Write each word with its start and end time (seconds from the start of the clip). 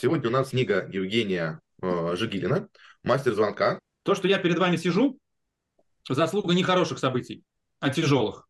Сегодня 0.00 0.28
у 0.28 0.32
нас 0.32 0.50
книга 0.50 0.86
Евгения 0.92 1.60
э, 1.80 2.16
Жигилина 2.16 2.68
«Мастер 3.02 3.32
звонка». 3.32 3.78
То, 4.02 4.14
что 4.14 4.28
я 4.28 4.38
перед 4.38 4.58
вами 4.58 4.76
сижу, 4.76 5.18
заслуга 6.06 6.52
не 6.54 6.62
хороших 6.62 6.98
событий, 6.98 7.44
а 7.80 7.88
тяжелых. 7.88 8.46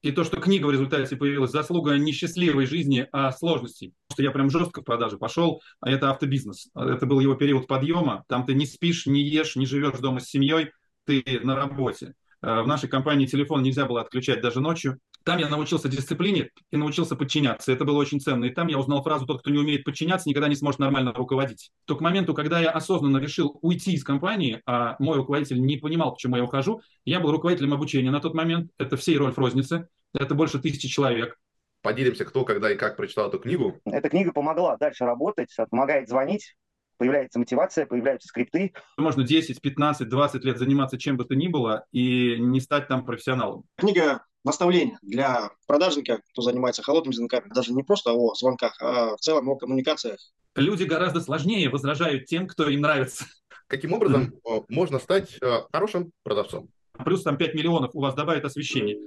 И 0.00 0.10
то, 0.10 0.24
что 0.24 0.40
книга 0.40 0.64
в 0.66 0.70
результате 0.70 1.16
появилась, 1.16 1.50
заслуга 1.50 1.98
не 1.98 2.12
счастливой 2.12 2.64
жизни, 2.64 3.06
а 3.12 3.30
сложностей. 3.30 3.92
Что 4.10 4.22
я 4.22 4.30
прям 4.30 4.48
жестко 4.48 4.80
в 4.80 4.84
продаже 4.84 5.18
пошел, 5.18 5.60
а 5.80 5.90
это 5.90 6.10
автобизнес. 6.10 6.70
Это 6.74 7.04
был 7.04 7.20
его 7.20 7.34
период 7.34 7.66
подъема. 7.66 8.24
Там 8.26 8.46
ты 8.46 8.54
не 8.54 8.64
спишь, 8.64 9.04
не 9.04 9.22
ешь, 9.22 9.56
не 9.56 9.66
живешь 9.66 9.98
дома 9.98 10.20
с 10.20 10.28
семьей, 10.28 10.70
ты 11.04 11.40
на 11.42 11.56
работе. 11.56 12.14
Э, 12.40 12.62
в 12.62 12.66
нашей 12.66 12.88
компании 12.88 13.26
телефон 13.26 13.62
нельзя 13.62 13.84
было 13.84 14.00
отключать 14.00 14.40
даже 14.40 14.60
ночью. 14.60 14.98
Там 15.24 15.38
я 15.38 15.48
научился 15.48 15.88
дисциплине 15.88 16.50
и 16.70 16.76
научился 16.76 17.16
подчиняться. 17.16 17.72
Это 17.72 17.84
было 17.84 17.98
очень 17.98 18.20
ценно. 18.20 18.46
И 18.46 18.50
там 18.50 18.68
я 18.68 18.78
узнал 18.78 19.02
фразу 19.02 19.26
«тот, 19.26 19.40
кто 19.40 19.50
не 19.50 19.58
умеет 19.58 19.84
подчиняться, 19.84 20.28
никогда 20.28 20.48
не 20.48 20.54
сможет 20.54 20.80
нормально 20.80 21.12
руководить». 21.12 21.70
То 21.84 21.96
к 21.96 22.00
моменту, 22.00 22.34
когда 22.34 22.60
я 22.60 22.70
осознанно 22.70 23.18
решил 23.18 23.58
уйти 23.62 23.92
из 23.92 24.04
компании, 24.04 24.62
а 24.66 24.96
мой 24.98 25.16
руководитель 25.16 25.60
не 25.60 25.76
понимал, 25.76 26.12
почему 26.12 26.36
я 26.36 26.44
ухожу, 26.44 26.80
я 27.04 27.20
был 27.20 27.30
руководителем 27.30 27.74
обучения 27.74 28.10
на 28.10 28.20
тот 28.20 28.34
момент. 28.34 28.70
Это 28.78 28.96
всей 28.96 29.16
роль 29.16 29.32
в 29.32 29.38
рознице. 29.38 29.88
Это 30.14 30.34
больше 30.34 30.58
тысячи 30.58 30.88
человек. 30.88 31.38
Поделимся, 31.82 32.24
кто, 32.24 32.44
когда 32.44 32.70
и 32.70 32.76
как 32.76 32.96
прочитал 32.96 33.28
эту 33.28 33.38
книгу. 33.38 33.78
Эта 33.84 34.08
книга 34.08 34.32
помогла 34.32 34.76
дальше 34.76 35.04
работать, 35.04 35.54
помогает 35.70 36.08
звонить, 36.08 36.54
появляется 36.98 37.38
мотивация, 37.38 37.86
появляются 37.86 38.28
скрипты. 38.28 38.74
Можно 38.98 39.24
10, 39.24 39.60
15, 39.60 40.08
20 40.08 40.44
лет 40.44 40.58
заниматься 40.58 40.98
чем 40.98 41.16
бы 41.16 41.24
то 41.24 41.34
ни 41.34 41.48
было 41.48 41.86
и 41.92 42.36
не 42.38 42.60
стать 42.60 42.88
там 42.88 43.06
профессионалом. 43.06 43.64
Книга 43.78 44.22
наставление 44.44 44.98
для 45.02 45.50
продажника, 45.66 46.20
кто 46.32 46.42
занимается 46.42 46.82
холодными 46.82 47.14
звонками, 47.14 47.48
даже 47.52 47.72
не 47.72 47.82
просто 47.82 48.12
о 48.12 48.34
звонках, 48.34 48.76
а 48.80 49.16
в 49.16 49.20
целом 49.20 49.48
о 49.48 49.56
коммуникациях. 49.56 50.18
Люди 50.56 50.84
гораздо 50.84 51.20
сложнее 51.20 51.68
возражают 51.68 52.26
тем, 52.26 52.46
кто 52.46 52.68
им 52.68 52.80
нравится. 52.80 53.26
Каким 53.66 53.92
образом 53.92 54.32
mm-hmm. 54.44 54.64
можно 54.68 54.98
стать 54.98 55.38
э, 55.40 55.60
хорошим 55.72 56.10
продавцом? 56.24 56.68
Плюс 57.04 57.22
там 57.22 57.36
5 57.36 57.54
миллионов 57.54 57.90
у 57.94 58.00
вас 58.00 58.14
добавит 58.14 58.44
освещение. 58.44 58.98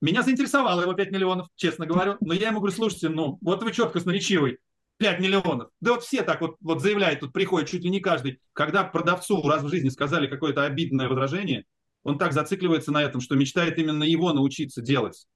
Меня 0.00 0.22
заинтересовало 0.22 0.82
его 0.82 0.94
5 0.94 1.10
миллионов, 1.10 1.48
честно 1.56 1.86
говорю. 1.86 2.16
Но 2.20 2.32
я 2.32 2.48
ему 2.48 2.60
говорю, 2.60 2.74
слушайте, 2.74 3.08
ну 3.08 3.38
вот 3.40 3.62
вы 3.62 3.72
четко 3.72 4.00
сноречивый. 4.00 4.58
5 4.98 5.20
миллионов. 5.20 5.70
Да 5.80 5.94
вот 5.94 6.04
все 6.04 6.22
так 6.22 6.40
вот, 6.40 6.56
вот 6.60 6.80
заявляют, 6.80 7.20
тут 7.20 7.32
приходит 7.32 7.68
чуть 7.68 7.82
ли 7.82 7.90
не 7.90 8.00
каждый. 8.00 8.40
Когда 8.52 8.84
продавцу 8.84 9.42
раз 9.48 9.62
в 9.62 9.68
жизни 9.68 9.88
сказали 9.88 10.28
какое-то 10.28 10.64
обидное 10.64 11.08
возражение, 11.08 11.64
он 12.04 12.18
так 12.18 12.32
зацикливается 12.32 12.92
на 12.92 13.02
этом, 13.02 13.20
что 13.20 13.36
мечтает 13.36 13.78
именно 13.78 14.04
его 14.04 14.32
научиться 14.32 14.82
делать. 14.82 15.26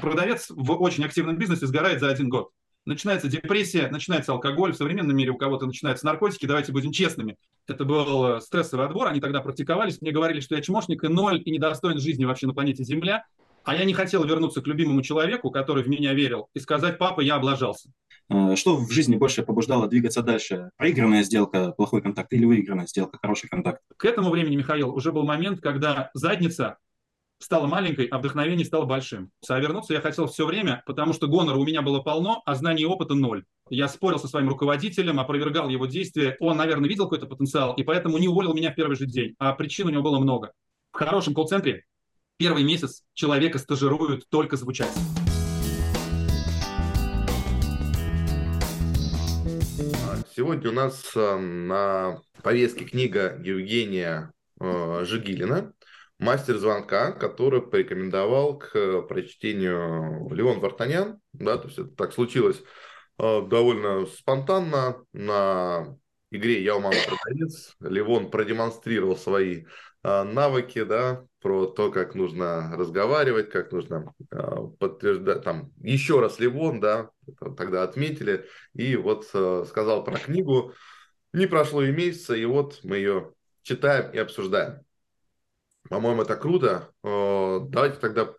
Продавец 0.00 0.46
в 0.50 0.72
очень 0.72 1.04
активном 1.04 1.36
бизнесе 1.36 1.66
сгорает 1.66 2.00
за 2.00 2.08
один 2.08 2.28
год. 2.28 2.50
Начинается 2.84 3.28
депрессия, 3.28 3.88
начинается 3.88 4.32
алкоголь. 4.32 4.72
В 4.72 4.76
современном 4.76 5.16
мире 5.16 5.30
у 5.30 5.36
кого-то 5.36 5.66
начинаются 5.66 6.06
наркотики. 6.06 6.46
Давайте 6.46 6.72
будем 6.72 6.92
честными. 6.92 7.36
Это 7.66 7.84
был 7.84 8.40
стрессовый 8.40 8.86
отбор. 8.86 9.08
Они 9.08 9.20
тогда 9.20 9.40
практиковались. 9.40 10.00
Мне 10.00 10.12
говорили, 10.12 10.40
что 10.40 10.54
я 10.54 10.62
чмошник 10.62 11.02
и 11.02 11.08
ноль, 11.08 11.42
и 11.44 11.50
недостоин 11.50 11.98
жизни 11.98 12.24
вообще 12.24 12.46
на 12.46 12.54
планете 12.54 12.84
Земля. 12.84 13.24
А 13.64 13.74
я 13.74 13.84
не 13.84 13.94
хотел 13.94 14.22
вернуться 14.24 14.62
к 14.62 14.66
любимому 14.68 15.02
человеку, 15.02 15.50
который 15.50 15.82
в 15.82 15.88
меня 15.88 16.14
верил, 16.14 16.48
и 16.54 16.60
сказать, 16.60 16.98
папа, 16.98 17.20
я 17.20 17.34
облажался. 17.34 17.90
Э, 18.28 18.56
что 18.56 18.76
в 18.76 18.90
жизни 18.90 19.16
больше 19.16 19.42
побуждало 19.42 19.88
двигаться 19.88 20.22
дальше? 20.22 20.70
Проигранная 20.76 21.22
сделка, 21.22 21.72
плохой 21.72 22.02
контакт 22.02 22.32
или 22.32 22.44
выигранная 22.44 22.86
сделка, 22.86 23.18
хороший 23.20 23.48
контакт? 23.48 23.82
К 23.96 24.04
этому 24.04 24.30
времени, 24.30 24.56
Михаил, 24.56 24.94
уже 24.94 25.12
был 25.12 25.24
момент, 25.24 25.60
когда 25.60 26.10
задница 26.14 26.78
стала 27.38 27.66
маленькой, 27.66 28.06
а 28.06 28.18
вдохновение 28.18 28.64
стало 28.64 28.84
большим. 28.84 29.30
А 29.48 29.58
вернуться 29.58 29.92
я 29.92 30.00
хотел 30.00 30.26
все 30.26 30.46
время, 30.46 30.82
потому 30.86 31.12
что 31.12 31.26
гонора 31.26 31.58
у 31.58 31.64
меня 31.64 31.82
было 31.82 32.00
полно, 32.00 32.42
а 32.46 32.54
знаний 32.54 32.82
и 32.82 32.86
опыта 32.86 33.14
ноль. 33.14 33.44
Я 33.68 33.88
спорил 33.88 34.18
со 34.18 34.28
своим 34.28 34.48
руководителем, 34.48 35.20
опровергал 35.20 35.68
его 35.68 35.86
действия. 35.86 36.36
Он, 36.40 36.56
наверное, 36.56 36.88
видел 36.88 37.04
какой-то 37.04 37.26
потенциал, 37.26 37.74
и 37.74 37.82
поэтому 37.82 38.18
не 38.18 38.28
уволил 38.28 38.54
меня 38.54 38.72
в 38.72 38.74
первый 38.74 38.96
же 38.96 39.06
день. 39.06 39.34
А 39.38 39.52
причин 39.52 39.86
у 39.86 39.90
него 39.90 40.02
было 40.02 40.18
много. 40.18 40.52
В 40.92 40.96
хорошем 40.96 41.34
колл-центре 41.34 41.84
первый 42.38 42.64
месяц 42.64 43.02
человека 43.14 43.58
стажируют 43.58 44.28
только 44.30 44.56
звучать. 44.56 44.92
Сегодня 50.36 50.68
у 50.68 50.74
нас 50.74 51.12
э, 51.16 51.36
на 51.38 52.20
повестке 52.42 52.84
книга 52.84 53.40
Евгения 53.42 54.34
э, 54.60 55.00
Жигилина 55.04 55.72
«Мастер 56.18 56.58
звонка», 56.58 57.12
который 57.12 57.62
порекомендовал 57.62 58.58
к 58.58 59.00
прочтению 59.08 60.28
Леон 60.30 60.60
Вартанян. 60.60 61.18
Да, 61.32 61.56
то 61.56 61.68
есть 61.68 61.78
это 61.78 61.88
так 61.88 62.12
случилось 62.12 62.62
э, 63.18 63.46
довольно 63.48 64.04
спонтанно 64.04 65.06
на 65.14 65.96
игре 66.30 66.62
«Я 66.62 66.76
у 66.76 66.80
мамы 66.80 66.98
продавец». 67.08 67.74
Левон 67.80 68.30
продемонстрировал 68.30 69.16
свои 69.16 69.64
навыки, 70.24 70.84
да, 70.84 71.24
про 71.40 71.66
то, 71.66 71.90
как 71.90 72.14
нужно 72.14 72.76
разговаривать, 72.76 73.50
как 73.50 73.72
нужно 73.72 74.12
подтверждать, 74.78 75.42
там, 75.42 75.72
еще 75.78 76.20
раз 76.20 76.38
Левон, 76.38 76.80
да, 76.80 77.10
тогда 77.56 77.82
отметили, 77.82 78.46
и 78.74 78.96
вот 78.96 79.28
э, 79.32 79.64
сказал 79.68 80.04
про 80.04 80.18
книгу. 80.18 80.72
Не 81.32 81.46
прошло 81.46 81.82
и 81.82 81.92
месяца, 81.92 82.34
и 82.34 82.44
вот 82.44 82.80
мы 82.82 82.96
ее 82.96 83.32
читаем 83.62 84.10
и 84.12 84.18
обсуждаем. 84.18 84.80
По-моему, 85.88 86.22
это 86.22 86.36
круто. 86.36 86.90
Э, 87.04 87.60
давайте 87.68 87.98
тогда 87.98 88.32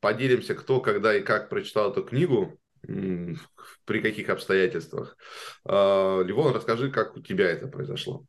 поделимся, 0.00 0.54
кто, 0.54 0.80
когда 0.80 1.14
и 1.14 1.22
как 1.22 1.48
прочитал 1.48 1.92
эту 1.92 2.02
книгу, 2.02 2.58
при 2.82 4.00
каких 4.00 4.28
обстоятельствах. 4.28 5.16
Э, 5.64 6.22
Ливон, 6.24 6.54
расскажи, 6.54 6.90
как 6.90 7.16
у 7.16 7.20
тебя 7.20 7.50
это 7.50 7.68
произошло. 7.68 8.24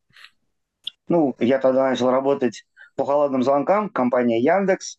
Ну, 1.08 1.36
я 1.40 1.60
тогда 1.60 1.90
начал 1.90 2.10
работать 2.10 2.66
по 2.96 3.06
холодным 3.06 3.44
звонкам, 3.44 3.90
компания 3.90 4.40
Яндекс. 4.40 4.98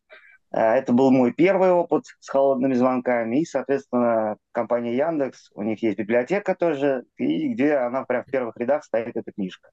Э, 0.53 0.75
это 0.75 0.93
был 0.93 1.11
мой 1.11 1.33
первый 1.33 1.71
опыт 1.71 2.05
с 2.21 2.29
холодными 2.29 2.75
звонками. 2.75 3.41
И, 3.41 3.45
соответственно, 3.45 4.37
компания 4.53 4.97
Яндекс, 4.97 5.51
у 5.55 5.63
них 5.63 5.83
есть 5.83 5.99
библиотека 5.99 6.55
тоже, 6.55 7.05
и 7.17 7.49
где 7.49 7.75
она 7.75 8.05
прям 8.05 8.25
в 8.25 8.31
первых 8.31 8.57
рядах 8.57 8.85
стоит 8.85 9.17
эта 9.17 9.33
книжка. 9.33 9.71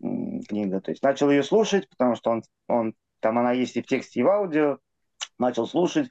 Книга. 0.00 0.80
То 0.80 0.90
есть 0.90 1.02
начал 1.02 1.30
ее 1.30 1.42
слушать, 1.42 1.88
потому 1.90 2.16
что 2.16 2.30
он, 2.30 2.42
он, 2.68 2.94
там 3.20 3.38
она 3.38 3.52
есть 3.52 3.76
и 3.76 3.82
в 3.82 3.86
тексте, 3.86 4.20
и 4.20 4.22
в 4.22 4.28
аудио. 4.28 4.78
Начал 5.38 5.66
слушать. 5.66 6.10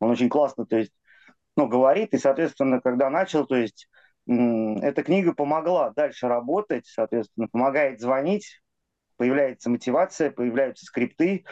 Он 0.00 0.10
очень 0.10 0.28
классно, 0.28 0.66
то 0.66 0.76
есть, 0.76 0.92
ну, 1.56 1.66
говорит. 1.66 2.14
И, 2.14 2.18
соответственно, 2.18 2.80
когда 2.80 3.10
начал, 3.10 3.46
то 3.46 3.56
есть, 3.56 3.88
эта 4.26 5.02
книга 5.02 5.32
помогла 5.32 5.90
дальше 5.90 6.28
работать, 6.28 6.86
соответственно, 6.86 7.48
помогает 7.48 8.00
звонить, 8.00 8.60
появляется 9.18 9.68
мотивация, 9.68 10.30
появляются 10.30 10.86
скрипты, 10.86 11.44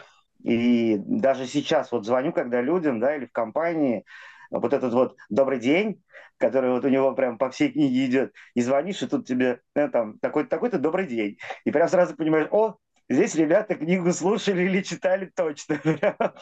и 0.43 0.97
даже 0.99 1.47
сейчас 1.47 1.93
вот 1.93 2.07
звоню, 2.07 2.33
когда 2.33 2.63
людям, 2.63 3.01
да, 3.01 3.17
или 3.17 3.27
в 3.27 3.33
компании, 3.33 4.05
вот 4.51 4.73
этот 4.73 4.95
вот 4.95 5.17
«добрый 5.29 5.59
день», 5.59 6.03
который 6.39 6.71
вот 6.71 6.85
у 6.85 6.89
него 6.89 7.13
прям 7.15 7.39
по 7.39 7.51
всей 7.51 7.73
книге 7.73 8.07
идет, 8.07 8.35
и 8.55 8.61
звонишь, 8.61 9.03
и 9.03 9.07
тут 9.07 9.27
тебе 9.27 9.61
ну, 9.75 9.91
там 9.91 10.19
такой-то 10.21 10.51
такой 10.51 10.71
добрый 10.71 11.07
день. 11.07 11.39
И 11.65 11.71
прям 11.71 11.89
сразу 11.89 12.15
понимаешь, 12.15 12.49
о, 12.51 12.77
здесь 13.09 13.35
ребята 13.35 13.75
книгу 13.75 14.13
слушали 14.13 14.63
или 14.63 14.83
читали 14.83 15.31
точно. 15.35 15.81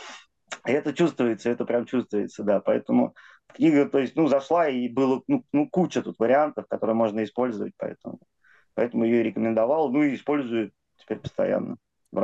И 0.66 0.72
это 0.72 0.92
чувствуется, 0.92 1.50
это 1.50 1.64
прям 1.64 1.86
чувствуется, 1.86 2.42
да. 2.42 2.60
Поэтому 2.60 3.14
книга, 3.54 3.88
то 3.88 3.98
есть, 3.98 4.14
ну, 4.16 4.28
зашла, 4.28 4.68
и 4.68 4.88
было 4.88 5.22
ну, 5.26 5.44
ну, 5.52 5.68
куча 5.68 6.02
тут 6.02 6.18
вариантов, 6.18 6.66
которые 6.68 6.94
можно 6.94 7.24
использовать, 7.24 7.72
поэтому, 7.76 8.20
поэтому 8.74 9.04
ее 9.04 9.20
и 9.20 9.24
рекомендовал, 9.24 9.90
ну, 9.90 10.02
и 10.02 10.14
использую 10.14 10.72
теперь 10.98 11.18
постоянно. 11.18 11.76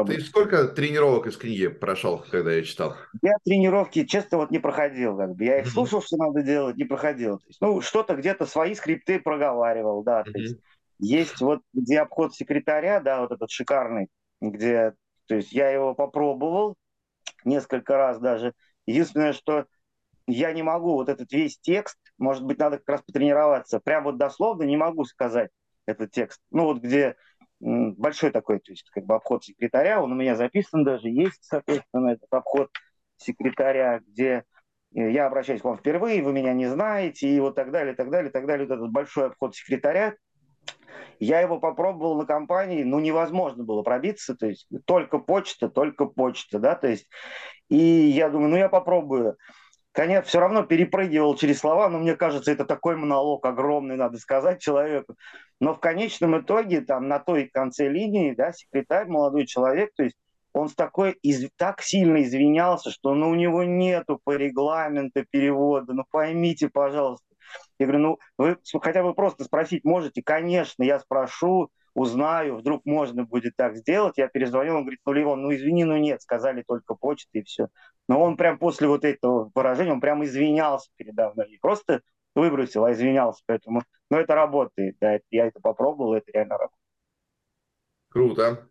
Ты 0.06 0.20
сколько 0.20 0.68
тренировок 0.68 1.26
из 1.26 1.36
книги 1.36 1.66
прошел, 1.66 2.24
когда 2.30 2.52
я 2.52 2.62
читал? 2.62 2.94
Я 3.22 3.32
тренировки, 3.44 4.04
честно, 4.04 4.38
вот 4.38 4.52
не 4.52 4.60
проходил. 4.60 5.16
Как 5.16 5.34
бы. 5.34 5.44
Я 5.44 5.60
их 5.60 5.68
слушал, 5.68 6.00
что 6.00 6.16
надо 6.16 6.42
делать, 6.42 6.76
не 6.76 6.84
проходил. 6.84 7.38
То 7.38 7.46
есть, 7.48 7.60
ну, 7.60 7.80
что-то 7.80 8.14
где-то 8.14 8.46
свои 8.46 8.74
скрипты 8.74 9.18
проговаривал, 9.18 10.04
да. 10.04 10.22
То 10.22 10.38
есть, 10.38 10.60
есть 11.00 11.40
вот 11.40 11.62
где 11.72 12.00
обход 12.00 12.34
секретаря, 12.34 13.00
да, 13.00 13.22
вот 13.22 13.32
этот 13.32 13.50
шикарный, 13.50 14.08
где, 14.40 14.94
то 15.26 15.34
есть 15.34 15.50
я 15.52 15.70
его 15.70 15.94
попробовал 15.94 16.76
несколько 17.44 17.96
раз 17.96 18.20
даже. 18.20 18.52
Единственное, 18.86 19.32
что 19.32 19.66
я 20.28 20.52
не 20.52 20.62
могу 20.62 20.92
вот 20.92 21.08
этот 21.08 21.32
весь 21.32 21.58
текст, 21.58 21.98
может 22.16 22.44
быть, 22.44 22.58
надо 22.58 22.78
как 22.78 22.88
раз 22.88 23.02
потренироваться. 23.02 23.80
Прям 23.80 24.04
вот 24.04 24.18
дословно 24.18 24.62
не 24.62 24.76
могу 24.76 25.04
сказать 25.04 25.50
этот 25.86 26.12
текст. 26.12 26.40
Ну 26.50 26.64
вот 26.64 26.80
где 26.80 27.16
большой 27.60 28.30
такой, 28.30 28.58
то 28.58 28.72
есть 28.72 28.88
как 28.90 29.04
бы 29.04 29.14
обход 29.14 29.44
секретаря, 29.44 30.02
он 30.02 30.12
у 30.12 30.14
меня 30.14 30.34
записан 30.34 30.82
даже, 30.84 31.08
есть, 31.08 31.40
соответственно, 31.42 32.10
этот 32.10 32.32
обход 32.32 32.70
секретаря, 33.16 34.00
где 34.00 34.44
э, 34.94 35.10
я 35.10 35.26
обращаюсь 35.26 35.60
к 35.60 35.64
вам 35.64 35.76
впервые, 35.76 36.22
вы 36.22 36.32
меня 36.32 36.54
не 36.54 36.66
знаете, 36.66 37.28
и 37.28 37.38
вот 37.38 37.54
так 37.54 37.70
далее, 37.70 37.94
так 37.94 38.10
далее, 38.10 38.30
так 38.30 38.46
далее, 38.46 38.66
вот 38.66 38.74
этот 38.74 38.90
большой 38.90 39.26
обход 39.26 39.54
секретаря, 39.54 40.14
я 41.18 41.40
его 41.40 41.60
попробовал 41.60 42.16
на 42.16 42.24
компании, 42.24 42.82
ну, 42.82 42.98
невозможно 42.98 43.62
было 43.62 43.82
пробиться, 43.82 44.34
то 44.34 44.46
есть 44.46 44.66
только 44.86 45.18
почта, 45.18 45.68
только 45.68 46.06
почта, 46.06 46.58
да, 46.58 46.74
то 46.74 46.88
есть, 46.88 47.08
и 47.68 47.76
я 47.76 48.30
думаю, 48.30 48.50
ну, 48.50 48.56
я 48.56 48.68
попробую. 48.70 49.36
Конечно, 49.92 50.22
все 50.22 50.40
равно 50.40 50.62
перепрыгивал 50.62 51.36
через 51.36 51.58
слова, 51.58 51.88
но 51.88 51.98
мне 51.98 52.16
кажется, 52.16 52.52
это 52.52 52.64
такой 52.64 52.96
монолог 52.96 53.44
огромный, 53.44 53.96
надо 53.96 54.18
сказать 54.18 54.60
человеку. 54.60 55.16
Но 55.60 55.74
в 55.74 55.80
конечном 55.80 56.40
итоге, 56.40 56.80
там, 56.80 57.08
на 57.08 57.18
той 57.18 57.48
конце 57.52 57.88
линии, 57.88 58.34
да, 58.34 58.52
секретарь, 58.52 59.06
молодой 59.08 59.46
человек, 59.46 59.90
то 59.96 60.04
есть 60.04 60.16
он 60.52 60.68
с 60.68 60.74
такой, 60.74 61.12
из, 61.22 61.48
так 61.56 61.82
сильно 61.82 62.22
извинялся, 62.22 62.90
что 62.90 63.14
ну, 63.14 63.30
у 63.30 63.34
него 63.34 63.62
нету 63.64 64.20
по 64.22 64.36
регламенту 64.36 65.24
перевода, 65.30 65.92
ну 65.92 66.04
поймите, 66.10 66.68
пожалуйста. 66.68 67.26
Я 67.78 67.86
говорю, 67.86 68.02
ну 68.02 68.18
вы 68.38 68.56
хотя 68.80 69.02
бы 69.02 69.14
просто 69.14 69.44
спросить 69.44 69.84
можете? 69.84 70.22
Конечно, 70.22 70.82
я 70.82 70.98
спрошу, 70.98 71.70
узнаю, 71.94 72.56
вдруг 72.56 72.84
можно 72.84 73.24
будет 73.24 73.56
так 73.56 73.76
сделать. 73.76 74.18
Я 74.18 74.28
перезвонил, 74.28 74.76
он 74.76 74.82
говорит, 74.82 75.00
ну, 75.04 75.12
Леон, 75.12 75.42
ну, 75.42 75.54
извини, 75.54 75.84
ну, 75.84 75.96
нет, 75.96 76.22
сказали 76.22 76.62
только 76.66 76.94
почта 76.94 77.30
и 77.38 77.42
все. 77.42 77.68
Но 78.08 78.22
он 78.22 78.36
прям 78.36 78.58
после 78.58 78.88
вот 78.88 79.04
этого 79.04 79.50
выражения, 79.54 79.92
он 79.92 80.00
прям 80.00 80.24
извинялся 80.24 80.90
передо 80.96 81.32
мной. 81.32 81.48
Не 81.50 81.58
просто 81.58 82.02
выбросил, 82.34 82.84
а 82.84 82.92
извинялся. 82.92 83.42
Поэтому, 83.46 83.82
ну, 84.10 84.18
это 84.18 84.34
работает, 84.34 84.96
да, 85.00 85.18
я 85.30 85.46
это 85.46 85.60
попробовал, 85.60 86.14
это 86.14 86.30
реально 86.32 86.58
работает. 86.58 86.80
Круто. 88.08 88.68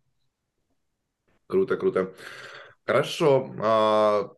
Круто, 1.48 1.78
круто. 1.78 2.14
Хорошо. 2.86 3.52
А, 3.62 4.32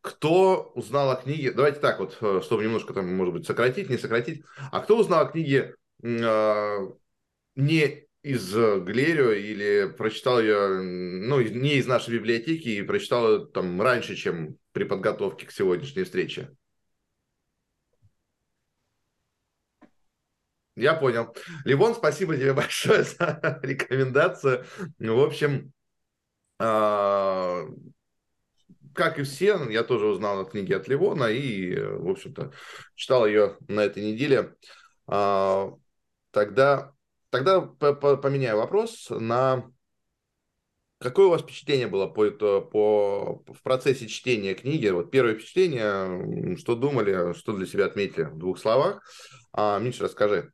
кто 0.00 0.72
узнал 0.74 1.10
о 1.10 1.16
книге? 1.16 1.52
Давайте 1.52 1.80
так 1.80 1.98
вот, 1.98 2.16
э, 2.20 2.40
чтобы 2.42 2.62
немножко 2.64 2.94
там, 2.94 3.14
может 3.14 3.34
быть, 3.34 3.46
сократить, 3.46 3.90
не 3.90 3.98
сократить. 3.98 4.44
А 4.72 4.80
кто 4.80 4.98
узнал 4.98 5.26
о 5.26 5.28
книге 5.28 5.74
а, 6.02 6.78
не 7.56 8.05
из 8.26 8.52
Глерио 8.52 9.30
или 9.30 9.88
прочитал 9.96 10.40
ее, 10.40 10.80
ну, 10.80 11.40
не 11.40 11.74
из 11.74 11.86
нашей 11.86 12.14
библиотеки 12.14 12.68
и 12.68 12.82
прочитал 12.82 13.32
ее 13.32 13.46
там 13.46 13.80
раньше, 13.80 14.16
чем 14.16 14.58
при 14.72 14.82
подготовке 14.82 15.46
к 15.46 15.52
сегодняшней 15.52 16.02
встрече? 16.02 16.50
Я 20.74 20.94
понял. 20.94 21.32
Ливон, 21.64 21.94
спасибо 21.94 22.36
тебе 22.36 22.52
большое 22.54 23.04
за 23.04 23.60
рекомендацию. 23.62 24.66
В 24.98 25.20
общем, 25.20 25.72
а, 26.58 27.62
как 28.92 29.20
и 29.20 29.22
все, 29.22 29.70
я 29.70 29.84
тоже 29.84 30.06
узнал 30.06 30.40
о 30.40 30.50
книге 30.50 30.76
от 30.78 30.88
Ливона 30.88 31.26
и, 31.26 31.78
в 31.78 32.10
общем-то, 32.10 32.52
читал 32.96 33.24
ее 33.24 33.56
на 33.68 33.82
этой 33.82 34.02
неделе. 34.02 34.56
А, 35.06 35.70
тогда 36.32 36.95
Тогда 37.36 37.60
поменяю 37.60 38.56
вопрос 38.56 39.08
на 39.10 39.70
какое 40.98 41.26
у 41.26 41.30
вас 41.30 41.42
впечатление 41.42 41.86
было 41.86 42.06
по, 42.06 42.30
по, 42.30 43.42
в 43.46 43.62
процессе 43.62 44.08
чтения 44.08 44.54
книги? 44.54 44.88
Вот 44.88 45.10
первое 45.10 45.34
впечатление, 45.34 46.56
что 46.56 46.74
думали, 46.76 47.34
что 47.34 47.54
для 47.54 47.66
себя 47.66 47.84
отметили 47.84 48.22
в 48.22 48.38
двух 48.38 48.58
словах. 48.58 49.02
А, 49.52 49.78
Миша, 49.78 50.04
расскажи. 50.04 50.50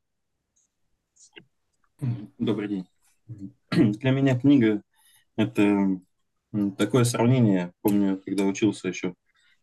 Добрый 2.39 2.69
день. 2.69 2.89
Для 3.71 4.11
меня 4.11 4.37
книга– 4.37 4.83
это 5.37 6.01
такое 6.77 7.05
сравнение. 7.05 7.73
Помню, 7.81 8.21
когда 8.25 8.43
учился 8.43 8.89
еще 8.89 9.15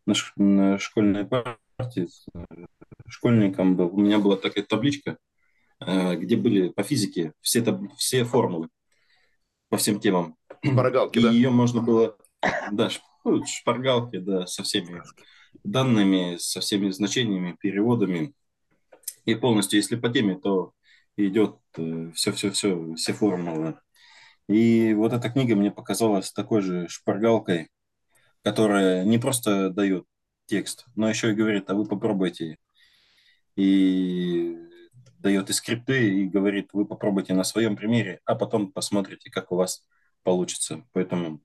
на, 0.05 0.13
на 0.37 0.79
школьной 0.79 1.25
партии, 1.25 2.07
э, 2.33 2.45
школьником 3.09 3.75
был, 3.75 3.93
у 3.93 3.99
меня 3.99 4.19
была 4.19 4.37
такая 4.37 4.63
табличка– 4.63 5.17
где 5.81 6.35
были 6.35 6.69
по 6.69 6.83
физике 6.83 7.33
все, 7.41 7.63
все 7.97 8.25
формулы 8.25 8.69
по 9.69 9.77
всем 9.77 9.99
темам. 9.99 10.35
Шпаргалки, 10.65 11.19
и 11.19 11.21
да? 11.21 11.31
ее 11.31 11.49
можно 11.49 11.81
было, 11.81 12.17
да, 12.71 12.89
ну, 13.23 13.45
шпаргалки, 13.45 14.17
да, 14.17 14.45
со 14.47 14.63
всеми 14.63 15.01
данными, 15.63 16.37
со 16.37 16.59
всеми 16.59 16.89
значениями, 16.89 17.55
переводами. 17.59 18.33
И 19.25 19.35
полностью, 19.35 19.77
если 19.77 19.95
по 19.95 20.09
теме, 20.09 20.35
то 20.35 20.73
идет 21.15 21.57
все-все-все, 22.15 22.93
э, 22.93 22.95
все 22.95 23.13
формулы. 23.13 23.79
И 24.47 24.93
вот 24.93 25.13
эта 25.13 25.29
книга 25.29 25.55
мне 25.55 25.69
показалась 25.69 26.31
такой 26.31 26.61
же 26.61 26.87
шпаргалкой, 26.87 27.69
которая 28.41 29.05
не 29.05 29.19
просто 29.19 29.69
дает 29.69 30.05
текст, 30.47 30.85
но 30.95 31.07
еще 31.07 31.31
и 31.31 31.35
говорит, 31.35 31.69
а 31.69 31.75
вы 31.75 31.85
попробуйте. 31.85 32.57
И 33.55 34.57
дает 35.19 35.49
и 35.49 35.53
скрипты, 35.53 36.09
и 36.09 36.27
говорит, 36.27 36.69
вы 36.73 36.85
попробуйте 36.85 37.33
на 37.33 37.43
своем 37.43 37.75
примере, 37.75 38.19
а 38.25 38.35
потом 38.35 38.71
посмотрите, 38.71 39.29
как 39.29 39.51
у 39.51 39.55
вас 39.55 39.85
получится. 40.23 40.83
Поэтому 40.93 41.41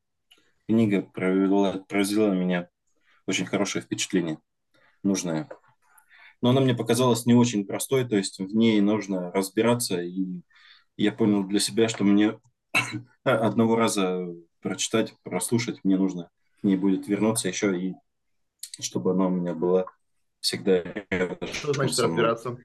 книга 0.67 1.03
провела, 1.03 1.73
произвела 1.89 2.29
на 2.29 2.35
меня 2.35 2.69
очень 3.27 3.47
хорошее 3.47 3.83
впечатление, 3.83 4.39
нужное. 5.03 5.49
Но 6.41 6.51
она 6.51 6.61
мне 6.61 6.75
показалась 6.75 7.27
не 7.27 7.35
очень 7.35 7.67
простой, 7.67 8.07
то 8.07 8.17
есть 8.17 8.39
в 8.39 8.55
ней 8.55 8.81
нужно 8.81 9.31
разбираться, 9.33 10.01
и 10.01 10.43
я 10.97 11.13
понял 11.13 11.45
для 11.45 11.59
себя, 11.59 11.89
что 11.89 12.05
мне 12.05 12.39
одного 13.25 13.77
раза 13.77 14.27
прочитать, 14.61 15.15
прослушать, 15.23 15.83
мне 15.85 15.97
нужно 15.97 16.31
к 16.61 16.65
ней 16.65 16.77
будет 16.77 17.09
вернуться 17.09 17.49
еще, 17.49 17.79
и 17.79 17.95
чтобы 18.81 19.13
она 19.13 19.27
у 19.27 19.31
меня 19.31 19.55
была 19.55 19.87
всегда... 20.41 20.83
Что 21.53 21.73
значит 21.73 21.99
разбираться? 21.99 22.57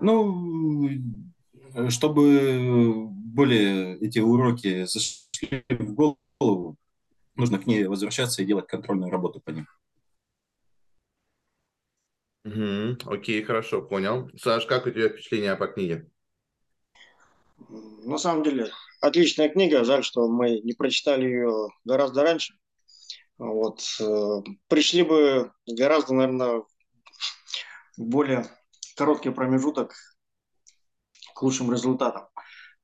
Ну, 0.00 0.90
чтобы 1.88 3.08
более 3.10 3.98
эти 3.98 4.18
уроки 4.18 4.84
зашли 4.84 5.64
в 5.68 5.94
голову, 5.94 6.76
нужно 7.34 7.58
к 7.58 7.66
ней 7.66 7.84
возвращаться 7.86 8.42
и 8.42 8.46
делать 8.46 8.66
контрольную 8.66 9.10
работу 9.10 9.40
по 9.40 9.50
ним. 9.50 9.66
Угу, 12.44 13.12
окей, 13.12 13.42
хорошо, 13.42 13.82
понял. 13.82 14.28
Саш, 14.36 14.66
как 14.66 14.86
у 14.86 14.90
тебя 14.90 15.08
впечатление 15.08 15.54
по 15.56 15.68
книге? 15.68 16.10
На 17.68 18.18
самом 18.18 18.42
деле, 18.42 18.70
отличная 19.00 19.48
книга. 19.48 19.84
Жаль, 19.84 20.02
что 20.02 20.26
мы 20.28 20.58
не 20.60 20.72
прочитали 20.72 21.24
ее 21.24 21.68
гораздо 21.84 22.22
раньше. 22.22 22.54
Вот. 23.38 23.80
Э, 24.00 24.42
пришли 24.68 25.02
бы 25.02 25.52
гораздо, 25.66 26.14
наверное, 26.14 26.64
более 27.96 28.46
короткий 28.96 29.30
промежуток 29.30 29.94
к 31.34 31.42
лучшим 31.42 31.72
результатам. 31.72 32.28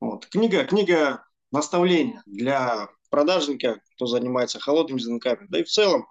Вот. 0.01 0.27
Книга, 0.27 0.65
книга 0.65 1.25
наставления 1.51 2.23
для 2.27 2.89
продажника, 3.11 3.81
кто 3.95 4.07
занимается 4.07 4.61
холодными 4.61 5.01
звонками, 5.01 5.47
да 5.49 5.61
и 5.61 5.65
в 5.65 5.69
целом 5.69 6.07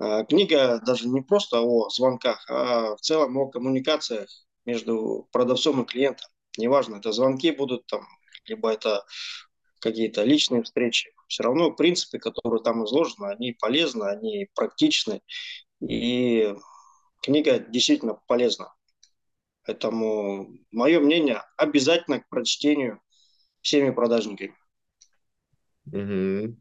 э, 0.00 0.24
книга 0.28 0.80
даже 0.84 1.08
не 1.08 1.20
просто 1.20 1.60
о 1.60 1.88
звонках, 1.88 2.44
а 2.48 2.96
в 2.96 3.00
целом 3.00 3.36
о 3.38 3.48
коммуникациях 3.48 4.28
между 4.64 5.28
продавцом 5.32 5.82
и 5.82 5.86
клиентом. 5.86 6.28
Неважно, 6.58 6.96
это 6.96 7.12
звонки 7.12 7.50
будут 7.50 7.86
там, 7.86 8.06
либо 8.46 8.70
это 8.70 9.04
какие-то 9.80 10.22
личные 10.24 10.62
встречи. 10.62 11.10
Все 11.26 11.42
равно 11.42 11.72
принципы, 11.72 12.18
которые 12.18 12.62
там 12.62 12.84
изложены, 12.84 13.26
они 13.26 13.52
полезны, 13.52 14.04
они 14.04 14.48
практичны. 14.54 15.22
И 15.80 16.54
книга 17.22 17.58
действительно 17.58 18.20
полезна. 18.26 18.72
Поэтому 19.64 20.48
мое 20.70 21.00
мнение 21.00 21.42
обязательно 21.56 22.20
к 22.20 22.28
прочтению 22.28 23.00
всеми 23.60 23.90
продажниками. 23.90 24.56
Угу. 25.86 26.56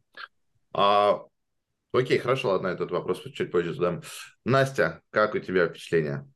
А, 0.74 1.26
окей, 1.94 2.18
хорошо, 2.20 2.50
ладно, 2.50 2.68
этот 2.68 2.92
вопрос 2.92 3.24
чуть 3.34 3.52
позже 3.52 3.74
задам. 3.74 4.02
Настя, 4.46 5.02
как 5.10 5.36
у 5.36 5.40
тебя 5.40 5.68
впечатление? 5.68 6.28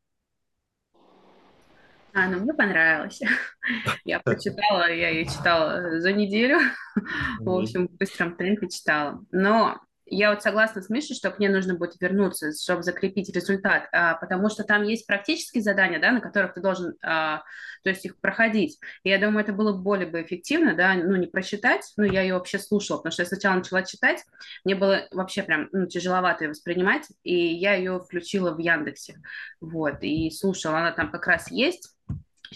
А, 2.14 2.30
ну, 2.30 2.40
мне 2.40 2.54
понравилось. 2.54 3.20
Я 4.06 4.22
прочитала, 4.22 4.90
я 4.90 5.10
ее 5.10 5.26
читала 5.26 6.00
за 6.00 6.14
неделю. 6.14 6.60
В 7.40 7.50
общем, 7.50 7.88
в 7.88 7.98
быстром 7.98 8.38
темпе 8.38 8.70
читала. 8.70 9.20
Но 9.32 9.82
я 10.06 10.32
вот 10.32 10.44
согласна 10.44 10.82
с 10.82 10.90
Мишей, 10.90 11.16
что 11.16 11.32
к 11.32 11.40
ней 11.40 11.50
нужно 11.50 11.76
будет 11.76 12.00
вернуться, 12.00 12.52
чтобы 12.52 12.84
закрепить 12.84 13.34
результат, 13.36 13.88
а, 13.92 14.16
потому 14.16 14.50
что 14.50 14.64
там 14.64 14.84
есть 14.84 15.08
практические 15.08 15.64
задания, 15.64 16.00
да, 16.00 16.12
на 16.12 16.22
которых 16.22 16.54
ты 16.54 16.62
должен, 16.62 16.96
а, 17.02 17.44
то 17.84 17.90
есть 17.90 18.06
их 18.06 18.20
проходить. 18.20 18.80
И 19.04 19.10
я 19.10 19.18
думаю, 19.18 19.44
это 19.44 19.54
было 19.54 19.74
более 19.74 20.08
бы 20.08 20.22
эффективно, 20.22 20.76
да, 20.76 20.94
ну, 20.94 21.16
не 21.16 21.28
прочитать, 21.28 21.92
ну, 21.98 22.04
я 22.04 22.22
ее 22.22 22.36
вообще 22.36 22.60
слушала, 22.60 22.98
потому 22.98 23.12
что 23.12 23.24
я 23.24 23.28
сначала 23.28 23.56
начала 23.56 23.84
читать, 23.84 24.24
мне 24.64 24.76
было 24.76 25.08
вообще 25.12 25.42
прям 25.42 25.70
ну, 25.72 25.88
тяжеловато 25.88 26.46
ее 26.46 26.50
воспринимать, 26.52 27.08
и 27.24 27.36
я 27.36 27.74
ее 27.74 28.00
включила 28.00 28.54
в 28.54 28.60
Яндексе, 28.60 29.22
вот, 29.60 29.98
и 30.02 30.30
слушала, 30.30 30.80
она 30.80 30.92
там 30.92 31.12
как 31.12 31.26
раз 31.26 31.50
есть, 31.50 31.96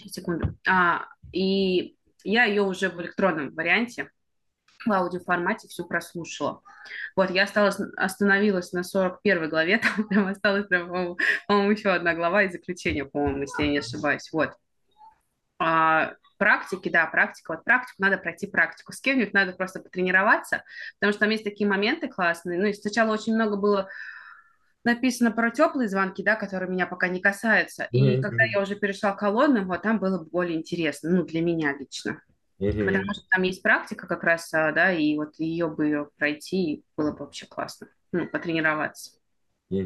секунду, 0.06 0.56
а, 0.68 1.06
и 1.32 1.96
я 2.22 2.44
ее 2.44 2.62
уже 2.62 2.90
в 2.90 3.00
электронном 3.00 3.54
варианте, 3.54 4.10
в 4.86 4.92
аудиоформате 4.92 5.68
всю 5.68 5.84
прослушала. 5.84 6.62
Вот, 7.16 7.30
я 7.30 7.44
осталась, 7.44 7.78
остановилась 7.96 8.72
на 8.72 8.82
41 8.82 9.48
главе, 9.48 9.78
там 9.96 10.08
прям 10.08 10.26
осталась, 10.26 10.66
по-моему, 10.66 11.16
еще 11.70 11.90
одна 11.90 12.14
глава 12.14 12.44
и 12.44 12.50
заключение, 12.50 13.04
по-моему, 13.04 13.42
если 13.42 13.64
я 13.64 13.70
не 13.70 13.78
ошибаюсь. 13.78 14.30
Вот. 14.32 14.52
А, 15.58 16.14
практики, 16.38 16.88
да, 16.88 17.06
практика. 17.06 17.52
Вот 17.52 17.64
практику 17.64 17.96
надо 17.98 18.16
пройти 18.16 18.46
практику. 18.46 18.92
С 18.92 19.00
кем-нибудь 19.00 19.34
надо 19.34 19.52
просто 19.52 19.80
потренироваться, 19.80 20.64
потому 20.98 21.12
что 21.12 21.20
там 21.20 21.30
есть 21.30 21.44
такие 21.44 21.68
моменты 21.68 22.08
классные. 22.08 22.58
Ну, 22.58 22.66
и 22.66 22.72
сначала 22.72 23.12
очень 23.12 23.34
много 23.34 23.56
было 23.56 23.88
написано 24.84 25.30
про 25.30 25.50
теплые 25.50 25.88
звонки, 25.90 26.22
да, 26.22 26.36
которые 26.36 26.70
меня 26.70 26.86
пока 26.86 27.08
не 27.08 27.20
касаются. 27.20 27.84
И 27.92 28.00
Мгм, 28.00 28.22
когда 28.22 28.44
я 28.44 28.62
уже 28.62 28.74
перешла 28.76 29.12
к 29.12 29.20
холодным, 29.20 29.68
вот 29.68 29.82
там 29.82 29.98
было 29.98 30.24
более 30.24 30.56
интересно, 30.56 31.10
ну, 31.10 31.24
для 31.24 31.42
меня 31.42 31.76
лично. 31.76 32.22
Мгм, 32.60 32.80
Потому 32.84 33.12
что 33.14 33.24
там 33.30 33.42
есть 33.42 33.62
практика 33.62 34.06
как 34.06 34.24
раз, 34.24 34.52
а, 34.54 34.72
да, 34.72 34.92
и 34.92 35.16
вот 35.16 35.34
ее 35.38 35.68
бы 35.68 36.08
пройти 36.16 36.84
было 36.96 37.12
бы 37.12 37.18
вообще 37.20 37.46
классно, 37.46 37.88
ну, 38.12 38.26
потренироваться. 38.28 39.12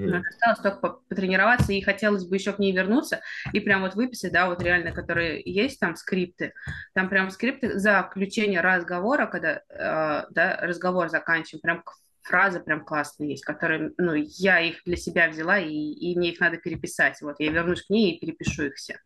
Но 0.07 0.17
мгм. 0.17 0.25
осталось 0.29 0.59
только 0.61 0.79
по- 0.81 1.03
потренироваться, 1.09 1.73
и 1.73 1.81
хотелось 1.81 2.27
бы 2.27 2.37
еще 2.37 2.53
к 2.53 2.59
ней 2.59 2.73
вернуться 2.73 3.23
и 3.55 3.61
прям 3.61 3.83
вот 3.83 3.95
выписать, 3.95 4.33
да, 4.33 4.49
вот 4.49 4.63
реально, 4.63 4.93
которые 4.93 5.41
есть 5.45 5.81
там 5.81 5.97
скрипты, 5.97 6.53
там 6.95 7.09
прям 7.09 7.31
скрипты 7.31 7.79
за 7.79 8.03
включение 8.03 8.61
разговора, 8.61 9.27
когда, 9.27 9.63
э, 9.71 10.27
да, 10.31 10.59
разговор 10.61 11.09
заканчиваем, 11.09 11.63
прям 11.63 11.85
фразы 12.23 12.61
прям 12.61 12.85
классные 12.85 13.31
есть, 13.31 13.45
которые, 13.45 13.93
ну, 13.97 14.13
я 14.15 14.61
их 14.61 14.83
для 14.85 14.97
себя 14.97 15.29
взяла, 15.29 15.59
и, 15.59 15.73
и 15.73 16.17
мне 16.19 16.33
их 16.33 16.41
надо 16.41 16.59
переписать, 16.59 17.21
вот, 17.23 17.37
я 17.39 17.51
вернусь 17.51 17.83
к 17.83 17.91
ней 17.91 18.13
и 18.13 18.21
перепишу 18.21 18.65
их 18.65 18.75
все. 18.75 18.99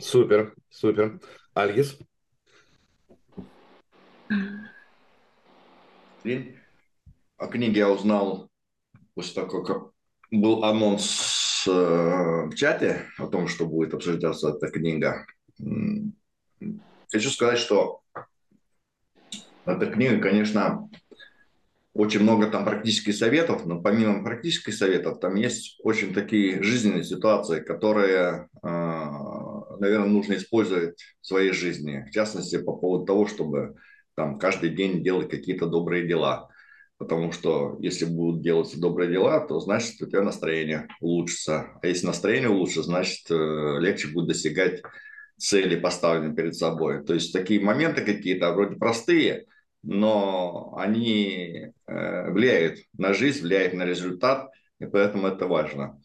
Супер, 0.00 0.54
супер. 0.70 1.20
Альгис? 1.54 1.98
И 6.24 6.54
о 7.36 7.46
книге 7.46 7.80
я 7.80 7.90
узнал 7.90 8.50
после 9.14 9.34
того, 9.34 9.62
как 9.62 9.90
был 10.30 10.64
анонс 10.64 11.64
э, 11.66 11.70
в 11.70 12.54
чате 12.54 13.06
о 13.16 13.26
том, 13.26 13.48
что 13.48 13.66
будет 13.66 13.94
обсуждаться 13.94 14.50
эта 14.50 14.68
книга. 14.68 15.26
Хочу 17.10 17.30
сказать, 17.30 17.58
что 17.58 18.02
эта 19.64 19.86
книга, 19.86 20.20
конечно, 20.20 20.88
очень 21.94 22.20
много 22.20 22.48
там 22.48 22.64
практических 22.64 23.14
советов, 23.14 23.66
но 23.66 23.80
помимо 23.80 24.22
практических 24.22 24.74
советов, 24.74 25.18
там 25.20 25.34
есть 25.34 25.80
очень 25.82 26.14
такие 26.14 26.62
жизненные 26.62 27.02
ситуации, 27.02 27.60
которые, 27.60 28.48
наверное, 28.62 30.08
нужно 30.08 30.34
использовать 30.34 31.02
в 31.20 31.26
своей 31.26 31.52
жизни. 31.52 32.04
В 32.08 32.12
частности, 32.12 32.58
по 32.58 32.72
поводу 32.76 33.04
того, 33.04 33.26
чтобы 33.26 33.76
там 34.18 34.36
каждый 34.36 34.70
день 34.70 35.04
делать 35.04 35.30
какие-то 35.30 35.66
добрые 35.66 36.04
дела. 36.04 36.48
Потому 36.98 37.30
что 37.30 37.78
если 37.78 38.04
будут 38.04 38.42
делаться 38.42 38.80
добрые 38.80 39.08
дела, 39.08 39.38
то 39.46 39.60
значит 39.60 40.02
у 40.02 40.06
тебя 40.06 40.22
настроение 40.22 40.88
улучшится. 41.00 41.78
А 41.80 41.86
если 41.86 42.06
настроение 42.06 42.48
улучшится, 42.48 42.82
значит 42.82 43.30
э, 43.30 43.34
легче 43.78 44.08
будет 44.08 44.26
достигать 44.26 44.82
цели, 45.36 45.78
поставленные 45.78 46.34
перед 46.34 46.56
собой. 46.56 47.04
То 47.04 47.14
есть 47.14 47.32
такие 47.32 47.60
моменты 47.60 48.04
какие-то 48.04 48.52
вроде 48.52 48.74
простые, 48.74 49.46
но 49.84 50.74
они 50.76 51.68
э, 51.86 52.30
влияют 52.32 52.80
на 52.94 53.14
жизнь, 53.14 53.42
влияют 53.42 53.74
на 53.74 53.84
результат, 53.84 54.50
и 54.80 54.86
поэтому 54.86 55.28
это 55.28 55.46
важно. 55.46 56.00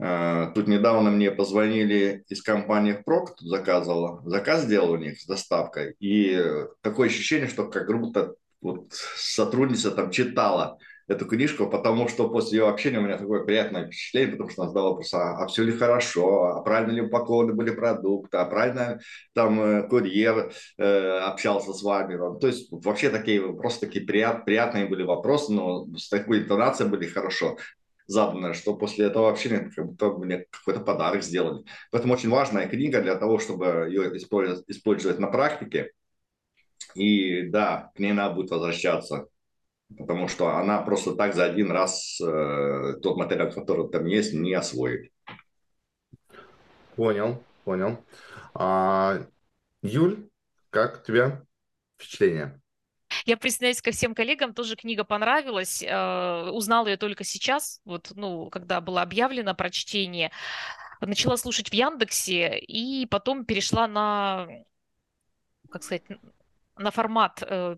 Э, 0.00 0.50
тут 0.54 0.68
недавно 0.68 1.10
мне 1.10 1.30
позвонили 1.30 2.24
из 2.28 2.42
компании 2.42 3.00
Прок, 3.04 3.36
тут 3.36 3.48
заказывала, 3.48 4.22
заказ 4.24 4.62
сделал 4.62 4.92
у 4.92 4.96
них 4.96 5.20
с 5.20 5.26
доставкой, 5.26 5.94
и 6.00 6.42
такое 6.80 7.08
ощущение, 7.08 7.48
что 7.48 7.68
как 7.68 7.88
будто 7.88 8.34
вот 8.60 8.92
сотрудница 8.92 9.90
там 9.90 10.10
читала 10.10 10.78
эту 11.08 11.26
книжку, 11.26 11.68
потому 11.68 12.08
что 12.08 12.28
после 12.28 12.58
ее 12.58 12.68
общения 12.68 12.98
у 12.98 13.02
меня 13.02 13.18
такое 13.18 13.44
приятное 13.44 13.86
впечатление, 13.86 14.32
потому 14.32 14.50
что 14.50 14.62
она 14.62 14.68
задала 14.70 14.90
вопрос, 14.90 15.14
а, 15.14 15.42
а 15.42 15.46
все 15.46 15.64
ли 15.64 15.72
хорошо, 15.72 16.44
а 16.44 16.62
правильно 16.62 16.92
ли 16.92 17.02
упакованы 17.02 17.52
были 17.52 17.70
продукты, 17.70 18.36
а 18.36 18.44
правильно 18.44 19.00
там 19.34 19.60
э, 19.60 19.88
курьер 19.88 20.52
э, 20.78 21.18
общался 21.18 21.72
с 21.72 21.82
вами. 21.82 22.14
Ну, 22.14 22.38
то 22.38 22.46
есть 22.46 22.68
вообще 22.70 23.10
такие 23.10 23.40
просто 23.54 23.86
такие 23.86 24.06
прият, 24.06 24.44
приятные 24.44 24.86
были 24.86 25.02
вопросы, 25.02 25.52
но 25.52 25.86
с 25.96 26.08
такой 26.08 26.40
интонацией 26.40 26.88
были 26.88 27.06
хорошо 27.06 27.56
задано, 28.06 28.54
что 28.54 28.74
после 28.76 29.06
этого 29.06 29.30
общения 29.30 29.70
как 29.74 29.86
будто 29.86 30.10
мне 30.10 30.46
какой-то 30.50 30.80
подарок 30.80 31.22
сделали. 31.22 31.64
Поэтому 31.90 32.14
очень 32.14 32.30
важная 32.30 32.68
книга 32.68 33.02
для 33.02 33.16
того, 33.16 33.38
чтобы 33.38 33.86
ее 33.88 34.16
использовать 34.16 35.18
на 35.18 35.28
практике. 35.28 35.92
И 36.94 37.48
да, 37.48 37.90
к 37.94 37.98
ней 37.98 38.12
надо 38.12 38.34
будет 38.34 38.50
возвращаться 38.50 39.28
потому 39.96 40.28
что 40.28 40.56
она 40.56 40.80
просто 40.82 41.14
так 41.14 41.34
за 41.34 41.44
один 41.44 41.70
раз 41.70 42.20
э, 42.20 42.94
тот 43.02 43.16
материал, 43.16 43.50
который 43.50 43.88
там 43.90 44.06
есть, 44.06 44.32
не 44.32 44.54
освоит. 44.54 45.10
Понял, 46.96 47.42
понял. 47.64 47.98
А, 48.54 49.26
Юль, 49.82 50.28
как 50.70 51.00
у 51.00 51.06
тебя 51.06 51.44
впечатление? 51.96 52.61
Я 53.24 53.36
присоединяюсь 53.36 53.82
ко 53.82 53.92
всем 53.92 54.14
коллегам, 54.14 54.54
тоже 54.54 54.76
книга 54.76 55.04
понравилась. 55.04 55.82
Э, 55.82 56.50
узнала 56.50 56.88
ее 56.88 56.96
только 56.96 57.24
сейчас, 57.24 57.80
вот, 57.84 58.12
ну, 58.14 58.50
когда 58.50 58.80
было 58.80 59.02
объявлено 59.02 59.54
прочтение. 59.54 60.30
Начала 61.00 61.36
слушать 61.36 61.70
в 61.70 61.72
Яндексе 61.74 62.58
и 62.58 63.06
потом 63.06 63.44
перешла 63.44 63.88
на, 63.88 64.46
как 65.70 65.82
сказать, 65.82 66.04
на 66.76 66.90
формат 66.90 67.42
э, 67.42 67.76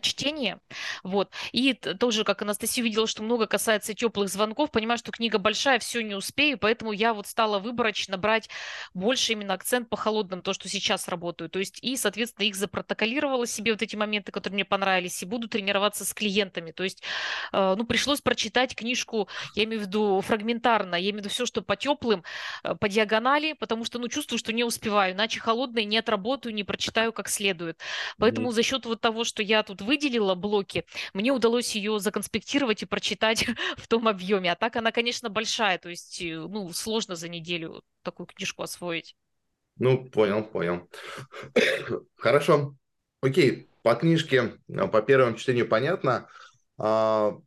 чтение, 0.00 0.60
вот, 1.02 1.32
и 1.52 1.74
тоже, 1.74 2.24
как 2.24 2.42
Анастасия 2.42 2.82
увидела, 2.82 3.06
что 3.06 3.22
много 3.22 3.46
касается 3.46 3.94
теплых 3.94 4.28
звонков, 4.28 4.70
понимаю, 4.70 4.98
что 4.98 5.12
книга 5.12 5.38
большая, 5.38 5.78
все 5.78 6.02
не 6.02 6.14
успею, 6.14 6.58
поэтому 6.58 6.92
я 6.92 7.12
вот 7.14 7.26
стала 7.26 7.58
выборочно 7.58 8.16
брать 8.16 8.48
больше 8.94 9.32
именно 9.32 9.54
акцент 9.54 9.88
по 9.88 9.96
холодным, 9.96 10.42
то, 10.42 10.52
что 10.52 10.68
сейчас 10.68 11.08
работаю, 11.08 11.50
то 11.50 11.58
есть 11.58 11.78
и, 11.82 11.96
соответственно, 11.96 12.46
их 12.46 12.54
запротоколировала 12.54 13.46
себе 13.46 13.72
вот 13.72 13.82
эти 13.82 13.96
моменты, 13.96 14.32
которые 14.32 14.54
мне 14.54 14.64
понравились, 14.64 15.22
и 15.22 15.26
буду 15.26 15.48
тренироваться 15.48 16.04
с 16.04 16.14
клиентами, 16.14 16.70
то 16.70 16.84
есть, 16.84 17.02
э, 17.52 17.74
ну, 17.76 17.84
пришлось 17.84 18.20
прочитать 18.20 18.74
книжку, 18.74 19.28
я 19.54 19.64
имею 19.64 19.82
в 19.82 19.86
виду 19.86 20.20
фрагментарно, 20.20 20.94
я 20.94 21.10
имею 21.10 21.16
в 21.16 21.18
виду 21.18 21.28
все, 21.28 21.46
что 21.46 21.62
по 21.62 21.76
теплым, 21.76 22.22
э, 22.62 22.74
по 22.74 22.88
диагонали, 22.88 23.54
потому 23.54 23.84
что, 23.84 23.98
ну, 23.98 24.08
чувствую, 24.08 24.38
что 24.38 24.52
не 24.52 24.64
успеваю, 24.64 25.14
иначе 25.14 25.40
холодные 25.40 25.84
не 25.84 25.98
отработаю, 25.98 26.54
не 26.54 26.64
прочитаю 26.64 27.12
как 27.12 27.28
следует, 27.28 27.78
поэтому 28.18 28.48
mm-hmm. 28.48 28.52
за 28.52 28.62
счет 28.62 28.86
вот 28.86 29.00
того, 29.00 29.24
что 29.24 29.42
я 29.42 29.62
тут 29.62 29.79
выделила 29.80 30.34
блоки, 30.34 30.84
мне 31.14 31.32
удалось 31.32 31.74
ее 31.74 31.98
законспектировать 32.00 32.82
и 32.82 32.86
прочитать 32.86 33.46
в 33.76 33.86
том 33.88 34.08
объеме. 34.08 34.52
А 34.52 34.56
так 34.56 34.76
она, 34.76 34.92
конечно, 34.92 35.28
большая, 35.28 35.78
то 35.78 35.88
есть, 35.88 36.20
э, 36.22 36.38
ну, 36.38 36.72
сложно 36.72 37.16
за 37.16 37.28
неделю 37.28 37.82
такую 38.02 38.26
книжку 38.26 38.62
освоить. 38.62 39.16
Ну, 39.78 40.04
понял, 40.10 40.44
понял. 40.44 40.88
Хорошо. 42.16 42.76
Окей, 43.22 43.68
по 43.82 43.94
книжке, 43.94 44.58
э, 44.68 44.88
по 44.88 45.02
первому 45.02 45.36
чтению 45.36 45.68
понятно. 45.68 46.28
А, 46.78 47.38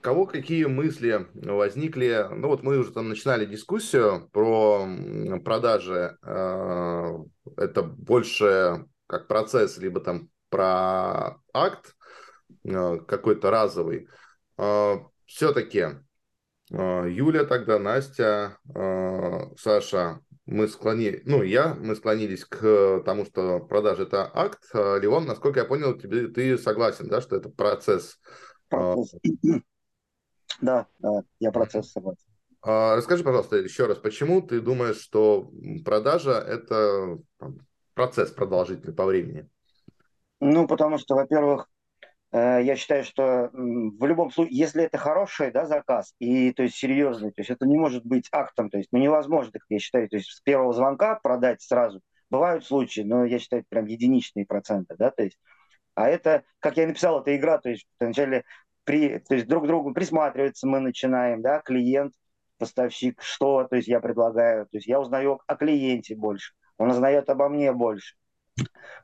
кого 0.00 0.26
какие 0.26 0.66
мысли 0.66 1.26
возникли? 1.34 2.28
Ну, 2.30 2.48
вот 2.48 2.62
мы 2.62 2.78
уже 2.78 2.92
там 2.92 3.08
начинали 3.08 3.44
дискуссию 3.46 4.28
про 4.32 4.86
продажи. 5.44 6.16
А, 6.22 7.16
это 7.56 7.82
больше 7.82 8.86
как 9.06 9.28
процесс, 9.28 9.78
либо 9.78 10.00
там 10.00 10.28
про 10.54 11.40
акт 11.52 11.96
э, 12.62 12.98
какой-то 13.08 13.50
разовый, 13.50 14.06
э, 14.56 14.94
все-таки 15.26 15.80
э, 16.70 17.06
Юля 17.10 17.44
тогда, 17.44 17.80
Настя, 17.80 18.58
Саша, 19.58 20.20
мы 20.46 20.68
склонились, 20.68 21.22
ну, 21.24 21.42
я, 21.42 21.74
мы 21.74 21.96
склонились 21.96 22.44
к 22.44 23.02
тому, 23.04 23.24
что 23.24 23.58
продажа 23.58 24.04
это 24.04 24.30
акт. 24.32 24.62
Леон, 24.72 25.26
насколько 25.26 25.58
я 25.58 25.66
понял, 25.66 25.98
тебе, 25.98 26.28
ты 26.28 26.56
согласен, 26.56 27.08
да, 27.08 27.20
что 27.20 27.34
это 27.34 27.48
процесс? 27.48 28.20
процесс. 28.68 29.14
Да, 30.60 30.86
да, 31.00 31.24
я 31.40 31.50
процесс 31.50 31.90
согласен. 31.90 32.30
Расскажи, 32.62 33.24
пожалуйста, 33.24 33.56
еще 33.56 33.86
раз, 33.86 33.98
почему 33.98 34.40
ты 34.40 34.60
думаешь, 34.60 35.00
что 35.00 35.50
продажа 35.84 36.34
это 36.34 37.18
процесс 37.94 38.30
продолжительный 38.30 38.94
по 38.94 39.04
времени? 39.04 39.48
Ну, 40.46 40.66
потому 40.68 40.98
что, 40.98 41.14
во-первых, 41.14 41.70
э, 42.32 42.60
я 42.62 42.76
считаю, 42.76 43.02
что 43.04 43.48
в 43.54 44.04
любом 44.04 44.30
случае, 44.30 44.58
если 44.58 44.84
это 44.84 44.98
хороший 44.98 45.50
да, 45.50 45.64
заказ, 45.64 46.14
и 46.18 46.52
то 46.52 46.64
есть 46.64 46.76
серьезный, 46.76 47.30
то 47.30 47.40
есть 47.40 47.50
это 47.50 47.66
не 47.66 47.78
может 47.78 48.04
быть 48.04 48.28
актом, 48.30 48.68
то 48.68 48.76
есть 48.76 48.90
ну, 48.92 48.98
невозможно, 48.98 49.58
я 49.70 49.78
считаю, 49.78 50.06
то 50.10 50.16
есть 50.16 50.30
с 50.30 50.42
первого 50.42 50.74
звонка 50.74 51.14
продать 51.22 51.62
сразу. 51.62 52.02
Бывают 52.28 52.66
случаи, 52.66 53.00
но 53.00 53.24
я 53.24 53.38
считаю, 53.38 53.62
это 53.62 53.68
прям 53.70 53.86
единичные 53.86 54.44
проценты, 54.44 54.96
да, 54.98 55.10
то 55.10 55.22
есть, 55.22 55.38
а 55.94 56.10
это, 56.10 56.44
как 56.60 56.76
я 56.76 56.86
написал, 56.86 57.22
это 57.22 57.34
игра, 57.34 57.56
то 57.56 57.70
есть 57.70 57.86
вначале 57.98 58.44
при, 58.84 59.20
то 59.20 59.36
есть 59.36 59.46
друг 59.46 59.64
к 59.64 59.66
другу 59.66 59.94
присматриваться 59.94 60.66
мы 60.66 60.80
начинаем, 60.80 61.40
да, 61.40 61.60
клиент, 61.60 62.12
поставщик, 62.58 63.22
что, 63.22 63.64
то 63.64 63.76
есть 63.76 63.88
я 63.88 63.98
предлагаю, 64.00 64.66
то 64.66 64.76
есть 64.76 64.86
я 64.86 65.00
узнаю 65.00 65.40
о 65.46 65.56
клиенте 65.56 66.14
больше, 66.14 66.52
он 66.76 66.90
узнает 66.90 67.30
обо 67.30 67.48
мне 67.48 67.72
больше. 67.72 68.14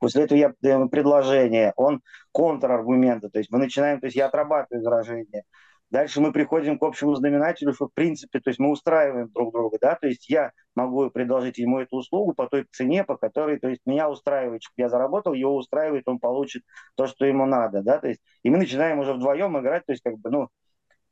После 0.00 0.24
этого 0.24 0.38
я 0.38 0.52
даю 0.60 0.88
предложение, 0.88 1.72
он 1.76 2.02
контраргументы, 2.32 3.28
то 3.30 3.38
есть 3.38 3.50
мы 3.50 3.58
начинаем, 3.58 4.00
то 4.00 4.06
есть 4.06 4.16
я 4.16 4.26
отрабатываю 4.26 4.82
возражение. 4.82 5.44
Дальше 5.90 6.20
мы 6.20 6.32
приходим 6.32 6.78
к 6.78 6.82
общему 6.84 7.16
знаменателю, 7.16 7.72
что 7.72 7.88
в 7.88 7.92
принципе, 7.92 8.38
то 8.38 8.50
есть 8.50 8.60
мы 8.60 8.70
устраиваем 8.70 9.28
друг 9.32 9.52
друга, 9.52 9.76
да, 9.80 9.96
то 9.96 10.06
есть 10.06 10.28
я 10.30 10.52
могу 10.76 11.10
предложить 11.10 11.58
ему 11.58 11.80
эту 11.80 11.96
услугу 11.96 12.32
по 12.32 12.46
той 12.48 12.64
цене, 12.70 13.02
по 13.02 13.16
которой, 13.16 13.58
то 13.58 13.68
есть 13.68 13.80
меня 13.86 14.08
устраивает, 14.08 14.62
я 14.76 14.88
заработал, 14.88 15.32
его 15.34 15.56
устраивает, 15.56 16.04
он 16.06 16.20
получит 16.20 16.62
то, 16.94 17.08
что 17.08 17.24
ему 17.26 17.44
надо, 17.44 17.82
да, 17.82 17.98
то 17.98 18.06
есть 18.08 18.20
и 18.44 18.50
мы 18.50 18.58
начинаем 18.58 19.00
уже 19.00 19.14
вдвоем 19.14 19.58
играть, 19.58 19.84
то 19.84 19.92
есть 19.92 20.02
как 20.04 20.16
бы, 20.18 20.30
ну, 20.30 20.48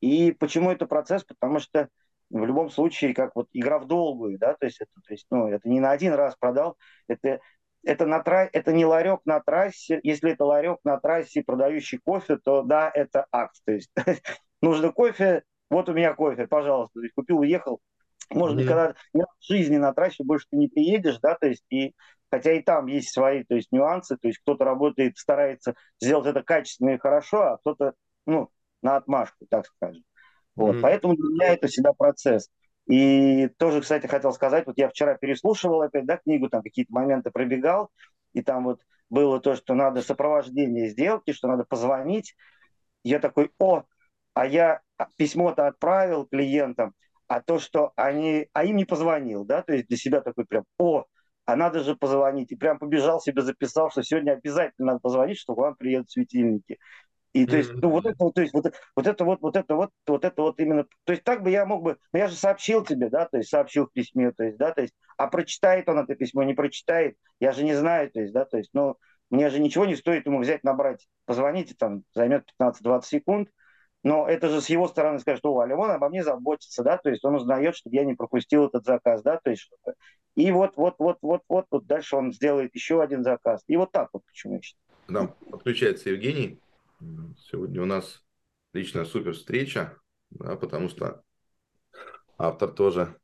И 0.01 0.33
почему 0.33 0.71
это 0.71 0.87
процесс? 0.87 1.25
Потому 1.25 1.59
что 1.61 1.89
в 2.31 2.45
любом 2.45 2.71
случае, 2.71 3.15
как 3.15 3.35
вот 3.35 3.49
игра 3.53 3.79
в 3.79 3.87
долгую, 3.87 4.39
да, 4.39 4.55
то 4.55 4.67
есть 4.67 4.81
это, 4.81 4.93
то 5.07 5.13
есть, 5.15 5.27
ну, 5.31 5.49
это 5.49 5.69
не 5.69 5.81
на 5.81 5.91
один 5.93 6.13
раз 6.15 6.37
продал, 6.37 6.77
это, 7.09 7.41
это, 7.89 8.07
на 8.07 8.23
тра... 8.23 8.49
это 8.53 8.73
не 8.73 8.85
ларек 8.85 9.21
на 9.25 9.41
трассе, 9.41 9.99
если 10.03 10.33
это 10.33 10.45
ларек 10.45 10.79
на 10.85 10.99
трассе, 11.01 11.43
продающий 11.43 11.99
кофе, 11.99 12.37
то 12.37 12.63
да, 12.63 12.91
это 12.93 13.27
акт, 13.33 13.57
то 13.65 13.73
есть 13.73 13.91
нужно 14.63 14.93
кофе, 14.93 15.43
вот 15.71 15.89
у 15.89 15.95
меня 15.95 16.15
кофе, 16.15 16.47
пожалуйста, 16.47 17.01
то 17.01 17.03
есть, 17.03 17.15
купил, 17.15 17.39
уехал, 17.39 17.81
может, 18.31 18.59
mm-hmm. 18.59 18.63
никогда 18.63 18.95
в 19.15 19.25
жизни 19.41 19.79
на 19.79 19.95
трассе 19.95 20.23
больше 20.23 20.47
ты 20.51 20.59
не 20.59 20.69
приедешь, 20.69 21.19
да, 21.21 21.35
то 21.35 21.47
есть 21.47 21.65
и 21.71 21.95
хотя 22.31 22.53
и 22.53 22.61
там 22.61 22.87
есть 22.87 23.11
свои, 23.11 23.43
то 23.45 23.55
есть 23.55 23.73
нюансы, 23.73 24.19
то 24.19 24.29
есть 24.29 24.39
кто-то 24.41 24.65
работает, 24.65 25.17
старается 25.17 25.75
сделать 25.99 26.27
это 26.27 26.43
качественно 26.43 26.91
и 26.91 26.99
хорошо, 26.99 27.43
а 27.43 27.57
кто-то, 27.57 27.95
ну, 28.27 28.51
на 28.83 28.97
отмашку, 28.97 29.47
так 29.49 29.65
скажем. 29.65 30.05
Вот, 30.55 30.77
mm-hmm. 30.77 30.81
Поэтому 30.83 31.17
для 31.17 31.29
меня 31.31 31.55
это 31.55 31.69
всегда 31.69 31.95
процесс. 31.95 32.51
И 32.89 33.49
тоже, 33.59 33.83
кстати, 33.83 34.07
хотел 34.07 34.33
сказать, 34.33 34.67
вот 34.67 34.79
я 34.79 34.89
вчера 34.89 35.15
переслушивал 35.15 35.83
опять, 35.83 36.07
да, 36.07 36.17
книгу, 36.17 36.49
там 36.49 36.63
какие-то 36.63 36.93
моменты 36.93 37.31
пробегал, 37.31 37.91
и 38.33 38.43
там 38.43 38.65
вот 38.65 38.81
было 39.11 39.41
то, 39.41 39.57
что 39.57 39.75
надо 39.75 40.03
сопровождение 40.03 40.89
сделки, 40.89 41.33
что 41.33 41.49
надо 41.49 41.65
позвонить. 41.65 42.35
Я 43.05 43.19
такой, 43.19 43.51
о, 43.59 43.85
а 44.35 44.47
я 44.47 44.81
письмо-то 45.17 45.67
отправил 45.67 46.27
клиентам, 46.27 46.95
а 47.27 47.43
то, 47.43 47.59
что 47.59 47.93
они, 47.97 48.49
а 48.55 48.65
им 48.65 48.77
не 48.77 48.87
позвонил, 48.87 49.45
да, 49.45 49.63
то 49.63 49.75
есть 49.75 49.89
для 49.89 49.97
себя 49.97 50.23
такой 50.23 50.47
прям, 50.47 50.65
о, 50.79 51.05
а 51.45 51.57
надо 51.57 51.81
же 51.81 51.95
позвонить. 51.95 52.53
И 52.53 52.57
прям 52.57 52.79
побежал 52.79 53.21
себе, 53.21 53.43
записал, 53.43 53.91
что 53.91 54.03
сегодня 54.03 54.33
обязательно 54.33 54.89
надо 54.89 55.01
позвонить, 55.01 55.39
что 55.39 55.55
к 55.55 55.59
вам 55.59 55.77
приедут 55.77 56.11
светильники. 56.11 56.79
И 57.33 57.47
то 57.47 57.57
есть, 57.57 57.73
ну 57.75 57.91
вот 57.91 58.07
это 58.07 58.17
вот, 58.19 58.35
то 58.35 58.41
есть 58.41 58.55
вот, 58.55 58.73
вот 58.97 59.07
это 59.07 59.25
вот, 59.25 59.41
вот 59.43 59.57
это 59.57 59.75
вот, 59.75 59.91
вот 60.07 60.25
это 60.25 60.43
вот 60.43 60.59
именно, 60.61 60.87
то 61.05 61.13
есть 61.13 61.25
так 61.25 61.43
бы 61.43 61.51
я 61.51 61.67
мог 61.67 61.83
бы, 61.83 61.99
ну 62.13 62.19
я 62.19 62.29
же 62.29 62.35
сообщил 62.35 62.85
тебе, 62.85 63.11
да, 63.11 63.27
то 63.27 63.37
есть 63.37 63.51
сообщил 63.51 63.87
в 63.87 63.93
письме, 63.93 64.33
то 64.33 64.45
есть, 64.45 64.57
да, 64.57 64.73
то 64.73 64.81
есть, 64.81 64.95
а 65.17 65.27
прочитает 65.29 65.89
он 65.89 65.99
это 65.99 66.15
письмо, 66.15 66.43
не 66.45 66.55
прочитает, 66.55 67.17
я 67.39 67.53
же 67.53 67.65
не 67.65 67.75
знаю, 67.75 68.11
то 68.11 68.21
есть, 68.21 68.33
да, 68.33 68.45
то 68.45 68.57
есть, 68.57 68.71
ну, 68.73 68.97
мне 69.31 69.51
же 69.51 69.61
ничего 69.61 69.85
не 69.85 69.95
стоит 69.95 70.25
ему 70.25 70.41
взять, 70.41 70.65
набрать, 70.65 71.07
позвонить, 71.27 71.77
там, 71.77 72.03
займет 72.15 72.49
15-20 72.59 73.03
секунд, 73.05 73.49
но 74.03 74.27
это 74.27 74.49
же 74.49 74.63
с 74.63 74.71
его 74.71 74.89
стороны 74.89 75.19
скажет, 75.19 75.45
о, 75.45 75.61
Алимон 75.61 75.91
обо 75.91 76.09
мне 76.09 76.25
заботится, 76.25 76.83
да, 76.83 76.97
то 76.97 77.11
есть 77.11 77.25
он 77.25 77.35
узнает, 77.35 77.77
что 77.77 77.91
я 77.91 78.05
не 78.05 78.15
пропустил 78.15 78.67
этот 78.67 78.85
заказ, 78.85 79.23
да, 79.23 79.39
то 79.43 79.51
есть 79.51 79.63
что-то. 79.63 79.95
И 80.35 80.51
вот, 80.53 80.77
вот, 80.77 80.95
вот, 80.99 81.19
вот, 81.21 81.43
вот, 81.49 81.67
вот 81.71 81.87
дальше 81.87 82.17
он 82.17 82.33
сделает 82.33 82.75
еще 82.75 83.03
один 83.03 83.25
заказ. 83.25 83.63
И 83.67 83.77
вот 83.77 83.91
так 83.91 84.09
вот 84.13 84.23
почему 84.25 84.55
я 84.55 84.63
считаю. 84.63 84.85
Да, 85.09 85.35
подключается 85.51 86.11
Евгений. 86.11 86.61
Сегодня 87.51 87.83
у 87.83 87.87
нас 87.87 88.23
личная 88.73 89.05
супер 89.05 89.33
встреча, 89.33 89.97
да, 90.31 90.57
потому 90.57 90.89
что 90.89 91.23
автор 92.37 92.71
тоже. 92.71 93.17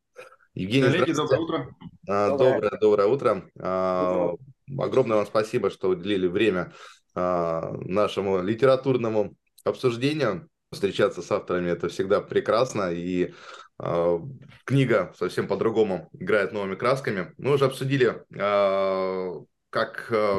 Евгений, 0.54 0.86
Коллеги, 0.86 1.12
доброе 1.12 1.40
утро. 1.40 1.76
А, 2.08 2.36
доброе, 2.36 2.78
доброе 2.80 3.08
утро. 3.08 3.50
А, 3.58 4.30
огромное 4.78 5.16
вам 5.16 5.26
спасибо, 5.26 5.70
что 5.70 5.88
уделили 5.88 6.28
время 6.28 6.72
а, 7.14 7.72
нашему 7.80 8.40
литературному 8.42 9.34
обсуждению. 9.64 10.48
Встречаться 10.70 11.22
с 11.22 11.30
авторами 11.30 11.70
это 11.70 11.88
всегда 11.88 12.20
прекрасно, 12.20 12.90
и 12.90 13.32
э, 13.78 14.18
книга 14.64 15.14
совсем 15.16 15.46
по-другому 15.46 16.08
играет 16.14 16.50
новыми 16.50 16.74
красками. 16.74 17.32
Мы 17.38 17.52
уже 17.52 17.66
обсудили, 17.66 18.24
э, 18.34 19.44
как 19.70 20.06
э, 20.10 20.38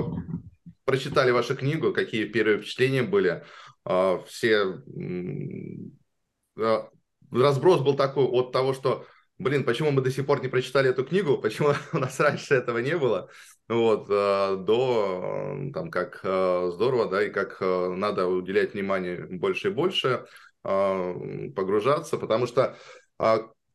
прочитали 0.85 1.31
вашу 1.31 1.55
книгу, 1.55 1.91
какие 1.91 2.25
первые 2.25 2.59
впечатления 2.59 3.03
были. 3.03 3.43
А, 3.83 4.19
все 4.27 4.81
а, 6.57 6.89
разброс 7.31 7.81
был 7.81 7.95
такой 7.95 8.25
от 8.25 8.51
того, 8.51 8.73
что, 8.73 9.05
блин, 9.37 9.63
почему 9.63 9.91
мы 9.91 10.01
до 10.01 10.11
сих 10.11 10.25
пор 10.25 10.41
не 10.41 10.47
прочитали 10.47 10.89
эту 10.89 11.03
книгу, 11.03 11.37
почему 11.41 11.73
у 11.93 11.97
нас 11.97 12.19
раньше 12.19 12.55
этого 12.55 12.77
не 12.77 12.97
было, 12.97 13.29
вот, 13.67 14.07
а, 14.09 14.55
до, 14.55 15.71
там, 15.73 15.91
как 15.91 16.19
здорово, 16.19 17.09
да, 17.09 17.23
и 17.23 17.29
как 17.29 17.59
надо 17.61 18.27
уделять 18.27 18.73
внимание 18.73 19.25
больше 19.29 19.69
и 19.69 19.71
больше, 19.71 20.25
погружаться, 20.63 22.17
потому 22.17 22.47
что 22.47 22.75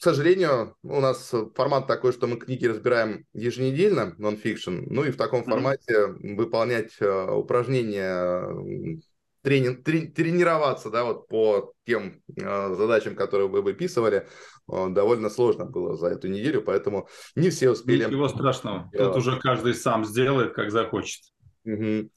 к 0.01 0.03
сожалению, 0.03 0.77
у 0.83 0.99
нас 0.99 1.31
формат 1.55 1.87
такой, 1.87 2.15
что 2.15 2.27
мы 2.27 2.39
книги 2.39 2.65
разбираем 2.65 3.27
еженедельно, 3.35 4.15
нон-фикшн, 4.17 4.85
ну 4.87 5.05
и 5.05 5.11
в 5.11 5.19
таком 5.19 5.45
формате 5.45 5.95
mm-hmm. 5.95 6.37
выполнять 6.37 6.93
э, 7.01 7.31
упражнения, 7.31 9.03
тренинг, 9.43 9.85
тренироваться, 9.85 10.89
да, 10.89 11.05
вот 11.05 11.29
по 11.29 11.75
тем 11.85 12.23
э, 12.35 12.75
задачам, 12.77 13.15
которые 13.15 13.49
вы 13.49 13.61
выписывали, 13.61 14.27
э, 14.73 14.89
довольно 14.89 15.29
сложно 15.29 15.67
было 15.67 15.99
за 15.99 16.07
эту 16.07 16.29
неделю, 16.29 16.63
поэтому 16.63 17.07
не 17.37 17.51
все 17.51 17.69
успели. 17.69 18.07
Ничего 18.07 18.29
страшного, 18.29 18.91
тут 18.97 19.17
уже 19.17 19.39
каждый 19.39 19.75
сам 19.75 20.07
сделает, 20.07 20.55
как 20.55 20.71
захочет. 20.71 21.21
Угу. 21.65 22.11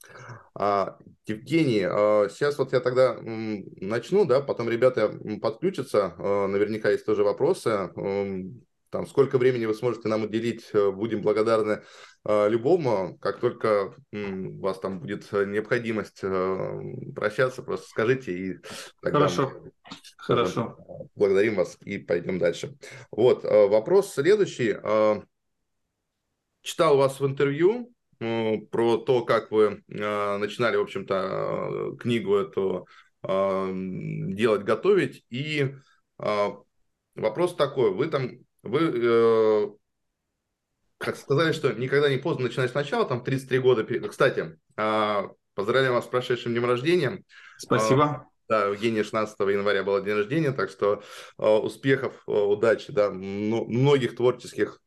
А, 0.54 0.98
Евгений, 1.26 1.84
а, 1.84 2.28
сейчас 2.30 2.58
вот 2.58 2.72
я 2.72 2.80
тогда 2.80 3.18
начну, 3.20 4.24
да, 4.24 4.40
потом 4.40 4.68
ребята 4.68 5.18
подключатся, 5.40 6.14
а, 6.18 6.46
наверняка 6.46 6.90
есть 6.90 7.04
тоже 7.04 7.24
вопросы. 7.24 7.90
Там, 8.90 9.08
сколько 9.08 9.38
времени 9.38 9.66
вы 9.66 9.74
сможете 9.74 10.06
нам 10.06 10.22
уделить, 10.22 10.70
э, 10.72 10.92
будем 10.92 11.20
благодарны 11.20 11.82
а, 12.22 12.46
любому. 12.46 13.18
Как 13.18 13.40
только 13.40 13.92
у 14.12 14.60
вас 14.60 14.78
там 14.78 15.00
будет 15.00 15.32
необходимость 15.32 16.20
э, 16.22 16.80
прощаться, 17.12 17.64
просто 17.64 17.88
скажите 17.88 18.32
и 18.32 18.58
Хорошо. 19.02 19.52
Хорошо. 20.16 21.08
Благодарим 21.16 21.56
вас 21.56 21.76
и 21.84 21.98
пойдем 21.98 22.38
дальше. 22.38 22.76
Вот, 23.10 23.42
вопрос 23.42 24.14
следующий. 24.14 24.76
Читал 26.62 26.96
вас 26.96 27.18
в 27.18 27.26
интервью, 27.26 27.93
про 28.70 28.98
то, 28.98 29.24
как 29.24 29.50
вы 29.50 29.82
а, 29.92 30.38
начинали, 30.38 30.76
в 30.76 30.82
общем-то, 30.82 31.96
книгу 31.98 32.36
эту 32.36 32.86
делать, 33.22 34.64
готовить. 34.64 35.24
И 35.30 35.74
вопрос 36.18 37.56
такой, 37.56 37.90
вы 37.90 38.08
там, 38.08 38.32
вы 38.62 38.80
э, 38.82 39.68
как 40.98 41.16
сказали, 41.16 41.52
что 41.52 41.72
никогда 41.72 42.10
не 42.10 42.18
поздно 42.18 42.44
начинать 42.44 42.70
сначала, 42.70 43.06
там 43.06 43.24
33 43.24 43.58
года. 43.60 44.08
Кстати, 44.08 44.58
поздравляю 45.54 45.94
вас 45.94 46.04
с 46.04 46.08
прошедшим 46.08 46.52
днем 46.52 46.66
рождения. 46.66 47.22
Спасибо. 47.56 48.28
Да, 48.48 48.66
Евгения 48.66 49.04
16 49.04 49.38
января 49.40 49.82
был 49.84 50.02
день 50.02 50.16
рождения, 50.16 50.52
так 50.52 50.68
что 50.68 51.02
успехов, 51.38 52.22
удачи, 52.26 52.92
да, 52.92 53.10
многих 53.10 54.16
творческих 54.16 54.80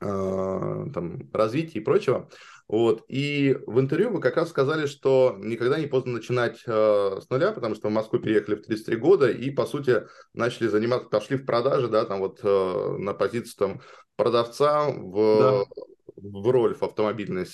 там, 0.00 1.30
развития 1.32 1.78
и 1.78 1.82
прочего. 1.82 2.28
Вот. 2.68 3.04
И 3.08 3.56
в 3.66 3.80
интервью 3.80 4.10
вы 4.10 4.20
как 4.20 4.36
раз 4.36 4.48
сказали, 4.48 4.86
что 4.86 5.36
никогда 5.38 5.78
не 5.78 5.86
поздно 5.86 6.12
начинать 6.12 6.62
э, 6.66 7.20
с 7.20 7.28
нуля, 7.28 7.52
потому 7.52 7.74
что 7.74 7.88
в 7.88 7.92
Москву 7.92 8.18
переехали 8.18 8.54
в 8.54 8.62
33 8.62 8.96
года 8.96 9.30
и, 9.30 9.50
по 9.50 9.66
сути, 9.66 10.02
начали 10.32 10.68
заниматься, 10.68 11.08
пошли 11.08 11.36
в 11.36 11.44
продажи, 11.44 11.88
да, 11.88 12.04
там 12.04 12.20
вот 12.20 12.40
э, 12.42 12.96
на 12.98 13.14
позицию 13.14 13.56
там, 13.58 13.80
продавца 14.16 14.88
в, 14.88 15.66
да. 15.66 15.82
в 16.16 16.50
Рольф 16.50 16.82
автомобильный, 16.82 17.46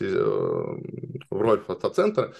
э, 0.00 0.04
в 1.30 1.40
Рольф 1.40 1.70
автоцентр, 1.70 2.34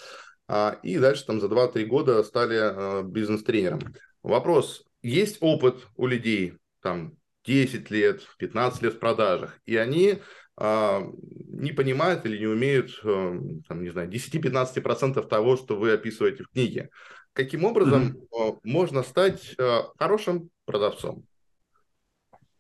а, 0.46 0.78
и 0.82 0.98
дальше 0.98 1.24
там 1.26 1.40
за 1.40 1.46
2-3 1.46 1.84
года 1.84 2.22
стали 2.22 2.58
э, 2.58 3.02
бизнес-тренером. 3.04 3.80
Вопрос, 4.22 4.84
есть 5.02 5.38
опыт 5.40 5.86
у 5.96 6.06
людей, 6.06 6.54
там, 6.80 7.16
10 7.44 7.90
лет, 7.90 8.22
15 8.38 8.82
лет 8.82 8.94
в 8.94 8.98
продажах, 8.98 9.58
и 9.66 9.76
они 9.76 10.18
не 10.56 11.72
понимают 11.72 12.24
или 12.26 12.38
не 12.38 12.46
умеют, 12.46 13.00
э, 13.02 13.40
там, 13.68 13.82
не 13.82 13.90
знаю, 13.90 14.08
10-15% 14.08 15.26
того, 15.26 15.56
что 15.56 15.76
вы 15.76 15.92
описываете 15.92 16.44
в 16.44 16.48
книге. 16.48 16.90
Каким 17.32 17.64
образом 17.64 18.12
mm-hmm. 18.12 18.60
можно 18.62 19.02
стать 19.02 19.54
э, 19.58 19.80
хорошим 19.98 20.50
продавцом? 20.64 21.24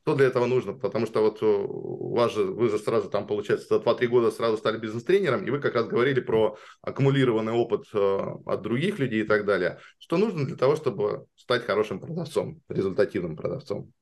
Что 0.02 0.16
для 0.16 0.26
этого 0.26 0.46
нужно? 0.46 0.74
Потому 0.74 1.06
что 1.06 1.22
вот 1.22 1.42
у 1.42 2.14
вас 2.14 2.34
же, 2.34 2.44
вы 2.44 2.68
же 2.68 2.78
сразу 2.78 3.08
там, 3.08 3.26
получается, 3.26 3.68
за 3.68 3.82
2-3 3.82 4.06
года 4.08 4.30
сразу 4.30 4.58
стали 4.58 4.76
бизнес-тренером, 4.76 5.46
и 5.46 5.50
вы 5.50 5.60
как 5.60 5.74
раз 5.74 5.86
говорили 5.86 6.20
про 6.20 6.58
аккумулированный 6.82 7.52
опыт 7.52 7.86
от 7.94 8.60
других 8.60 8.98
людей 8.98 9.22
и 9.22 9.26
так 9.26 9.46
далее. 9.46 9.78
Что 9.98 10.18
нужно 10.18 10.44
для 10.44 10.56
того, 10.56 10.76
чтобы 10.76 11.24
стать 11.36 11.64
хорошим 11.64 12.00
продавцом, 12.00 12.60
результативным 12.68 13.34
продавцом? 13.34 13.94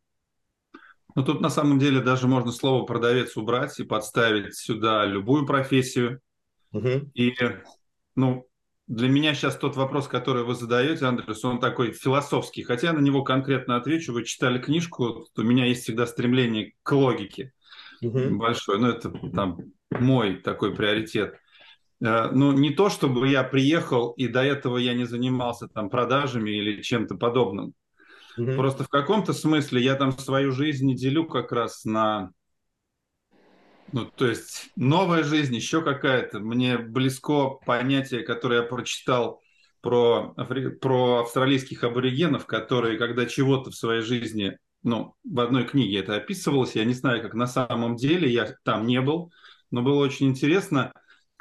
Ну, 1.15 1.25
тут 1.25 1.41
на 1.41 1.51
самом 1.51 1.79
деле 1.79 2.01
даже 2.01 2.27
можно 2.27 2.53
слово 2.53 2.85
продавец 2.85 3.37
убрать 3.37 3.79
и 3.79 3.85
подставить 3.85 4.57
сюда 4.57 5.05
любую 5.05 5.47
профессию. 5.47 6.21
Угу. 6.73 7.11
И, 7.15 7.35
ну, 8.15 8.47
для 8.87 9.09
меня 9.09 9.35
сейчас 9.35 9.57
тот 9.57 9.77
вопрос, 9.77 10.09
который 10.09 10.45
вы 10.45 10.55
задаете, 10.55 11.07
Андрес, 11.07 11.45
он 11.45 11.61
такой 11.61 11.93
философский. 11.93 12.63
Хотя 12.63 12.89
я 12.89 12.93
на 12.93 13.01
него 13.01 13.23
конкретно 13.23 13.77
отвечу. 13.77 14.13
Вы 14.13 14.25
читали 14.25 14.59
книжку, 14.59 15.27
у 15.37 15.43
меня 15.43 15.67
есть 15.67 15.83
всегда 15.83 16.07
стремление 16.07 16.73
к 16.83 16.93
логике 16.93 17.53
угу. 18.03 18.37
большой. 18.37 18.79
Ну, 18.79 18.89
это 18.89 19.11
там 19.35 19.59
мой 19.91 20.37
такой 20.37 20.75
приоритет. 20.75 21.39
Э, 22.03 22.31
ну, 22.33 22.53
не 22.53 22.71
то, 22.71 22.89
чтобы 22.89 23.29
я 23.29 23.45
приехал, 23.45 24.11
и 24.13 24.29
до 24.29 24.43
этого 24.43 24.77
я 24.79 24.95
не 24.95 25.05
занимался 25.05 25.69
там 25.69 25.89
продажами 25.89 26.51
или 26.51 26.83
чем-то 26.83 27.15
подобным. 27.15 27.75
Угу. 28.37 28.55
Просто 28.55 28.85
в 28.85 28.89
каком-то 28.89 29.33
смысле 29.33 29.83
я 29.83 29.95
там 29.95 30.17
свою 30.17 30.53
жизнь 30.53 30.87
не 30.87 30.95
делю 30.95 31.27
как 31.27 31.53
раз 31.53 31.85
на... 31.85 32.31
Ну, 33.93 34.07
то 34.07 34.27
есть 34.27 34.71
новая 34.75 35.23
жизнь, 35.23 35.55
еще 35.55 35.83
какая-то. 35.83 36.41
Мне 36.41 36.79
близко 36.79 37.51
понятие, 37.67 38.23
которое 38.23 38.63
я 38.63 38.67
прочитал 38.67 39.43
про, 39.83 40.35
про 40.81 41.21
австралийских 41.21 41.85
аборигенов, 41.85 42.47
которые, 42.47 42.97
когда 42.97 43.27
чего-то 43.27 43.71
в 43.71 43.75
своей 43.75 44.01
жизни, 44.01 44.57
ну, 44.83 45.15
в 45.25 45.41
одной 45.41 45.65
книге 45.65 45.99
это 45.99 46.17
описывалось, 46.17 46.75
я 46.75 46.85
не 46.85 46.95
знаю, 46.95 47.21
как 47.23 47.35
на 47.35 47.47
самом 47.47 47.97
деле, 47.97 48.31
я 48.31 48.55
там 48.65 48.87
не 48.87 49.01
был, 49.01 49.31
но 49.71 49.83
было 49.83 50.03
очень 50.03 50.29
интересно, 50.29 50.93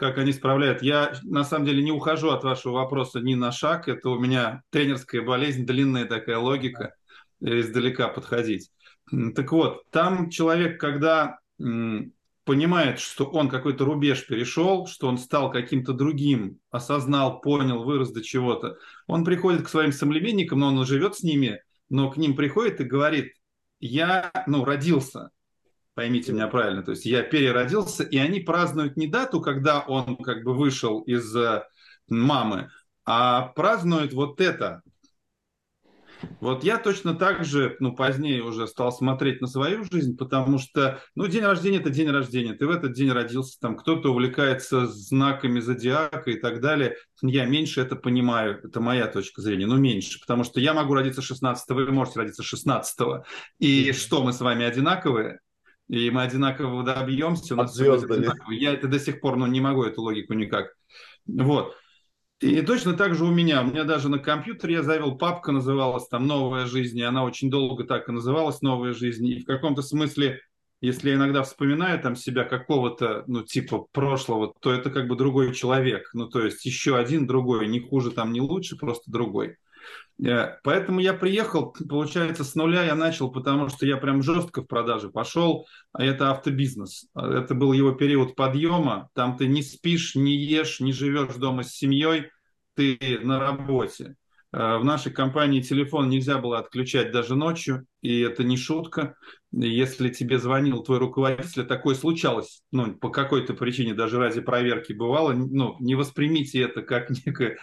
как 0.01 0.17
они 0.17 0.33
справляют. 0.33 0.81
Я, 0.81 1.13
на 1.21 1.43
самом 1.43 1.67
деле, 1.67 1.83
не 1.83 1.91
ухожу 1.91 2.31
от 2.31 2.43
вашего 2.43 2.73
вопроса 2.73 3.19
ни 3.19 3.35
на 3.35 3.51
шаг. 3.51 3.87
Это 3.87 4.09
у 4.09 4.17
меня 4.17 4.63
тренерская 4.71 5.21
болезнь, 5.21 5.63
длинная 5.63 6.05
такая 6.05 6.39
логика, 6.39 6.95
издалека 7.39 8.07
подходить. 8.07 8.71
Так 9.35 9.51
вот, 9.51 9.83
там 9.91 10.31
человек, 10.31 10.81
когда 10.81 11.37
понимает, 12.45 12.99
что 12.99 13.25
он 13.25 13.47
какой-то 13.47 13.85
рубеж 13.85 14.25
перешел, 14.25 14.87
что 14.87 15.07
он 15.07 15.19
стал 15.19 15.51
каким-то 15.51 15.93
другим, 15.93 16.57
осознал, 16.71 17.39
понял, 17.39 17.83
вырос 17.83 18.11
до 18.11 18.23
чего-то, 18.23 18.77
он 19.05 19.23
приходит 19.23 19.61
к 19.61 19.69
своим 19.69 19.91
соплеменникам, 19.91 20.61
но 20.61 20.69
он 20.69 20.83
живет 20.83 21.15
с 21.15 21.21
ними, 21.21 21.61
но 21.89 22.09
к 22.09 22.17
ним 22.17 22.35
приходит 22.35 22.81
и 22.81 22.85
говорит, 22.85 23.33
я, 23.79 24.31
ну, 24.47 24.65
родился, 24.65 25.29
поймите 26.01 26.33
меня 26.33 26.47
правильно, 26.47 26.81
то 26.81 26.89
есть 26.89 27.05
я 27.05 27.21
переродился, 27.21 28.03
и 28.03 28.17
они 28.17 28.39
празднуют 28.39 28.97
не 28.97 29.05
дату, 29.05 29.39
когда 29.39 29.81
он 29.81 30.15
как 30.15 30.43
бы 30.43 30.55
вышел 30.55 31.01
из 31.01 31.35
э, 31.35 31.61
мамы, 32.09 32.71
а 33.05 33.49
празднуют 33.49 34.11
вот 34.11 34.41
это. 34.41 34.81
Вот 36.39 36.63
я 36.63 36.79
точно 36.79 37.13
так 37.13 37.45
же, 37.45 37.75
ну, 37.79 37.95
позднее 37.95 38.41
уже 38.41 38.67
стал 38.67 38.91
смотреть 38.91 39.41
на 39.41 39.47
свою 39.47 39.83
жизнь, 39.83 40.17
потому 40.17 40.57
что, 40.57 40.99
ну, 41.13 41.27
день 41.27 41.43
рождения– 41.43 41.77
это 41.79 41.91
день 41.91 42.09
рождения, 42.09 42.53
ты 42.53 42.65
в 42.65 42.71
этот 42.71 42.93
день 42.93 43.11
родился, 43.11 43.59
там, 43.59 43.77
кто-то 43.77 44.09
увлекается 44.09 44.87
знаками 44.87 45.59
зодиака 45.59 46.31
и 46.31 46.39
так 46.39 46.61
далее. 46.61 46.95
Я 47.21 47.45
меньше 47.45 47.79
это 47.79 47.95
понимаю, 47.95 48.59
это 48.63 48.81
моя 48.81 49.05
точка 49.05 49.43
зрения, 49.43 49.67
ну, 49.67 49.77
меньше, 49.77 50.19
потому 50.19 50.45
что 50.45 50.59
я 50.59 50.73
могу 50.73 50.95
родиться 50.95 51.21
16-го, 51.21 51.75
вы 51.75 51.91
можете 51.91 52.21
родиться 52.21 52.41
16-го. 52.41 53.23
И 53.59 53.91
что, 53.91 54.23
мы 54.23 54.33
с 54.33 54.39
вами 54.39 54.65
одинаковые? 54.65 55.41
И 55.91 56.09
мы 56.09 56.23
одинаково 56.23 56.83
добьемся. 56.83 57.53
У 57.53 57.57
нас 57.57 57.77
Я 58.49 58.71
это 58.71 58.87
до 58.87 58.97
сих 58.97 59.19
пор 59.19 59.35
ну, 59.35 59.45
не 59.45 59.59
могу 59.59 59.83
эту 59.83 60.01
логику 60.01 60.33
никак. 60.33 60.73
Вот. 61.27 61.75
И 62.39 62.61
точно 62.61 62.93
так 62.93 63.13
же 63.13 63.25
у 63.25 63.29
меня. 63.29 63.61
У 63.61 63.65
меня 63.65 63.83
даже 63.83 64.07
на 64.07 64.17
компьютере 64.17 64.75
я 64.75 64.83
завел 64.83 65.17
папка, 65.17 65.51
называлась 65.51 66.07
там 66.07 66.25
«Новая 66.25 66.65
жизнь», 66.65 66.97
и 66.97 67.03
она 67.03 67.25
очень 67.25 67.51
долго 67.51 67.83
так 67.83 68.07
и 68.07 68.13
называлась 68.13 68.61
«Новая 68.61 68.93
жизнь». 68.93 69.27
И 69.27 69.41
в 69.41 69.45
каком-то 69.45 69.81
смысле, 69.81 70.39
если 70.79 71.09
я 71.09 71.15
иногда 71.15 71.43
вспоминаю 71.43 72.01
там 72.01 72.15
себя 72.15 72.45
какого-то, 72.45 73.25
ну, 73.27 73.43
типа 73.43 73.85
прошлого, 73.91 74.53
то 74.61 74.71
это 74.71 74.91
как 74.91 75.09
бы 75.09 75.17
другой 75.17 75.53
человек. 75.53 76.09
Ну, 76.13 76.29
то 76.29 76.43
есть 76.43 76.65
еще 76.65 76.97
один 76.97 77.27
другой, 77.27 77.67
не 77.67 77.81
хуже 77.81 78.11
там, 78.11 78.31
не 78.31 78.39
лучше, 78.39 78.77
просто 78.77 79.11
другой. 79.11 79.57
Э, 80.23 80.57
поэтому 80.63 80.99
я 80.99 81.13
приехал, 81.13 81.73
получается, 81.89 82.43
с 82.43 82.55
нуля 82.55 82.83
я 82.83 82.95
начал, 82.95 83.31
потому 83.31 83.69
что 83.69 83.85
я 83.85 83.97
прям 83.97 84.21
жестко 84.21 84.61
в 84.61 84.67
продаже 84.67 85.09
пошел, 85.09 85.67
а 85.93 86.03
это 86.03 86.31
автобизнес. 86.31 87.07
Это 87.15 87.55
был 87.55 87.73
его 87.73 87.91
период 87.93 88.35
подъема, 88.35 89.09
там 89.13 89.37
ты 89.37 89.47
не 89.47 89.63
спишь, 89.63 90.15
не 90.15 90.35
ешь, 90.35 90.79
не 90.79 90.93
живешь 90.93 91.35
дома 91.35 91.63
с 91.63 91.71
семьей, 91.71 92.29
ты 92.75 93.19
на 93.23 93.39
работе. 93.39 94.15
Э, 94.53 94.77
в 94.77 94.83
нашей 94.83 95.11
компании 95.11 95.61
телефон 95.61 96.09
нельзя 96.09 96.37
было 96.37 96.59
отключать 96.59 97.11
даже 97.11 97.35
ночью, 97.35 97.85
и 98.01 98.19
это 98.19 98.43
не 98.43 98.57
шутка. 98.57 99.15
Если 99.51 100.09
тебе 100.09 100.37
звонил 100.37 100.83
твой 100.83 100.99
руководитель, 100.99 101.65
такое 101.65 101.95
случалось, 101.95 102.61
ну, 102.71 102.93
по 102.95 103.09
какой-то 103.09 103.53
причине, 103.53 103.93
даже 103.93 104.17
ради 104.17 104.41
проверки 104.41 104.93
бывало, 104.93 105.33
ну, 105.33 105.77
не 105.79 105.95
воспримите 105.95 106.61
это 106.61 106.83
как 106.83 107.09
некое 107.25 107.57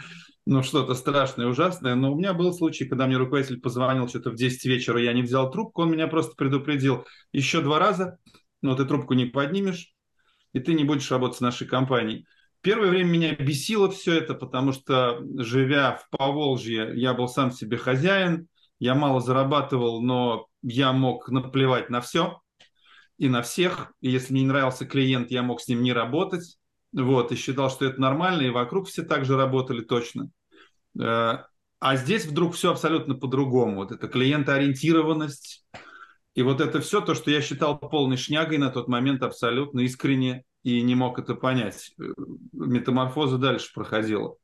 ну, 0.48 0.62
что-то 0.62 0.94
страшное, 0.94 1.46
ужасное. 1.46 1.94
Но 1.94 2.10
у 2.10 2.16
меня 2.16 2.32
был 2.32 2.54
случай, 2.54 2.86
когда 2.86 3.06
мне 3.06 3.18
руководитель 3.18 3.60
позвонил 3.60 4.08
что-то 4.08 4.30
в 4.30 4.34
10 4.34 4.64
вечера, 4.64 4.98
я 4.98 5.12
не 5.12 5.20
взял 5.20 5.50
трубку, 5.50 5.82
он 5.82 5.90
меня 5.90 6.08
просто 6.08 6.34
предупредил 6.36 7.04
еще 7.32 7.60
два 7.60 7.78
раза, 7.78 8.16
но 8.62 8.74
ты 8.74 8.86
трубку 8.86 9.12
не 9.12 9.26
поднимешь, 9.26 9.92
и 10.54 10.60
ты 10.60 10.72
не 10.72 10.84
будешь 10.84 11.10
работать 11.10 11.36
с 11.36 11.42
нашей 11.42 11.66
компанией. 11.66 12.24
Первое 12.62 12.88
время 12.88 13.10
меня 13.10 13.34
бесило 13.34 13.90
все 13.90 14.14
это, 14.14 14.32
потому 14.32 14.72
что, 14.72 15.20
живя 15.36 15.96
в 15.96 16.08
Поволжье, 16.16 16.92
я 16.94 17.12
был 17.12 17.28
сам 17.28 17.52
себе 17.52 17.76
хозяин, 17.76 18.48
я 18.78 18.94
мало 18.94 19.20
зарабатывал, 19.20 20.00
но 20.00 20.46
я 20.62 20.94
мог 20.94 21.28
наплевать 21.28 21.90
на 21.90 22.00
все 22.00 22.40
и 23.18 23.28
на 23.28 23.42
всех. 23.42 23.92
И 24.00 24.08
если 24.08 24.32
мне 24.32 24.42
не 24.42 24.48
нравился 24.48 24.86
клиент, 24.86 25.30
я 25.30 25.42
мог 25.42 25.60
с 25.60 25.68
ним 25.68 25.82
не 25.82 25.92
работать. 25.92 26.56
Вот, 26.94 27.32
и 27.32 27.36
считал, 27.36 27.68
что 27.68 27.84
это 27.84 28.00
нормально, 28.00 28.42
и 28.42 28.50
вокруг 28.50 28.88
все 28.88 29.02
так 29.02 29.26
же 29.26 29.36
работали 29.36 29.82
точно. 29.82 30.30
Э, 31.00 31.44
а 31.80 31.96
здесь 31.96 32.26
вдруг 32.26 32.54
все 32.54 32.72
абсолютно 32.72 33.14
по-другому. 33.14 33.76
Вот 33.76 33.92
это 33.92 34.08
клиентоориентированность. 34.08 35.64
И 36.34 36.42
вот 36.42 36.60
это 36.60 36.80
все 36.80 37.00
то, 37.00 37.14
что 37.14 37.30
я 37.30 37.40
считал 37.40 37.78
полной 37.78 38.16
шнягой 38.16 38.58
на 38.58 38.70
тот 38.70 38.88
момент 38.88 39.22
абсолютно 39.22 39.80
искренне 39.80 40.44
и 40.62 40.82
не 40.82 40.94
мог 40.94 41.18
это 41.18 41.34
понять. 41.34 41.92
Э, 42.00 42.04
метаморфоза 42.52 43.38
дальше 43.38 43.72
проходила. 43.74 44.36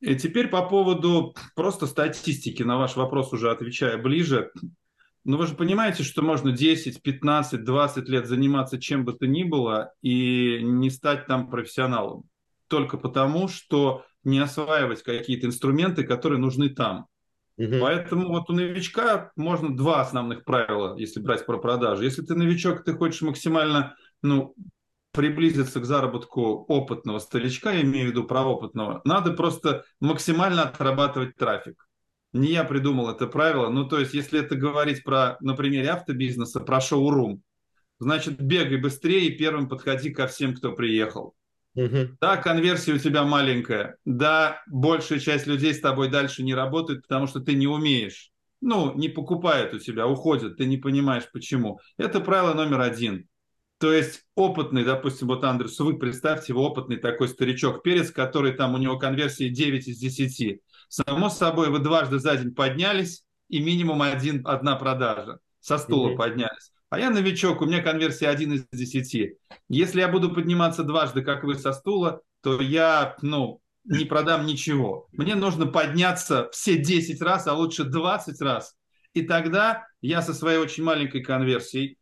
И 0.00 0.16
теперь 0.16 0.48
по 0.48 0.66
поводу 0.66 1.34
просто 1.54 1.86
статистики, 1.86 2.62
на 2.62 2.78
ваш 2.78 2.96
вопрос 2.96 3.32
уже 3.32 3.50
отвечая 3.50 3.98
ближе. 3.98 4.50
Ну 5.24 5.36
вы 5.36 5.46
же 5.46 5.54
понимаете, 5.54 6.02
что 6.02 6.22
можно 6.22 6.52
10, 6.52 7.02
15, 7.02 7.62
20 7.62 8.08
лет 8.08 8.26
заниматься 8.26 8.80
чем 8.80 9.04
бы 9.04 9.12
то 9.12 9.26
ни 9.26 9.44
было 9.44 9.92
и 10.00 10.60
не 10.62 10.88
стать 10.88 11.26
там 11.26 11.50
профессионалом. 11.50 12.24
Только 12.68 12.96
потому, 12.96 13.48
что 13.48 14.04
не 14.24 14.38
осваивать 14.38 15.02
какие-то 15.02 15.46
инструменты, 15.46 16.04
которые 16.04 16.38
нужны 16.38 16.68
там. 16.68 17.06
Угу. 17.56 17.78
Поэтому 17.80 18.28
вот 18.28 18.48
у 18.48 18.54
новичка 18.54 19.32
можно 19.36 19.76
два 19.76 20.00
основных 20.00 20.44
правила, 20.44 20.96
если 20.96 21.20
брать 21.20 21.44
про 21.44 21.58
продажи. 21.58 22.04
Если 22.04 22.22
ты 22.22 22.34
новичок, 22.34 22.84
ты 22.84 22.94
хочешь 22.94 23.22
максимально 23.22 23.96
ну, 24.22 24.54
приблизиться 25.12 25.80
к 25.80 25.84
заработку 25.84 26.64
опытного 26.68 27.18
старичка, 27.18 27.72
я 27.72 27.82
имею 27.82 28.06
в 28.06 28.10
виду 28.10 28.24
про 28.24 28.42
опытного, 28.42 29.00
надо 29.04 29.32
просто 29.32 29.84
максимально 30.00 30.62
отрабатывать 30.62 31.36
трафик. 31.36 31.86
Не 32.32 32.52
я 32.52 32.64
придумал 32.64 33.10
это 33.10 33.26
правило. 33.26 33.68
Ну, 33.68 33.88
то 33.88 33.98
есть, 33.98 34.14
если 34.14 34.40
это 34.40 34.54
говорить 34.54 35.02
про, 35.02 35.36
на 35.40 35.54
примере 35.54 35.90
автобизнеса, 35.90 36.60
про 36.60 36.80
шоурум, 36.80 37.42
значит, 37.98 38.40
бегай 38.40 38.76
быстрее 38.76 39.26
и 39.26 39.36
первым 39.36 39.68
подходи 39.68 40.10
ко 40.10 40.28
всем, 40.28 40.54
кто 40.54 40.72
приехал. 40.72 41.34
Угу. 41.84 42.16
Да, 42.20 42.36
конверсия 42.36 42.92
у 42.92 42.98
тебя 42.98 43.24
маленькая. 43.24 43.96
Да, 44.04 44.62
большая 44.66 45.18
часть 45.18 45.46
людей 45.46 45.72
с 45.72 45.80
тобой 45.80 46.08
дальше 46.08 46.42
не 46.42 46.54
работает, 46.54 47.02
потому 47.02 47.26
что 47.26 47.40
ты 47.40 47.54
не 47.54 47.66
умеешь. 47.66 48.30
Ну, 48.60 48.94
не 48.94 49.08
покупают 49.08 49.72
у 49.72 49.78
тебя, 49.78 50.06
уходят, 50.06 50.58
ты 50.58 50.66
не 50.66 50.76
понимаешь 50.76 51.24
почему. 51.32 51.80
Это 51.96 52.20
правило 52.20 52.52
номер 52.52 52.80
один. 52.80 53.26
То 53.78 53.90
есть 53.90 54.24
опытный, 54.34 54.84
допустим, 54.84 55.28
вот 55.28 55.42
Андрес, 55.42 55.78
вы 55.78 55.98
представьте 55.98 56.52
его 56.52 56.66
опытный 56.66 56.98
такой 56.98 57.28
старичок-перец, 57.28 58.10
который 58.10 58.52
там 58.52 58.74
у 58.74 58.78
него 58.78 58.98
конверсии 58.98 59.48
9 59.48 59.88
из 59.88 59.98
10. 59.98 60.60
Само 60.88 61.30
собой, 61.30 61.70
вы 61.70 61.78
дважды 61.78 62.18
за 62.18 62.36
день 62.36 62.54
поднялись, 62.54 63.24
и 63.48 63.60
минимум 63.60 64.02
один, 64.02 64.46
одна 64.46 64.76
продажа. 64.76 65.38
Со 65.60 65.78
стула 65.78 66.10
mm 66.10 66.16
поднялись. 66.16 66.72
А 66.90 66.98
я 66.98 67.10
новичок, 67.10 67.62
у 67.62 67.66
меня 67.66 67.82
конверсия 67.82 68.28
1 68.28 68.52
из 68.52 68.66
10. 68.72 69.36
Если 69.68 70.00
я 70.00 70.08
буду 70.08 70.34
подниматься 70.34 70.82
дважды, 70.82 71.22
как 71.22 71.44
вы 71.44 71.54
со 71.54 71.72
стула, 71.72 72.20
то 72.42 72.60
я, 72.60 73.16
ну, 73.22 73.60
не 73.84 74.04
продам 74.04 74.44
ничего. 74.44 75.06
Мне 75.12 75.36
нужно 75.36 75.66
подняться 75.66 76.48
все 76.52 76.76
10 76.76 77.22
раз, 77.22 77.46
а 77.46 77.54
лучше 77.54 77.84
20 77.84 78.40
раз. 78.40 78.74
И 79.14 79.22
тогда 79.22 79.86
я 80.00 80.20
со 80.20 80.34
своей 80.34 80.58
очень 80.58 80.82
маленькой 80.82 81.22
конверсией, 81.22 81.96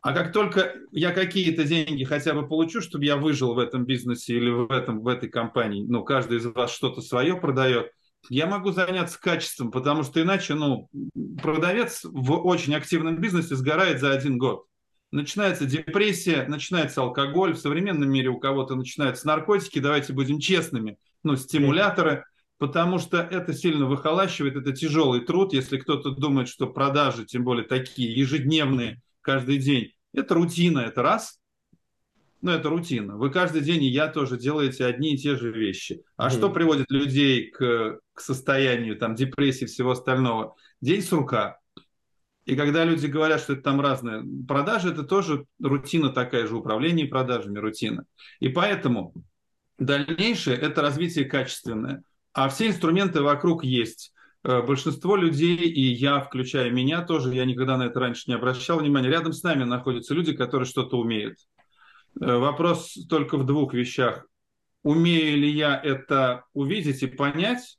а 0.00 0.12
как 0.12 0.32
только 0.32 0.74
я 0.92 1.10
какие-то 1.10 1.64
деньги 1.64 2.04
хотя 2.04 2.32
бы 2.32 2.46
получу, 2.46 2.80
чтобы 2.80 3.04
я 3.04 3.16
выжил 3.16 3.54
в 3.54 3.58
этом 3.58 3.84
бизнесе 3.84 4.36
или 4.36 4.50
в, 4.50 4.70
этом, 4.70 5.00
в 5.00 5.08
этой 5.08 5.28
компании, 5.28 5.84
ну, 5.84 6.04
каждый 6.04 6.38
из 6.38 6.46
вас 6.46 6.72
что-то 6.72 7.00
свое 7.00 7.34
продает, 7.36 7.90
я 8.28 8.46
могу 8.46 8.72
заняться 8.72 9.20
качеством, 9.20 9.70
потому 9.70 10.02
что 10.02 10.20
иначе, 10.20 10.54
ну, 10.54 10.88
продавец 11.42 12.00
в 12.04 12.32
очень 12.46 12.74
активном 12.74 13.16
бизнесе 13.18 13.56
сгорает 13.56 14.00
за 14.00 14.12
один 14.12 14.38
год. 14.38 14.66
Начинается 15.10 15.64
депрессия, 15.64 16.46
начинается 16.46 17.00
алкоголь. 17.00 17.54
В 17.54 17.58
современном 17.58 18.10
мире 18.10 18.28
у 18.28 18.38
кого-то 18.38 18.74
начинаются 18.74 19.26
наркотики, 19.26 19.78
давайте 19.78 20.12
будем 20.12 20.38
честными, 20.38 20.98
ну, 21.22 21.36
стимуляторы, 21.36 22.24
потому 22.58 22.98
что 22.98 23.18
это 23.18 23.54
сильно 23.54 23.86
выхолащивает, 23.86 24.56
это 24.56 24.72
тяжелый 24.72 25.20
труд. 25.20 25.54
Если 25.54 25.78
кто-то 25.78 26.10
думает, 26.10 26.48
что 26.48 26.66
продажи, 26.66 27.24
тем 27.24 27.44
более 27.44 27.64
такие 27.64 28.12
ежедневные, 28.14 29.00
каждый 29.22 29.58
день, 29.58 29.92
это 30.12 30.34
рутина, 30.34 30.80
это 30.80 31.02
раз. 31.02 31.37
Ну, 32.40 32.52
это 32.52 32.68
рутина. 32.68 33.16
Вы 33.16 33.30
каждый 33.30 33.62
день, 33.62 33.82
и 33.84 33.88
я 33.88 34.08
тоже, 34.08 34.38
делаете 34.38 34.84
одни 34.84 35.14
и 35.14 35.18
те 35.18 35.36
же 35.36 35.52
вещи. 35.52 36.02
А 36.16 36.26
Мгм. 36.26 36.36
что 36.36 36.50
приводит 36.50 36.90
людей 36.90 37.50
к, 37.50 38.00
к 38.14 38.20
состоянию 38.20 38.96
там, 38.96 39.14
депрессии 39.14 39.64
и 39.64 39.66
всего 39.66 39.90
остального? 39.92 40.54
День 40.80 41.02
сурка. 41.02 41.58
И 42.44 42.56
когда 42.56 42.84
люди 42.84 43.06
говорят, 43.06 43.40
что 43.40 43.52
это 43.54 43.62
там 43.62 43.80
разные 43.80 44.24
продажи, 44.46 44.90
это 44.90 45.02
тоже 45.02 45.44
рутина 45.60 46.10
такая 46.10 46.46
же, 46.46 46.56
управление 46.56 47.06
продажами, 47.06 47.58
рутина. 47.58 48.04
И 48.40 48.48
поэтому 48.48 49.12
дальнейшее– 49.78 50.56
это 50.58 50.80
развитие 50.80 51.26
качественное. 51.26 52.02
А 52.32 52.48
все 52.48 52.68
инструменты 52.68 53.20
вокруг 53.20 53.64
есть. 53.64 54.12
Э, 54.44 54.62
Большинство 54.62 55.16
людей, 55.16 55.56
и 55.56 55.92
я, 55.92 56.20
включая 56.20 56.70
меня 56.70 57.02
тоже, 57.02 57.34
я 57.34 57.44
никогда 57.44 57.76
на 57.76 57.84
это 57.84 58.00
раньше 58.00 58.24
не 58.28 58.34
обращал 58.34 58.78
внимания, 58.78 59.08
рядом 59.08 59.32
с 59.32 59.42
нами 59.42 59.64
находятся 59.64 60.14
люди, 60.14 60.32
которые 60.32 60.66
что-то 60.66 60.98
умеют. 60.98 61.36
Э, 62.20 62.36
Вопрос 62.36 62.94
только 63.08 63.36
в 63.36 63.46
двух 63.46 63.74
вещах. 63.74 64.26
Умею 64.82 65.38
ли 65.38 65.50
я 65.50 65.80
это 65.82 66.44
увидеть 66.52 67.02
и 67.02 67.06
понять? 67.06 67.78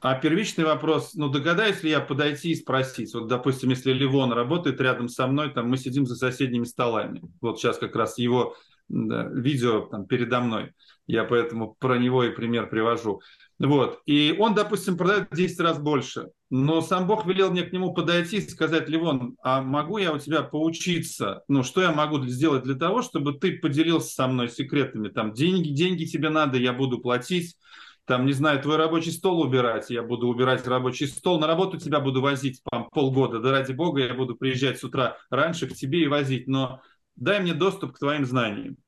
А 0.00 0.14
первичный 0.14 0.64
вопрос, 0.64 1.14
ну 1.14 1.28
догадаюсь 1.28 1.82
ли 1.82 1.90
я 1.90 2.00
подойти 2.00 2.52
и 2.52 2.54
спросить? 2.54 3.12
Вот, 3.14 3.26
допустим, 3.26 3.70
если 3.70 3.92
Ливон 3.92 4.32
работает 4.32 4.80
рядом 4.80 5.08
со 5.08 5.26
мной, 5.26 5.52
там 5.52 5.68
мы 5.68 5.76
сидим 5.76 6.06
за 6.06 6.14
соседними 6.14 6.64
столами. 6.64 7.20
Вот 7.40 7.58
сейчас 7.58 7.78
как 7.78 7.96
раз 7.96 8.16
его 8.16 8.54
да, 8.88 9.24
видео 9.24 9.80
там 9.86 10.06
передо 10.06 10.40
мной. 10.40 10.72
Я 11.08 11.24
поэтому 11.24 11.74
про 11.80 11.98
него 11.98 12.22
и 12.22 12.30
пример 12.30 12.68
привожу. 12.68 13.22
Вот. 13.58 14.00
И 14.06 14.36
он, 14.38 14.54
допустим, 14.54 14.96
продает 14.96 15.28
в 15.30 15.36
10 15.36 15.58
раз 15.60 15.80
больше. 15.80 16.28
Но 16.48 16.80
сам 16.80 17.06
Бог 17.06 17.26
велел 17.26 17.50
мне 17.50 17.62
к 17.62 17.72
нему 17.72 17.92
подойти 17.92 18.36
и 18.36 18.48
сказать, 18.48 18.88
Ливон, 18.88 19.36
а 19.42 19.60
могу 19.60 19.98
я 19.98 20.12
у 20.12 20.18
тебя 20.18 20.42
поучиться? 20.42 21.42
Ну, 21.48 21.62
что 21.64 21.82
я 21.82 21.92
могу 21.92 22.24
сделать 22.26 22.62
для 22.62 22.76
того, 22.76 23.02
чтобы 23.02 23.34
ты 23.34 23.58
поделился 23.58 24.14
со 24.14 24.28
мной 24.28 24.48
секретами? 24.48 25.08
Там 25.08 25.32
деньги, 25.32 25.70
деньги 25.70 26.04
тебе 26.04 26.30
надо, 26.30 26.56
я 26.56 26.72
буду 26.72 26.98
платить. 27.00 27.56
Там, 28.04 28.24
не 28.24 28.32
знаю, 28.32 28.62
твой 28.62 28.76
рабочий 28.76 29.10
стол 29.10 29.42
убирать, 29.42 29.90
я 29.90 30.02
буду 30.02 30.28
убирать 30.28 30.66
рабочий 30.66 31.06
стол, 31.06 31.38
на 31.38 31.46
работу 31.46 31.76
тебя 31.76 32.00
буду 32.00 32.22
возить 32.22 32.62
там, 32.70 32.88
полгода, 32.90 33.38
да 33.38 33.50
ради 33.50 33.72
бога 33.72 34.00
я 34.00 34.14
буду 34.14 34.34
приезжать 34.34 34.78
с 34.78 34.84
утра 34.84 35.18
раньше 35.28 35.66
к 35.66 35.74
тебе 35.74 36.04
и 36.04 36.08
возить, 36.08 36.48
но 36.48 36.80
дай 37.16 37.38
мне 37.38 37.52
доступ 37.52 37.92
к 37.92 37.98
твоим 37.98 38.24
знаниям. 38.24 38.78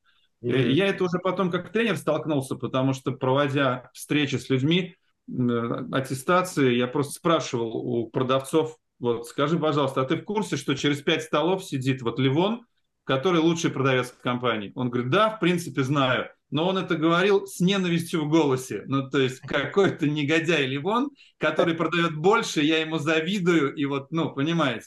Э, 0.42 0.70
Я 0.70 0.86
это 0.86 1.04
уже 1.04 1.18
потом 1.18 1.50
как 1.50 1.72
тренер 1.72 1.96
столкнулся, 1.96 2.56
потому 2.56 2.92
что 2.92 3.12
проводя 3.12 3.90
встречи 3.92 4.36
с 4.36 4.48
людьми, 4.48 4.96
э, 5.28 5.84
аттестации, 5.92 6.74
я 6.74 6.86
просто 6.86 7.12
спрашивал 7.14 7.76
у 7.76 8.08
продавцов, 8.08 8.76
вот 8.98 9.26
скажи, 9.26 9.58
пожалуйста, 9.58 10.02
а 10.02 10.04
ты 10.04 10.16
в 10.16 10.24
курсе, 10.24 10.56
что 10.56 10.74
через 10.74 11.00
пять 11.00 11.22
столов 11.22 11.64
сидит 11.64 12.02
вот 12.02 12.18
Ливон, 12.18 12.66
который 13.04 13.40
лучший 13.40 13.70
продавец 13.70 14.10
в 14.10 14.20
компании? 14.20 14.72
Он 14.74 14.90
говорит, 14.90 15.10
да, 15.10 15.30
в 15.30 15.40
принципе, 15.40 15.82
знаю. 15.82 16.28
Но 16.50 16.66
он 16.68 16.78
это 16.78 16.96
говорил 16.96 17.46
с 17.46 17.60
ненавистью 17.60 18.24
в 18.24 18.28
голосе. 18.28 18.82
Ну, 18.86 19.08
то 19.08 19.18
есть 19.20 19.38
какой-то 19.40 20.08
негодяй 20.08 20.66
Ливон, 20.66 21.10
который 21.38 21.74
продает 21.74 22.16
больше, 22.16 22.60
я 22.60 22.80
ему 22.80 22.98
завидую, 22.98 23.72
и 23.74 23.84
вот, 23.84 24.10
ну, 24.10 24.34
понимаете. 24.34 24.86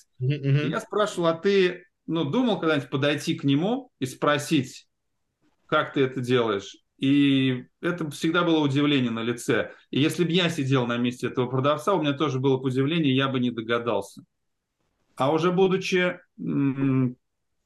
Я 0.68 0.80
спрашивал, 0.82 1.28
а 1.28 1.34
ты, 1.34 1.86
ну, 2.06 2.26
думал 2.26 2.60
когда-нибудь 2.60 2.90
подойти 2.90 3.36
к 3.36 3.46
нему 3.46 3.92
и 4.00 4.06
спросить, 4.06 4.88
как 5.74 5.94
ты 5.94 6.02
это 6.02 6.22
делаешь? 6.22 6.78
И 7.00 7.66
это 7.82 8.08
всегда 8.12 8.44
было 8.44 8.60
удивление 8.60 9.10
на 9.10 9.24
лице. 9.24 9.72
И 9.90 10.00
если 10.00 10.24
бы 10.24 10.30
я 10.30 10.48
сидел 10.48 10.86
на 10.86 10.98
месте 10.98 11.26
этого 11.26 11.48
продавца, 11.48 11.96
у 11.96 12.00
меня 12.00 12.14
тоже 12.14 12.40
было 12.40 12.58
бы 12.58 12.66
удивление, 12.66 13.16
я 13.16 13.28
бы 13.28 13.40
не 13.40 13.50
догадался. 13.50 14.22
А 15.16 15.32
уже 15.32 15.52
будучи 15.52 16.20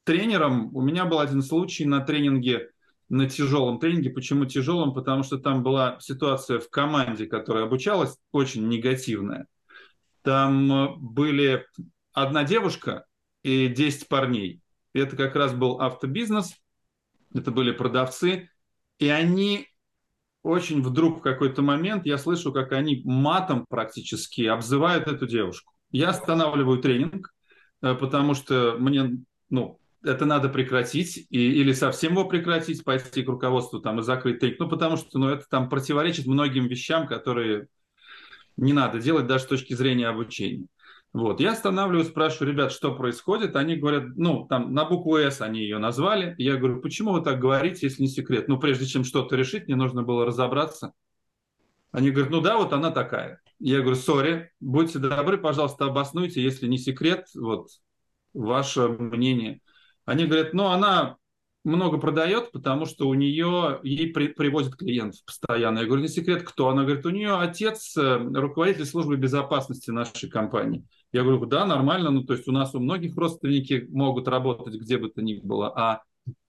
тренером, 0.05 0.73
у 0.73 0.81
меня 0.81 1.03
был 1.03 1.19
один 1.19 1.41
случай 1.41 1.83
на 1.83 1.99
тренинге, 1.99 2.69
на 3.09 3.29
тяжелом 3.29 3.77
тренинге. 3.77 4.11
Почему 4.11 4.45
тяжелом? 4.45 4.93
Потому 4.93 5.23
что 5.23 5.37
там 5.37 5.61
была 5.61 5.97
ситуация 5.99 6.61
в 6.61 6.69
команде, 6.69 7.25
которая 7.25 7.65
обучалась, 7.65 8.15
очень 8.31 8.69
негативная. 8.69 9.47
Там 10.21 10.71
э, 10.71 10.95
были 10.95 11.65
одна 12.13 12.45
девушка 12.45 13.05
и 13.43 13.67
10 13.67 14.07
парней. 14.07 14.61
Это 14.93 15.17
как 15.17 15.35
раз 15.35 15.53
был 15.53 15.81
автобизнес, 15.81 16.53
это 17.33 17.51
были 17.51 17.71
продавцы, 17.71 18.49
и 18.99 19.09
они 19.09 19.67
очень 20.43 20.81
вдруг 20.81 21.19
в 21.19 21.21
какой-то 21.21 21.61
момент, 21.61 22.05
я 22.05 22.17
слышу, 22.17 22.53
как 22.53 22.71
они 22.71 23.01
матом 23.05 23.65
практически 23.67 24.43
обзывают 24.43 25.07
эту 25.07 25.27
девушку. 25.27 25.73
Я 25.91 26.09
останавливаю 26.09 26.79
тренинг, 26.79 27.33
э, 27.81 27.95
потому 27.95 28.33
что 28.33 28.75
мне, 28.79 29.17
ну, 29.49 29.79
это 30.03 30.25
надо 30.25 30.47
прекратить, 30.49 31.27
и, 31.29 31.61
или 31.61 31.73
совсем 31.73 32.13
его 32.13 32.25
прекратить, 32.25 32.83
пойти 32.83 33.23
к 33.23 33.29
руководству 33.29 33.79
там 33.79 33.99
и 33.99 34.03
закрыть 34.03 34.39
тренинг, 34.39 34.59
ну, 34.59 34.69
потому 34.69 34.97
что, 34.97 35.19
ну, 35.19 35.29
это 35.29 35.45
там 35.49 35.69
противоречит 35.69 36.27
многим 36.27 36.67
вещам, 36.67 37.07
которые 37.07 37.67
не 38.55 38.73
надо 38.73 38.99
делать 38.99 39.27
даже 39.27 39.43
с 39.43 39.47
точки 39.47 39.73
зрения 39.73 40.07
обучения. 40.07 40.67
Вот. 41.13 41.39
Я 41.39 41.53
останавливаю, 41.53 42.05
спрашиваю, 42.05 42.51
ребят, 42.51 42.71
что 42.71 42.93
происходит? 42.93 43.55
Они 43.55 43.75
говорят, 43.75 44.15
ну, 44.15 44.45
там 44.47 44.73
на 44.73 44.85
букву 44.85 45.17
«С» 45.17 45.41
они 45.41 45.61
ее 45.61 45.79
назвали. 45.79 46.35
Я 46.37 46.57
говорю, 46.57 46.81
почему 46.81 47.13
вы 47.13 47.21
так 47.21 47.39
говорите, 47.39 47.87
если 47.87 48.03
не 48.03 48.07
секрет? 48.07 48.47
Ну, 48.47 48.59
прежде 48.59 48.85
чем 48.85 49.03
что-то 49.03 49.35
решить, 49.35 49.67
мне 49.67 49.75
нужно 49.75 50.03
было 50.03 50.25
разобраться. 50.25 50.93
Они 51.91 52.11
говорят, 52.11 52.31
ну 52.31 52.41
да, 52.41 52.57
вот 52.57 52.73
она 52.73 52.91
такая. 52.91 53.41
Я 53.59 53.79
говорю, 53.79 53.95
сори, 53.95 54.51
будьте 54.59 54.99
добры, 54.99 55.37
пожалуйста, 55.37 55.85
обоснуйте, 55.85 56.43
если 56.43 56.67
не 56.67 56.77
секрет, 56.77 57.27
вот, 57.33 57.69
ваше 58.33 58.87
мнение. 58.87 59.61
Они 60.05 60.25
говорят, 60.25 60.53
ну, 60.53 60.67
она 60.67 61.17
много 61.63 61.97
продает, 61.97 62.51
потому 62.51 62.85
что 62.85 63.07
у 63.07 63.13
нее, 63.13 63.79
ей 63.83 64.11
при, 64.13 64.27
привозят 64.27 64.75
клиентов 64.75 65.23
постоянно. 65.25 65.79
Я 65.79 65.85
говорю, 65.85 66.01
не 66.01 66.07
секрет, 66.07 66.43
кто? 66.43 66.69
Она 66.69 66.83
говорит, 66.83 67.05
у 67.05 67.09
нее 67.09 67.33
отец 67.33 67.95
э, 67.97 68.17
руководитель 68.17 68.85
службы 68.85 69.17
безопасности 69.17 69.91
нашей 69.91 70.29
компании. 70.29 70.85
Я 71.13 71.23
говорю, 71.23 71.45
да, 71.45 71.65
нормально, 71.65 72.11
ну, 72.11 72.23
то 72.23 72.33
есть 72.33 72.47
у 72.47 72.51
нас 72.51 72.75
у 72.75 72.79
многих 72.79 73.15
родственники 73.15 73.87
могут 73.89 74.27
работать 74.27 74.75
где 74.75 74.97
бы 74.97 75.09
то 75.09 75.21
ни 75.21 75.35
было, 75.35 75.71
а 75.75 76.03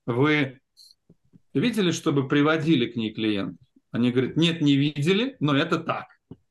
вы 0.06 0.60
видели, 1.54 1.92
чтобы 1.92 2.26
приводили 2.26 2.86
к 2.86 2.96
ней 2.96 3.12
клиентов? 3.12 3.58
Они 3.90 4.10
говорят, 4.10 4.36
нет, 4.36 4.60
не 4.60 4.76
видели, 4.76 5.36
но 5.40 5.56
это 5.56 5.78
так. 5.78 6.06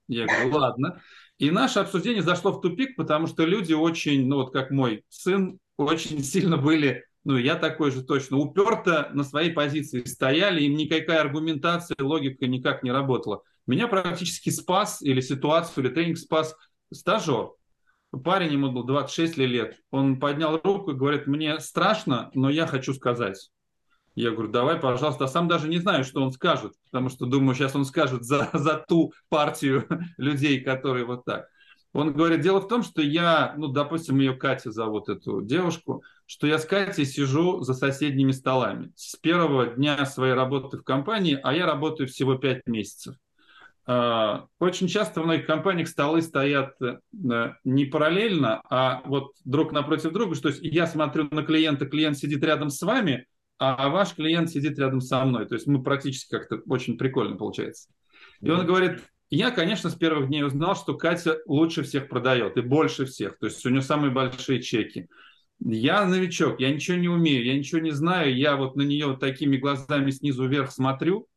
Я 0.08 0.26
говорю, 0.26 0.56
ладно. 0.58 1.02
И 1.38 1.52
наше 1.52 1.80
обсуждение 1.80 2.24
зашло 2.24 2.52
в 2.52 2.62
тупик, 2.62 2.96
потому 2.96 3.28
что 3.28 3.46
люди 3.46 3.74
очень, 3.74 4.28
ну 4.28 4.38
вот 4.38 4.52
как 4.52 4.72
мой 4.72 5.04
сын, 5.10 5.60
очень 5.78 6.24
сильно 6.24 6.58
были, 6.58 7.06
ну 7.24 7.38
я 7.38 7.56
такой 7.56 7.92
же 7.92 8.04
точно, 8.04 8.38
уперто 8.38 9.12
на 9.14 9.24
своей 9.24 9.52
позиции 9.52 10.04
стояли, 10.06 10.64
им 10.64 10.76
никакая 10.76 11.22
аргументация, 11.22 11.98
логика 12.00 12.48
никак 12.48 12.82
не 12.84 12.92
работала. 12.92 13.44
Меня 13.68 13.88
практически 13.88 14.50
спас, 14.50 15.02
или 15.02 15.22
ситуацию, 15.22 15.86
или 15.86 15.94
тренинг 15.94 16.18
спас 16.18 16.56
стажер. 16.92 17.52
Парень, 18.24 18.54
ему 18.54 18.72
был 18.72 18.84
26 18.84 19.38
лет, 19.38 19.78
он 19.92 20.20
поднял 20.20 20.60
руку 20.64 20.92
и 20.92 20.96
говорит, 20.96 21.28
мне 21.28 21.60
страшно, 21.60 22.32
но 22.34 22.50
я 22.50 22.66
хочу 22.66 22.94
сказать. 22.94 23.50
Я 24.16 24.32
говорю, 24.32 24.50
давай, 24.50 24.80
пожалуйста. 24.80 25.26
А 25.26 25.28
сам 25.28 25.48
даже 25.48 25.68
не 25.68 25.78
знаю, 25.78 26.04
что 26.04 26.24
он 26.24 26.32
скажет, 26.32 26.74
потому 26.86 27.10
что 27.10 27.28
думаю, 27.28 27.54
сейчас 27.54 27.76
он 27.76 27.86
скажет 27.86 28.24
за, 28.24 28.50
за 28.54 28.84
ту 28.88 29.14
партию 29.30 29.88
людей, 30.18 30.62
которые 30.62 31.06
вот 31.06 31.26
так. 31.26 31.48
Он 31.94 32.14
говорит, 32.14 32.42
дело 32.42 32.60
в 32.60 32.68
том, 32.68 32.84
что 32.84 33.02
я, 33.02 33.54
ну, 33.58 33.68
допустим, 33.68 34.20
ее 34.20 34.34
Катя 34.34 34.72
зовут, 34.72 35.10
эту 35.10 35.42
девушку, 35.42 36.04
что 36.26 36.48
я 36.48 36.60
с 36.60 36.66
Катей 36.66 37.06
сижу 37.06 37.62
за 37.62 37.74
соседними 37.74 38.32
столами 38.32 38.92
с 38.96 39.16
первого 39.16 39.68
дня 39.68 40.06
своей 40.06 40.34
работы 40.34 40.78
в 40.78 40.84
компании, 40.84 41.40
а 41.42 41.54
я 41.54 41.66
работаю 41.66 42.08
всего 42.08 42.36
5 42.36 42.68
месяцев. 42.68 43.16
А, 43.90 44.48
Очень 44.60 44.90
часто 44.90 45.22
в 45.22 45.24
многих 45.24 45.46
компаниях 45.46 45.88
столы 45.88 46.22
стоят 46.22 46.76
э, 46.82 47.00
не 47.64 47.86
параллельно, 47.86 48.62
а 48.70 49.02
вот 49.06 49.32
друг 49.46 49.72
напротив 49.72 50.12
друга. 50.12 50.36
То 50.36 50.50
есть 50.50 50.60
я 50.62 50.88
смотрю 50.88 51.30
на 51.32 51.44
клиента, 51.44 51.86
клиент 51.86 52.18
сидит 52.18 52.44
рядом 52.44 52.70
с 52.70 52.82
вами, 52.82 53.26
а 53.58 53.88
ваш 53.88 54.14
клиент 54.14 54.50
сидит 54.50 54.78
рядом 54.78 55.00
со 55.00 55.24
мной. 55.24 55.48
То 55.48 55.56
есть 55.56 55.68
мы 55.68 55.82
практически 55.82 56.32
как-то 56.32 56.58
очень 56.68 56.98
прикольно 56.98 57.38
получается. 57.38 57.88
И 58.42 58.50
он 58.50 58.66
говорит, 58.66 59.02
я, 59.30 59.52
конечно, 59.52 59.90
с 59.90 59.96
первых 59.96 60.28
дней 60.28 60.44
узнал, 60.44 60.76
что 60.76 60.96
Катя 60.96 61.38
лучше 61.46 61.84
всех 61.84 62.10
продает 62.10 62.58
и 62.58 62.62
больше 62.62 63.06
всех. 63.06 63.40
То 63.40 63.46
есть 63.46 63.66
у 63.66 63.70
нее 63.70 63.82
самые 63.82 64.12
большие 64.12 64.62
чеки. 64.62 65.08
Я 65.60 66.06
новичок, 66.06 66.60
я 66.60 66.74
ничего 66.74 66.98
не 66.98 67.08
умею, 67.08 67.46
я 67.46 67.58
ничего 67.58 67.80
не 67.80 67.92
знаю. 67.92 68.36
Я 68.36 68.58
вот 68.58 68.76
на 68.76 68.82
нее 68.82 69.08
вот 69.08 69.22
такими 69.22 69.56
глазами 69.56 70.12
снизу 70.12 70.46
вверх 70.46 70.72
смотрю 70.72 71.28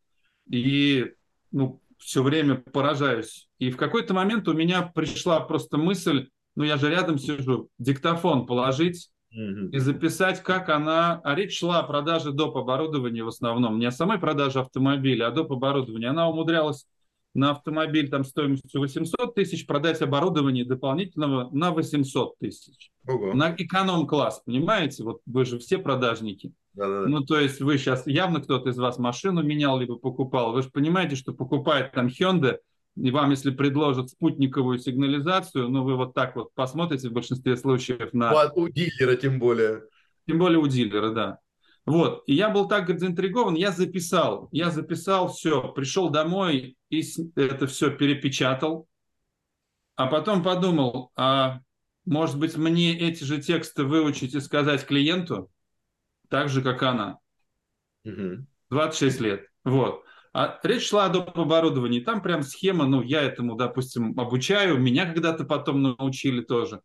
и 0.51 1.13
ну, 1.53 1.81
все 2.01 2.23
время 2.23 2.57
поражаюсь. 2.57 3.49
И 3.59 3.71
в 3.71 3.77
какой-то 3.77 4.15
момент 4.15 4.49
у 4.49 4.53
меня 4.53 4.83
пришла 4.83 5.41
просто 5.41 5.79
мысль, 5.79 6.29
ну 6.57 6.65
я 6.65 6.77
же 6.77 6.91
рядом 6.91 7.19
сижу, 7.19 7.69
диктофон 7.79 8.47
положить, 8.47 9.11
и 9.33 9.79
записать, 9.79 10.43
как 10.43 10.69
она... 10.69 11.21
А 11.23 11.35
речь 11.37 11.59
шла 11.59 11.79
о 11.79 11.85
продаже 11.85 12.33
доп. 12.33 12.57
оборудования 12.57 13.23
в 13.23 13.29
основном. 13.29 13.79
Не 13.79 13.87
о 13.87 13.93
самой 13.93 14.19
продаже 14.19 14.59
автомобиля, 14.59 15.29
а 15.29 15.31
доп. 15.31 15.53
оборудования. 15.53 16.09
Она 16.09 16.29
умудрялась 16.29 16.87
на 17.33 17.53
автомобиль 17.53 18.11
там 18.11 18.25
стоимостью 18.25 18.81
800 18.81 19.37
тысяч 19.37 19.67
продать 19.67 20.03
оборудование 20.03 20.65
дополнительного 20.65 21.49
на 21.53 21.71
800 21.71 22.39
тысяч. 22.39 22.91
Ого. 23.07 23.33
На 23.33 23.55
эконом-класс, 23.57 24.43
понимаете? 24.45 25.05
Вот 25.05 25.21
вы 25.27 25.45
же 25.45 25.61
все 25.61 25.79
продажники. 25.79 26.53
Ну, 26.75 27.21
то 27.25 27.39
есть 27.39 27.61
вы 27.61 27.79
сейчас, 27.79 28.07
явно 28.07 28.41
кто-то 28.41 28.71
из 28.71 28.79
вас 28.79 28.99
машину 28.99 29.43
менял, 29.43 29.79
либо 29.79 29.97
покупал. 29.97 30.53
Вы 30.53 30.63
же 30.63 30.71
понимаете, 30.71 31.17
что 31.17 31.33
покупает 31.33 31.93
там 31.93 32.07
Hyundai, 32.07 32.59
и 32.97 33.11
вам, 33.11 33.31
если 33.31 33.51
предложат 33.51 34.11
спутниковую 34.11 34.79
сигнализацию, 34.79 35.69
ну, 35.69 35.85
вы 35.85 35.97
вот 35.97 36.15
так 36.15 36.37
вот 36.37 36.55
посмотрите 36.55 37.09
в 37.09 37.13
большинстве 37.13 37.57
случаев 37.57 38.13
на... 38.13 38.51
У, 38.55 38.63
у 38.63 38.69
дилера 38.69 39.17
тем 39.17 39.39
более. 39.39 39.83
Тем 40.27 40.39
более 40.39 40.59
у 40.59 40.67
дилера, 40.67 41.11
да. 41.11 41.39
Вот, 41.87 42.23
и 42.27 42.35
я 42.35 42.51
был 42.51 42.69
так 42.69 42.85
говорит, 42.85 43.01
заинтригован, 43.01 43.55
я 43.55 43.73
записал, 43.73 44.49
я 44.53 44.71
записал 44.71 45.29
все, 45.29 45.73
пришел 45.73 46.11
домой 46.11 46.77
и 46.91 47.03
это 47.37 47.67
все 47.67 47.91
перепечатал, 47.91 48.87
а 49.97 50.07
потом 50.07 50.43
подумал, 50.43 51.11
а 51.17 51.61
может 52.05 52.39
быть 52.39 52.57
мне 52.57 52.97
эти 52.97 53.25
же 53.25 53.41
тексты 53.41 53.85
выучить 53.85 54.35
и 54.35 54.41
сказать 54.41 54.87
клиенту, 54.87 55.51
так 56.31 56.49
же, 56.49 56.63
как 56.63 56.83
она. 56.83 57.19
Угу. 58.05 58.47
26 58.71 59.21
лет, 59.21 59.47
вот. 59.65 60.05
А 60.33 60.61
речь 60.63 60.89
шла 60.89 61.07
о 61.07 61.09
доп. 61.09 61.37
оборудовании. 61.37 62.01
Там 62.01 62.23
прям 62.23 62.43
схема, 62.43 62.87
ну, 62.87 63.03
я 63.03 63.23
этому, 63.23 63.57
допустим, 63.57 64.19
обучаю, 64.19 64.79
меня 64.79 65.07
когда-то 65.07 65.45
потом 65.45 65.83
научили 65.83 66.41
тоже. 66.41 66.81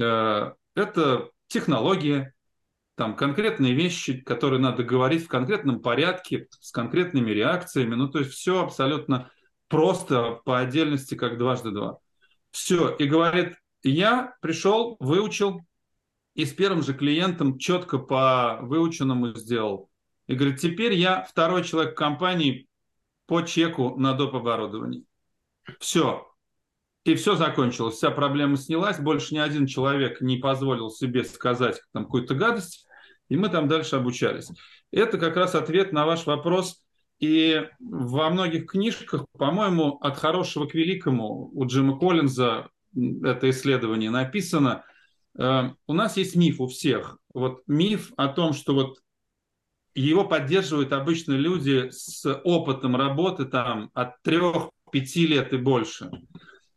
Э, 0.00 0.52
это 0.74 1.30
технология, 1.46 2.34
там 2.94 3.14
конкретные 3.14 3.74
вещи, 3.74 4.20
которые 4.22 4.60
надо 4.60 4.82
говорить 4.82 5.24
в 5.24 5.28
конкретном 5.28 5.80
порядке, 5.80 6.48
с 6.60 6.70
конкретными 6.72 7.30
реакциями. 7.30 7.94
Ну, 7.94 8.08
то 8.08 8.20
есть 8.20 8.32
все 8.32 8.62
абсолютно 8.62 9.30
просто 9.68 10.40
по 10.46 10.58
отдельности, 10.58 11.14
как 11.14 11.36
дважды 11.36 11.72
два. 11.72 11.98
Все. 12.50 12.94
И 12.96 13.06
говорит, 13.06 13.56
я 13.82 14.34
пришел, 14.40 14.96
выучил, 14.98 15.60
и 16.36 16.44
с 16.44 16.52
первым 16.52 16.82
же 16.82 16.92
клиентом 16.92 17.58
четко 17.58 17.98
по 17.98 18.58
выученному 18.60 19.34
сделал. 19.34 19.90
И 20.26 20.34
говорит, 20.34 20.60
теперь 20.60 20.92
я 20.92 21.24
второй 21.24 21.64
человек 21.64 21.92
в 21.92 21.96
компании 21.96 22.68
по 23.26 23.40
чеку 23.40 23.96
на 23.98 24.12
доп. 24.12 24.34
оборудование. 24.34 25.02
Все. 25.80 26.26
И 27.04 27.14
все 27.14 27.36
закончилось, 27.36 27.94
вся 27.94 28.10
проблема 28.10 28.56
снялась, 28.56 28.98
больше 28.98 29.32
ни 29.34 29.38
один 29.38 29.66
человек 29.66 30.20
не 30.20 30.36
позволил 30.36 30.90
себе 30.90 31.24
сказать 31.24 31.80
там 31.92 32.04
какую-то 32.04 32.34
гадость, 32.34 32.86
и 33.28 33.36
мы 33.36 33.48
там 33.48 33.66
дальше 33.66 33.96
обучались. 33.96 34.50
Это 34.90 35.16
как 35.16 35.36
раз 35.36 35.54
ответ 35.54 35.92
на 35.92 36.04
ваш 36.04 36.26
вопрос. 36.26 36.82
И 37.18 37.66
во 37.78 38.28
многих 38.28 38.66
книжках, 38.66 39.24
по-моему, 39.38 39.96
от 40.02 40.18
хорошего 40.18 40.66
к 40.66 40.74
великому 40.74 41.48
у 41.54 41.64
Джима 41.66 41.98
Коллинза 41.98 42.68
это 42.94 43.48
исследование 43.48 44.10
написано. 44.10 44.84
Э, 45.38 45.70
у 45.86 45.92
нас 45.92 46.16
есть 46.16 46.36
миф 46.36 46.60
у 46.60 46.66
всех. 46.66 47.18
Вот 47.34 47.62
миф 47.66 48.12
о 48.16 48.28
том, 48.28 48.52
что 48.52 48.74
вот 48.74 48.98
его 49.94 50.24
поддерживают 50.24 50.92
обычно 50.92 51.32
люди 51.32 51.88
с 51.90 52.26
опытом 52.44 52.96
работы 52.96 53.46
там 53.46 53.90
от 53.94 54.20
трех-пяти 54.22 55.26
лет 55.26 55.52
и 55.52 55.56
больше. 55.56 56.10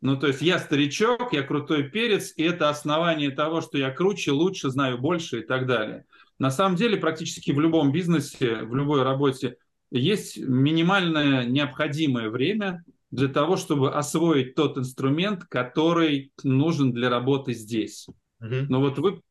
Ну, 0.01 0.17
то 0.17 0.27
есть 0.27 0.41
я 0.41 0.59
старичок, 0.59 1.33
я 1.33 1.43
крутой 1.43 1.83
перец, 1.89 2.31
и 2.37 2.43
это 2.43 2.69
основание 2.69 3.31
того, 3.31 3.59
что 3.59 3.77
я 3.77 3.91
круче, 3.91 4.31
лучше, 4.31 4.69
знаю 4.69 4.97
больше 4.97 5.41
и 5.41 5.45
так 5.45 5.67
далее. 5.67 6.05
На 6.37 6.51
самом 6.51 6.77
деле 6.77 6.95
практически 6.95 7.51
в 7.51 7.59
любом 7.59 7.91
бизнесе, 7.91 8.63
в 8.63 8.73
любой 8.73 9.03
работе 9.03 9.57
есть 9.91 10.37
минимальное 10.37 11.43
необходимое 11.43 12.29
время 12.29 12.85
для 13.11 13.27
того, 13.27 13.57
чтобы 13.57 13.93
освоить 13.93 14.55
тот 14.55 14.77
инструмент, 14.77 15.43
который 15.43 16.31
нужен 16.43 16.93
для 16.93 17.09
работы 17.09 17.53
здесь. 17.53 18.07
Угу. 18.41 18.65
Но 18.69 18.79
вот 18.79 18.97
вы 18.99 19.21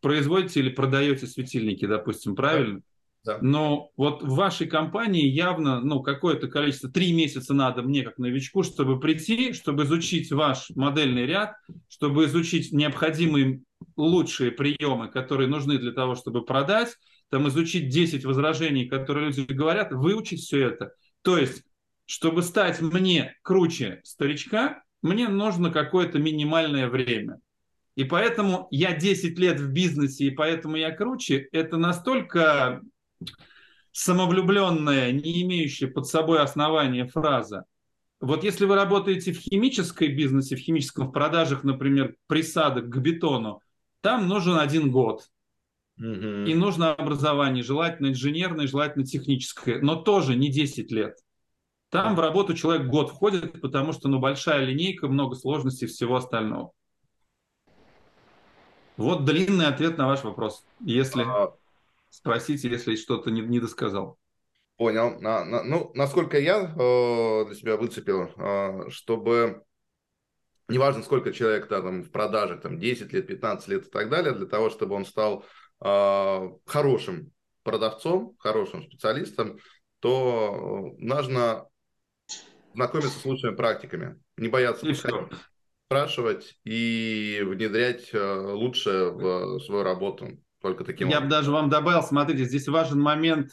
производите 0.00 0.60
или 0.60 0.70
продаете 0.70 1.26
светильники, 1.26 1.86
допустим, 1.86 2.36
правильно? 2.36 2.80
Да. 3.24 3.38
Но 3.40 3.90
вот 3.96 4.22
в 4.22 4.36
вашей 4.36 4.68
компании 4.68 5.26
явно 5.26 5.80
ну, 5.80 6.00
какое-то 6.00 6.46
количество, 6.46 6.88
три 6.88 7.12
месяца 7.12 7.54
надо 7.54 7.82
мне 7.82 8.02
как 8.04 8.18
новичку, 8.18 8.62
чтобы 8.62 9.00
прийти, 9.00 9.52
чтобы 9.52 9.82
изучить 9.82 10.30
ваш 10.30 10.70
модельный 10.76 11.26
ряд, 11.26 11.54
чтобы 11.88 12.26
изучить 12.26 12.72
необходимые 12.72 13.62
лучшие 13.96 14.52
приемы, 14.52 15.08
которые 15.08 15.48
нужны 15.48 15.78
для 15.78 15.90
того, 15.90 16.14
чтобы 16.14 16.44
продать, 16.44 16.96
там 17.28 17.48
изучить 17.48 17.88
10 17.88 18.24
возражений, 18.24 18.86
которые 18.86 19.26
люди 19.26 19.40
говорят, 19.52 19.92
выучить 19.92 20.42
все 20.42 20.68
это. 20.68 20.92
То 21.22 21.36
есть, 21.36 21.64
чтобы 22.04 22.42
стать 22.42 22.80
мне 22.80 23.34
круче 23.42 24.00
старичка, 24.04 24.84
мне 25.02 25.28
нужно 25.28 25.70
какое-то 25.72 26.20
минимальное 26.20 26.88
время. 26.88 27.40
И 27.96 28.04
поэтому 28.04 28.68
я 28.70 28.94
10 28.94 29.38
лет 29.38 29.58
в 29.58 29.72
бизнесе, 29.72 30.26
и 30.26 30.30
поэтому 30.30 30.76
я 30.76 30.90
круче, 30.90 31.48
это 31.50 31.78
настолько 31.78 32.82
самовлюбленная, 33.90 35.10
не 35.12 35.42
имеющая 35.42 35.86
под 35.86 36.06
собой 36.06 36.40
основания 36.40 37.06
фраза. 37.06 37.64
Вот 38.20 38.44
если 38.44 38.66
вы 38.66 38.74
работаете 38.74 39.32
в 39.32 39.38
химической 39.38 40.08
бизнесе, 40.08 40.56
в 40.56 40.58
химическом 40.58 41.08
в 41.08 41.12
продажах, 41.12 41.64
например, 41.64 42.14
присадок 42.26 42.90
к 42.90 42.96
бетону, 42.98 43.60
там 44.02 44.28
нужен 44.28 44.58
один 44.58 44.90
год. 44.90 45.26
И 45.98 46.54
нужно 46.54 46.92
образование, 46.92 47.64
желательно 47.64 48.08
инженерное, 48.08 48.66
желательно 48.66 49.06
техническое, 49.06 49.80
но 49.80 49.96
тоже 49.96 50.36
не 50.36 50.50
10 50.50 50.92
лет. 50.92 51.16
Там 51.88 52.14
в 52.14 52.20
работу 52.20 52.52
человек 52.52 52.88
год 52.88 53.10
входит, 53.10 53.62
потому 53.62 53.92
что 53.92 54.08
ну, 54.08 54.18
большая 54.18 54.66
линейка, 54.66 55.08
много 55.08 55.36
сложностей 55.36 55.86
всего 55.86 56.16
остального. 56.16 56.72
Вот 58.96 59.24
длинный 59.24 59.66
ответ 59.66 59.98
на 59.98 60.06
ваш 60.06 60.24
вопрос. 60.24 60.64
Если... 60.80 61.22
А, 61.22 61.54
Спросите, 62.10 62.68
если 62.70 62.96
что-то 62.96 63.30
не, 63.30 63.42
не 63.42 63.60
досказал. 63.60 64.18
Понял. 64.78 65.20
На, 65.20 65.44
на, 65.44 65.62
ну, 65.62 65.90
насколько 65.94 66.38
я 66.38 66.60
э, 66.60 67.44
для 67.46 67.54
себя 67.54 67.76
выцепил, 67.76 68.30
э, 68.36 68.88
чтобы 68.90 69.62
неважно, 70.68 71.02
сколько 71.02 71.32
человек 71.32 71.68
там 71.68 72.02
в 72.02 72.10
продажах, 72.10 72.62
там 72.62 72.78
10 72.78 73.12
лет, 73.12 73.26
15 73.26 73.68
лет 73.68 73.86
и 73.86 73.90
так 73.90 74.08
далее, 74.08 74.32
для 74.32 74.46
того, 74.46 74.70
чтобы 74.70 74.94
он 74.94 75.04
стал 75.04 75.44
э, 75.84 76.50
хорошим 76.66 77.32
продавцом, 77.62 78.34
хорошим 78.38 78.82
специалистом, 78.82 79.58
то 80.00 80.94
нужно 80.98 81.68
знакомиться 82.74 83.18
с 83.18 83.24
лучшими 83.24 83.54
практиками, 83.54 84.20
не 84.36 84.48
бояться 84.48 84.86
спрашивать 85.86 86.58
и 86.64 87.42
внедрять 87.44 88.10
э, 88.12 88.52
лучшее 88.52 89.10
в 89.10 89.60
свою 89.60 89.84
работу. 89.84 90.38
Только 90.60 90.84
таким 90.84 91.08
Я 91.08 91.20
бы 91.20 91.28
даже 91.28 91.52
вам 91.52 91.70
добавил, 91.70 92.02
смотрите, 92.02 92.44
здесь 92.44 92.66
важен 92.66 93.00
момент 93.00 93.50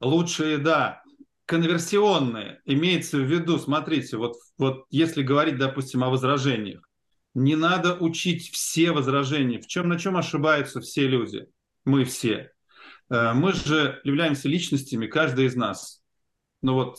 лучшие, 0.00 0.58
да, 0.58 1.02
конверсионные. 1.46 2.60
Имеется 2.64 3.18
в 3.18 3.22
виду, 3.22 3.58
смотрите, 3.58 4.16
вот, 4.16 4.34
вот 4.58 4.86
если 4.90 5.22
говорить, 5.22 5.56
допустим, 5.56 6.02
о 6.02 6.10
возражениях, 6.10 6.80
не 7.34 7.54
надо 7.54 7.94
учить 7.94 8.50
все 8.50 8.90
возражения. 8.90 9.60
В 9.60 9.68
чем, 9.68 9.88
на 9.88 9.98
чем 9.98 10.16
ошибаются 10.16 10.80
все 10.80 11.06
люди? 11.06 11.46
Мы 11.84 12.04
все. 12.04 12.50
Э, 13.08 13.34
мы 13.34 13.52
же 13.52 14.00
являемся 14.02 14.48
личностями, 14.48 15.06
каждый 15.06 15.46
из 15.46 15.54
нас. 15.54 16.02
Ну 16.60 16.74
вот 16.74 16.98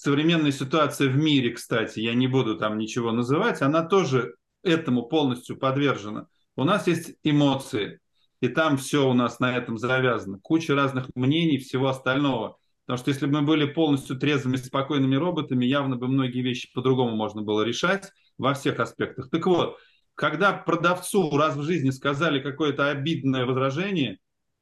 современная 0.00 0.52
ситуация 0.52 1.08
в 1.08 1.16
мире, 1.16 1.50
кстати, 1.50 2.00
я 2.00 2.14
не 2.14 2.28
буду 2.28 2.56
там 2.56 2.78
ничего 2.78 3.10
называть, 3.10 3.62
она 3.62 3.82
тоже 3.82 4.36
этому 4.62 5.02
полностью 5.02 5.56
подвержена. 5.56 6.26
У 6.56 6.64
нас 6.64 6.86
есть 6.86 7.16
эмоции, 7.24 8.00
и 8.40 8.48
там 8.48 8.76
все 8.76 9.08
у 9.08 9.12
нас 9.12 9.40
на 9.40 9.56
этом 9.56 9.76
завязано. 9.76 10.38
Куча 10.40 10.74
разных 10.74 11.08
мнений, 11.14 11.58
всего 11.58 11.88
остального. 11.88 12.56
Потому 12.86 12.98
что 12.98 13.10
если 13.10 13.26
бы 13.26 13.40
мы 13.40 13.42
были 13.42 13.66
полностью 13.66 14.16
трезвыми, 14.16 14.56
спокойными 14.56 15.16
роботами, 15.16 15.66
явно 15.66 15.96
бы 15.96 16.08
многие 16.08 16.42
вещи 16.42 16.72
по-другому 16.72 17.16
можно 17.16 17.42
было 17.42 17.62
решать 17.62 18.10
во 18.38 18.54
всех 18.54 18.80
аспектах. 18.80 19.28
Так 19.30 19.46
вот, 19.46 19.78
когда 20.14 20.52
продавцу 20.52 21.36
раз 21.36 21.56
в 21.56 21.62
жизни 21.62 21.90
сказали 21.90 22.40
какое-то 22.40 22.88
обидное 22.88 23.44
возражение, 23.44 24.18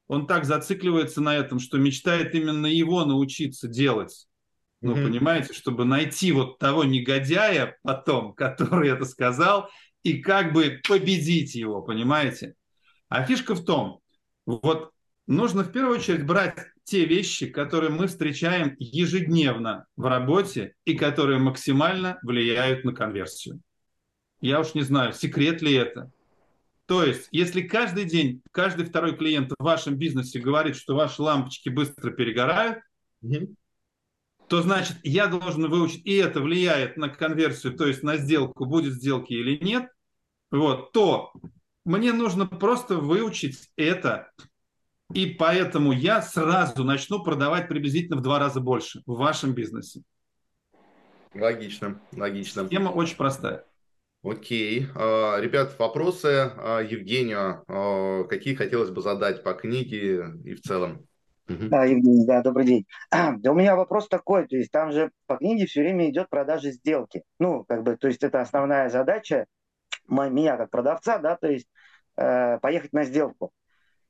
он 0.09 0.27
так 0.27 0.45
зацикливается 0.45 1.21
на 1.21 1.37
этом, 1.37 1.59
что 1.59 1.79
мечтает 1.79 2.35
именно 2.35 2.67
его 2.67 3.05
научиться 3.05 3.69
делать. 3.69 4.27
Ну, 4.87 4.95
mm-hmm. 4.95 5.05
понимаете, 5.05 5.53
чтобы 5.53 5.85
найти 5.85 6.31
вот 6.31 6.61
того 6.61 6.85
негодяя 6.85 7.77
потом, 7.83 8.35
который 8.35 8.89
это 8.91 9.05
сказал, 9.05 9.69
и 10.05 10.23
как 10.23 10.53
бы 10.53 10.81
победить 10.87 11.57
его, 11.57 11.83
понимаете? 11.83 12.55
А 13.09 13.25
фишка 13.25 13.57
в 13.57 13.65
том, 13.65 13.99
вот 14.47 14.93
нужно 15.27 15.65
в 15.65 15.73
первую 15.73 15.99
очередь 15.99 16.25
брать 16.25 16.57
те 16.85 17.05
вещи, 17.05 17.49
которые 17.49 17.91
мы 17.91 18.07
встречаем 18.07 18.77
ежедневно 18.79 19.87
в 19.97 20.05
работе 20.07 20.75
и 20.85 20.95
которые 20.95 21.41
максимально 21.41 22.21
влияют 22.23 22.85
на 22.85 22.93
конверсию. 22.93 23.61
Я 24.41 24.61
уж 24.61 24.75
не 24.75 24.83
знаю, 24.83 25.15
секрет 25.15 25.63
ли 25.63 25.75
это. 25.75 26.13
То 26.87 27.03
есть, 27.03 27.27
если 27.33 27.63
каждый 27.63 28.05
день, 28.05 28.41
каждый 28.53 28.87
второй 28.87 29.17
клиент 29.17 29.51
в 29.59 29.65
вашем 29.65 29.97
бизнесе 29.97 30.39
говорит, 30.39 30.77
что 30.77 30.95
ваши 30.95 31.23
лампочки 31.23 31.71
быстро 31.71 32.13
перегорают, 32.13 32.79
mm-hmm. 33.25 33.53
То 34.49 34.63
значит, 34.63 34.97
я 35.03 35.27
должен 35.27 35.69
выучить, 35.69 36.05
и 36.07 36.15
это 36.15 36.41
влияет 36.41 36.97
на 36.97 37.09
конверсию, 37.09 37.75
то 37.75 37.87
есть 37.87 38.03
на 38.03 38.17
сделку, 38.17 38.65
будет 38.65 38.95
сделки 38.95 39.33
или 39.33 39.63
нет, 39.63 39.91
вот, 40.51 40.93
то 40.93 41.33
мне 41.85 42.13
нужно 42.13 42.47
просто 42.47 42.97
выучить 42.97 43.71
это 43.77 44.31
И 45.13 45.27
поэтому 45.27 45.93
я 45.93 46.21
сразу 46.23 46.85
начну 46.85 47.23
продавать 47.23 47.69
приблизительно 47.69 48.17
в 48.17 48.23
два 48.23 48.39
раза 48.39 48.61
больше 48.61 49.03
в 49.07 49.17
вашем 49.17 49.53
бизнесе. 49.53 50.03
Логично, 51.35 52.01
логично. 52.13 52.69
Тема 52.69 52.91
очень 52.91 53.17
простая. 53.17 53.65
Окей. 54.23 54.89
А, 54.95 55.39
ребят, 55.39 55.79
вопросы 55.79 56.51
а, 56.57 56.81
Евгению, 56.81 57.63
а, 57.69 58.25
какие 58.25 58.55
хотелось 58.55 58.91
бы 58.91 59.01
задать 59.01 59.45
по 59.45 59.53
книге 59.55 60.33
и 60.45 60.55
в 60.55 60.63
целом? 60.63 61.07
Да, 61.49 61.85
Евгений, 61.85 62.27
да, 62.27 62.43
добрый 62.43 62.67
день. 62.67 62.87
Да 63.39 63.53
у 63.53 63.55
меня 63.55 63.77
вопрос 63.77 64.09
такой, 64.09 64.47
то 64.47 64.57
есть 64.57 64.71
там 64.71 64.93
же 64.93 65.11
по 65.27 65.37
книге 65.37 65.67
все 65.67 65.81
время 65.81 66.11
идет 66.11 66.29
продажа 66.29 66.71
сделки. 66.73 67.23
Ну, 67.39 67.65
как 67.65 67.83
бы, 67.83 67.97
то 67.97 68.09
есть 68.09 68.23
это 68.25 68.41
основная 68.41 68.89
задача 68.89 69.47
меня 70.09 70.57
как 70.57 70.71
продавца, 70.71 71.19
да, 71.19 71.37
то 71.37 71.49
есть 71.49 71.69
э, 72.17 72.59
поехать 72.61 72.93
на 72.93 73.05
сделку. 73.05 73.53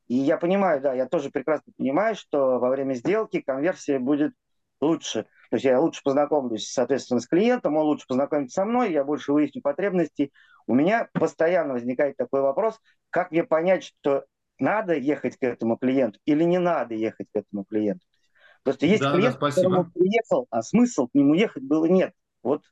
И 0.09 0.15
я 0.15 0.37
понимаю, 0.37 0.81
да, 0.81 0.95
я 0.95 1.07
тоже 1.07 1.31
прекрасно 1.31 1.73
понимаю, 1.77 2.15
что 2.15 2.59
во 2.59 2.71
время 2.71 2.95
сделки 2.95 3.41
конверсия 3.41 3.99
будет 3.99 4.33
лучше. 4.81 5.25
То 5.51 5.57
есть 5.57 5.65
я 5.65 5.81
лучше 5.81 6.03
познакомлюсь, 6.03 6.71
соответственно, 6.71 7.21
с 7.21 7.27
клиентом, 7.27 7.77
он 7.77 7.87
лучше 7.87 8.07
познакомится 8.07 8.63
со 8.63 8.65
мной, 8.65 8.93
я 8.93 9.05
больше 9.05 9.33
выясню 9.33 9.63
потребности. 9.63 10.33
У 10.67 10.75
меня 10.75 11.09
постоянно 11.13 11.75
возникает 11.75 12.17
такой 12.17 12.41
вопрос, 12.41 12.81
как 13.11 13.31
мне 13.31 13.45
понять, 13.45 13.85
что 13.85 14.27
надо 14.59 14.95
ехать 14.95 15.37
к 15.37 15.43
этому 15.43 15.77
клиенту 15.77 16.19
или 16.25 16.45
не 16.45 16.59
надо 16.59 16.95
ехать 16.95 17.29
к 17.33 17.37
этому 17.37 17.65
клиенту. 17.65 18.05
Просто 18.63 18.87
есть 18.87 19.03
да, 19.03 19.15
клиент, 19.15 19.39
да, 19.39 19.51
которому 19.51 19.91
приехал, 19.93 20.47
а 20.51 20.63
смысл 20.63 21.07
к 21.07 21.15
нему 21.15 21.35
ехать 21.35 21.63
было 21.63 21.87
нет. 21.87 22.13
Вот, 22.43 22.63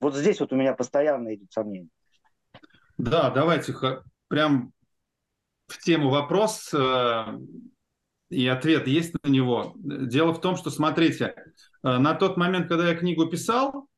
вот 0.00 0.14
здесь 0.14 0.40
вот 0.40 0.52
у 0.52 0.56
меня 0.56 0.74
постоянно 0.74 1.34
идут 1.34 1.52
сомнения. 1.52 1.90
Да, 2.96 3.30
давайте 3.30 3.74
прям 4.28 4.72
в 5.66 5.78
тему 5.78 6.10
вопрос 6.10 6.72
э, 6.72 7.24
и 8.30 8.46
ответ 8.46 8.86
есть 8.86 9.14
на 9.22 9.28
него. 9.28 9.74
Дело 9.76 10.32
в 10.32 10.40
том, 10.40 10.56
что, 10.56 10.70
смотрите, 10.70 11.34
э, 11.34 11.98
на 11.98 12.14
тот 12.14 12.36
момент, 12.36 12.68
когда 12.68 12.88
я 12.88 12.94
книгу 12.94 13.26
писал, 13.26 13.88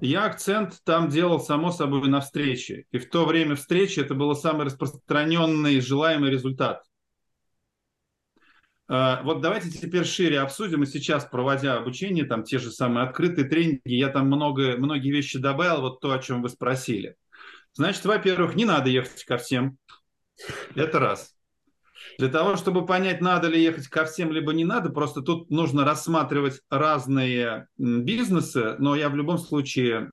я 0.00 0.24
акцент 0.24 0.80
там 0.84 1.08
делал, 1.08 1.40
само 1.40 1.70
собой, 1.70 2.08
на 2.08 2.20
встрече. 2.20 2.86
И 2.90 2.98
в 2.98 3.10
то 3.10 3.24
время 3.24 3.56
встречи 3.56 4.00
это 4.00 4.14
был 4.14 4.34
самый 4.34 4.66
распространенный 4.66 5.80
желаемый 5.80 6.30
результат. 6.30 6.82
Э, 8.88 9.22
вот 9.22 9.40
давайте 9.40 9.70
теперь 9.70 10.04
шире 10.04 10.40
обсудим. 10.40 10.82
И 10.82 10.86
сейчас, 10.86 11.24
проводя 11.24 11.76
обучение, 11.76 12.24
там 12.24 12.42
те 12.42 12.58
же 12.58 12.70
самые 12.70 13.06
открытые 13.06 13.48
тренинги, 13.48 13.94
я 13.94 14.08
там 14.08 14.26
много, 14.26 14.76
многие 14.76 15.10
вещи 15.10 15.38
добавил, 15.38 15.82
вот 15.82 16.00
то, 16.00 16.12
о 16.12 16.18
чем 16.18 16.42
вы 16.42 16.48
спросили. 16.48 17.16
Значит, 17.74 18.04
во-первых, 18.04 18.54
не 18.54 18.64
надо 18.64 18.90
ехать 18.90 19.24
ко 19.24 19.38
всем. 19.38 19.78
Это 20.74 20.98
раз. 20.98 21.34
Для 22.18 22.28
того, 22.28 22.56
чтобы 22.56 22.86
понять, 22.86 23.20
надо 23.20 23.48
ли 23.48 23.62
ехать 23.62 23.88
ко 23.88 24.04
всем, 24.04 24.32
либо 24.32 24.52
не 24.52 24.64
надо, 24.64 24.90
просто 24.90 25.22
тут 25.22 25.50
нужно 25.50 25.84
рассматривать 25.84 26.60
разные 26.70 27.68
бизнесы, 27.76 28.76
но 28.78 28.94
я 28.94 29.08
в 29.08 29.16
любом 29.16 29.38
случае 29.38 30.10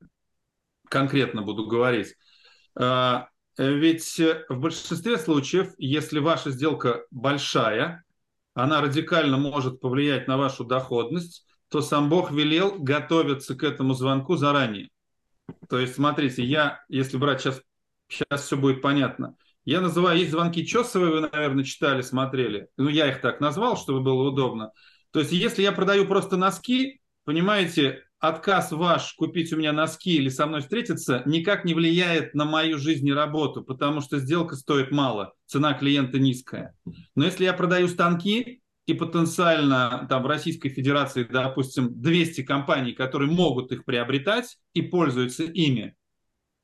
конкретно 0.89 1.41
буду 1.41 1.67
говорить. 1.67 2.15
А, 2.75 3.27
ведь 3.57 4.19
в 4.49 4.59
большинстве 4.59 5.17
случаев, 5.17 5.73
если 5.77 6.19
ваша 6.19 6.51
сделка 6.51 7.03
большая, 7.11 8.03
она 8.53 8.81
радикально 8.81 9.37
может 9.37 9.79
повлиять 9.79 10.27
на 10.27 10.37
вашу 10.37 10.65
доходность, 10.65 11.45
то 11.69 11.81
сам 11.81 12.09
Бог 12.09 12.31
велел 12.31 12.75
готовиться 12.79 13.55
к 13.55 13.63
этому 13.63 13.93
звонку 13.93 14.35
заранее. 14.35 14.89
То 15.67 15.79
есть, 15.79 15.95
смотрите, 15.95 16.43
я, 16.43 16.83
если 16.89 17.17
брать 17.17 17.41
сейчас, 17.41 17.61
сейчас 18.07 18.43
все 18.43 18.57
будет 18.57 18.81
понятно– 18.81 19.35
я 19.69 19.81
называю, 19.81 20.17
есть 20.17 20.31
звонки 20.31 20.65
чесовые, 20.65 21.11
вы, 21.11 21.29
наверное, 21.31 21.63
читали, 21.63 22.01
смотрели. 22.01 22.67
Ну, 22.77 22.89
я 22.89 23.07
их 23.09 23.21
так 23.21 23.39
назвал, 23.39 23.77
чтобы 23.77 24.01
было 24.01 24.29
удобно. 24.29 24.71
То 25.11 25.19
есть, 25.19 25.31
если 25.31 25.61
я 25.61 25.71
продаю 25.71 26.05
просто 26.05 26.37
носки, 26.37 27.01
понимаете, 27.23 28.03
отказ 28.19 28.71
ваш 28.71 29.13
купить 29.13 29.53
у 29.53 29.57
меня 29.57 29.71
носки 29.71 30.15
или 30.15 30.29
со 30.29 30.45
мной 30.45 30.61
встретиться 30.61 31.21
никак 31.25 31.65
не 31.65 31.73
влияет 31.73 32.33
на 32.33 32.45
мою 32.45 32.77
жизнь 32.77 33.07
и 33.07 33.13
работу, 33.13 33.63
потому 33.63 34.01
что 34.01 34.17
сделка 34.17 34.55
стоит 34.55 34.91
мало, 34.91 35.33
цена 35.45 35.73
клиента 35.73 36.19
низкая. 36.19 36.75
Но 37.15 37.25
если 37.25 37.45
я 37.45 37.53
продаю 37.53 37.87
станки, 37.87 38.61
и 38.87 38.93
потенциально 38.95 40.07
там 40.09 40.23
в 40.23 40.25
Российской 40.25 40.69
Федерации, 40.69 41.23
допустим, 41.23 42.01
200 42.01 42.41
компаний, 42.41 42.93
которые 42.93 43.29
могут 43.29 43.71
их 43.71 43.85
приобретать 43.85 44.57
и 44.73 44.81
пользуются 44.81 45.43
ими, 45.43 45.95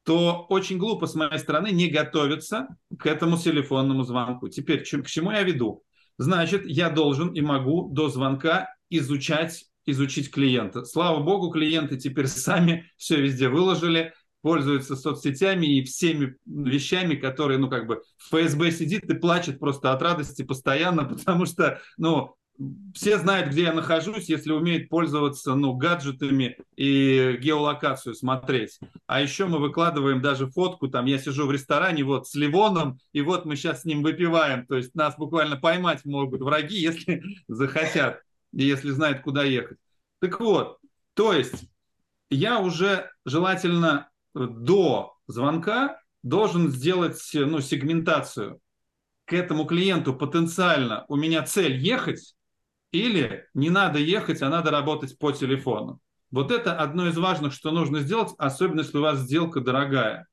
то 0.06 0.46
очень 0.50 0.78
глупо 0.78 1.08
с 1.08 1.16
моей 1.16 1.40
стороны 1.40 1.72
не 1.72 1.90
готовиться 1.90 2.68
к 2.98 3.08
этому 3.08 3.38
телефонному 3.38 4.04
звонку. 4.04 4.50
Теперь, 4.50 4.84
к 4.84 5.08
чему 5.08 5.32
я 5.32 5.42
веду? 5.42 5.84
Значит, 6.18 6.64
я 6.66 6.90
должен 6.90 7.30
и 7.30 7.42
могу 7.42 7.90
до 7.90 8.10
звонка 8.10 8.70
изучать, 8.90 9.66
изучить 9.86 10.32
клиента. 10.32 10.86
Слава 10.86 11.24
богу, 11.24 11.50
клиенты 11.50 11.98
теперь 11.98 12.28
сами 12.28 12.92
все 12.98 13.20
везде 13.20 13.50
выложили, 13.50 14.14
пользуются 14.42 14.96
соцсетями 14.96 15.80
и 15.80 15.84
всеми 15.84 16.38
вещами, 16.46 17.16
которые, 17.16 17.58
ну, 17.58 17.68
как 17.68 17.88
бы, 17.88 18.04
ФСБ 18.30 18.72
сидит 18.72 19.06
и 19.06 19.16
плачет 19.16 19.60
просто 19.60 19.92
от 19.92 20.04
радости 20.04 20.44
постоянно, 20.44 21.04
потому 21.10 21.48
что, 21.48 21.82
ну, 21.98 22.36
все 22.94 23.18
знают, 23.18 23.50
где 23.50 23.64
я 23.64 23.74
нахожусь, 23.74 24.30
если 24.30 24.52
умеют 24.52 24.90
пользоваться 24.90 25.56
ну, 25.56 25.74
гаджетами 25.74 26.58
и 26.76 27.38
геолокацию 27.42 28.16
смотреть. 28.16 28.80
А 29.08 29.22
еще 29.22 29.46
мы 29.46 29.60
выкладываем 29.60 30.22
даже 30.22 30.48
фотку, 30.48 30.88
там 30.88 31.06
я 31.06 31.18
сижу 31.18 31.46
в 31.48 31.52
ресторане 31.52 32.04
вот 32.04 32.28
с 32.28 32.36
Ливоном, 32.36 33.00
и 33.12 33.22
вот 33.22 33.46
мы 33.46 33.56
сейчас 33.56 33.82
с 33.82 33.86
ним 33.86 34.04
выпиваем. 34.04 34.66
То 34.66 34.78
есть 34.78 34.96
нас 34.96 35.16
буквально 35.18 35.58
поймать 35.58 36.06
могут 36.06 36.42
враги, 36.42 36.78
если 36.82 37.22
захотят, 37.48 38.22
и 38.54 38.64
если 38.64 38.92
знают, 38.92 39.22
куда 39.22 39.44
ехать. 39.44 39.78
Так 40.20 40.40
вот, 40.40 40.78
то 41.14 41.34
есть 41.34 41.70
я 42.30 42.60
уже 42.60 43.12
желательно 43.26 44.10
до 44.34 45.16
звонка 45.28 46.00
должен 46.24 46.70
сделать 46.70 47.20
ну, 47.34 47.60
сегментацию. 47.60 48.60
К 49.26 49.34
этому 49.34 49.66
клиенту 49.66 50.14
потенциально 50.14 51.06
у 51.08 51.16
меня 51.16 51.42
цель 51.44 51.78
ехать, 51.78 52.35
или 52.96 53.48
не 53.54 53.70
надо 53.70 54.00
ехать, 54.00 54.42
а 54.42 54.50
надо 54.50 54.72
работать 54.72 55.18
по 55.18 55.32
телефону. 55.32 56.00
Вот 56.32 56.52
это 56.52 56.78
одно 56.78 57.08
из 57.08 57.18
важных, 57.18 57.54
что 57.54 57.72
нужно 57.72 58.00
сделать, 58.00 58.34
особенно 58.38 58.82
если 58.82 58.98
у 58.98 59.02
вас 59.02 59.20
сделка 59.20 59.62
дорогая. 59.62 60.28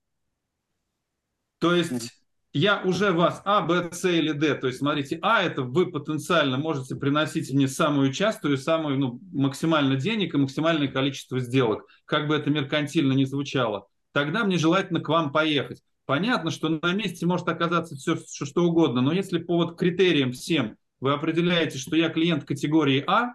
То 1.58 1.74
есть 1.74 2.10
я 2.52 2.82
уже 2.82 3.12
вас 3.12 3.40
А, 3.44 3.62
Б, 3.62 3.90
С 3.92 4.04
или 4.08 4.32
Д. 4.32 4.54
То 4.56 4.66
есть 4.66 4.80
смотрите, 4.80 5.18
А 5.22 5.42
это 5.42 5.62
вы 5.62 5.90
потенциально 5.90 6.58
можете 6.58 6.96
приносить 6.96 7.52
мне 7.52 7.68
самую 7.68 8.12
частую, 8.12 8.58
самую 8.58 8.98
ну, 8.98 9.20
максимально 9.32 9.96
денег 9.96 10.34
и 10.34 10.38
максимальное 10.38 10.88
количество 10.88 11.40
сделок, 11.40 11.86
как 12.04 12.26
бы 12.28 12.34
это 12.34 12.50
меркантильно 12.50 13.12
не 13.12 13.24
звучало. 13.24 13.86
Тогда 14.12 14.44
мне 14.44 14.58
желательно 14.58 15.00
к 15.00 15.08
вам 15.08 15.32
поехать. 15.32 15.82
Понятно, 16.04 16.50
что 16.50 16.68
на 16.68 16.92
месте 16.92 17.26
может 17.26 17.48
оказаться 17.48 17.94
все 17.96 18.16
что 18.16 18.64
угодно, 18.64 19.00
но 19.00 19.12
если 19.12 19.38
по 19.38 19.56
вот 19.56 19.78
критериям 19.78 20.32
всем 20.32 20.76
вы 21.02 21.12
определяете, 21.12 21.78
что 21.78 21.96
я 21.96 22.08
клиент 22.08 22.44
категории 22.44 23.02
А, 23.08 23.32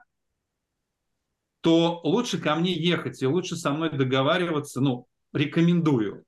то 1.60 2.00
лучше 2.06 2.38
ко 2.38 2.56
мне 2.56 2.72
ехать 2.72 3.22
и 3.22 3.28
лучше 3.28 3.58
со 3.58 3.72
мной 3.72 3.90
договариваться, 3.92 4.80
ну, 4.80 5.06
рекомендую. 5.34 6.24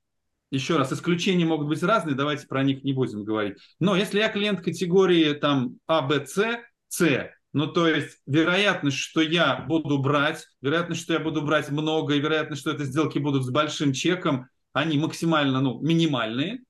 Еще 0.50 0.76
раз, 0.76 0.92
исключения 0.92 1.46
могут 1.46 1.68
быть 1.68 1.82
разные, 1.82 2.14
давайте 2.14 2.46
про 2.46 2.62
них 2.62 2.84
не 2.84 2.92
будем 2.92 3.24
говорить. 3.24 3.56
Но 3.78 3.96
если 3.96 4.18
я 4.18 4.28
клиент 4.28 4.60
категории 4.60 5.32
там 5.32 5.78
А, 5.86 6.02
Б, 6.02 6.26
С, 6.26 6.58
С, 6.88 7.30
ну, 7.54 7.68
то 7.68 7.88
есть 7.88 8.18
вероятность, 8.26 8.98
что 8.98 9.22
я 9.22 9.64
буду 9.66 9.98
брать, 9.98 10.46
вероятность, 10.60 11.00
что 11.00 11.14
я 11.14 11.20
буду 11.20 11.40
брать 11.40 11.70
много, 11.70 12.16
и 12.16 12.20
вероятность, 12.20 12.60
что 12.60 12.72
эти 12.72 12.82
сделки 12.82 13.18
будут 13.18 13.46
с 13.46 13.50
большим 13.50 13.94
чеком, 13.94 14.46
они 14.74 14.98
максимально, 14.98 15.62
ну, 15.62 15.80
минимальные, 15.80 16.60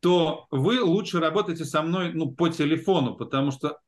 то 0.00 0.48
вы 0.50 0.82
лучше 0.82 1.20
работаете 1.20 1.64
со 1.64 1.80
мной, 1.82 2.12
ну, 2.12 2.32
по 2.32 2.48
телефону, 2.48 3.14
потому 3.14 3.52
что 3.52 3.78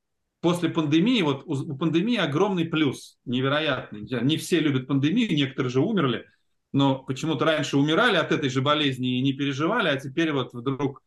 после 0.40 0.68
пандемии, 0.68 1.22
вот 1.22 1.42
у 1.46 1.76
пандемии 1.76 2.16
огромный 2.16 2.64
плюс, 2.64 3.18
невероятный. 3.24 4.02
Не 4.22 4.36
все 4.36 4.60
любят 4.60 4.86
пандемию, 4.86 5.34
некоторые 5.34 5.70
же 5.70 5.80
умерли, 5.80 6.26
но 6.72 7.02
почему-то 7.02 7.44
раньше 7.44 7.76
умирали 7.76 8.16
от 8.16 8.32
этой 8.32 8.50
же 8.50 8.62
болезни 8.62 9.18
и 9.18 9.22
не 9.22 9.32
переживали, 9.32 9.88
а 9.88 9.96
теперь 9.96 10.32
вот 10.32 10.52
вдруг... 10.52 11.02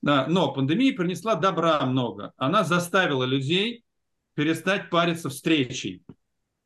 Да, 0.00 0.26
но 0.28 0.52
пандемия 0.52 0.94
принесла 0.94 1.34
добра 1.34 1.84
много. 1.84 2.32
Она 2.36 2.62
заставила 2.62 3.24
людей 3.24 3.84
перестать 4.34 4.90
париться 4.90 5.28
встречей. 5.28 6.04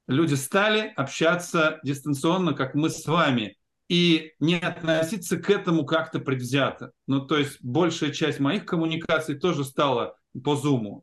Люди 0.07 0.35
стали 0.35 0.93
общаться 0.97 1.81
дистанционно, 1.83 2.53
как 2.53 2.75
мы 2.75 2.91
с 2.91 3.07
вами, 3.07 3.57
и 3.89 4.33
не 4.41 4.57
относиться 4.57 5.39
к 5.39 5.49
этому 5.49 5.87
как-то 5.87 6.19
предвзято. 6.19 6.93
Ну, 7.07 7.27
то 7.27 7.39
есть 7.39 7.63
большая 7.63 8.11
часть 8.11 8.41
моих 8.41 8.67
коммуникаций 8.67 9.39
тоже 9.39 9.65
стала 9.65 10.17
по 10.45 10.55
Zoom. 10.55 11.03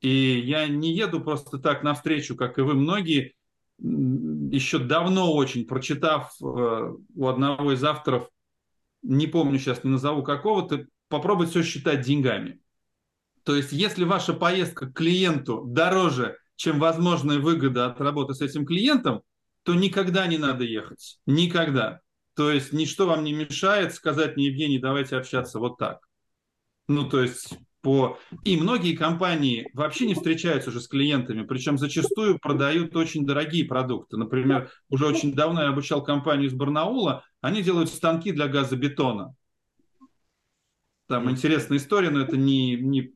И 0.00 0.40
я 0.40 0.68
не 0.68 0.92
еду 0.92 1.20
просто 1.20 1.58
так 1.58 1.82
навстречу, 1.82 2.36
как 2.36 2.58
и 2.58 2.62
вы 2.62 2.74
многие, 2.74 3.34
еще 3.78 4.78
давно 4.78 5.32
очень 5.32 5.66
прочитав 5.66 6.32
э, 6.40 6.44
у 6.44 7.26
одного 7.26 7.72
из 7.72 7.82
авторов, 7.84 8.28
не 9.02 9.26
помню 9.26 9.58
сейчас, 9.58 9.84
не 9.84 9.90
назову 9.90 10.22
какого-то, 10.22 10.86
попробовать 11.08 11.50
все 11.50 11.62
считать 11.62 12.02
деньгами. 12.02 12.60
То 13.44 13.54
есть, 13.54 13.72
если 13.72 14.04
ваша 14.04 14.34
поездка 14.34 14.86
к 14.86 14.94
клиенту 14.94 15.64
дороже, 15.64 16.36
чем 16.56 16.80
возможная 16.80 17.38
выгода 17.38 17.86
от 17.86 18.00
работы 18.00 18.34
с 18.34 18.40
этим 18.40 18.66
клиентом, 18.66 19.22
то 19.62 19.74
никогда 19.74 20.26
не 20.26 20.38
надо 20.38 20.64
ехать. 20.64 21.20
Никогда. 21.24 22.00
То 22.34 22.50
есть, 22.50 22.72
ничто 22.72 23.06
вам 23.06 23.24
не 23.24 23.32
мешает 23.32 23.94
сказать 23.94 24.36
мне, 24.36 24.48
Евгений, 24.48 24.78
давайте 24.78 25.16
общаться 25.16 25.60
вот 25.60 25.78
так. 25.78 26.00
Ну, 26.88 27.08
то 27.08 27.22
есть, 27.22 27.58
по... 27.80 28.18
И 28.44 28.56
многие 28.56 28.96
компании 28.96 29.70
вообще 29.74 30.06
не 30.06 30.14
встречаются 30.14 30.70
уже 30.70 30.80
с 30.80 30.88
клиентами, 30.88 31.42
причем 31.42 31.78
зачастую 31.78 32.38
продают 32.38 32.94
очень 32.96 33.26
дорогие 33.26 33.64
продукты. 33.64 34.16
Например, 34.16 34.70
уже 34.88 35.06
очень 35.06 35.32
давно 35.32 35.62
я 35.62 35.68
обучал 35.68 36.02
компанию 36.02 36.48
из 36.48 36.54
Барнаула, 36.54 37.24
они 37.40 37.62
делают 37.62 37.88
станки 37.90 38.32
для 38.32 38.48
газобетона. 38.48 39.34
Там 41.06 41.30
интересная 41.30 41.78
история, 41.78 42.10
но 42.10 42.20
это 42.20 42.36
не, 42.36 42.76
не 42.76 43.14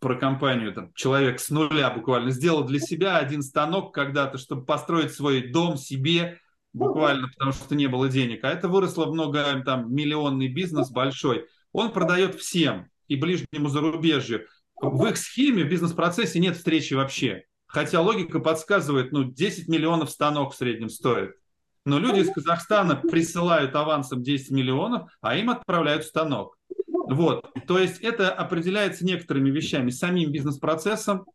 про 0.00 0.16
компанию. 0.16 0.74
Там, 0.74 0.92
человек 0.94 1.38
с 1.38 1.50
нуля 1.50 1.88
буквально 1.90 2.32
сделал 2.32 2.64
для 2.64 2.80
себя 2.80 3.18
один 3.18 3.42
станок 3.42 3.94
когда-то, 3.94 4.38
чтобы 4.38 4.64
построить 4.64 5.12
свой 5.12 5.48
дом 5.48 5.76
себе, 5.76 6.40
буквально 6.72 7.28
потому 7.28 7.52
что 7.52 7.76
не 7.76 7.86
было 7.86 8.08
денег. 8.08 8.42
А 8.42 8.50
это 8.50 8.68
выросло 8.68 9.06
много, 9.06 9.62
там, 9.64 9.94
миллионный 9.94 10.48
бизнес 10.48 10.90
большой. 10.90 11.46
Он 11.72 11.92
продает 11.92 12.34
всем 12.34 12.88
и 13.12 13.16
ближнему 13.16 13.68
зарубежью. 13.68 14.46
В 14.80 15.06
их 15.06 15.16
схеме, 15.16 15.64
в 15.64 15.68
бизнес-процессе 15.68 16.40
нет 16.40 16.56
встречи 16.56 16.94
вообще. 16.94 17.44
Хотя 17.66 18.00
логика 18.00 18.40
подсказывает, 18.40 19.12
ну, 19.12 19.24
10 19.24 19.68
миллионов 19.68 20.10
станок 20.10 20.52
в 20.52 20.56
среднем 20.56 20.88
стоит. 20.88 21.32
Но 21.84 21.98
люди 21.98 22.20
из 22.20 22.32
Казахстана 22.32 22.96
присылают 22.96 23.74
авансом 23.74 24.22
10 24.22 24.50
миллионов, 24.50 25.10
а 25.20 25.36
им 25.36 25.50
отправляют 25.50 26.04
станок. 26.04 26.56
Вот. 26.88 27.52
То 27.66 27.78
есть 27.78 28.00
это 28.00 28.32
определяется 28.32 29.04
некоторыми 29.04 29.50
вещами, 29.50 29.90
самим 29.90 30.32
бизнес-процессом 30.32 31.26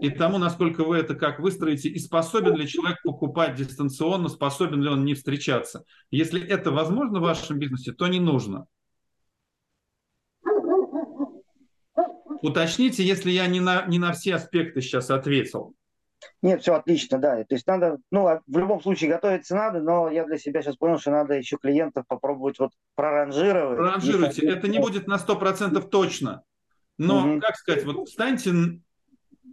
и 0.00 0.10
тому, 0.10 0.38
насколько 0.38 0.84
вы 0.84 0.98
это 0.98 1.14
как 1.14 1.40
выстроите, 1.40 1.88
и 1.88 1.98
способен 1.98 2.56
ли 2.56 2.68
человек 2.68 2.98
покупать 3.02 3.54
дистанционно, 3.54 4.28
способен 4.28 4.82
ли 4.82 4.88
он 4.88 5.04
не 5.04 5.14
встречаться. 5.14 5.84
Если 6.10 6.42
это 6.42 6.70
возможно 6.70 7.20
в 7.20 7.22
вашем 7.22 7.58
бизнесе, 7.58 7.92
то 7.92 8.06
не 8.06 8.20
нужно. 8.20 8.66
Уточните, 12.44 13.02
если 13.02 13.30
я 13.30 13.46
не 13.46 13.60
на, 13.60 13.86
не 13.86 13.98
на 13.98 14.12
все 14.12 14.34
аспекты 14.34 14.82
сейчас 14.82 15.10
ответил. 15.10 15.74
Нет, 16.42 16.60
все 16.60 16.74
отлично, 16.74 17.18
да. 17.18 17.42
То 17.44 17.54
есть 17.54 17.66
надо, 17.66 17.96
ну, 18.10 18.26
а 18.26 18.42
в 18.46 18.58
любом 18.58 18.82
случае 18.82 19.10
готовиться 19.10 19.54
надо, 19.54 19.80
но 19.80 20.10
я 20.10 20.26
для 20.26 20.36
себя 20.36 20.60
сейчас 20.60 20.76
понял, 20.76 20.98
что 20.98 21.10
надо 21.10 21.32
еще 21.32 21.56
клиентов 21.56 22.04
попробовать 22.06 22.58
вот 22.58 22.72
проранжировать. 22.96 23.78
Проранжируйте. 23.78 24.46
Это 24.46 24.68
не 24.68 24.78
будет 24.78 25.06
на 25.06 25.16
100% 25.16 25.88
точно. 25.88 26.42
Но, 26.98 27.26
угу. 27.26 27.40
как 27.40 27.56
сказать, 27.56 27.84
вот 27.86 28.10
станьте 28.10 28.52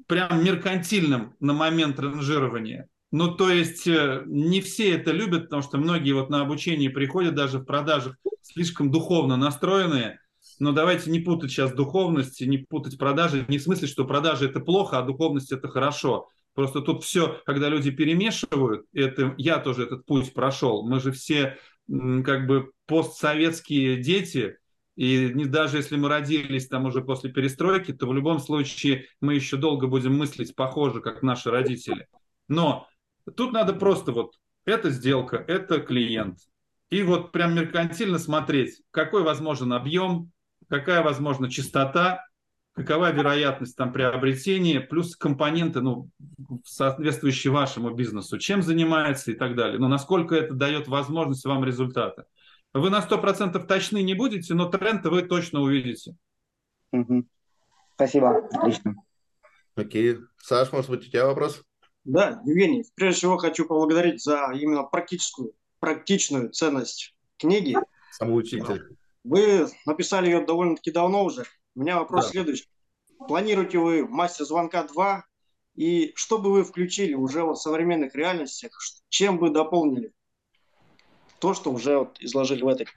прям 0.07 0.43
меркантильным 0.43 1.37
на 1.39 1.53
момент 1.53 1.97
ранжирования. 1.97 2.89
Ну, 3.13 3.33
то 3.33 3.49
есть 3.49 3.87
э, 3.87 4.23
не 4.25 4.59
все 4.59 4.97
это 4.97 5.11
любят, 5.11 5.43
потому 5.43 5.61
что 5.61 5.77
многие 5.77 6.11
вот 6.11 6.29
на 6.29 6.41
обучение 6.41 6.89
приходят 6.89 7.35
даже 7.35 7.59
в 7.59 7.63
продажах 7.63 8.17
слишком 8.41 8.91
духовно 8.91 9.37
настроенные. 9.37 10.19
Но 10.61 10.73
давайте 10.73 11.09
не 11.09 11.19
путать 11.19 11.49
сейчас 11.49 11.73
духовность, 11.73 12.39
не 12.39 12.59
путать 12.59 12.99
продажи. 12.99 13.47
Не 13.47 13.57
в 13.57 13.63
смысле, 13.63 13.87
что 13.87 14.05
продажи 14.05 14.45
это 14.45 14.59
плохо, 14.59 14.99
а 14.99 15.01
духовность 15.01 15.51
это 15.51 15.67
хорошо. 15.67 16.29
Просто 16.53 16.81
тут 16.81 17.03
все, 17.03 17.41
когда 17.47 17.67
люди 17.67 17.89
перемешивают, 17.89 18.85
это 18.93 19.33
я 19.39 19.57
тоже 19.57 19.85
этот 19.85 20.05
путь 20.05 20.31
прошел. 20.35 20.87
Мы 20.87 20.99
же 20.99 21.11
все 21.11 21.57
как 21.87 22.45
бы 22.45 22.73
постсоветские 22.85 24.03
дети, 24.03 24.59
и 24.95 25.31
не, 25.33 25.45
даже 25.45 25.77
если 25.77 25.95
мы 25.95 26.09
родились 26.09 26.67
там 26.67 26.85
уже 26.85 27.01
после 27.01 27.31
перестройки, 27.31 27.91
то 27.91 28.05
в 28.05 28.13
любом 28.13 28.37
случае 28.37 29.07
мы 29.19 29.33
еще 29.33 29.57
долго 29.57 29.87
будем 29.87 30.15
мыслить 30.15 30.55
похоже, 30.55 31.01
как 31.01 31.23
наши 31.23 31.49
родители. 31.49 32.05
Но 32.47 32.87
тут 33.35 33.51
надо 33.51 33.73
просто 33.73 34.11
вот, 34.11 34.35
это 34.65 34.91
сделка, 34.91 35.37
это 35.37 35.79
клиент. 35.79 36.37
И 36.91 37.01
вот 37.01 37.31
прям 37.31 37.55
меркантильно 37.55 38.19
смотреть, 38.19 38.83
какой 38.91 39.23
возможен 39.23 39.73
объем, 39.73 40.31
какая 40.69 41.03
возможна 41.03 41.49
частота, 41.49 42.25
какова 42.73 43.11
вероятность 43.11 43.75
там 43.75 43.91
приобретения, 43.91 44.79
плюс 44.79 45.15
компоненты, 45.15 45.81
ну, 45.81 46.09
соответствующие 46.63 47.51
вашему 47.51 47.91
бизнесу, 47.91 48.37
чем 48.37 48.61
занимается 48.61 49.31
и 49.31 49.35
так 49.35 49.55
далее. 49.55 49.79
Но 49.79 49.87
насколько 49.87 50.35
это 50.35 50.53
дает 50.53 50.87
возможность 50.87 51.45
вам 51.45 51.63
результата. 51.63 52.25
Вы 52.73 52.89
на 52.89 52.99
100% 52.99 53.65
точны 53.65 54.01
не 54.01 54.13
будете, 54.13 54.53
но 54.53 54.69
тренд 54.69 55.05
вы 55.05 55.23
точно 55.23 55.61
увидите. 55.61 56.15
Угу. 56.93 57.25
Спасибо, 57.95 58.47
отлично. 58.51 58.95
Окей. 59.75 60.19
Саш, 60.37 60.71
может 60.71 60.89
быть, 60.89 61.07
у 61.07 61.09
тебя 61.09 61.27
вопрос? 61.27 61.63
Да, 62.03 62.41
Евгений, 62.45 62.85
прежде 62.95 63.19
всего 63.19 63.37
хочу 63.37 63.65
поблагодарить 63.65 64.23
за 64.23 64.51
именно 64.53 64.83
практическую, 64.83 65.53
практичную 65.79 66.49
ценность 66.49 67.15
книги. 67.37 67.75
Самоучитель. 68.11 68.97
Вы 69.23 69.67
написали 69.85 70.27
ее 70.27 70.45
довольно-таки 70.45 70.91
давно 70.91 71.25
уже. 71.25 71.45
У 71.75 71.81
меня 71.81 71.99
вопрос 71.99 72.25
да. 72.25 72.31
следующий. 72.31 72.67
Планируете 73.27 73.77
вы 73.77 74.07
мастер 74.07 74.45
звонка 74.45 74.83
2? 74.83 75.23
И 75.75 76.11
что 76.15 76.37
бы 76.37 76.51
вы 76.51 76.63
включили 76.63 77.13
уже 77.13 77.43
в 77.43 77.55
современных 77.55 78.15
реальностях? 78.15 78.71
Чем 79.09 79.39
бы 79.39 79.49
дополнили 79.51 80.11
то, 81.39 81.53
что 81.53 81.71
уже 81.71 81.97
вот 81.97 82.19
изложили 82.19 82.61
в 82.63 82.67
этой 82.67 82.87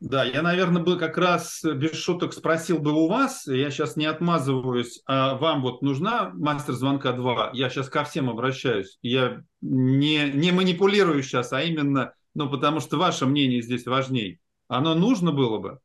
да, 0.00 0.24
я, 0.24 0.40
наверное, 0.40 0.82
бы 0.82 0.96
как 0.96 1.18
раз 1.18 1.62
без 1.62 1.92
шуток 1.92 2.32
спросил 2.32 2.78
бы 2.78 2.90
у 2.92 3.06
вас, 3.06 3.46
я 3.46 3.70
сейчас 3.70 3.96
не 3.96 4.06
отмазываюсь, 4.06 5.02
а 5.04 5.34
вам 5.34 5.60
вот 5.60 5.82
нужна 5.82 6.30
мастер 6.32 6.72
звонка 6.72 7.12
2? 7.12 7.50
Я 7.52 7.68
сейчас 7.68 7.90
ко 7.90 8.04
всем 8.04 8.30
обращаюсь. 8.30 8.98
Я 9.02 9.42
не, 9.60 10.30
не 10.30 10.52
манипулирую 10.52 11.22
сейчас, 11.22 11.52
а 11.52 11.62
именно, 11.62 12.14
ну, 12.34 12.48
потому 12.48 12.80
что 12.80 12.96
ваше 12.96 13.26
мнение 13.26 13.60
здесь 13.60 13.84
важней. 13.84 14.40
Оно 14.70 14.94
нужно 14.94 15.32
было 15.32 15.58
бы? 15.58 15.80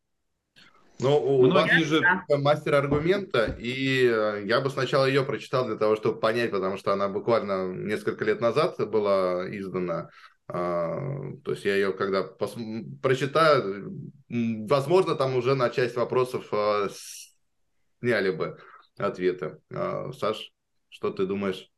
Ну, 0.99 1.17
у 1.17 1.47
Многие 1.47 1.83
же 1.83 2.01
мастер 2.29 2.75
аргумента, 2.75 3.45
и 3.59 4.05
э, 4.05 4.43
я 4.45 4.61
бы 4.61 4.69
сначала 4.69 5.07
ее 5.07 5.23
прочитал 5.23 5.65
для 5.65 5.75
того, 5.75 5.95
чтобы 5.95 6.19
понять, 6.19 6.51
потому 6.51 6.77
что 6.77 6.93
она 6.93 7.09
буквально 7.09 7.73
несколько 7.73 8.23
лет 8.23 8.41
назад 8.41 8.77
была 8.89 9.43
издана. 9.49 10.09
А, 10.47 10.99
то 11.43 11.51
есть 11.51 11.65
я 11.65 11.73
ее 11.73 11.93
когда 11.93 12.21
пос... 12.23 12.55
прочитаю, 13.01 13.91
возможно, 14.29 15.15
там 15.15 15.36
уже 15.36 15.55
на 15.55 15.71
часть 15.71 15.95
вопросов 15.95 16.47
а, 16.53 16.88
сняли 17.99 18.29
бы 18.29 18.59
ответы. 18.97 19.59
А, 19.73 20.11
Саш, 20.13 20.53
что 20.89 21.09
ты 21.09 21.25
думаешь? 21.25 21.71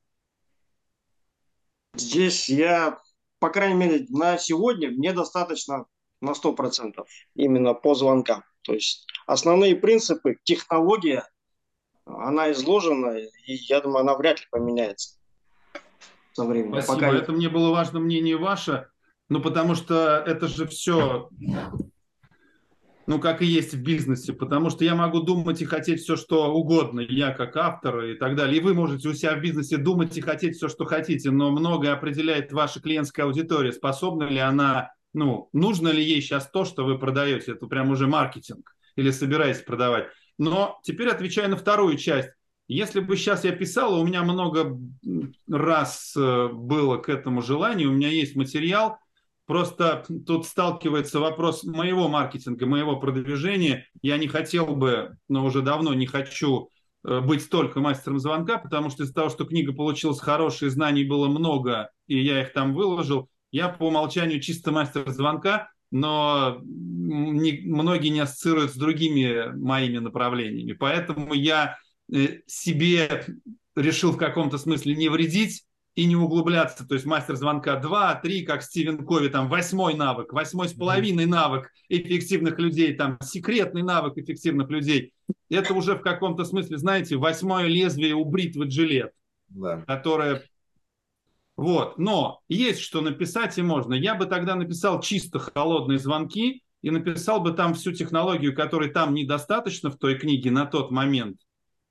Здесь 1.95 2.49
я, 2.49 2.99
по 3.39 3.49
крайней 3.49 3.79
мере, 3.79 4.05
на 4.09 4.37
сегодня 4.37 4.91
мне 4.91 5.13
достаточно 5.13 5.85
на 6.21 6.31
100% 6.31 7.05
именно 7.35 7.73
по 7.73 7.95
звонкам. 7.95 8.43
То 8.63 8.73
есть 8.73 9.05
основные 9.25 9.75
принципы, 9.75 10.37
технология, 10.43 11.27
она 12.05 12.51
изложена, 12.51 13.17
и 13.17 13.53
я 13.53 13.81
думаю, 13.81 14.01
она 14.01 14.15
вряд 14.15 14.39
ли 14.39 14.45
поменяется 14.51 15.19
со 16.33 16.45
временем. 16.45 16.81
Спасибо. 16.81 16.93
Пока 16.95 17.17
это 17.17 17.31
мне 17.31 17.49
было 17.49 17.71
важно 17.71 17.99
мнение 17.99 18.37
ваше, 18.37 18.87
ну 19.29 19.41
потому 19.41 19.75
что 19.75 20.23
это 20.25 20.47
же 20.47 20.67
все, 20.67 21.29
ну 23.07 23.19
как 23.19 23.41
и 23.41 23.45
есть 23.45 23.73
в 23.73 23.81
бизнесе, 23.81 24.33
потому 24.33 24.69
что 24.69 24.83
я 24.83 24.95
могу 24.95 25.21
думать 25.21 25.61
и 25.61 25.65
хотеть 25.65 26.01
все, 26.01 26.15
что 26.15 26.53
угодно, 26.53 26.99
я 27.01 27.31
как 27.31 27.55
автор 27.57 28.03
и 28.03 28.15
так 28.15 28.35
далее. 28.35 28.57
И 28.57 28.63
вы 28.63 28.73
можете 28.73 29.09
у 29.09 29.13
себя 29.13 29.35
в 29.35 29.41
бизнесе 29.41 29.77
думать 29.77 30.15
и 30.17 30.21
хотеть 30.21 30.55
все, 30.55 30.67
что 30.67 30.85
хотите, 30.85 31.31
но 31.31 31.51
многое 31.51 31.93
определяет 31.93 32.51
ваша 32.51 32.81
клиентская 32.81 33.25
аудитория, 33.25 33.71
способна 33.71 34.23
ли 34.23 34.39
она 34.39 34.91
ну, 35.13 35.49
нужно 35.53 35.89
ли 35.89 36.03
ей 36.03 36.21
сейчас 36.21 36.49
то, 36.49 36.65
что 36.65 36.85
вы 36.85 36.99
продаете, 36.99 37.53
это 37.53 37.67
прям 37.67 37.91
уже 37.91 38.07
маркетинг, 38.07 38.75
или 38.95 39.11
собираетесь 39.11 39.61
продавать. 39.61 40.07
Но 40.37 40.79
теперь 40.83 41.09
отвечаю 41.09 41.49
на 41.49 41.57
вторую 41.57 41.97
часть. 41.97 42.29
Если 42.67 42.99
бы 42.99 43.15
сейчас 43.15 43.45
я 43.45 43.53
писал, 43.53 43.99
у 43.99 44.05
меня 44.05 44.23
много 44.23 44.77
раз 45.49 46.13
э, 46.17 46.49
было 46.51 46.97
к 46.97 47.07
этому 47.07 47.41
желанию, 47.41 47.89
у 47.89 47.93
меня 47.93 48.09
есть 48.09 48.35
материал, 48.35 48.97
просто 49.45 50.03
тут 50.25 50.45
сталкивается 50.45 51.21
вопрос 51.21 51.63
моего 51.63 52.09
маркетинга, 52.09 52.65
моего 52.65 52.97
продвижения. 52.97 53.87
Я 54.01 54.17
не 54.17 54.27
хотел 54.27 54.75
бы, 54.75 55.17
но 55.29 55.45
уже 55.45 55.61
давно 55.61 55.93
не 55.93 56.07
хочу 56.07 56.69
э, 57.05 57.21
быть 57.21 57.49
только 57.49 57.79
мастером 57.79 58.19
звонка, 58.19 58.57
потому 58.57 58.89
что 58.89 59.03
из-за 59.03 59.13
того, 59.13 59.29
что 59.29 59.45
книга 59.45 59.71
получилась 59.71 60.19
хорошая, 60.19 60.69
знаний 60.69 61.05
было 61.05 61.29
много, 61.29 61.89
и 62.07 62.21
я 62.21 62.41
их 62.41 62.51
там 62.51 62.73
выложил, 62.73 63.29
я 63.57 63.69
по 63.69 63.87
умолчанию 63.87 64.39
чисто 64.39 64.71
мастер 64.71 65.09
звонка, 65.09 65.71
но 65.89 66.61
не, 66.61 67.63
многие 67.65 68.09
не 68.09 68.19
ассоциируют 68.19 68.71
с 68.71 68.75
другими 68.75 69.51
моими 69.57 69.97
направлениями. 69.97 70.73
Поэтому 70.73 71.33
я 71.33 71.77
э, 72.13 72.41
себе 72.45 73.25
решил 73.75 74.11
в 74.11 74.17
каком-то 74.17 74.59
смысле 74.59 74.95
не 74.95 75.09
вредить 75.09 75.63
и 75.95 76.05
не 76.05 76.15
углубляться. 76.15 76.87
То 76.87 76.93
есть 76.93 77.07
мастер 77.07 77.35
звонка 77.35 77.77
2, 77.79 78.19
3, 78.21 78.45
как 78.45 78.61
Стивен 78.61 79.03
Кови, 79.03 79.29
там 79.29 79.49
восьмой 79.49 79.95
навык, 79.95 80.33
восьмой 80.33 80.69
с 80.69 80.73
половиной 80.73 81.25
навык 81.25 81.71
эффективных 81.89 82.59
людей, 82.59 82.93
там 82.93 83.17
секретный 83.23 83.81
навык 83.81 84.19
эффективных 84.19 84.69
людей. 84.69 85.13
Это 85.49 85.73
уже 85.73 85.95
в 85.95 86.01
каком-то 86.01 86.45
смысле, 86.45 86.77
знаете, 86.77 87.15
восьмое 87.15 87.65
лезвие 87.65 88.13
у 88.13 88.23
бритвы 88.23 88.67
джилет, 88.67 89.13
да. 89.49 89.81
которое... 89.87 90.43
Вот, 91.57 91.97
но 91.97 92.41
есть 92.47 92.79
что 92.79 93.01
написать 93.01 93.57
и 93.57 93.61
можно. 93.61 93.93
Я 93.93 94.15
бы 94.15 94.25
тогда 94.25 94.55
написал 94.55 95.01
чисто 95.01 95.39
холодные 95.39 95.99
звонки 95.99 96.63
и 96.81 96.91
написал 96.91 97.41
бы 97.41 97.51
там 97.51 97.73
всю 97.73 97.91
технологию, 97.91 98.55
которой 98.55 98.89
там 98.89 99.13
недостаточно 99.13 99.89
в 99.89 99.97
той 99.97 100.17
книге 100.17 100.51
на 100.51 100.65
тот 100.65 100.91
момент, 100.91 101.41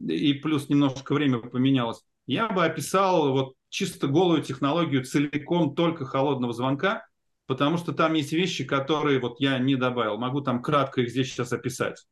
и 0.00 0.32
плюс 0.34 0.68
немножко 0.68 1.12
время 1.12 1.40
поменялось 1.40 2.02
я 2.26 2.48
бы 2.48 2.64
описал 2.64 3.32
вот 3.32 3.54
чисто 3.68 4.08
голую 4.08 4.42
технологию 4.42 5.04
целиком 5.04 5.74
только 5.74 6.04
холодного 6.04 6.52
звонка, 6.52 7.06
потому 7.46 7.76
что 7.76 7.92
там 7.92 8.14
есть 8.14 8.32
вещи, 8.32 8.64
которые 8.64 9.20
вот 9.20 9.40
я 9.40 9.58
не 9.58 9.76
добавил. 9.76 10.18
Могу 10.18 10.40
там 10.40 10.60
кратко 10.60 11.02
их 11.02 11.10
здесь 11.10 11.28
сейчас 11.28 11.52
описать. 11.52 12.04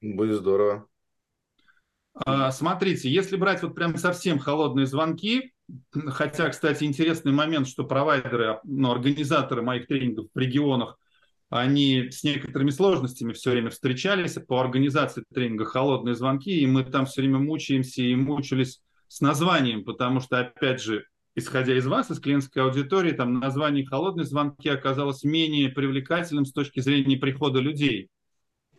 Будет 0.00 0.36
здорово. 0.36 0.86
А, 2.14 2.50
смотрите, 2.50 3.10
если 3.10 3.36
брать 3.36 3.62
вот 3.62 3.74
прям 3.74 3.96
совсем 3.96 4.38
холодные 4.38 4.86
звонки, 4.86 5.52
хотя, 6.08 6.48
кстати, 6.48 6.84
интересный 6.84 7.32
момент, 7.32 7.68
что 7.68 7.84
провайдеры, 7.84 8.60
ну, 8.64 8.90
организаторы 8.90 9.62
моих 9.62 9.86
тренингов 9.86 10.26
в 10.34 10.38
регионах, 10.38 10.98
они 11.48 12.10
с 12.10 12.24
некоторыми 12.24 12.70
сложностями 12.70 13.32
все 13.32 13.52
время 13.52 13.70
встречались 13.70 14.34
по 14.34 14.60
организации 14.60 15.24
тренинга 15.32 15.64
«Холодные 15.64 16.14
звонки», 16.14 16.60
и 16.60 16.66
мы 16.66 16.84
там 16.84 17.06
все 17.06 17.20
время 17.20 17.38
мучаемся 17.38 18.02
и 18.02 18.14
мучились 18.14 18.80
с 19.08 19.20
названием, 19.20 19.84
потому 19.84 20.20
что, 20.20 20.40
опять 20.40 20.82
же, 20.82 21.04
исходя 21.36 21.76
из 21.76 21.86
вас, 21.86 22.10
из 22.10 22.18
клиентской 22.18 22.62
аудитории, 22.62 23.12
там 23.12 23.34
название 23.34 23.86
«холодные 23.86 24.24
звонки» 24.24 24.68
оказалось 24.68 25.22
менее 25.22 25.68
привлекательным 25.68 26.46
с 26.46 26.52
точки 26.52 26.80
зрения 26.80 27.16
прихода 27.16 27.60
людей. 27.60 28.08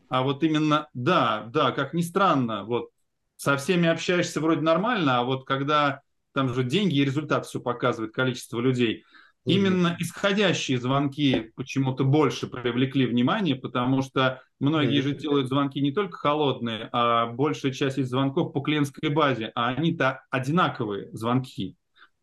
А 0.09 0.23
вот 0.23 0.43
именно, 0.43 0.87
да, 0.93 1.47
да, 1.53 1.71
как 1.71 1.93
ни 1.93 2.01
странно, 2.01 2.63
вот 2.63 2.89
со 3.35 3.55
всеми 3.57 3.87
общаешься 3.87 4.41
вроде 4.41 4.61
нормально, 4.61 5.19
а 5.19 5.23
вот 5.23 5.45
когда 5.45 6.01
там 6.37 6.53
же 6.53 6.63
деньги 6.63 6.97
и 6.97 7.05
результат 7.05 7.45
все 7.45 7.59
показывает, 7.59 8.13
количество 8.13 8.59
людей– 8.59 9.03
Именно 9.47 9.95
исходящие 9.97 10.77
звонки 10.77 11.51
почему-то 11.55 12.03
больше 12.03 12.47
привлекли 12.47 13.05
внимание, 13.05 13.55
потому 13.55 14.01
что 14.01 14.41
многие 14.59 14.99
же 14.99 15.15
делают 15.15 15.47
звонки 15.47 15.79
не 15.79 15.93
только 15.93 16.17
холодные, 16.17 16.89
а 16.91 17.27
большая 17.27 17.71
часть 17.71 17.97
из 17.97 18.09
звонков 18.09 18.51
по 18.51 18.59
клиентской 18.59 19.09
базе, 19.09 19.53
а 19.55 19.69
они-то 19.69 20.21
одинаковые 20.31 21.09
звонки, 21.13 21.77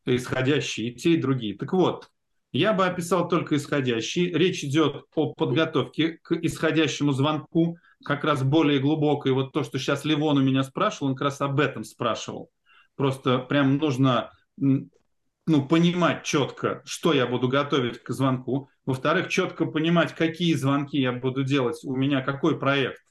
исходящие, 0.05 0.91
и 0.91 0.95
те, 0.97 1.15
и 1.15 1.17
другие. 1.17 1.57
Так 1.57 1.73
вот, 1.73 2.11
я 2.53 2.75
бы 2.75 2.85
описал 2.85 3.27
только 3.27 3.57
исходящие. 3.57 4.31
Речь 4.37 4.63
идет 4.63 5.05
о 5.15 5.33
подготовке 5.33 6.19
к 6.23 6.33
исходящему 6.33 7.13
звонку, 7.13 7.79
как 8.05 8.25
раз 8.25 8.43
более 8.43 8.81
глубокой. 8.81 9.33
Вот 9.33 9.53
то, 9.53 9.65
что 9.65 9.79
сейчас 9.79 10.05
Ливон 10.05 10.37
у 10.37 10.43
меня 10.43 10.63
спрашивал, 10.63 11.09
он 11.09 11.15
как 11.17 11.25
раз 11.25 11.41
об 11.41 11.59
этом 11.59 11.85
спрашивал. 11.85 12.51
Просто 12.97 13.39
прям 13.39 13.77
нужно 13.79 14.31
ну, 14.57 15.67
понимать 15.67 16.25
четко, 16.25 16.83
что 16.85 17.13
я 17.13 17.27
буду 17.27 17.49
готовить 17.49 18.03
к 18.03 18.11
звонку. 18.11 18.71
Во-вторых, 18.87 19.29
четко 19.29 19.67
понимать, 19.67 20.15
какие 20.15 20.55
звонки 20.55 20.99
я 20.99 21.13
буду 21.13 21.45
делать, 21.45 21.81
у 21.85 21.95
меня 21.95 22.23
какой 22.23 22.59
проект 22.59 23.03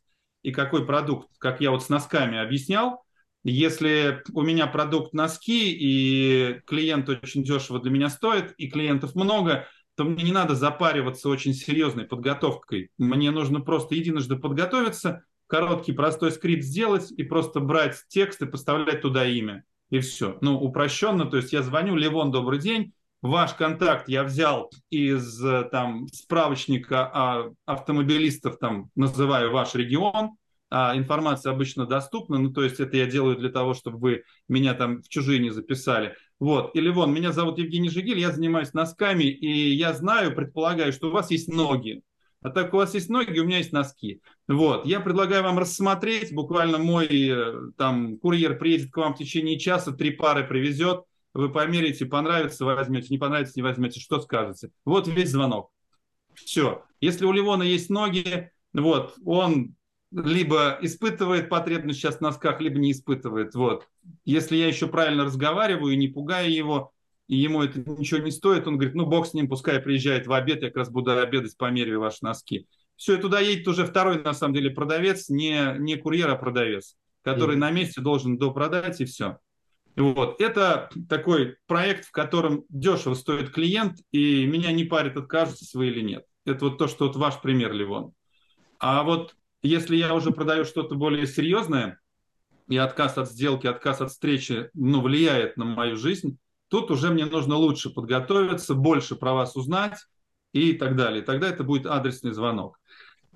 и 0.42 0.52
какой 0.52 0.86
продукт, 0.86 1.30
как 1.38 1.62
я 1.62 1.72
вот 1.72 1.84
с 1.84 1.90
носками 1.90 2.40
объяснял. 2.40 3.04
Если 3.44 4.24
у 4.34 4.42
меня 4.42 4.68
продукт 4.68 5.14
носки, 5.14 5.72
и 5.72 6.62
клиент 6.66 7.10
очень 7.10 7.44
дешево 7.44 7.80
для 7.80 7.92
меня 7.92 8.10
стоит, 8.10 8.54
и 8.58 8.70
клиентов 8.70 9.16
много, 9.16 9.68
то 9.96 10.06
мне 10.06 10.24
не 10.24 10.32
надо 10.32 10.56
запариваться 10.56 11.30
очень 11.30 11.54
серьезной 11.54 12.06
подготовкой. 12.06 12.90
Мне 12.98 13.32
нужно 13.32 13.60
просто 13.60 13.96
единожды 13.96 14.38
подготовиться, 14.38 15.24
короткий 15.48 15.92
простой 15.92 16.32
скрипт 16.32 16.64
сделать 16.64 17.12
и 17.12 17.24
просто 17.24 17.60
брать 17.60 17.98
текст 18.08 18.42
и 18.42 18.48
поставлять 18.48 19.02
туда 19.02 19.26
имя 19.26 19.66
и 19.94 20.00
все. 20.00 20.40
Ну, 20.42 20.56
упрощенно, 20.56 21.26
то 21.26 21.38
есть 21.38 21.54
я 21.54 21.62
звоню, 21.62 21.96
Левон, 21.96 22.32
добрый 22.32 22.58
день, 22.58 22.94
ваш 23.22 23.54
контакт 23.54 24.10
я 24.10 24.24
взял 24.24 24.72
из 24.90 25.40
там 25.72 26.08
справочника 26.08 27.12
а, 27.14 27.52
автомобилистов, 27.68 28.58
там 28.58 28.90
называю 28.96 29.52
ваш 29.52 29.76
регион, 29.76 30.32
а 30.72 30.98
информация 30.98 31.54
обычно 31.54 31.86
доступна, 31.86 32.40
ну, 32.40 32.52
то 32.52 32.64
есть 32.64 32.80
это 32.80 32.98
я 32.98 33.06
делаю 33.06 33.38
для 33.38 33.50
того, 33.50 33.76
чтобы 33.76 34.00
вы 34.00 34.24
меня 34.50 34.74
там 34.74 35.04
в 35.04 35.10
чужие 35.10 35.38
не 35.38 35.52
записали. 35.52 36.16
Вот, 36.40 36.76
или 36.76 36.90
вон, 36.90 37.14
меня 37.14 37.32
зовут 37.32 37.60
Евгений 37.60 37.92
Жигиль, 37.92 38.18
я 38.18 38.32
занимаюсь 38.32 38.74
носками, 38.74 39.26
и 39.26 39.76
я 39.76 39.94
знаю, 39.94 40.36
предполагаю, 40.36 40.92
что 40.92 41.10
у 41.10 41.12
вас 41.12 41.30
есть 41.30 41.54
ноги. 41.54 42.02
А 42.44 42.50
так 42.50 42.74
у 42.74 42.78
вас 42.78 42.94
есть 42.94 43.10
ноги, 43.10 43.40
у 43.40 43.46
меня 43.46 43.58
есть 43.58 43.72
носки. 43.72 44.22
Вот, 44.48 44.86
я 44.86 45.00
предлагаю 45.00 45.44
вам 45.44 45.58
рассмотреть, 45.58 46.34
буквально 46.34 46.78
мой 46.78 47.08
э, 47.08 47.72
там 47.78 48.18
курьер 48.18 48.58
приедет 48.58 48.92
к 48.92 48.98
вам 48.98 49.16
в 49.16 49.18
течение 49.18 49.58
часа, 49.58 49.92
три 49.92 50.12
пары 50.12 50.46
привезет, 50.46 51.04
вы 51.34 51.52
померите, 51.52 52.06
понравится, 52.06 52.66
возьмете, 52.66 53.08
не 53.10 53.18
понравится, 53.18 53.54
не 53.56 53.64
возьмете, 53.64 54.00
что 54.00 54.20
скажете. 54.22 54.72
Вот 54.86 55.08
весь 55.08 55.32
звонок. 55.32 55.72
Все. 56.36 56.84
Если 57.02 57.26
у 57.26 57.32
Ливона 57.32 57.64
есть 57.64 57.90
ноги, 57.90 58.52
вот, 58.74 59.16
он 59.26 59.76
либо 60.12 60.78
испытывает 60.82 61.50
потребность 61.50 62.00
сейчас 62.00 62.18
в 62.18 62.22
носках, 62.22 62.62
либо 62.62 62.78
не 62.78 62.92
испытывает. 62.92 63.56
Вот. 63.56 63.88
Если 64.26 64.56
я 64.58 64.68
еще 64.68 64.88
правильно 64.88 65.26
разговариваю 65.26 65.98
не 65.98 66.08
пугаю 66.08 66.54
его, 66.54 66.93
и 67.28 67.36
ему 67.36 67.64
это 67.64 67.80
ничего 67.80 68.20
не 68.20 68.32
стоит, 68.32 68.68
он 68.68 68.76
говорит, 68.76 68.96
ну, 68.96 69.06
бог 69.06 69.28
с 69.28 69.34
ним, 69.34 69.48
пускай 69.48 69.80
приезжает 69.80 70.28
в 70.28 70.34
обед, 70.34 70.62
я 70.62 70.68
как 70.68 70.78
раз 70.78 70.90
буду 70.90 71.18
обедать, 71.18 71.58
померяю 71.58 72.00
ваши 72.00 72.20
носки. 72.22 72.68
Все, 72.96 73.18
и 73.18 73.22
туда 73.22 73.40
едет 73.40 73.68
уже 73.68 73.86
второй, 73.86 74.22
на 74.22 74.34
самом 74.34 74.54
деле, 74.54 74.70
продавец, 74.70 75.30
не, 75.30 75.76
не 75.80 75.96
курьер, 75.96 76.30
а 76.30 76.36
продавец, 76.36 76.96
который 77.24 77.56
mm-hmm. 77.56 77.60
на 77.60 77.72
месте 77.72 78.02
должен 78.02 78.38
допродать, 78.38 79.02
и 79.02 79.06
все. 79.06 79.38
Вот. 79.96 80.42
Это 80.42 80.90
такой 81.08 81.58
проект, 81.68 82.06
в 82.06 82.12
котором 82.12 82.66
дешево 82.70 83.14
стоит 83.14 83.52
клиент, 83.52 84.00
и 84.12 84.46
меня 84.46 84.72
не 84.72 84.84
парит, 84.84 85.18
откажутся 85.18 85.66
свои 85.66 85.90
или 85.90 86.02
нет. 86.02 86.26
Это 86.46 86.66
вот 86.66 86.78
то, 86.78 86.88
что 86.88 87.08
вот 87.08 87.16
ваш 87.16 87.42
пример, 87.42 87.74
Ливон. 87.74 88.14
А 88.80 89.04
вот 89.04 89.36
если 89.62 89.96
я 89.96 90.14
уже 90.14 90.32
продаю 90.32 90.66
что-то 90.66 90.96
более 90.96 91.26
серьезное, 91.26 92.00
и 92.68 92.78
отказ 92.78 93.18
от 93.18 93.30
сделки, 93.30 93.68
отказ 93.68 94.02
от 94.02 94.12
встречи 94.12 94.70
ну, 94.74 95.02
влияет 95.02 95.58
на 95.58 95.66
мою 95.66 95.96
жизнь, 95.96 96.38
Тут 96.74 96.90
уже 96.90 97.12
мне 97.12 97.28
нужно 97.28 97.56
лучше 97.56 97.92
подготовиться, 97.92 98.74
больше 98.74 99.14
про 99.16 99.34
вас 99.36 99.56
узнать 99.56 100.08
и 100.54 100.74
так 100.74 100.96
далее. 100.96 101.22
Тогда 101.22 101.48
это 101.48 101.64
будет 101.64 101.86
адресный 101.86 102.34
звонок. 102.34 102.80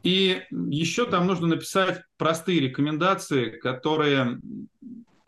И 0.01 0.41
еще 0.49 1.05
там 1.05 1.27
нужно 1.27 1.45
написать 1.45 2.01
простые 2.17 2.59
рекомендации, 2.61 3.51
которые 3.51 4.39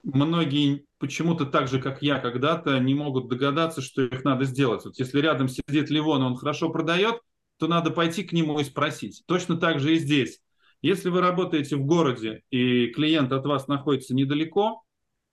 многие 0.01 0.87
почему-то 0.97 1.45
так 1.45 1.67
же, 1.67 1.79
как 1.79 2.01
я 2.01 2.17
когда-то, 2.17 2.79
не 2.79 2.95
могут 2.95 3.27
догадаться, 3.27 3.79
что 3.79 4.01
их 4.01 4.23
надо 4.23 4.45
сделать. 4.45 4.85
Вот 4.85 4.97
если 4.97 5.21
рядом 5.21 5.47
сидит 5.47 5.91
Ливон, 5.91 6.23
и 6.23 6.25
он 6.25 6.35
хорошо 6.35 6.69
продает, 6.69 7.19
то 7.59 7.67
надо 7.67 7.91
пойти 7.91 8.23
к 8.23 8.31
нему 8.31 8.59
и 8.59 8.63
спросить. 8.63 9.21
Точно 9.27 9.55
так 9.55 9.79
же 9.79 9.93
и 9.93 9.99
здесь. 9.99 10.39
Если 10.81 11.09
вы 11.09 11.21
работаете 11.21 11.75
в 11.75 11.85
городе, 11.85 12.41
и 12.49 12.87
клиент 12.87 13.31
от 13.33 13.45
вас 13.45 13.67
находится 13.67 14.15
недалеко, 14.15 14.81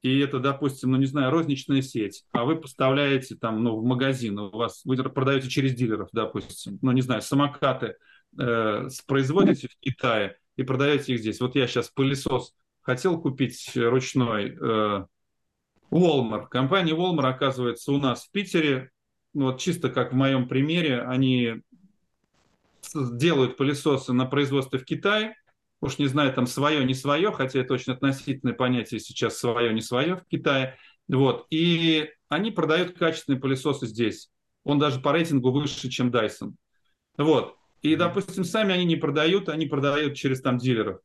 и 0.06 0.20
это, 0.20 0.38
допустим, 0.38 0.92
ну, 0.92 0.98
не 0.98 1.06
знаю, 1.06 1.32
розничная 1.32 1.82
сеть, 1.82 2.24
а 2.32 2.44
вы 2.44 2.56
поставляете 2.56 3.34
там, 3.34 3.64
ну, 3.64 3.76
в 3.76 3.84
магазин, 3.84 4.38
у 4.38 4.50
вас, 4.50 4.82
вы 4.84 4.96
продаете 4.96 5.48
через 5.48 5.74
дилеров, 5.74 6.10
допустим, 6.12 6.78
ну, 6.80 6.92
не 6.92 7.02
знаю, 7.02 7.22
самокаты 7.22 7.96
э, 8.38 8.88
производите 9.06 9.68
в 9.68 9.76
Китае 9.80 10.36
и 10.56 10.62
продаете 10.62 11.14
их 11.14 11.20
здесь. 11.20 11.40
Вот 11.40 11.56
я 11.56 11.66
сейчас 11.66 11.90
пылесос 11.90 12.54
хотел 12.82 13.20
купить 13.20 13.72
ручной, 13.74 14.56
э, 14.60 15.04
Walmart. 15.90 16.46
Компания 16.50 16.92
Walmart, 16.92 17.30
оказывается, 17.30 17.92
у 17.92 17.98
нас 17.98 18.26
в 18.26 18.30
Питере, 18.30 18.90
ну, 19.34 19.46
вот 19.46 19.60
чисто 19.60 19.88
как 19.88 20.12
в 20.12 20.16
моем 20.16 20.46
примере, 20.46 21.02
они 21.02 21.62
делают 22.94 23.56
пылесосы 23.56 24.12
на 24.12 24.26
производстве 24.26 24.78
в 24.78 24.84
Китае, 24.84 25.34
уж 25.86 25.98
не 25.98 26.06
знаю, 26.06 26.32
там 26.32 26.46
свое, 26.46 26.84
не 26.84 26.94
свое, 26.94 27.32
хотя 27.32 27.60
это 27.60 27.74
очень 27.74 27.92
относительное 27.92 28.54
понятие 28.54 29.00
сейчас 29.00 29.38
свое, 29.38 29.72
не 29.72 29.80
свое 29.80 30.16
в 30.16 30.24
Китае. 30.26 30.76
Вот. 31.08 31.46
И 31.50 32.10
они 32.28 32.50
продают 32.50 32.98
качественные 32.98 33.40
пылесосы 33.40 33.86
здесь. 33.86 34.30
Он 34.64 34.78
даже 34.78 35.00
по 35.00 35.12
рейтингу 35.12 35.52
выше, 35.52 35.88
чем 35.88 36.10
Dyson. 36.10 36.54
Вот. 37.16 37.56
И, 37.82 37.94
допустим, 37.94 38.44
сами 38.44 38.74
они 38.74 38.84
не 38.84 38.96
продают, 38.96 39.48
они 39.48 39.66
продают 39.66 40.14
через 40.14 40.40
там 40.42 40.58
дилеров. 40.58 41.00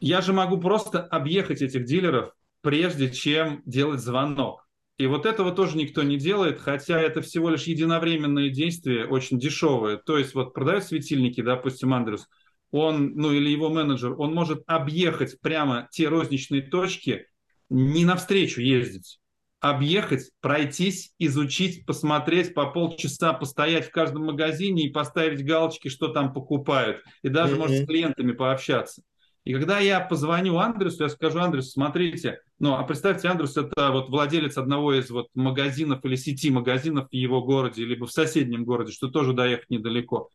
Я 0.00 0.20
же 0.20 0.32
могу 0.32 0.58
просто 0.58 1.00
объехать 1.00 1.62
этих 1.62 1.84
дилеров, 1.84 2.32
прежде 2.62 3.10
чем 3.10 3.62
делать 3.66 4.00
звонок. 4.00 4.66
И 4.98 5.06
вот 5.06 5.24
этого 5.24 5.52
тоже 5.52 5.78
никто 5.78 6.02
не 6.02 6.18
делает, 6.18 6.60
хотя 6.60 7.00
это 7.00 7.22
всего 7.22 7.48
лишь 7.48 7.64
единовременное 7.64 8.50
действие, 8.50 9.06
очень 9.06 9.38
дешевое. 9.38 9.96
То 9.96 10.18
есть 10.18 10.34
вот 10.34 10.52
продают 10.52 10.84
светильники, 10.84 11.40
допустим, 11.40 11.94
Андрюс, 11.94 12.28
он, 12.70 13.14
ну 13.14 13.32
или 13.32 13.48
его 13.48 13.68
менеджер, 13.68 14.14
он 14.18 14.34
может 14.34 14.62
объехать 14.66 15.40
прямо 15.40 15.88
те 15.90 16.08
розничные 16.08 16.62
точки, 16.62 17.26
не 17.68 18.04
навстречу 18.04 18.60
ездить. 18.60 19.20
объехать, 19.60 20.30
пройтись, 20.40 21.12
изучить, 21.18 21.84
посмотреть, 21.84 22.54
по 22.54 22.66
полчаса 22.70 23.34
постоять 23.34 23.88
в 23.88 23.90
каждом 23.90 24.24
магазине 24.24 24.84
и 24.84 24.90
поставить 24.90 25.44
галочки, 25.44 25.88
что 25.88 26.08
там 26.08 26.32
покупают, 26.32 27.02
и 27.22 27.28
даже, 27.28 27.54
mm-hmm. 27.54 27.58
может, 27.58 27.82
с 27.82 27.86
клиентами 27.86 28.32
пообщаться. 28.32 29.02
И 29.44 29.54
когда 29.54 29.78
я 29.78 30.00
позвоню 30.00 30.58
Андресу, 30.58 31.02
я 31.02 31.08
скажу, 31.08 31.38
Андрес, 31.38 31.72
смотрите, 31.72 32.40
ну, 32.58 32.74
а 32.74 32.82
представьте, 32.84 33.28
Андрес 33.28 33.56
это 33.56 33.90
вот 33.90 34.10
владелец 34.10 34.58
одного 34.58 34.92
из 34.92 35.10
вот 35.10 35.28
магазинов 35.34 36.04
или 36.04 36.14
сети 36.14 36.50
магазинов 36.50 37.08
в 37.08 37.14
его 37.14 37.42
городе, 37.42 37.84
либо 37.84 38.06
в 38.06 38.12
соседнем 38.12 38.64
городе, 38.64 38.92
что 38.92 39.08
тоже 39.08 39.32
доехать 39.32 39.70
недалеко. 39.70 40.28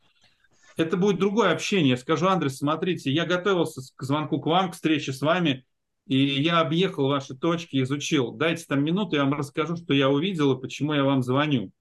Это 0.77 0.97
будет 0.97 1.19
другое 1.19 1.51
общение. 1.51 1.91
Я 1.91 1.97
скажу, 1.97 2.27
Андрес, 2.27 2.57
смотрите, 2.57 3.11
я 3.11 3.25
готовился 3.25 3.81
к 3.95 4.03
звонку 4.03 4.41
к 4.41 4.45
вам, 4.45 4.71
к 4.71 4.73
встрече 4.73 5.13
с 5.13 5.21
вами, 5.21 5.65
и 6.05 6.17
я 6.17 6.59
объехал 6.59 7.07
ваши 7.07 7.35
точки, 7.35 7.81
изучил. 7.81 8.31
Дайте 8.31 8.65
там 8.67 8.83
минуту, 8.83 9.15
я 9.15 9.23
вам 9.23 9.33
расскажу, 9.33 9.77
что 9.77 9.93
я 9.93 10.09
увидел 10.09 10.53
и 10.53 10.61
почему 10.61 10.93
я 10.93 11.03
вам 11.03 11.23
звоню. 11.23 11.71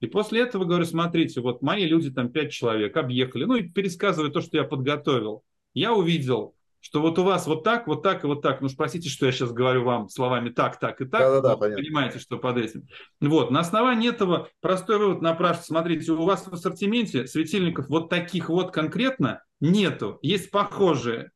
И 0.00 0.06
после 0.06 0.42
этого 0.42 0.64
говорю, 0.64 0.84
смотрите, 0.84 1.40
вот 1.40 1.62
мои 1.62 1.86
люди, 1.86 2.10
там 2.10 2.30
пять 2.30 2.52
человек, 2.52 2.96
объехали. 2.96 3.44
Ну 3.44 3.56
и 3.56 3.68
пересказываю 3.68 4.30
то, 4.30 4.40
что 4.40 4.56
я 4.56 4.64
подготовил. 4.64 5.42
Я 5.72 5.92
увидел 5.92 6.54
что 6.84 7.00
вот 7.00 7.18
у 7.18 7.24
вас 7.24 7.46
вот 7.46 7.64
так, 7.64 7.86
вот 7.86 8.02
так 8.02 8.24
и 8.24 8.26
вот 8.26 8.42
так. 8.42 8.60
Ну, 8.60 8.68
спросите, 8.68 9.08
что 9.08 9.24
я 9.24 9.32
сейчас 9.32 9.52
говорю 9.52 9.84
вам 9.84 10.10
словами 10.10 10.50
так, 10.50 10.78
так 10.78 11.00
и 11.00 11.06
так. 11.06 11.22
Да-да-да, 11.22 11.56
понятно. 11.56 11.82
Понимаете, 11.82 12.18
что 12.18 12.36
под 12.36 12.58
этим. 12.58 12.86
Вот. 13.22 13.50
На 13.50 13.60
основании 13.60 14.10
этого 14.10 14.50
простой 14.60 14.98
вывод 14.98 15.22
напрашивается. 15.22 15.68
Смотрите, 15.68 16.12
у 16.12 16.22
вас 16.26 16.46
в 16.46 16.52
ассортименте 16.52 17.26
светильников 17.26 17.88
вот 17.88 18.10
таких 18.10 18.50
вот 18.50 18.70
конкретно 18.70 19.42
нету. 19.60 20.18
Есть 20.20 20.50
похожие. 20.50 21.30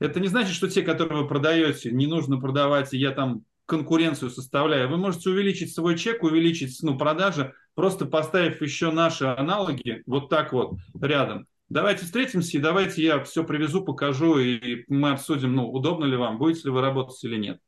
Это 0.00 0.20
не 0.20 0.28
значит, 0.28 0.54
что 0.54 0.70
те, 0.70 0.80
которые 0.80 1.20
вы 1.20 1.28
продаете, 1.28 1.90
не 1.90 2.06
нужно 2.06 2.40
продавать, 2.40 2.94
и 2.94 2.98
я 2.98 3.10
там 3.10 3.42
конкуренцию 3.66 4.30
составляю. 4.30 4.88
Вы 4.88 4.96
можете 4.96 5.28
увеличить 5.28 5.74
свой 5.74 5.98
чек, 5.98 6.22
увеличить 6.22 6.78
ну, 6.80 6.96
продажи, 6.96 7.52
просто 7.74 8.06
поставив 8.06 8.62
еще 8.62 8.90
наши 8.90 9.26
аналоги 9.26 10.02
вот 10.06 10.30
так 10.30 10.54
вот 10.54 10.78
рядом 10.98 11.46
давайте 11.74 12.04
встретимся, 12.04 12.56
и 12.56 12.60
давайте 12.60 13.02
я 13.02 13.22
все 13.24 13.42
привезу, 13.42 13.84
покажу, 13.84 14.38
и 14.38 14.84
мы 14.86 15.10
обсудим, 15.10 15.54
ну, 15.56 15.68
удобно 15.68 16.04
ли 16.04 16.16
вам, 16.16 16.38
будете 16.38 16.68
ли 16.68 16.70
вы 16.70 16.80
работать 16.80 17.22
или 17.24 17.36
нет. 17.36 17.58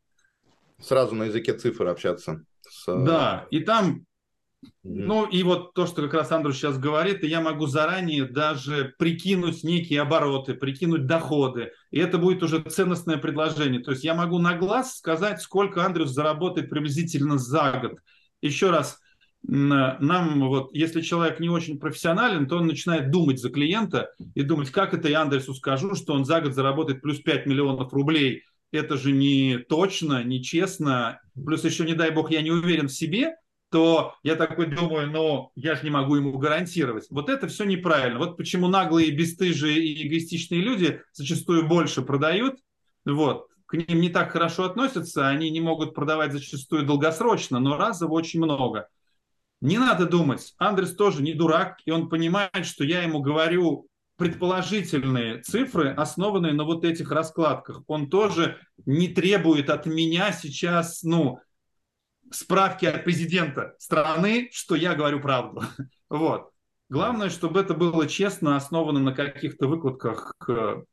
Сразу 0.81 1.17
на 1.17 1.25
языке 1.25 1.53
цифр 1.55 1.89
общаться. 1.89 2.45
С... 2.61 2.87
Да, 2.87 3.47
и 3.51 3.61
там, 3.61 4.07
mm-hmm. 4.65 4.71
ну, 4.85 5.27
и 5.27 5.43
вот 5.43 5.75
то, 5.75 5.87
что 5.87 6.03
как 6.03 6.15
раз 6.15 6.31
Андрей 6.31 6.55
сейчас 6.55 6.79
говорит, 6.79 7.25
и 7.25 7.27
я 7.27 7.41
могу 7.41 7.67
заранее 7.67 8.27
даже 8.27 8.95
прикинуть 8.97 9.65
некие 9.65 10.03
обороты, 10.03 10.55
прикинуть 10.55 11.07
доходы, 11.07 11.73
и 11.91 11.99
это 11.99 12.19
будет 12.19 12.45
уже 12.45 12.63
ценностное 12.63 13.17
предложение. 13.17 13.83
То 13.83 13.91
есть 13.91 14.05
я 14.05 14.15
могу 14.15 14.39
на 14.39 14.57
глаз 14.57 14.99
сказать, 14.99 15.41
сколько 15.41 15.85
Андрюс 15.85 16.11
заработает 16.11 16.71
приблизительно 16.71 17.39
за 17.39 17.73
год. 17.73 17.99
Еще 18.41 18.71
раз, 18.71 19.01
нам 19.49 20.49
вот, 20.49 20.75
если 20.75 21.01
человек 21.01 21.39
не 21.39 21.49
очень 21.49 21.79
профессионален, 21.79 22.49
то 22.49 22.57
он 22.57 22.67
начинает 22.67 23.11
думать 23.11 23.39
за 23.39 23.51
клиента 23.51 24.11
и 24.35 24.43
думать, 24.43 24.71
как 24.71 24.93
это 24.93 25.09
я 25.09 25.23
Андресу 25.23 25.55
скажу, 25.55 25.95
что 25.95 26.15
он 26.15 26.25
за 26.25 26.41
год 26.41 26.55
заработает 26.55 27.01
плюс 27.01 27.21
5 27.21 27.47
миллионов 27.47 27.93
рублей. 27.93 28.43
Это 28.73 28.97
же 28.97 29.13
не 29.13 29.59
точно, 29.59 30.25
не 30.25 30.43
честно. 30.43 31.21
Плюс 31.35 31.65
еще, 31.65 31.85
не 31.85 31.95
дай 31.95 32.11
бог, 32.11 32.31
я 32.31 32.43
не 32.43 32.51
уверен 32.51 32.89
в 32.89 32.93
себе, 32.93 33.37
то 33.71 34.15
я 34.25 34.35
такой 34.35 34.67
думаю, 34.67 35.11
но 35.11 35.53
я 35.55 35.77
же 35.77 35.85
не 35.85 35.91
могу 35.91 36.17
ему 36.17 36.37
гарантировать. 36.39 37.07
Вот 37.11 37.29
это 37.29 37.47
все 37.47 37.65
неправильно. 37.65 38.19
Вот 38.19 38.37
почему 38.37 38.67
наглые, 38.67 39.13
бесстыжие 39.13 39.79
и 39.79 40.09
эгоистичные 40.09 40.61
люди 40.61 41.03
зачастую 41.13 41.69
больше 41.69 42.03
продают, 42.03 42.57
вот, 43.05 43.47
к 43.67 43.75
ним 43.75 44.01
не 44.01 44.09
так 44.09 44.33
хорошо 44.33 44.65
относятся, 44.65 45.29
они 45.29 45.51
не 45.51 45.61
могут 45.61 45.95
продавать 45.95 46.33
зачастую 46.33 46.85
долгосрочно, 46.85 47.61
но 47.61 47.77
разово 47.77 48.13
очень 48.13 48.41
много. 48.41 48.89
Не 49.61 49.79
надо 49.79 50.07
думать, 50.07 50.55
Андрес 50.59 50.95
тоже 50.95 51.23
не 51.23 51.33
дурак, 51.33 51.79
и 51.87 51.91
он 51.91 52.09
понимает, 52.09 52.67
что 52.67 52.85
я 52.85 53.03
ему 53.03 53.21
говорю 53.21 53.89
предположительные 54.17 55.43
цифры, 55.43 55.91
основанные 55.91 56.53
на 56.53 56.65
вот 56.65 56.85
этих 56.85 57.11
раскладках. 57.11 57.83
Он 57.87 58.09
тоже 58.09 58.59
не 58.85 59.09
требует 59.09 59.71
от 59.71 59.87
меня 59.87 60.33
сейчас, 60.33 61.03
ну, 61.03 61.41
справки 62.31 62.87
от 62.87 63.05
президента 63.05 63.75
страны, 63.79 64.49
что 64.53 64.75
я 64.75 64.95
говорю 64.95 65.21
правду. 65.21 65.63
Вот. 66.09 66.51
Главное, 66.89 67.31
чтобы 67.31 67.59
это 67.59 67.75
было 67.75 68.07
честно, 68.07 68.55
основано 68.55 69.01
на 69.01 69.13
каких-то 69.13 69.67
выкладках 69.67 70.37
э, 70.49 70.85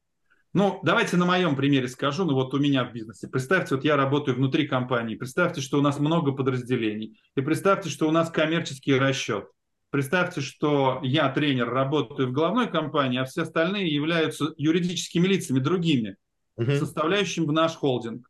ну, 0.53 0.79
давайте 0.83 1.17
на 1.17 1.25
моем 1.25 1.55
примере 1.55 1.87
скажу. 1.87 2.25
Ну, 2.25 2.35
вот 2.35 2.53
у 2.53 2.59
меня 2.59 2.85
в 2.85 2.93
бизнесе. 2.93 3.27
Представьте, 3.27 3.75
вот 3.75 3.83
я 3.83 3.95
работаю 3.95 4.37
внутри 4.37 4.67
компании. 4.67 5.15
Представьте, 5.15 5.61
что 5.61 5.79
у 5.79 5.81
нас 5.81 5.99
много 5.99 6.31
подразделений. 6.31 7.19
И 7.35 7.41
представьте, 7.41 7.89
что 7.89 8.07
у 8.07 8.11
нас 8.11 8.29
коммерческий 8.29 8.97
расчет. 8.97 9.47
Представьте, 9.89 10.41
что 10.41 10.99
я 11.03 11.29
тренер, 11.29 11.69
работаю 11.69 12.29
в 12.29 12.31
головной 12.31 12.69
компании, 12.69 13.19
а 13.19 13.25
все 13.25 13.43
остальные 13.43 13.93
являются 13.93 14.53
юридическими 14.57 15.27
лицами 15.27 15.59
другими, 15.59 16.17
угу. 16.55 16.71
составляющими 16.71 17.45
в 17.45 17.51
наш 17.51 17.75
холдинг. 17.75 18.29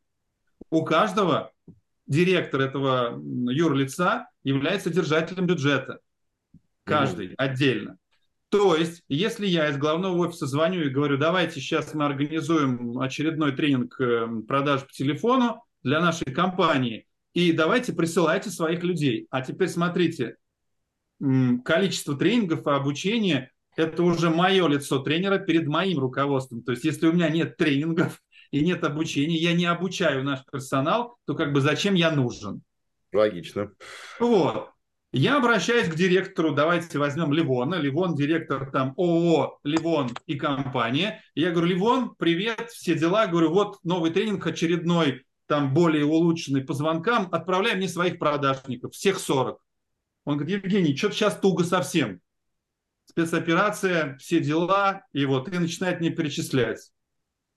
У 0.69 0.83
каждого 0.83 1.51
директор 2.07 2.61
этого 2.61 3.21
юрлица 3.49 4.27
является 4.43 4.89
держателем 4.89 5.45
бюджета. 5.45 5.99
Каждый 6.85 7.27
угу. 7.27 7.35
отдельно. 7.37 7.97
То 8.53 8.75
есть, 8.75 9.01
если 9.07 9.47
я 9.47 9.67
из 9.67 9.77
главного 9.77 10.15
офиса 10.15 10.45
звоню 10.45 10.83
и 10.83 10.89
говорю, 10.89 11.17
давайте 11.17 11.59
сейчас 11.59 11.95
мы 11.95 12.05
организуем 12.05 12.99
очередной 12.99 13.53
тренинг 13.53 13.99
э, 13.99 14.27
продаж 14.47 14.81
по 14.81 14.93
телефону 14.93 15.63
для 15.81 15.99
нашей 15.99 16.31
компании, 16.31 17.07
и 17.33 17.51
давайте 17.51 17.93
присылайте 17.93 18.51
своих 18.51 18.83
людей. 18.83 19.25
А 19.31 19.41
теперь 19.41 19.69
смотрите, 19.69 20.35
количество 21.65 22.15
тренингов 22.15 22.67
и 22.67 22.69
обучения– 22.69 23.51
это 23.75 24.03
уже 24.03 24.29
мое 24.29 24.67
лицо 24.67 24.99
тренера 24.99 25.39
перед 25.39 25.65
моим 25.65 25.97
руководством. 25.97 26.61
То 26.61 26.73
есть, 26.73 26.83
если 26.83 27.07
у 27.07 27.11
меня 27.11 27.29
нет 27.29 27.57
тренингов 27.57 28.21
и 28.51 28.63
нет 28.63 28.83
обучения, 28.83 29.37
я 29.37 29.53
не 29.53 29.65
обучаю 29.65 30.23
наш 30.23 30.41
персонал, 30.45 31.17
то 31.25 31.33
как 31.33 31.53
бы 31.53 31.61
зачем 31.61 31.95
я 31.95 32.11
нужен? 32.11 32.61
Логично. 33.11 33.71
Вот. 34.19 34.72
Я 35.15 35.37
обращаюсь 35.37 35.89
к 35.89 35.95
директору, 35.95 36.55
давайте 36.55 36.97
возьмем 36.97 37.31
Ливона. 37.31 37.75
Ливон, 37.75 38.15
директор 38.15 38.71
там 38.71 38.95
ООО 38.97 39.59
Ливон 39.63 40.09
и 40.25 40.33
компания. 40.33 41.23
Я 41.35 41.51
говорю, 41.51 41.67
Ливон, 41.67 42.15
привет, 42.15 42.71
все 42.71 42.95
дела. 42.95 43.27
Говорю, 43.27 43.51
вот 43.51 43.77
новый 43.83 44.09
тренинг 44.09 44.47
очередной, 44.47 45.23
там 45.45 45.71
более 45.71 46.03
улучшенный 46.05 46.63
по 46.63 46.73
звонкам. 46.73 47.29
Отправляй 47.31 47.75
мне 47.75 47.87
своих 47.87 48.17
продажников, 48.17 48.93
всех 48.93 49.19
40. 49.19 49.63
Он 50.25 50.37
говорит, 50.37 50.63
Евгений, 50.63 50.97
что-то 50.97 51.13
сейчас 51.13 51.39
туго 51.39 51.63
совсем. 51.63 52.19
Спецоперация, 53.05 54.17
все 54.17 54.39
дела, 54.39 55.03
и 55.13 55.25
вот, 55.25 55.47
и 55.47 55.59
начинает 55.59 55.99
мне 55.99 56.09
перечислять. 56.09 56.91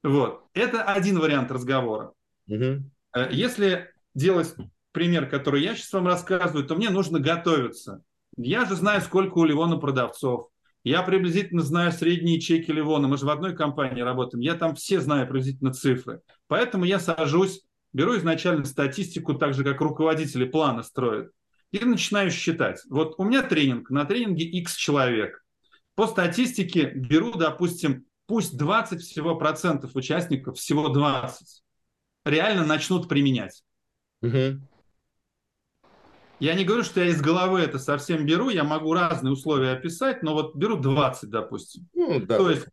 Вот. 0.03 0.45
Это 0.53 0.83
один 0.83 1.19
вариант 1.19 1.51
разговора. 1.51 2.13
Угу. 2.49 2.83
Если 3.31 3.91
делать 4.13 4.55
пример, 4.97 5.29
который 5.29 5.63
я 5.63 5.77
сейчас 5.77 5.93
вам 5.93 6.07
рассказываю, 6.07 6.67
то 6.67 6.75
мне 6.75 6.89
нужно 6.89 7.21
готовиться. 7.21 8.03
Я 8.39 8.65
же 8.65 8.77
знаю, 8.77 9.03
сколько 9.03 9.37
у 9.37 9.45
Ливона 9.45 9.77
продавцов. 9.77 10.49
Я 10.85 11.03
приблизительно 11.03 11.61
знаю 11.61 11.93
средние 11.93 12.41
чеки 12.41 12.73
Ливона. 12.73 13.07
Мы 13.07 13.19
же 13.19 13.27
в 13.27 13.29
одной 13.29 13.55
компании 13.55 14.01
работаем. 14.01 14.41
Я 14.41 14.55
там 14.55 14.75
все 14.75 15.03
знаю 15.03 15.27
приблизительно 15.27 15.75
цифры. 15.75 16.23
Поэтому 16.49 16.87
я 16.87 16.99
сажусь, 16.99 17.61
беру 17.93 18.17
изначально 18.17 18.65
статистику, 18.65 19.35
так 19.35 19.53
же, 19.53 19.65
как 19.65 19.83
руководители 19.83 20.47
плана 20.47 20.83
строят, 20.83 21.31
и 21.73 21.85
начинаю 21.85 22.31
считать. 22.31 22.81
Вот 22.89 23.17
у 23.19 23.25
меня 23.25 23.43
тренинг, 23.43 23.91
на 23.91 24.07
тренинге 24.07 24.47
X 24.47 24.77
человек. 24.77 25.45
По 25.95 26.07
статистике 26.07 26.91
беру, 26.95 27.35
допустим, 27.35 28.07
пусть 28.25 28.57
20 28.57 29.03
всего 29.03 29.37
процентов 29.37 29.91
участников, 29.95 30.57
всего 30.57 30.89
20, 30.89 31.63
реально 32.25 32.65
начнут 32.65 33.11
применять. 33.11 33.63
Угу. 34.23 34.61
Я 36.39 36.55
не 36.55 36.65
говорю, 36.65 36.85
что 36.85 37.01
я 37.01 37.11
из 37.11 37.21
головы 37.21 37.61
это 37.61 37.79
совсем 37.79 38.27
беру, 38.27 38.51
я 38.51 38.65
могу 38.65 38.93
разные 38.93 39.33
условия 39.33 39.73
описать, 39.73 40.23
но 40.23 40.35
вот 40.35 40.55
беру 40.55 40.77
20, 40.77 41.31
допустим. 41.31 41.89
Ну, 41.95 42.21
да. 42.21 42.37
То 42.37 42.51
есть, 42.51 42.67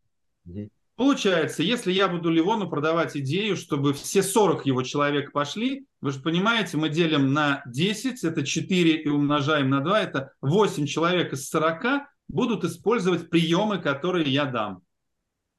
угу. 0.45 0.69
получается, 0.95 1.63
если 1.63 1.91
я 1.91 2.09
буду 2.09 2.29
Ливону 2.29 2.69
продавать 2.69 3.15
идею, 3.15 3.55
чтобы 3.55 3.93
все 3.93 4.21
40 4.21 4.65
его 4.65 4.83
человек 4.83 5.31
пошли, 5.31 5.85
вы 6.01 6.11
же 6.11 6.19
понимаете, 6.19 6.75
мы 6.75 6.89
делим 6.89 7.31
на 7.31 7.63
10, 7.65 8.23
это 8.23 8.45
4 8.45 8.95
и 8.95 9.07
умножаем 9.07 9.69
на 9.69 9.79
2, 9.79 10.01
это 10.01 10.33
8 10.41 10.85
человек 10.85 11.31
из 11.31 11.47
40 11.49 12.03
будут 12.27 12.65
использовать 12.65 13.29
приемы, 13.29 13.79
которые 13.79 14.29
я 14.29 14.45
дам. 14.45 14.81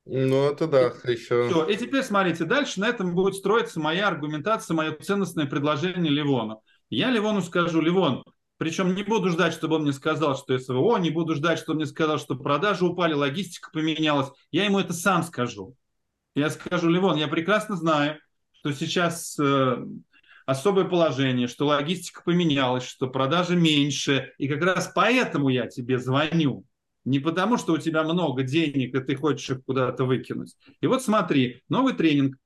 Ну, 0.07 0.51
это 0.51 0.67
да, 0.67 0.93
еще. 1.11 1.49
Все. 1.49 1.65
И 1.67 1.77
теперь 1.79 2.03
смотрите, 2.03 2.45
дальше 2.45 2.79
на 2.81 2.89
этом 2.89 3.15
будет 3.15 3.37
строиться 3.37 3.81
моя 3.81 4.09
аргументация, 4.09 4.75
мое 4.75 4.93
ценностное 4.93 5.47
предложение 5.47 6.13
Ливону. 6.13 6.63
Я 6.91 7.11
Ливону 7.11 7.43
скажу, 7.43 7.81
Ливон, 7.81 8.25
причем 8.57 8.95
не 8.95 9.03
буду 9.03 9.31
ждать, 9.31 9.53
чтобы 9.53 9.77
он 9.77 9.83
мне 9.83 9.93
сказал, 9.93 10.37
что 10.37 10.59
СВО, 10.59 10.97
не 10.99 11.11
буду 11.11 11.35
ждать, 11.35 11.59
чтобы 11.59 11.73
он 11.73 11.77
мне 11.79 11.87
сказал, 11.87 12.19
что 12.19 12.37
продажи 12.37 12.85
упали, 12.85 13.13
логистика 13.13 13.71
поменялась. 13.73 14.31
Я 14.53 14.65
ему 14.65 14.79
это 14.79 14.93
сам 14.93 15.23
скажу. 15.23 15.77
Я 16.35 16.51
скажу, 16.51 16.89
Ливон, 16.89 17.17
я 17.17 17.29
прекрасно 17.29 17.77
знаю, 17.77 18.19
что 18.53 18.73
сейчас 18.73 19.39
э, 19.39 19.85
особое 20.47 20.85
положение, 20.85 21.49
что 21.49 21.67
логистика 21.67 22.23
поменялась, 22.25 22.85
что 22.85 23.09
продажи 23.09 23.57
меньше. 23.57 24.33
И 24.39 24.49
как 24.49 24.63
раз 24.63 24.91
поэтому 24.95 25.49
я 25.49 25.67
тебе 25.67 25.99
звоню. 25.99 26.65
Не 27.05 27.19
потому, 27.19 27.59
что 27.59 27.75
у 27.75 27.79
тебя 27.79 28.03
много 28.03 28.43
денег, 28.45 28.95
и 28.95 29.01
ты 29.01 29.15
хочешь 29.15 29.51
их 29.51 29.65
куда-то 29.65 30.05
выкинуть. 30.05 30.57
И 30.81 30.87
вот 30.87 31.03
смотри, 31.03 31.63
новый 31.69 31.93
тренинг 31.93 32.37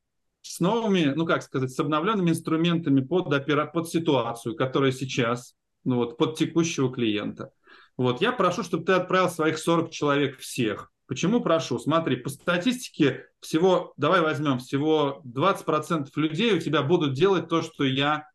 с 0.48 0.60
новыми, 0.60 1.12
ну 1.14 1.26
как 1.26 1.42
сказать, 1.42 1.70
с 1.70 1.78
обновленными 1.78 2.30
инструментами 2.30 3.00
под, 3.00 3.32
опера... 3.32 3.66
под 3.66 3.88
ситуацию, 3.88 4.56
которая 4.56 4.92
сейчас, 4.92 5.54
ну 5.84 5.96
вот, 5.96 6.16
под 6.16 6.36
текущего 6.36 6.92
клиента. 6.92 7.50
Вот, 7.96 8.20
я 8.20 8.32
прошу, 8.32 8.62
чтобы 8.62 8.84
ты 8.84 8.92
отправил 8.92 9.28
своих 9.28 9.58
40 9.58 9.90
человек 9.90 10.38
всех. 10.38 10.90
Почему 11.06 11.40
прошу? 11.40 11.78
Смотри, 11.78 12.16
по 12.16 12.30
статистике 12.30 13.26
всего, 13.40 13.92
давай 13.96 14.20
возьмем, 14.20 14.58
всего 14.58 15.22
20% 15.24 16.08
людей 16.16 16.54
у 16.54 16.60
тебя 16.60 16.82
будут 16.82 17.14
делать 17.14 17.48
то, 17.48 17.62
что 17.62 17.84
я 17.84 18.28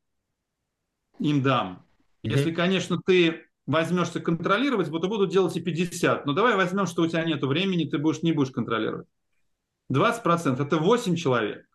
им 1.19 1.41
дам. 1.41 1.85
Mm-hmm. 2.23 2.29
Если, 2.31 2.51
конечно, 2.51 2.99
ты 3.03 3.45
возьмешься 3.65 4.19
контролировать, 4.19 4.87
то 4.87 5.07
будут 5.07 5.31
делать 5.31 5.55
и 5.55 5.61
50. 5.61 6.25
Но 6.25 6.33
давай 6.33 6.55
возьмем, 6.55 6.85
что 6.85 7.03
у 7.03 7.07
тебя 7.07 7.23
нет 7.23 7.43
времени, 7.43 7.85
ты 7.85 7.97
будешь, 7.97 8.21
не 8.21 8.33
будешь 8.33 8.51
контролировать. 8.51 9.07
20% 9.91 10.61
это 10.61 10.77
8 10.77 11.15
человек. 11.15 11.65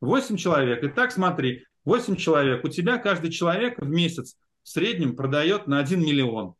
8 0.00 0.36
человек. 0.36 0.80
Итак, 0.82 1.12
смотри, 1.12 1.64
8 1.84 2.16
человек. 2.16 2.64
У 2.64 2.68
тебя 2.68 2.98
каждый 2.98 3.30
человек 3.30 3.78
в 3.78 3.88
месяц 3.88 4.36
в 4.62 4.68
среднем 4.68 5.16
продает 5.16 5.66
на 5.66 5.78
1 5.78 6.00
миллион. 6.00 6.54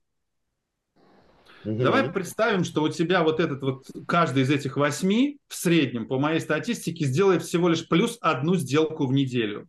Угу. 1.66 1.82
Давай 1.82 2.10
представим, 2.12 2.62
что 2.62 2.82
у 2.82 2.88
тебя 2.88 3.24
вот 3.24 3.40
этот 3.40 3.60
вот, 3.60 3.86
каждый 4.06 4.44
из 4.44 4.50
этих 4.50 4.76
восьми 4.76 5.38
в 5.48 5.56
среднем, 5.56 6.06
по 6.06 6.18
моей 6.18 6.38
статистике, 6.38 7.04
сделает 7.04 7.42
всего 7.42 7.68
лишь 7.68 7.88
плюс 7.88 8.18
одну 8.20 8.54
сделку 8.54 9.06
в 9.06 9.12
неделю. 9.12 9.68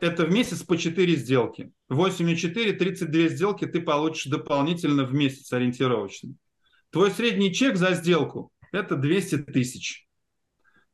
Это 0.00 0.26
в 0.26 0.32
месяц 0.32 0.64
по 0.64 0.76
4 0.76 1.14
сделки. 1.14 1.70
8 1.88 2.30
и 2.30 2.36
4, 2.36 2.72
32 2.72 3.28
сделки 3.28 3.66
ты 3.66 3.80
получишь 3.80 4.26
дополнительно 4.26 5.04
в 5.04 5.14
месяц 5.14 5.52
ориентировочно. 5.52 6.34
Твой 6.90 7.12
средний 7.12 7.54
чек 7.54 7.76
за 7.76 7.92
сделку– 7.92 8.50
это 8.72 8.96
200 8.96 9.38
тысяч. 9.44 10.07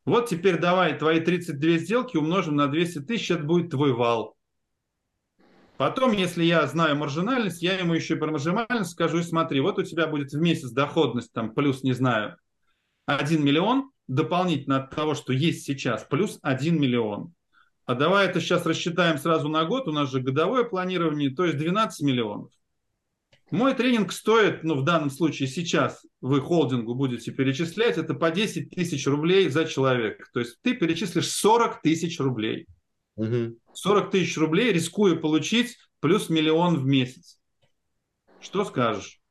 Вот 0.05 0.29
теперь 0.29 0.59
давай 0.59 0.97
твои 0.97 1.19
32 1.19 1.77
сделки 1.79 2.15
умножим 2.15 2.55
на 2.55 2.67
200 2.67 2.99
тысяч, 3.01 3.31
это 3.31 3.43
будет 3.43 3.71
твой 3.71 3.91
вал. 3.91 4.35
Потом, 5.77 6.13
если 6.13 6.43
я 6.43 6.65
знаю 6.67 6.95
маржинальность, 6.95 7.61
я 7.61 7.77
ему 7.77 7.93
еще 7.95 8.15
и 8.15 8.17
про 8.17 8.31
маржинальность 8.31 8.91
скажу, 8.91 9.21
смотри, 9.23 9.59
вот 9.59 9.77
у 9.79 9.83
тебя 9.83 10.07
будет 10.07 10.31
в 10.31 10.39
месяц 10.39 10.69
доходность 10.69 11.33
там 11.33 11.53
плюс, 11.53 11.83
не 11.83 11.93
знаю, 11.93 12.37
1 13.07 13.43
миллион, 13.43 13.91
дополнительно 14.07 14.83
от 14.83 14.95
того, 14.95 15.15
что 15.15 15.33
есть 15.33 15.65
сейчас, 15.65 16.05
плюс 16.09 16.39
1 16.43 16.79
миллион. 16.79 17.33
А 17.85 17.95
давай 17.95 18.27
это 18.27 18.39
сейчас 18.39 18.65
рассчитаем 18.65 19.17
сразу 19.17 19.49
на 19.49 19.65
год, 19.65 19.87
у 19.87 19.91
нас 19.91 20.11
же 20.11 20.21
годовое 20.21 20.63
планирование, 20.63 21.29
то 21.29 21.45
есть 21.45 21.57
12 21.57 22.01
миллионов. 22.05 22.51
Мой 23.51 23.75
тренинг 23.75 24.11
стоит, 24.11 24.63
ну, 24.63 24.75
в 24.75 24.83
данном 24.83 25.11
случае 25.11 25.47
сейчас 25.47 26.03
вы 26.19 26.41
холдингу 26.41 26.95
будете 26.95 27.31
перечислять, 27.31 27.97
это 27.97 28.15
по 28.15 28.31
10 28.31 28.71
тысяч 28.71 29.05
рублей 29.05 29.49
за 29.49 29.65
человека. 29.65 30.25
То 30.33 30.39
есть 30.39 30.59
ты 30.61 30.73
перечислишь 30.73 31.29
40 31.29 31.81
тысяч 31.81 32.19
рублей. 32.19 32.65
Угу. 33.17 33.57
40 33.73 34.11
тысяч 34.11 34.37
рублей, 34.37 34.73
рискуя 34.73 35.15
получить 35.15 35.77
плюс 35.99 36.29
миллион 36.29 36.77
в 36.77 36.85
месяц. 36.85 37.39
Что 38.41 38.65
скажешь? 38.65 39.21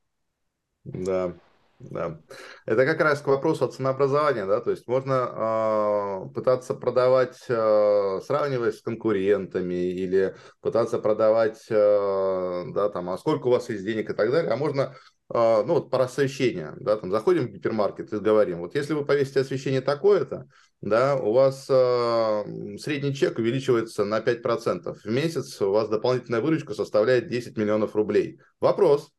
Да, 0.85 1.35
да. 1.79 2.19
Это 2.65 2.85
как 2.85 2.99
раз 3.01 3.21
к 3.21 3.27
вопросу 3.27 3.65
о 3.65 3.67
ценообразовании, 3.67 4.43
да, 4.43 4.61
то 4.61 4.71
есть 4.71 4.87
можно 4.87 6.25
э, 6.27 6.33
пытаться 6.33 6.73
продавать, 6.73 7.37
э, 7.47 8.19
сравниваясь 8.25 8.79
с 8.79 8.81
конкурентами, 8.81 9.91
или 9.91 10.35
пытаться 10.61 10.99
продавать, 10.99 11.65
э, 11.69 12.63
да, 12.73 12.89
там, 12.89 13.09
а 13.09 13.17
сколько 13.17 13.47
у 13.47 13.51
вас 13.51 13.69
есть 13.69 13.83
денег 13.83 14.09
и 14.09 14.13
так 14.13 14.31
далее, 14.31 14.51
а 14.51 14.57
можно 14.57 14.95
а, 15.27 15.63
ну 15.63 15.75
вот 15.75 15.89
про 15.89 16.03
освещение, 16.03 16.73
да, 16.79 16.97
там 16.97 17.09
заходим 17.09 17.47
в 17.47 17.51
гипермаркет 17.51 18.13
и 18.13 18.19
говорим, 18.19 18.59
вот 18.59 18.75
если 18.75 18.93
вы 18.93 19.05
повесите 19.05 19.39
освещение 19.39 19.81
такое-то, 19.81 20.47
да, 20.81 21.15
у 21.15 21.33
вас 21.33 21.65
э, 21.67 22.77
средний 22.77 23.15
чек 23.15 23.39
увеличивается 23.39 24.05
на 24.05 24.19
5%. 24.19 24.93
В 25.03 25.05
месяц 25.05 25.59
у 25.61 25.71
вас 25.71 25.89
дополнительная 25.89 26.41
выручка 26.41 26.75
составляет 26.75 27.27
10 27.27 27.57
миллионов 27.57 27.95
рублей. 27.95 28.39
Вопрос, 28.59 29.11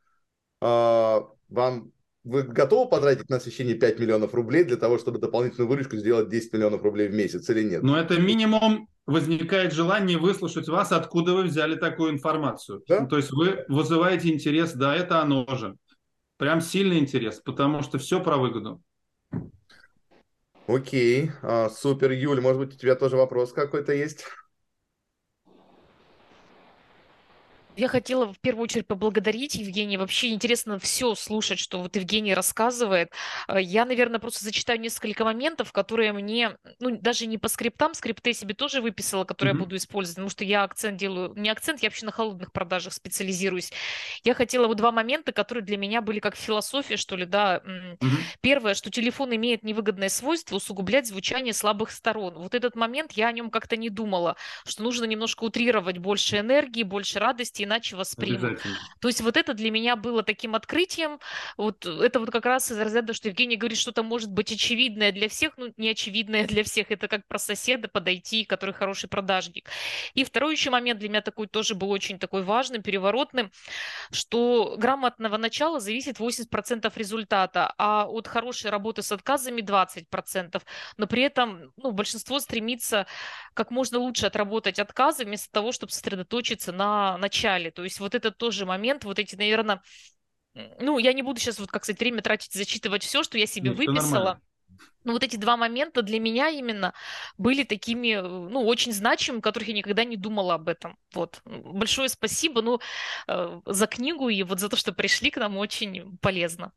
э, 0.61 1.21
вам 1.49 1.93
вы 2.27 2.43
готовы 2.43 2.91
потратить 2.91 3.31
на 3.31 3.37
освещение 3.37 3.77
5 3.77 4.01
миллионов 4.01 4.35
рублей 4.35 4.65
для 4.65 4.77
того, 4.77 4.99
чтобы 4.99 5.19
дополнительную 5.19 5.69
выручку 5.69 5.97
сделать 5.97 6.29
10 6.29 6.53
миллионов 6.53 6.83
рублей 6.83 7.09
в 7.09 7.15
месяц 7.15 7.49
или 7.51 7.63
нет? 7.63 7.85
Но 7.85 7.97
это 7.97 8.21
минимум 8.21 8.89
возникает 9.07 9.73
желание 9.73 10.19
выслушать 10.19 10.69
вас, 10.69 10.91
откуда 10.91 11.35
вы 11.35 11.45
взяли 11.45 11.77
такую 11.77 12.13
информацию. 12.13 12.83
Да? 12.89 13.03
Ну, 13.03 13.09
то 13.09 13.17
есть 13.17 13.31
вы 13.31 13.65
вызываете 13.69 14.33
интерес, 14.33 14.73
да, 14.73 14.95
это 14.95 15.23
оно 15.23 15.47
же. 15.57 15.77
Прям 16.37 16.61
сильный 16.61 16.99
интерес, 16.99 17.41
потому 17.45 17.83
что 17.83 17.99
все 17.99 18.21
про 18.21 18.37
выгоду. 18.37 18.83
Окей, 20.67 21.31
а, 21.43 21.71
супер. 21.71 22.11
Юль, 22.11 22.41
может 22.41 22.61
быть, 22.61 22.75
у 22.75 22.77
тебя 22.79 22.97
тоже 22.97 23.17
вопрос 23.17 23.53
какой-то 23.53 23.93
есть? 23.93 24.25
Я 27.77 27.89
хотела 27.89 28.33
в 28.33 28.39
первую 28.39 28.65
очередь 28.65 28.87
поблагодарить 28.87 29.55
Евгения. 29.55 29.99
Вообще 29.99 30.29
интересно 30.33 30.79
все 30.79 31.15
слушать, 31.15 31.59
что 31.59 31.83
вот 31.83 31.95
Евгений 31.95 32.33
рассказывает. 32.33 33.13
Э, 33.49 33.61
я, 33.61 33.85
наверное, 33.85 34.19
просто 34.19 34.43
зачитаю 34.43 34.81
несколько 34.81 35.25
моментов, 35.25 35.73
которые 35.73 36.13
мне, 36.13 36.57
ну, 36.81 36.97
даже 36.97 37.27
не 37.27 37.37
по 37.37 37.49
скриптам, 37.49 37.93
скрипты 37.93 38.33
себе 38.33 38.55
тоже 38.55 38.81
выписала, 38.81 39.25
которые 39.25 39.53
mm-hmm. 39.53 39.59
я 39.59 39.63
буду 39.65 39.77
использовать, 39.77 40.17
потому 40.17 40.31
что 40.31 40.45
я 40.45 40.63
акцент 40.63 40.97
делаю, 40.97 41.35
не 41.37 41.51
акцент, 41.51 41.83
я 41.83 41.91
вообще 41.91 42.07
на 42.07 42.13
холодных 42.13 42.51
продажах 42.51 42.95
специализируюсь. 42.95 43.73
Я 44.25 44.33
хотела 44.33 44.69
вот 44.69 44.79
два 44.79 44.91
момента, 44.91 45.33
которые 45.33 45.63
для 45.63 45.77
меня 45.77 46.01
были 46.01 46.19
как 46.19 46.35
философия, 46.35 46.97
что 46.97 47.15
ли, 47.15 47.27
да. 47.27 47.59
Mm-hmm. 47.59 48.09
Первое, 48.41 48.75
что 48.75 48.91
телефон 48.91 49.35
имеет 49.35 49.63
невыгодное 49.63 50.09
свойство 50.09 50.57
усугублять 50.57 51.07
звучание 51.07 51.53
слабых 51.53 51.91
сторон. 51.91 52.37
Вот 52.39 52.55
этот 52.55 52.75
момент 52.75 53.13
я 53.13 53.29
о 53.29 53.33
нем 53.33 53.51
как-то 53.51 53.77
не 53.77 53.91
думала, 53.91 54.37
что 54.65 54.83
нужно 54.83 55.05
немножко 55.05 55.45
утрировать 55.45 55.99
больше 55.99 56.39
энергии, 56.39 56.83
больше 56.83 57.19
радости, 57.19 57.66
иначе 57.67 57.97
воспримут. 57.97 58.63
То 59.01 59.09
есть 59.09 59.21
вот 59.21 59.37
это 59.37 59.53
для 59.55 59.71
меня 59.71 59.97
было 59.97 60.23
таким 60.23 60.55
открытием. 60.55 61.19
Вот 61.57 61.85
это 61.85 62.21
вот 62.21 62.31
как 62.31 62.47
раз 62.47 62.71
из 62.71 62.79
разряда, 62.79 63.13
что 63.13 63.29
Евгений 63.29 63.57
говорит, 63.57 63.79
что-то 63.79 64.03
может 64.03 64.31
быть 64.31 64.53
очевидное 64.53 65.13
для 65.13 65.29
всех, 65.29 65.53
ну 65.57 65.73
не 65.77 65.91
очевидное 65.91 66.47
для 66.47 66.65
всех. 66.65 66.91
Это 66.91 67.09
как 67.09 67.27
про 67.27 67.39
соседа 67.39 67.89
подойти, 67.89 68.45
который 68.45 68.75
хороший 68.75 69.09
продажник. 69.09 69.69
И 70.15 70.25
второй 70.25 70.53
еще 70.53 70.71
момент 70.71 71.01
для 71.01 71.09
меня 71.09 71.21
такой 71.21 71.47
тоже 71.47 71.75
был 71.75 71.91
очень 71.91 72.19
такой 72.19 72.43
важным, 72.43 72.83
переворотным, 72.83 73.51
что 74.11 74.77
грамотного 74.79 75.37
начала 75.37 75.81
зависит 75.81 76.19
80% 76.19 76.93
результата, 76.97 77.75
а 77.79 78.07
от 78.07 78.29
хорошей 78.29 78.71
работы 78.71 79.03
с 79.03 79.13
отказами 79.13 79.61
20%. 79.61 80.63
Но 80.97 81.07
при 81.07 81.23
этом 81.23 81.73
ну, 81.77 81.91
большинство 81.91 82.39
стремится 82.39 83.07
как 83.55 83.71
можно 83.71 83.99
лучше 83.99 84.27
отработать 84.27 84.79
отказы 84.79 85.25
вместо 85.25 85.51
того, 85.51 85.73
чтобы 85.73 85.93
сосредоточиться 85.93 86.73
на 86.73 87.17
начале 87.19 87.56
далее. 87.57 87.71
То 87.71 87.85
есть 87.85 88.01
вот 88.01 88.15
это 88.15 88.31
тоже 88.31 88.67
момент, 88.67 89.05
вот 89.05 89.19
эти, 89.19 89.35
наверное, 89.37 89.83
ну, 90.79 90.99
я 90.99 91.13
не 91.13 91.23
буду 91.23 91.41
сейчас, 91.41 91.59
вот 91.59 91.71
как 91.71 91.85
сказать, 91.85 92.01
время 92.01 92.23
тратить, 92.23 92.53
зачитывать 92.53 93.03
все, 93.03 93.23
что 93.23 93.39
я 93.39 93.47
себе 93.47 93.71
Нет, 93.71 93.79
выписала. 93.79 94.41
Но 95.05 95.13
вот 95.13 95.23
эти 95.23 95.37
два 95.37 95.57
момента 95.57 96.03
для 96.03 96.19
меня 96.19 96.49
именно 96.49 96.93
были 97.39 97.63
такими, 97.63 98.15
ну, 98.17 98.63
очень 98.63 98.93
значимыми, 98.93 99.41
которых 99.41 99.69
я 99.69 99.75
никогда 99.75 100.05
не 100.05 100.17
думала 100.17 100.55
об 100.55 100.69
этом. 100.69 100.99
Вот. 101.15 101.41
Большое 101.45 102.09
спасибо, 102.09 102.61
ну, 102.61 102.81
э, 103.29 103.61
за 103.65 103.87
книгу 103.87 104.29
и 104.29 104.43
вот 104.43 104.59
за 104.59 104.69
то, 104.69 104.77
что 104.77 104.93
пришли 104.93 105.31
к 105.31 105.37
нам, 105.37 105.57
очень 105.57 106.19
полезно. 106.19 106.73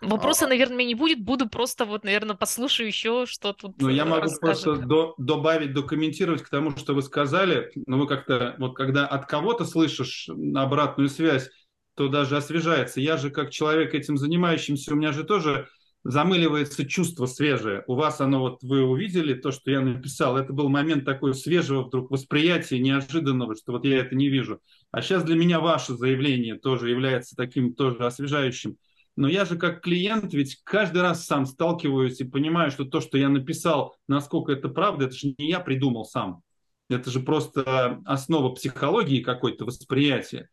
Вопроса, 0.00 0.46
а... 0.46 0.48
наверное, 0.48 0.84
не 0.84 0.94
будет, 0.94 1.20
буду 1.20 1.48
просто 1.48 1.84
вот, 1.84 2.04
наверное, 2.04 2.36
послушаю 2.36 2.86
еще, 2.86 3.26
что 3.26 3.52
тут 3.52 3.80
Ну, 3.80 3.88
я 3.88 4.04
могу 4.04 4.28
просто 4.40 4.76
до, 4.76 5.14
добавить, 5.18 5.72
докомментировать 5.72 6.42
к 6.42 6.48
тому, 6.48 6.76
что 6.76 6.94
вы 6.94 7.02
сказали. 7.02 7.70
Но 7.86 7.98
вы 7.98 8.06
как-то, 8.06 8.54
вот 8.58 8.76
когда 8.76 9.06
от 9.06 9.26
кого-то 9.26 9.64
слышишь 9.64 10.28
обратную 10.54 11.08
связь, 11.08 11.50
то 11.94 12.08
даже 12.08 12.36
освежается. 12.36 13.00
Я 13.00 13.16
же 13.16 13.30
как 13.30 13.50
человек 13.50 13.94
этим 13.94 14.16
занимающимся, 14.16 14.92
у 14.92 14.96
меня 14.96 15.12
же 15.12 15.24
тоже 15.24 15.68
замыливается 16.04 16.86
чувство 16.86 17.26
свежее. 17.26 17.82
У 17.86 17.94
вас 17.94 18.20
оно, 18.20 18.40
вот 18.40 18.62
вы 18.62 18.82
увидели 18.82 19.34
то, 19.34 19.50
что 19.50 19.70
я 19.70 19.80
написал, 19.80 20.36
это 20.36 20.52
был 20.52 20.68
момент 20.68 21.04
такой 21.04 21.34
свежего 21.34 21.82
вдруг 21.82 22.10
восприятия, 22.10 22.78
неожиданного, 22.78 23.56
что 23.56 23.72
вот 23.72 23.84
я 23.84 23.98
это 23.98 24.14
не 24.14 24.28
вижу. 24.28 24.60
А 24.90 25.02
сейчас 25.02 25.24
для 25.24 25.36
меня 25.36 25.60
ваше 25.60 25.94
заявление 25.94 26.54
тоже 26.54 26.88
является 26.88 27.34
таким 27.36 27.74
тоже 27.74 27.98
освежающим 27.98 28.76
но 29.18 29.26
я 29.26 29.44
же 29.44 29.56
как 29.56 29.82
клиент 29.82 30.32
ведь 30.32 30.60
каждый 30.62 31.02
раз 31.02 31.26
сам 31.26 31.44
сталкиваюсь 31.44 32.20
и 32.20 32.24
понимаю, 32.24 32.70
что 32.70 32.84
то, 32.84 33.00
что 33.00 33.18
я 33.18 33.28
написал, 33.28 33.96
насколько 34.06 34.52
это 34.52 34.68
правда, 34.68 35.06
это 35.06 35.14
же 35.16 35.34
не 35.38 35.48
я 35.48 35.58
придумал 35.58 36.04
сам. 36.04 36.42
Это 36.88 37.10
же 37.10 37.18
просто 37.18 38.00
основа 38.04 38.54
психологии 38.54 39.20
какой-то, 39.20 39.64
восприятия. 39.64 40.48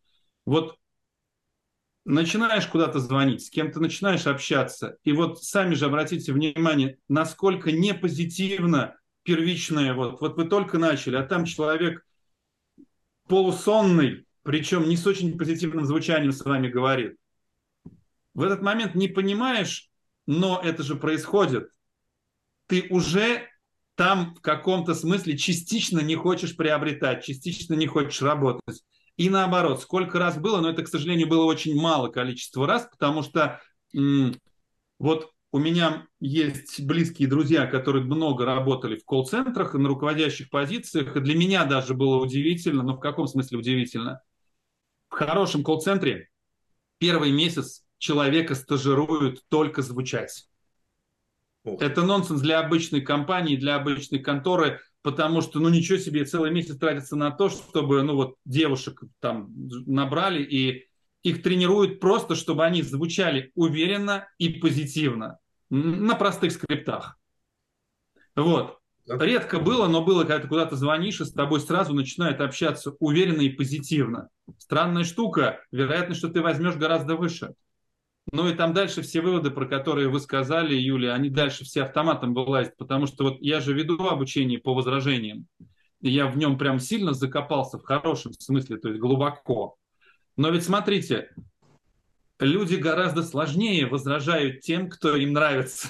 Вот 0.47 0.77
начинаешь 2.05 2.65
куда-то 2.65 2.97
звонить, 2.97 3.45
с 3.45 3.51
кем-то 3.51 3.79
начинаешь 3.79 4.25
общаться, 4.25 4.97
и 5.03 5.11
вот 5.11 5.43
сами 5.43 5.75
же 5.75 5.85
обратите 5.85 6.33
внимание, 6.33 6.97
насколько 7.07 7.71
не 7.71 7.93
позитивно 7.93 8.95
первичное, 9.21 9.93
вот, 9.93 10.21
вот 10.21 10.37
вы 10.37 10.45
только 10.45 10.79
начали, 10.79 11.17
а 11.17 11.23
там 11.23 11.45
человек 11.45 12.03
полусонный, 13.27 14.25
причем 14.41 14.89
не 14.89 14.97
с 14.97 15.05
очень 15.05 15.37
позитивным 15.37 15.85
звучанием 15.85 16.31
с 16.31 16.43
вами 16.43 16.67
говорит. 16.67 17.17
В 18.35 18.43
этот 18.43 18.61
момент 18.61 18.93
не 18.95 19.07
понимаешь, 19.07 19.89
но 20.27 20.61
это 20.63 20.83
же 20.83 20.95
происходит. 20.95 21.69
Ты 22.67 22.87
уже 22.89 23.47
там 23.95 24.35
в 24.35 24.41
каком-то 24.41 24.93
смысле 24.93 25.37
частично 25.37 25.99
не 25.99 26.15
хочешь 26.15 26.55
приобретать, 26.55 27.23
частично 27.23 27.75
не 27.75 27.87
хочешь 27.87 28.21
работать. 28.21 28.83
И 29.17 29.29
наоборот, 29.29 29.81
сколько 29.81 30.19
раз 30.19 30.37
было, 30.37 30.59
но 30.59 30.69
это, 30.69 30.83
к 30.83 30.87
сожалению, 30.89 31.27
было 31.29 31.45
очень 31.45 31.79
мало 31.79 32.09
количество 32.09 32.67
раз, 32.67 32.87
потому 32.91 33.23
что 33.23 33.61
м- 33.95 34.35
вот 34.99 35.31
у 35.51 35.59
меня 35.59 36.07
есть 36.19 36.81
близкие 36.85 37.29
друзья, 37.29 37.67
которые 37.67 38.05
много 38.05 38.45
работали 38.45 38.97
в 38.97 39.05
колл-центрах 39.05 39.73
на 39.75 39.87
руководящих 39.87 40.49
позициях. 40.49 41.15
И 41.15 41.21
для 41.21 41.35
меня 41.35 41.65
даже 41.65 41.93
было 41.93 42.17
удивительно, 42.21 42.83
но 42.83 42.95
в 42.97 42.99
каком 42.99 43.27
смысле 43.27 43.59
удивительно? 43.59 44.21
В 45.09 45.15
хорошем 45.15 45.63
колл-центре 45.63 46.29
первый 46.99 47.31
месяц 47.31 47.84
человека 48.05 48.55
стажируют 48.55 49.43
только 49.49 49.81
звучать. 49.81 50.47
Это 51.63 52.03
нонсенс 52.03 52.41
для 52.41 52.59
обычной 52.59 53.01
компании, 53.01 53.55
для 53.55 53.75
обычной 53.75 54.19
конторы, 54.19 54.81
потому 55.01 55.41
что, 55.41 55.59
ну, 55.59 55.69
ничего 55.69 55.97
себе, 55.97 56.23
целый 56.25 56.51
месяц 56.51 56.77
тратится 56.77 57.15
на 57.15 57.31
то, 57.31 57.49
чтобы, 57.49 58.03
ну, 58.03 58.15
вот, 58.15 58.35
девушек 58.45 59.01
там 59.19 59.49
набрали, 59.87 60.43
и 60.43 60.85
их 61.23 61.41
тренируют 61.41 61.99
просто, 61.99 62.35
чтобы 62.35 62.63
они 62.63 62.83
звучали 62.83 63.51
уверенно 63.55 64.27
и 64.37 64.49
позитивно 64.49 65.39
на 65.71 66.13
простых 66.13 66.51
скриптах. 66.51 67.17
Вот. 68.35 68.77
Редко 69.07 69.59
было, 69.59 69.87
но 69.87 70.03
было, 70.03 70.21
когда 70.21 70.39
ты 70.39 70.47
куда-то 70.47 70.75
звонишь, 70.75 71.21
и 71.21 71.25
с 71.25 71.31
тобой 71.31 71.59
сразу 71.59 71.93
начинают 71.93 72.41
общаться 72.41 72.95
уверенно 72.99 73.41
и 73.41 73.49
позитивно. 73.49 74.29
Странная 74.57 75.03
штука, 75.03 75.61
вероятность, 75.71 76.19
что 76.19 76.29
ты 76.29 76.41
возьмешь 76.41 76.75
гораздо 76.75 77.15
выше. 77.15 77.53
Ну 78.31 78.49
и 78.49 78.55
там 78.55 78.73
дальше 78.73 79.01
все 79.01 79.21
выводы, 79.21 79.51
про 79.51 79.65
которые 79.67 80.09
вы 80.09 80.19
сказали, 80.19 80.75
Юлия, 80.75 81.11
они 81.13 81.29
дальше 81.29 81.63
все 81.63 81.83
автоматом 81.83 82.33
вылазят, 82.33 82.75
потому 82.77 83.05
что 83.05 83.25
вот 83.25 83.37
я 83.39 83.61
же 83.61 83.73
веду 83.73 84.03
обучение 84.07 84.59
по 84.59 84.73
возражениям, 84.73 85.47
и 86.01 86.09
я 86.09 86.27
в 86.27 86.37
нем 86.37 86.57
прям 86.57 86.79
сильно 86.79 87.13
закопался 87.13 87.77
в 87.77 87.83
хорошем 87.83 88.33
смысле, 88.33 88.77
то 88.77 88.89
есть 88.89 88.99
глубоко. 88.99 89.77
Но 90.37 90.49
ведь 90.49 90.63
смотрите, 90.63 91.29
люди 92.39 92.75
гораздо 92.75 93.23
сложнее 93.23 93.85
возражают 93.85 94.61
тем, 94.61 94.89
кто 94.89 95.15
им 95.15 95.33
нравится. 95.33 95.89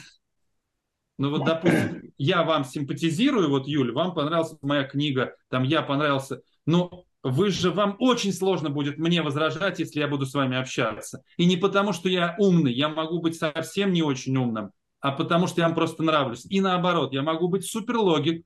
Ну 1.18 1.30
вот, 1.30 1.46
допустим, 1.46 2.12
я 2.18 2.44
вам 2.44 2.66
симпатизирую, 2.66 3.50
вот, 3.50 3.68
Юль, 3.68 3.94
вам 3.94 4.14
понравилась 4.14 4.58
моя 4.62 4.84
книга, 4.84 5.36
там 5.50 5.64
я 5.64 5.82
понравился, 5.82 6.42
но 6.66 7.06
вы 7.28 7.50
же, 7.50 7.72
вам 7.72 7.96
очень 7.98 8.32
сложно 8.32 8.70
будет 8.70 9.00
мне 9.00 9.24
возражать, 9.24 9.80
если 9.80 10.00
я 10.00 10.08
буду 10.08 10.28
с 10.28 10.36
вами 10.36 10.58
общаться. 10.58 11.24
И 11.38 11.48
не 11.48 11.58
потому, 11.58 11.92
что 11.92 12.08
я 12.08 12.36
умный, 12.38 12.72
я 12.72 12.88
могу 12.88 13.20
быть 13.20 13.36
совсем 13.36 13.94
не 13.94 14.04
очень 14.04 14.38
умным, 14.38 14.70
а 15.00 15.12
потому 15.12 15.48
что 15.48 15.62
я 15.62 15.66
вам 15.66 15.74
просто 15.74 16.04
нравлюсь. 16.04 16.46
И 16.46 16.62
наоборот, 16.62 17.14
я 17.14 17.24
могу 17.24 17.48
быть 17.48 17.66
суперлогик. 17.66 18.46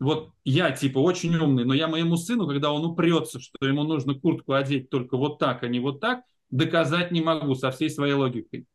Вот 0.00 0.30
я 0.42 0.72
типа 0.72 0.98
очень 0.98 1.36
умный, 1.36 1.64
но 1.64 1.74
я 1.74 1.86
моему 1.86 2.16
сыну, 2.16 2.48
когда 2.48 2.72
он 2.72 2.84
упрется, 2.84 3.38
что 3.38 3.64
ему 3.64 3.84
нужно 3.84 4.14
куртку 4.14 4.54
одеть 4.54 4.90
только 4.90 5.16
вот 5.16 5.38
так, 5.38 5.62
а 5.62 5.68
не 5.68 5.78
вот 5.78 6.00
так, 6.00 6.22
доказать 6.50 7.12
не 7.12 7.20
могу 7.20 7.54
со 7.54 7.70
всей 7.70 7.88
своей 7.88 8.14
логикой. 8.14 8.66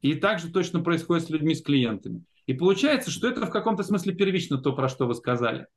И 0.00 0.14
так 0.14 0.40
же 0.40 0.50
точно 0.50 0.80
происходит 0.80 1.26
с 1.26 1.30
людьми, 1.30 1.54
с 1.54 1.62
клиентами. 1.62 2.24
И 2.46 2.54
получается, 2.54 3.12
что 3.12 3.28
это 3.28 3.46
в 3.46 3.50
каком-то 3.50 3.84
смысле 3.84 4.14
первично 4.14 4.58
то, 4.58 4.72
про 4.72 4.88
что 4.88 5.06
вы 5.06 5.14
сказали. 5.14 5.68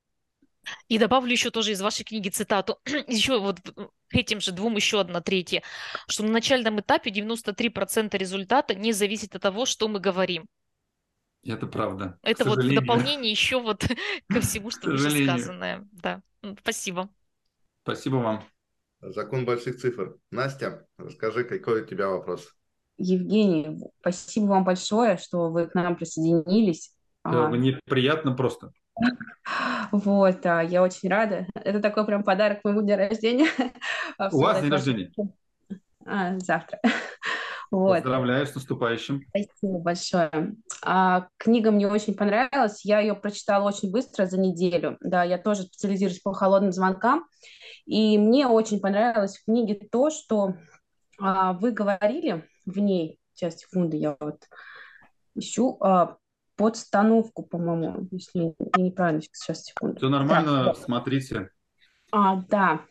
И 0.88 0.97
добавлю 0.97 1.32
еще 1.32 1.49
тоже 1.49 1.72
из 1.72 1.82
вашей 1.82 2.03
книги 2.03 2.30
цитату, 2.30 2.78
еще 3.07 3.39
вот 3.39 3.59
к 3.59 4.16
этим 4.16 4.41
же 4.41 4.51
двум 4.51 4.76
еще 4.76 4.99
одна 4.99 5.22
третья, 5.22 5.64
что 6.07 6.24
на 6.24 6.32
начальном 6.32 6.80
этапе 6.80 7.09
93% 7.12 8.18
результата 8.18 8.76
не 8.76 8.93
зависит 8.93 9.36
от 9.36 9.41
того, 9.41 9.66
что 9.66 9.88
мы 9.88 9.99
говорим. 9.99 10.47
Это 11.43 11.66
правда. 11.66 12.20
Это 12.22 12.45
вот 12.45 12.64
в 12.64 12.76
дополнение 12.76 13.32
еще 13.32 13.59
вот 13.59 13.84
ко 14.30 14.41
всему, 14.41 14.70
что 14.70 14.91
уже 14.91 15.09
сказанное. 15.09 15.88
Да. 15.91 16.22
Спасибо. 16.62 17.09
Спасибо 17.84 18.18
вам. 18.18 18.43
Закон 19.01 19.45
больших 19.45 19.78
цифр. 19.78 20.18
Настя, 20.30 20.86
расскажи, 20.97 21.43
какой 21.43 21.82
у 21.82 21.86
тебя 21.86 22.09
вопрос? 22.09 22.53
Евгений, 22.97 23.80
спасибо 24.01 24.45
вам 24.45 24.64
большое, 24.64 25.18
что 25.18 25.49
вы 25.49 25.66
к 25.66 25.74
нам 25.74 25.95
присоединились. 25.95 26.93
Да, 27.24 27.49
мне 27.49 27.80
приятно 27.86 28.34
просто. 28.34 28.72
Вот, 29.91 30.45
а, 30.45 30.61
я 30.61 30.83
очень 30.83 31.09
рада. 31.09 31.47
Это 31.55 31.79
такой 31.79 32.05
прям 32.05 32.23
подарок 32.23 32.59
моему 32.63 32.81
дню 32.81 32.95
рождения. 32.95 33.47
У 34.31 34.39
вас 34.39 34.61
день 34.61 34.71
рождения? 34.71 35.11
А, 36.05 36.37
завтра. 36.39 36.79
Вот. 37.71 38.03
Поздравляю 38.03 38.45
с 38.45 38.53
наступающим. 38.53 39.23
Спасибо 39.29 39.79
большое. 39.79 40.57
А, 40.83 41.29
книга 41.37 41.71
мне 41.71 41.87
очень 41.87 42.15
понравилась. 42.15 42.83
Я 42.83 42.99
ее 42.99 43.15
прочитала 43.15 43.65
очень 43.65 43.91
быстро, 43.91 44.25
за 44.25 44.37
неделю. 44.37 44.97
Да, 44.99 45.23
я 45.23 45.37
тоже 45.37 45.63
специализируюсь 45.63 46.19
по 46.19 46.33
холодным 46.33 46.73
звонкам. 46.73 47.25
И 47.85 48.17
мне 48.17 48.45
очень 48.45 48.81
понравилось 48.81 49.37
в 49.37 49.45
книге 49.45 49.79
то, 49.89 50.09
что 50.09 50.55
а, 51.17 51.53
вы 51.53 51.71
говорили 51.71 52.45
в 52.65 52.77
ней, 52.77 53.19
сейчас, 53.33 53.55
секунду, 53.55 53.95
я 53.95 54.17
вот 54.19 54.43
ищу, 55.35 55.77
а, 55.79 56.17
подстановку, 56.62 57.41
по-моему, 57.41 58.07
если 58.12 58.53
я 58.59 58.84
неправильно, 58.84 59.24
сейчас, 59.24 59.64
секунду. 59.64 59.97
Все 59.97 60.09
нормально, 60.09 60.66
да. 60.66 60.74
смотрите. 60.76 61.49
А, 62.12 62.36
да. 62.49 62.82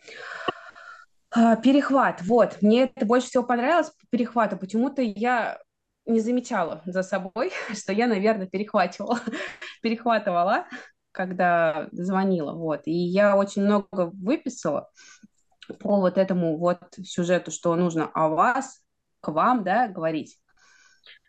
А, 1.31 1.55
перехват, 1.55 2.21
вот, 2.23 2.61
мне 2.63 2.91
это 2.95 3.07
больше 3.07 3.29
всего 3.29 3.45
понравилось, 3.45 3.93
перехвата, 4.11 4.57
почему-то 4.57 5.03
я 5.03 5.61
не 6.05 6.19
замечала 6.19 6.83
за 6.85 7.05
собой, 7.05 7.53
что 7.73 7.93
я, 7.93 8.09
наверное, 8.09 8.49
перехватывала, 8.49 9.21
перехватывала, 9.83 10.67
когда 11.13 11.87
звонила, 11.93 12.53
вот, 12.53 12.81
и 12.87 12.93
я 12.93 13.37
очень 13.37 13.63
много 13.63 14.11
выписала 14.15 14.91
по 15.79 16.01
вот 16.01 16.19
этому 16.19 16.59
вот 16.59 16.81
сюжету, 17.05 17.53
что 17.53 17.77
нужно 17.77 18.11
о 18.15 18.31
вас, 18.31 18.83
к 19.21 19.29
вам, 19.29 19.63
да, 19.63 19.87
говорить. 19.87 20.41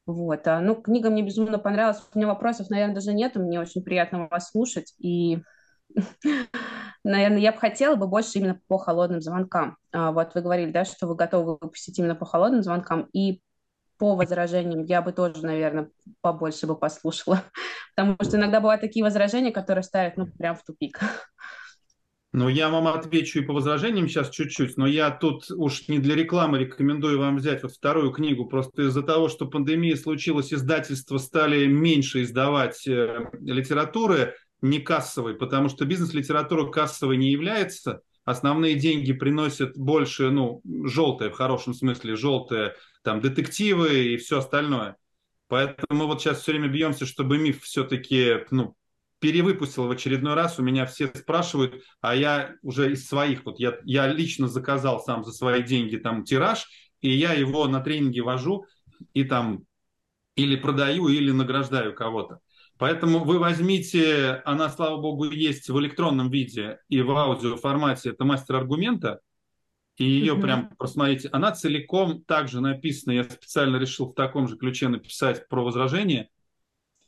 Вот. 0.05 0.47
А, 0.47 0.59
ну, 0.61 0.75
книга 0.75 1.09
мне 1.09 1.21
безумно 1.23 1.59
понравилась. 1.59 2.01
У 2.13 2.17
меня 2.17 2.27
вопросов, 2.27 2.69
наверное, 2.69 2.95
даже 2.95 3.13
нет. 3.13 3.35
Мне 3.35 3.59
очень 3.59 3.83
приятно 3.83 4.27
вас 4.27 4.49
слушать. 4.49 4.93
И, 4.99 5.41
наверное, 7.03 7.39
я 7.39 7.51
бы 7.51 7.59
хотела 7.59 7.95
бы 7.95 8.07
больше 8.07 8.39
именно 8.39 8.59
по 8.67 8.77
холодным 8.77 9.21
звонкам. 9.21 9.77
А, 9.91 10.11
вот 10.11 10.33
вы 10.33 10.41
говорили, 10.41 10.71
да, 10.71 10.85
что 10.85 11.07
вы 11.07 11.15
готовы 11.15 11.57
выпустить 11.61 11.97
именно 11.99 12.15
по 12.15 12.25
холодным 12.25 12.63
звонкам. 12.63 13.07
И 13.13 13.41
по 13.97 14.15
возражениям 14.15 14.83
я 14.85 15.01
бы 15.03 15.13
тоже, 15.13 15.45
наверное, 15.45 15.89
побольше 16.21 16.65
бы 16.65 16.75
послушала. 16.75 17.43
Потому 17.95 18.17
что 18.21 18.37
иногда 18.37 18.59
бывают 18.59 18.81
такие 18.81 19.05
возражения, 19.05 19.51
которые 19.51 19.83
ставят, 19.83 20.17
ну, 20.17 20.25
прям 20.25 20.55
в 20.55 20.63
тупик. 20.63 20.99
Ну, 22.33 22.47
я 22.47 22.69
вам 22.69 22.87
отвечу 22.87 23.39
и 23.39 23.41
по 23.41 23.51
возражениям 23.51 24.07
сейчас 24.07 24.29
чуть-чуть, 24.29 24.77
но 24.77 24.87
я 24.87 25.11
тут 25.11 25.51
уж 25.51 25.89
не 25.89 25.99
для 25.99 26.15
рекламы 26.15 26.59
рекомендую 26.59 27.19
вам 27.19 27.35
взять 27.35 27.61
вот 27.63 27.73
вторую 27.73 28.11
книгу, 28.11 28.45
просто 28.45 28.83
из-за 28.83 29.03
того, 29.03 29.27
что 29.27 29.47
пандемия 29.47 29.97
случилась, 29.97 30.53
издательства 30.53 31.17
стали 31.17 31.65
меньше 31.65 32.21
издавать 32.21 32.87
э, 32.87 33.29
литературы 33.41 34.35
не 34.61 34.79
кассовой, 34.79 35.35
потому 35.35 35.67
что 35.67 35.83
бизнес-литература 35.83 36.71
кассовой 36.71 37.17
не 37.17 37.31
является, 37.31 38.01
основные 38.23 38.75
деньги 38.75 39.11
приносят 39.11 39.77
больше, 39.77 40.29
ну, 40.29 40.61
желтые 40.85 41.31
в 41.31 41.35
хорошем 41.35 41.73
смысле, 41.73 42.15
желтые, 42.15 42.75
там, 43.03 43.19
детективы 43.19 44.05
и 44.05 44.17
все 44.17 44.37
остальное. 44.37 44.95
Поэтому 45.49 45.99
мы 45.99 46.05
вот 46.05 46.21
сейчас 46.21 46.39
все 46.39 46.53
время 46.53 46.69
бьемся, 46.69 47.05
чтобы 47.05 47.37
миф 47.37 47.63
все-таки, 47.63 48.45
ну, 48.51 48.75
перевыпустил 49.21 49.87
в 49.87 49.91
очередной 49.91 50.33
раз, 50.33 50.59
у 50.59 50.63
меня 50.63 50.85
все 50.87 51.07
спрашивают, 51.07 51.83
а 52.01 52.15
я 52.15 52.55
уже 52.63 52.91
из 52.91 53.07
своих, 53.07 53.45
вот 53.45 53.59
я, 53.59 53.77
я 53.83 54.07
лично 54.07 54.47
заказал 54.47 54.99
сам 54.99 55.23
за 55.23 55.31
свои 55.31 55.61
деньги 55.61 55.97
там 55.97 56.23
тираж, 56.23 56.67
и 57.01 57.11
я 57.11 57.33
его 57.33 57.67
на 57.67 57.81
тренинги 57.81 58.19
вожу 58.19 58.65
и 59.13 59.23
там 59.23 59.63
или 60.35 60.55
продаю, 60.55 61.07
или 61.07 61.31
награждаю 61.31 61.93
кого-то. 61.93 62.39
Поэтому 62.79 63.23
вы 63.23 63.37
возьмите, 63.37 64.41
она, 64.43 64.69
слава 64.69 64.99
богу, 64.99 65.25
есть 65.25 65.69
в 65.69 65.79
электронном 65.79 66.31
виде 66.31 66.79
и 66.89 67.01
в 67.03 67.11
аудио 67.11 67.57
формате, 67.57 68.09
это 68.09 68.25
мастер 68.25 68.55
аргумента, 68.55 69.19
и 69.97 70.03
ее 70.03 70.33
mm-hmm. 70.33 70.41
прям 70.41 70.69
просмотрите. 70.79 71.29
Она 71.31 71.51
целиком 71.51 72.23
также 72.23 72.59
написана, 72.59 73.11
я 73.11 73.23
специально 73.23 73.77
решил 73.77 74.07
в 74.07 74.15
таком 74.15 74.47
же 74.47 74.57
ключе 74.57 74.87
написать 74.87 75.47
про 75.47 75.63
возражение. 75.63 76.29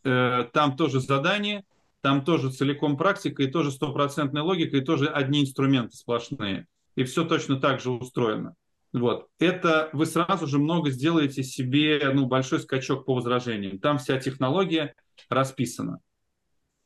Э, 0.03 0.45
там 0.53 0.77
тоже 0.77 0.99
задание, 0.99 1.63
там 2.03 2.25
тоже 2.25 2.51
целиком 2.51 2.97
практика, 2.97 3.43
и 3.43 3.47
тоже 3.47 3.71
стопроцентная 3.71 4.43
логика, 4.43 4.75
и 4.75 4.81
тоже 4.81 5.07
одни 5.07 5.41
инструменты 5.41 5.95
сплошные. 5.95 6.67
И 6.95 7.05
все 7.05 7.23
точно 7.23 7.61
так 7.61 7.79
же 7.79 7.91
устроено. 7.91 8.55
Вот. 8.91 9.27
Это 9.39 9.89
вы 9.93 10.05
сразу 10.05 10.45
же 10.45 10.59
много 10.59 10.91
сделаете 10.91 11.43
себе 11.43 12.11
ну, 12.13 12.25
большой 12.25 12.59
скачок 12.59 13.05
по 13.05 13.15
возражениям. 13.15 13.79
Там 13.79 13.99
вся 13.99 14.19
технология 14.19 14.95
расписана. 15.29 15.99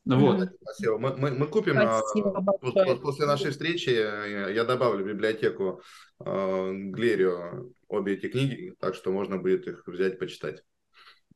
Вот. 0.06 0.50
Спасибо. 0.62 1.00
Мы, 1.00 1.18
мы, 1.18 1.32
мы 1.32 1.48
купим, 1.48 1.80
а, 1.80 2.00
Спасибо 2.00 2.40
большое. 2.40 2.98
после 2.98 3.26
нашей 3.26 3.50
встречи 3.50 3.90
я 3.90 4.64
добавлю 4.66 5.04
в 5.04 5.08
библиотеку 5.08 5.82
э, 6.24 6.72
Глерио 6.74 7.72
обе 7.88 8.14
эти 8.14 8.28
книги, 8.28 8.76
так 8.80 8.94
что 8.94 9.12
можно 9.12 9.38
будет 9.38 9.68
их 9.68 9.82
взять, 9.88 10.20
почитать. 10.20 10.64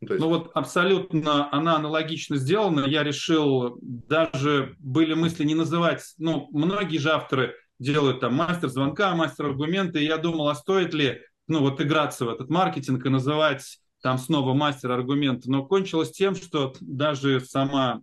Ну, 0.02 0.08
есть... 0.10 0.20
ну 0.20 0.30
вот 0.30 0.52
абсолютно 0.54 1.52
она 1.54 1.78
аналогично 1.78 2.36
сделана. 2.38 2.86
Я 2.86 3.04
решил, 3.04 3.78
даже 3.82 4.76
были 4.80 5.14
мысли 5.14 5.44
не 5.44 5.56
называть, 5.56 6.04
ну, 6.18 6.48
многие 6.52 6.98
же 6.98 7.12
авторы 7.12 7.56
делают 7.80 8.20
там 8.20 8.36
мастер 8.36 8.70
звонка, 8.70 9.16
мастер 9.16 9.46
аргумента, 9.46 10.00
и 10.00 10.06
я 10.06 10.18
думал, 10.18 10.50
а 10.50 10.56
стоит 10.56 10.94
ли, 10.94 11.22
ну, 11.48 11.60
вот 11.62 11.82
играться 11.82 12.26
в 12.26 12.30
этот 12.30 12.50
маркетинг 12.50 13.06
и 13.06 13.10
называть 13.10 13.80
там 14.02 14.18
снова 14.18 14.54
мастер 14.54 14.92
аргумента, 14.92 15.50
но 15.50 15.66
кончилось 15.66 16.12
тем, 16.12 16.36
что 16.36 16.74
даже 16.82 17.40
сама 17.40 18.02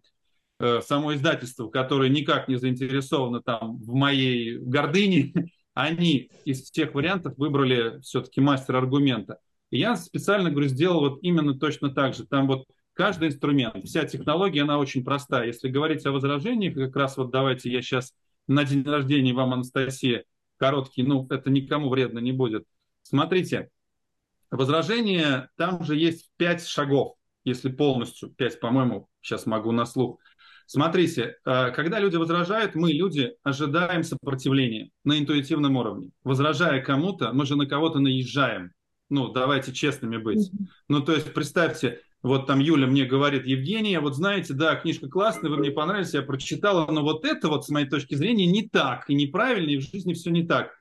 Э, 0.61 0.81
само 0.83 1.15
издательство, 1.15 1.69
которое 1.69 2.11
никак 2.11 2.49
не 2.49 2.57
заинтересовано 2.57 3.41
там 3.41 3.77
в 3.77 3.95
моей 3.95 4.59
гордыне, 4.59 5.33
они 5.75 6.31
из 6.45 6.63
всех 6.63 6.95
вариантов 6.95 7.35
выбрали 7.37 8.01
все-таки 8.01 8.41
мастер 8.41 8.75
аргумента. 8.75 9.39
Я 9.71 9.97
специально, 9.97 10.51
говорю, 10.51 10.69
сделал 10.69 11.01
вот 11.01 11.19
именно 11.23 11.59
точно 11.59 11.91
так 11.91 12.15
же. 12.15 12.27
Там 12.27 12.47
вот 12.47 12.65
каждый 12.95 13.29
инструмент, 13.29 13.85
вся 13.85 14.05
технология, 14.05 14.63
она 14.63 14.79
очень 14.79 15.05
простая. 15.05 15.47
Если 15.47 15.69
говорить 15.69 16.05
о 16.07 16.13
возражениях, 16.13 16.75
как 16.75 16.97
раз 16.97 17.17
вот 17.17 17.31
давайте 17.31 17.71
я 17.71 17.83
сейчас 17.83 18.13
на 18.47 18.65
день 18.65 18.83
рождения 18.83 19.35
вам, 19.35 19.53
Анастасия, 19.53 20.25
короткий, 20.57 21.03
ну, 21.03 21.27
это 21.31 21.51
никому 21.51 21.91
вредно 21.91 22.19
не 22.19 22.33
будет. 22.33 22.65
Смотрите, 23.03 23.71
возражение, 24.51 25.49
там 25.57 25.85
же 25.85 25.97
есть 25.97 26.31
пять 26.37 26.67
шагов, 26.67 27.15
если 27.45 27.71
полностью, 27.71 28.31
пять, 28.31 28.59
по-моему, 28.59 29.09
сейчас 29.21 29.47
могу 29.47 29.71
на 29.73 29.87
слух. 29.87 30.19
Смотрите, 30.67 31.37
э, 31.47 31.71
когда 31.71 31.99
люди 31.99 32.17
возражают, 32.17 32.75
мы, 32.75 32.93
люди, 32.93 33.33
ожидаем 33.43 34.03
сопротивления 34.03 34.91
на 35.05 35.19
интуитивном 35.19 35.77
уровне. 35.77 36.11
Возражая 36.25 36.83
кому-то, 36.83 37.33
мы 37.33 37.47
же 37.47 37.57
на 37.57 37.67
кого-то 37.67 38.01
наезжаем. 38.01 38.73
Ну, 39.11 39.29
давайте 39.29 39.73
честными 39.73 40.19
быть. 40.19 40.51
Ну, 40.89 41.01
то 41.01 41.13
есть, 41.13 41.33
представьте, 41.33 42.01
вот 42.23 42.47
там 42.47 42.59
Юля 42.59 42.87
мне 42.87 43.05
говорит, 43.05 43.47
Евгения, 43.47 44.01
вот 44.01 44.15
знаете, 44.17 44.53
да, 44.55 44.75
книжка 44.75 45.09
классная, 45.09 45.51
вы 45.51 45.59
мне 45.59 45.71
понравились, 45.71 46.15
я 46.15 46.23
прочитала, 46.23 46.91
но 46.91 47.03
вот 47.03 47.25
это 47.25 47.49
вот, 47.49 47.65
с 47.65 47.69
моей 47.69 47.89
точки 47.89 48.15
зрения, 48.17 48.47
не 48.47 48.69
так, 48.69 49.09
и 49.09 49.15
неправильно, 49.15 49.71
и 49.71 49.79
в 49.79 49.83
жизни 49.83 50.15
все 50.15 50.31
не 50.31 50.47
так. 50.47 50.73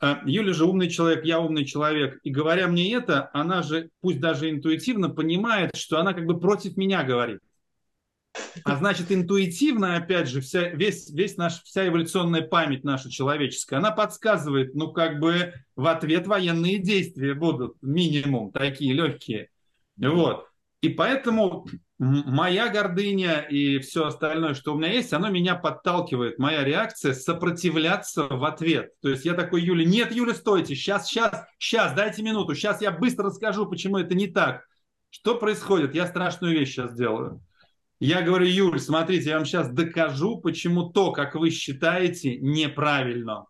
А 0.00 0.22
Юля 0.24 0.54
же 0.54 0.64
умный 0.64 0.88
человек, 0.88 1.24
я 1.26 1.40
умный 1.40 1.66
человек. 1.66 2.20
И 2.22 2.30
говоря 2.30 2.68
мне 2.68 2.94
это, 2.94 3.28
она 3.34 3.62
же, 3.62 3.90
пусть 4.00 4.18
даже 4.18 4.48
интуитивно, 4.48 5.10
понимает, 5.10 5.76
что 5.76 5.98
она 5.98 6.14
как 6.14 6.24
бы 6.24 6.40
против 6.40 6.78
меня 6.78 7.04
говорит. 7.04 7.40
А 8.64 8.76
значит, 8.76 9.10
интуитивно, 9.10 9.96
опять 9.96 10.28
же, 10.28 10.40
вся, 10.40 10.68
весь, 10.68 11.10
весь 11.10 11.36
наш, 11.36 11.62
вся 11.62 11.86
эволюционная 11.86 12.42
память 12.42 12.84
наша 12.84 13.10
человеческая, 13.10 13.76
она 13.76 13.90
подсказывает, 13.90 14.74
ну, 14.74 14.92
как 14.92 15.18
бы 15.18 15.54
в 15.76 15.86
ответ 15.86 16.26
военные 16.26 16.78
действия 16.78 17.34
будут, 17.34 17.76
минимум, 17.82 18.52
такие 18.52 18.92
легкие. 18.92 19.48
Вот. 19.96 20.46
И 20.80 20.88
поэтому 20.88 21.66
моя 21.98 22.68
гордыня 22.70 23.40
и 23.40 23.78
все 23.80 24.06
остальное, 24.06 24.54
что 24.54 24.74
у 24.74 24.78
меня 24.78 24.92
есть, 24.92 25.12
оно 25.12 25.28
меня 25.28 25.54
подталкивает, 25.54 26.38
моя 26.38 26.64
реакция 26.64 27.12
сопротивляться 27.12 28.26
в 28.26 28.44
ответ. 28.44 28.92
То 29.02 29.10
есть 29.10 29.26
я 29.26 29.34
такой, 29.34 29.62
Юля, 29.62 29.84
нет, 29.84 30.12
Юля, 30.12 30.34
стойте, 30.34 30.74
сейчас, 30.74 31.08
сейчас, 31.08 31.46
сейчас, 31.58 31.92
дайте 31.94 32.22
минуту, 32.22 32.54
сейчас 32.54 32.80
я 32.80 32.90
быстро 32.92 33.26
расскажу, 33.26 33.66
почему 33.66 33.98
это 33.98 34.14
не 34.14 34.28
так. 34.28 34.64
Что 35.10 35.34
происходит? 35.34 35.94
Я 35.94 36.06
страшную 36.06 36.54
вещь 36.54 36.70
сейчас 36.70 36.94
делаю. 36.94 37.42
Я 38.00 38.22
говорю, 38.22 38.46
Юль, 38.46 38.80
смотрите, 38.80 39.28
я 39.28 39.36
вам 39.36 39.44
сейчас 39.44 39.70
докажу, 39.70 40.40
почему 40.40 40.88
то, 40.90 41.12
как 41.12 41.34
вы 41.34 41.50
считаете, 41.50 42.38
неправильно. 42.38 43.44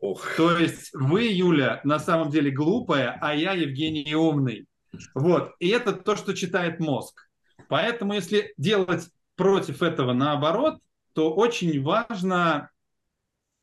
Ох. 0.00 0.36
То 0.36 0.56
есть 0.58 0.90
вы, 0.92 1.24
Юля, 1.24 1.80
на 1.82 1.98
самом 1.98 2.30
деле 2.30 2.50
глупая, 2.50 3.18
а 3.22 3.34
я, 3.34 3.52
Евгений, 3.52 4.14
умный. 4.14 4.66
Вот. 5.14 5.52
И 5.60 5.68
это 5.68 5.92
то, 5.92 6.14
что 6.14 6.34
читает 6.34 6.78
мозг. 6.78 7.26
Поэтому, 7.68 8.12
если 8.12 8.52
делать 8.58 9.08
против 9.34 9.82
этого 9.82 10.12
наоборот, 10.12 10.78
то 11.14 11.32
очень 11.32 11.82
важно 11.82 12.70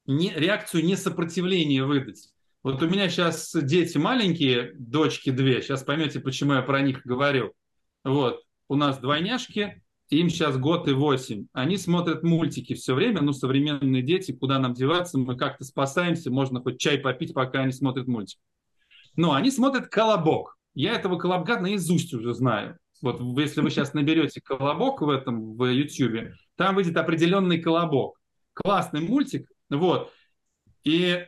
не, 0.07 0.34
реакцию 0.34 0.84
несопротивления 0.84 1.84
выдать. 1.84 2.34
Вот 2.63 2.81
у 2.81 2.89
меня 2.89 3.07
сейчас 3.07 3.51
дети 3.53 3.99
маленькие, 3.99 4.71
дочки 4.73 5.29
две, 5.29 5.61
сейчас 5.61 5.84
поймете, 5.84 6.19
почему 6.19 6.53
я 6.53 6.63
про 6.63 6.81
них 6.81 7.05
говорю. 7.05 7.53
Вот, 8.03 8.41
у 8.67 8.75
нас 8.75 8.97
двойняшки, 8.97 9.84
им 10.10 10.30
сейчас 10.30 10.58
год 10.58 10.88
и 10.88 10.93
восемь. 10.93 11.47
Они 11.54 11.78
смотрят 11.78 12.24
мультики 12.24 12.74
все 12.74 12.93
время, 12.93 13.22
ну, 13.22 13.34
современные 13.34 14.01
дети, 14.01 14.32
куда 14.32 14.60
нам 14.60 14.74
деваться, 14.74 15.18
мы 15.18 15.36
как-то 15.36 15.64
спасаемся, 15.64 16.32
можно 16.32 16.62
хоть 16.62 16.80
чай 16.80 16.97
попить, 16.97 17.34
пока 17.34 17.62
они 17.62 17.72
смотрят 17.72 18.08
мультик. 18.08 18.39
Но 19.16 19.34
они 19.34 19.51
смотрят 19.51 19.88
«Колобок». 19.88 20.58
Я 20.74 20.93
этого 20.93 21.18
«Колобка» 21.18 21.60
наизусть 21.60 22.14
уже 22.14 22.34
знаю. 22.34 22.78
Вот 23.01 23.20
если 23.38 23.62
вы 23.62 23.70
сейчас 23.70 23.93
наберете 23.93 24.41
«Колобок» 24.41 25.01
в 25.01 25.10
этом, 25.10 25.56
в 25.56 25.66
YouTube, 25.66 26.34
там 26.56 26.76
выйдет 26.76 26.97
определенный 26.97 27.60
«Колобок». 27.60 28.20
Классный 28.54 29.01
мультик, 29.01 29.49
вот. 29.70 30.12
И 30.84 31.26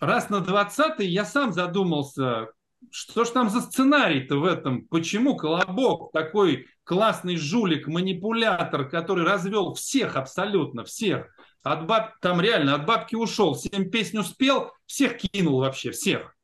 раз 0.00 0.30
на 0.30 0.40
20 0.40 1.00
я 1.00 1.24
сам 1.24 1.52
задумался, 1.52 2.48
что 2.90 3.24
ж 3.24 3.30
там 3.30 3.50
за 3.50 3.60
сценарий-то 3.60 4.38
в 4.38 4.44
этом? 4.44 4.86
Почему 4.86 5.36
Колобок 5.36 6.12
такой 6.12 6.66
классный 6.84 7.36
жулик, 7.36 7.86
манипулятор, 7.86 8.88
который 8.88 9.24
развел 9.24 9.74
всех 9.74 10.16
абсолютно, 10.16 10.84
всех. 10.84 11.26
От 11.62 11.86
баб... 11.86 12.18
Там 12.20 12.40
реально 12.40 12.74
от 12.74 12.86
бабки 12.86 13.14
ушел, 13.14 13.54
всем 13.54 13.90
песню 13.90 14.22
спел, 14.24 14.72
всех 14.86 15.18
кинул 15.18 15.60
вообще, 15.60 15.90
всех. 15.90 16.34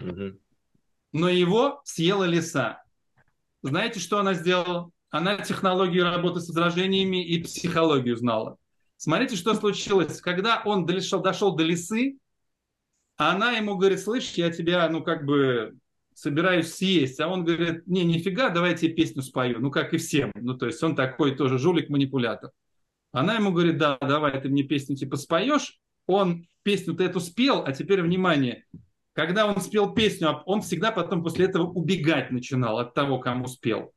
Угу. 0.00 0.38
Но 1.12 1.28
его 1.28 1.80
съела 1.84 2.24
лиса. 2.24 2.82
Знаете, 3.62 4.00
что 4.00 4.18
она 4.18 4.34
сделала? 4.34 4.90
Она 5.10 5.36
технологию 5.36 6.04
работы 6.04 6.40
с 6.40 6.48
возражениями 6.48 7.24
и 7.24 7.40
психологию 7.40 8.16
знала. 8.16 8.56
Смотрите, 8.96 9.36
что 9.36 9.54
случилось. 9.54 10.20
Когда 10.20 10.62
он 10.64 10.86
дошел, 10.86 11.20
дошел 11.20 11.54
до 11.54 11.62
лисы, 11.62 12.18
она 13.16 13.52
ему 13.52 13.76
говорит, 13.76 14.00
слышь, 14.00 14.32
я 14.32 14.50
тебя, 14.50 14.88
ну, 14.88 15.02
как 15.02 15.24
бы 15.24 15.76
собираюсь 16.14 16.72
съесть. 16.72 17.20
А 17.20 17.28
он 17.28 17.44
говорит, 17.44 17.86
не, 17.86 18.04
нифига, 18.04 18.50
давайте 18.50 18.88
я 18.88 18.94
песню 18.94 19.22
спою. 19.22 19.60
Ну, 19.60 19.70
как 19.70 19.94
и 19.94 19.98
всем. 19.98 20.32
Ну, 20.34 20.54
то 20.54 20.66
есть 20.66 20.82
он 20.82 20.96
такой 20.96 21.34
тоже 21.34 21.58
жулик-манипулятор. 21.58 22.50
Она 23.12 23.36
ему 23.36 23.52
говорит, 23.52 23.78
да, 23.78 23.98
давай 24.00 24.40
ты 24.40 24.48
мне 24.48 24.62
песню 24.62 24.96
типа 24.96 25.16
споешь. 25.16 25.78
Он 26.06 26.46
песню-то 26.62 27.04
эту 27.04 27.20
спел, 27.20 27.62
а 27.64 27.72
теперь 27.72 28.02
внимание. 28.02 28.64
Когда 29.12 29.46
он 29.46 29.60
спел 29.60 29.94
песню, 29.94 30.42
он 30.46 30.62
всегда 30.62 30.90
потом 30.90 31.22
после 31.22 31.46
этого 31.46 31.66
убегать 31.66 32.32
начинал 32.32 32.78
от 32.78 32.94
того, 32.94 33.18
кому 33.18 33.46
спел. 33.46 33.92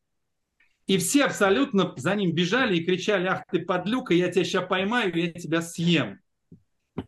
И 0.85 0.97
все 0.99 1.25
абсолютно 1.25 1.93
за 1.97 2.15
ним 2.15 2.33
бежали 2.33 2.77
и 2.77 2.85
кричали, 2.85 3.27
ах 3.27 3.43
ты 3.51 3.59
подлюка, 3.59 4.13
я 4.13 4.31
тебя 4.31 4.45
сейчас 4.45 4.67
поймаю, 4.67 5.13
я 5.15 5.31
тебя 5.31 5.61
съем. 5.61 6.19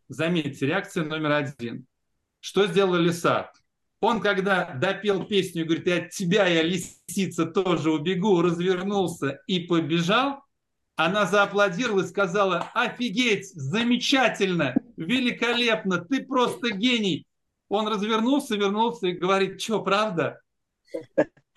Заметьте, 0.10 0.66
реакция 0.66 1.06
номер 1.06 1.32
один. 1.32 1.86
Что 2.40 2.68
сделала 2.68 2.98
лиса? 2.98 3.52
Он, 4.02 4.22
когда 4.22 4.74
допел 4.76 5.26
песню, 5.26 5.66
говорит, 5.66 5.88
от 5.88 6.10
тебя 6.12 6.48
я, 6.48 6.64
лисица, 6.64 7.46
тоже 7.46 7.92
убегу, 7.92 8.42
развернулся 8.42 9.42
и 9.46 9.60
побежал, 9.60 10.42
она 10.96 11.26
зааплодировала 11.26 12.04
и 12.04 12.08
сказала, 12.08 12.70
офигеть, 12.74 13.54
замечательно, 13.54 14.76
великолепно, 14.98 16.00
ты 16.00 16.26
просто 16.26 16.72
гений. 16.72 17.26
Он 17.70 17.88
развернулся, 17.88 18.56
вернулся 18.56 19.08
и 19.08 19.14
говорит, 19.14 19.62
что, 19.62 19.82
правда? 19.82 20.42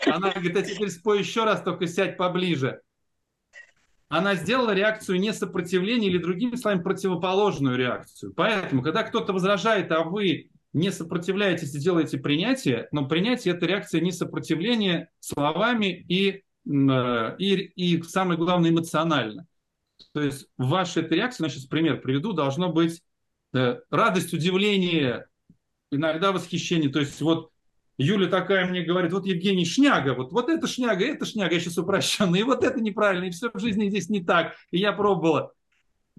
Она 0.07 0.31
говорит, 0.31 0.57
а 0.57 0.63
теперь 0.63 0.91
спой 0.91 1.21
еще 1.21 1.45
раз, 1.45 1.63
только 1.63 1.87
сядь 1.87 2.17
поближе. 2.17 2.83
Она 4.09 4.35
сделала 4.35 4.73
реакцию 4.75 5.19
не 5.19 5.33
сопротивления 5.33 6.09
или, 6.09 6.19
другими 6.19 6.55
словами, 6.57 6.83
противоположную 6.83 7.77
реакцию. 7.77 8.35
Поэтому, 8.35 8.83
когда 8.83 9.05
кто-то 9.05 9.33
возражает, 9.33 9.91
а 9.91 10.05
вы 10.05 10.52
не 10.73 10.90
сопротивляетесь 10.90 11.74
и 11.74 11.78
делаете 11.78 12.19
принятие, 12.19 12.89
но 12.93 13.07
принятие– 13.07 13.55
это 13.57 13.66
реакция 13.66 14.01
не 14.01 14.12
сопротивления 14.12 15.11
словами 15.20 16.05
и, 16.09 16.43
э, 16.66 17.36
и, 17.39 17.55
и 17.55 18.03
самое 18.03 18.39
главное, 18.39 18.70
эмоционально. 18.70 19.47
То 20.12 20.23
есть 20.23 20.47
в 20.57 20.69
вашей 20.69 21.03
этой 21.03 21.19
реакции, 21.19 21.44
значит, 21.44 21.69
пример 21.69 22.01
приведу, 22.01 22.32
должно 22.32 22.73
быть 22.73 23.03
э, 23.55 23.81
радость, 23.90 24.32
удивление, 24.32 25.27
иногда 25.90 26.32
восхищение. 26.32 26.90
То 26.90 27.01
есть 27.01 27.20
вот 27.20 27.51
Юля 27.99 28.28
такая 28.28 28.66
мне 28.66 28.82
говорит, 28.82 29.12
вот 29.12 29.27
Евгений 29.27 29.66
шняга, 29.66 30.15
вот, 30.15 30.32
вот 30.32 30.49
это 30.49 30.66
шняга, 30.66 31.05
это 31.05 31.27
шняга, 31.27 31.55
я 31.55 31.61
сейчас 31.61 31.78
упрощенно, 31.78 32.36
и 32.36 32.43
вот 32.43 32.65
это 32.65 32.81
неправильно, 32.81 33.24
и 33.24 33.31
все 33.31 33.51
в 33.53 33.59
жизни 33.59 33.89
здесь 33.89 34.09
не 34.09 34.24
так, 34.24 34.55
и 34.70 34.78
я 34.78 34.93
пробовала. 34.93 35.53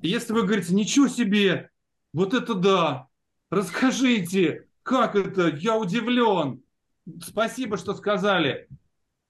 Если 0.01 0.33
вы 0.33 0.43
говорите, 0.43 0.73
ничего 0.73 1.07
себе, 1.07 1.69
вот 2.13 2.33
это 2.33 2.53
да, 2.53 3.07
Расскажите, 3.53 4.65
как 4.81 5.15
это? 5.15 5.47
Я 5.49 5.77
удивлен. 5.77 6.63
Спасибо, 7.21 7.77
что 7.77 7.93
сказали. 7.93 8.67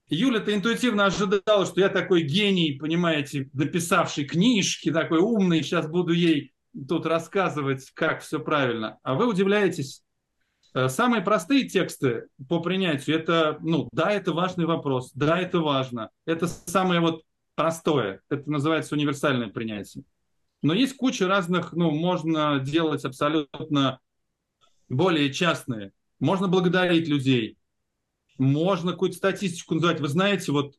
Юля-то 0.07 0.55
интуитивно 0.55 1.05
ожидала, 1.05 1.65
что 1.65 1.81
я 1.81 1.89
такой 1.89 2.21
гений, 2.23 2.77
понимаете, 2.79 3.49
написавший 3.51 4.23
книжки, 4.23 4.93
такой 4.93 5.19
умный, 5.19 5.61
сейчас 5.61 5.89
буду 5.89 6.13
ей 6.13 6.53
тут 6.87 7.05
рассказывать, 7.05 7.91
как 7.93 8.21
все 8.21 8.39
правильно. 8.39 8.97
А 9.03 9.15
вы 9.15 9.27
удивляетесь. 9.27 10.03
Э, 10.73 10.87
самые 10.87 11.21
простые 11.21 11.67
тексты 11.67 12.27
по 12.47 12.61
принятию, 12.61 13.17
это, 13.17 13.57
ну, 13.59 13.89
да, 13.91 14.09
это 14.11 14.31
важный 14.31 14.65
вопрос, 14.65 15.11
да, 15.13 15.37
это 15.37 15.59
важно. 15.59 16.11
Это 16.25 16.47
самое 16.47 17.01
вот 17.01 17.23
простое, 17.55 18.21
это 18.29 18.49
называется 18.49 18.95
универсальное 18.95 19.49
принятие. 19.49 20.05
Но 20.61 20.73
есть 20.73 20.95
куча 20.95 21.27
разных, 21.27 21.73
ну, 21.73 21.91
можно 21.91 22.59
делать 22.59 23.03
абсолютно 23.03 23.99
более 24.95 25.31
частные. 25.33 25.91
Можно 26.19 26.47
благодарить 26.47 27.07
людей, 27.07 27.57
можно 28.37 28.91
какую-то 28.91 29.17
статистику 29.17 29.75
называть. 29.75 29.99
Вы 29.99 30.07
знаете, 30.07 30.51
вот 30.51 30.75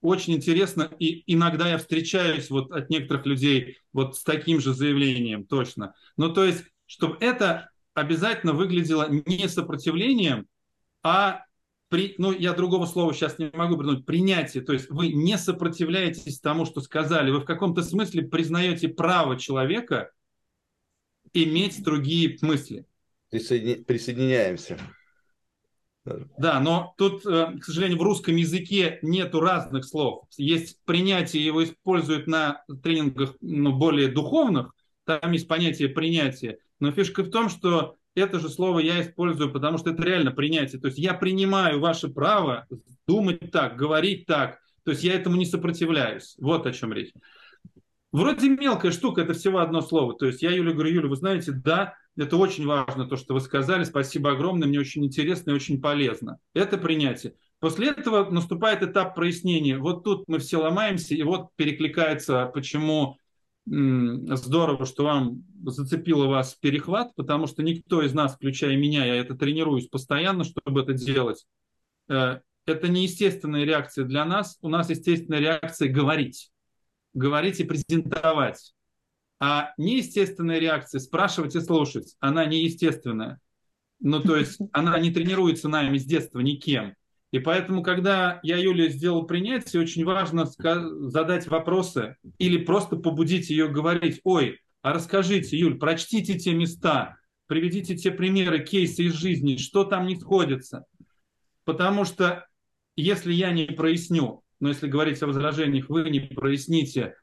очень 0.00 0.34
интересно, 0.34 0.90
и 0.98 1.22
иногда 1.32 1.68
я 1.68 1.78
встречаюсь 1.78 2.50
вот 2.50 2.72
от 2.72 2.90
некоторых 2.90 3.24
людей 3.24 3.78
вот 3.92 4.16
с 4.16 4.24
таким 4.24 4.60
же 4.60 4.74
заявлением, 4.74 5.46
точно. 5.46 5.94
Ну, 6.16 6.32
то 6.32 6.44
есть, 6.44 6.64
чтобы 6.86 7.16
это 7.20 7.70
обязательно 7.94 8.52
выглядело 8.52 9.08
не 9.08 9.48
сопротивлением, 9.48 10.46
а 11.02 11.44
при, 11.88 12.14
ну, 12.18 12.32
я 12.32 12.52
другого 12.52 12.86
слова 12.86 13.12
сейчас 13.12 13.38
не 13.38 13.50
могу 13.52 13.76
придумать, 13.76 14.06
принятие, 14.06 14.62
то 14.62 14.72
есть 14.72 14.90
вы 14.90 15.12
не 15.12 15.38
сопротивляетесь 15.38 16.40
тому, 16.40 16.64
что 16.64 16.80
сказали, 16.80 17.30
вы 17.30 17.40
в 17.40 17.44
каком-то 17.44 17.82
смысле 17.82 18.22
признаете 18.22 18.88
право 18.88 19.38
человека 19.38 20.10
иметь 21.34 21.82
другие 21.82 22.38
мысли. 22.40 22.86
Присоедини... 23.32 23.82
Присоединяемся. 23.82 24.78
Да, 26.36 26.60
но 26.60 26.94
тут, 26.98 27.24
э, 27.24 27.58
к 27.58 27.64
сожалению, 27.64 27.98
в 27.98 28.02
русском 28.02 28.36
языке 28.36 28.98
нету 29.00 29.40
разных 29.40 29.86
слов. 29.86 30.24
Есть 30.36 30.84
принятие, 30.84 31.44
его 31.44 31.64
используют 31.64 32.26
на 32.26 32.62
тренингах 32.82 33.34
ну, 33.40 33.72
более 33.72 34.08
духовных, 34.08 34.74
там 35.04 35.32
есть 35.32 35.48
понятие 35.48 35.88
принятия. 35.88 36.58
Но 36.78 36.92
фишка 36.92 37.22
в 37.22 37.30
том, 37.30 37.48
что 37.48 37.96
это 38.14 38.38
же 38.38 38.50
слово 38.50 38.80
я 38.80 39.00
использую, 39.00 39.50
потому 39.50 39.78
что 39.78 39.90
это 39.90 40.02
реально 40.02 40.32
принятие. 40.32 40.78
То 40.78 40.88
есть 40.88 40.98
я 40.98 41.14
принимаю 41.14 41.80
ваше 41.80 42.08
право 42.08 42.66
думать 43.06 43.50
так, 43.50 43.76
говорить 43.76 44.26
так. 44.26 44.58
То 44.84 44.90
есть 44.90 45.04
я 45.04 45.14
этому 45.14 45.36
не 45.36 45.46
сопротивляюсь. 45.46 46.34
Вот 46.38 46.66
о 46.66 46.72
чем 46.72 46.92
речь. 46.92 47.12
Вроде 48.12 48.50
мелкая 48.50 48.92
штука, 48.92 49.22
это 49.22 49.32
всего 49.32 49.58
одно 49.60 49.80
слово. 49.80 50.14
То 50.14 50.26
есть 50.26 50.42
я 50.42 50.50
Юля 50.50 50.72
говорю, 50.72 50.90
Юля, 50.90 51.08
вы 51.08 51.16
знаете, 51.16 51.52
да, 51.52 51.94
это 52.16 52.36
очень 52.36 52.66
важно, 52.66 53.06
то, 53.06 53.16
что 53.16 53.32
вы 53.34 53.40
сказали. 53.40 53.84
Спасибо 53.84 54.32
огромное, 54.32 54.68
мне 54.68 54.78
очень 54.78 55.04
интересно 55.04 55.50
и 55.50 55.54
очень 55.54 55.80
полезно. 55.80 56.38
Это 56.52 56.76
принятие. 56.76 57.34
После 57.58 57.88
этого 57.88 58.28
наступает 58.30 58.82
этап 58.82 59.14
прояснения. 59.14 59.78
Вот 59.78 60.04
тут 60.04 60.24
мы 60.28 60.38
все 60.40 60.58
ломаемся, 60.58 61.14
и 61.14 61.22
вот 61.22 61.48
перекликается, 61.56 62.50
почему 62.52 63.16
здорово, 63.64 64.86
что 64.86 65.04
вам 65.04 65.44
зацепило 65.64 66.26
вас 66.26 66.54
перехват, 66.54 67.14
потому 67.14 67.46
что 67.46 67.62
никто 67.62 68.02
из 68.02 68.12
нас, 68.12 68.34
включая 68.34 68.76
меня, 68.76 69.04
я 69.04 69.14
это 69.14 69.34
тренируюсь 69.36 69.86
постоянно, 69.86 70.42
чтобы 70.42 70.82
это 70.82 70.92
делать. 70.94 71.46
Э, 72.08 72.40
это 72.66 72.88
неестественная 72.88 73.64
реакция 73.64 74.04
для 74.04 74.24
нас. 74.24 74.58
У 74.62 74.68
нас 74.68 74.90
естественная 74.90 75.38
реакция 75.38 75.88
говорить. 75.88 76.51
Говорить 77.14 77.60
и 77.60 77.64
презентовать. 77.64 78.74
А 79.40 79.72
неестественная 79.76 80.58
реакция 80.58 81.00
спрашивать 81.00 81.56
и 81.56 81.60
слушать, 81.60 82.14
она 82.20 82.44
неестественная. 82.44 83.40
Ну, 84.00 84.20
то 84.20 84.36
есть 84.36 84.58
она 84.72 84.98
не 84.98 85.10
тренируется 85.10 85.68
нами 85.68 85.98
с 85.98 86.04
детства 86.04 86.40
никем. 86.40 86.94
И 87.32 87.38
поэтому, 87.38 87.82
когда 87.82 88.40
я 88.42 88.58
Юле 88.58 88.90
сделал 88.90 89.24
принятие, 89.26 89.80
очень 89.80 90.04
важно 90.04 90.46
задать 90.46 91.46
вопросы 91.46 92.16
или 92.38 92.58
просто 92.58 92.96
побудить 92.96 93.48
ее 93.48 93.68
говорить, 93.68 94.20
ой, 94.22 94.60
а 94.82 94.92
расскажите, 94.92 95.56
Юль, 95.56 95.78
прочтите 95.78 96.38
те 96.38 96.52
места, 96.52 97.16
приведите 97.46 97.96
те 97.96 98.10
примеры, 98.10 98.62
кейсы 98.64 99.04
из 99.04 99.14
жизни, 99.14 99.56
что 99.56 99.84
там 99.84 100.06
не 100.06 100.16
сходится. 100.16 100.84
Потому 101.64 102.04
что 102.04 102.46
если 102.96 103.32
я 103.32 103.50
не 103.52 103.64
проясню, 103.66 104.41
но 104.62 104.68
если 104.68 104.86
говорить 104.86 105.20
о 105.20 105.26
возражениях, 105.26 105.88
вы 105.88 106.08
не 106.08 106.20
проясните, 106.20 107.16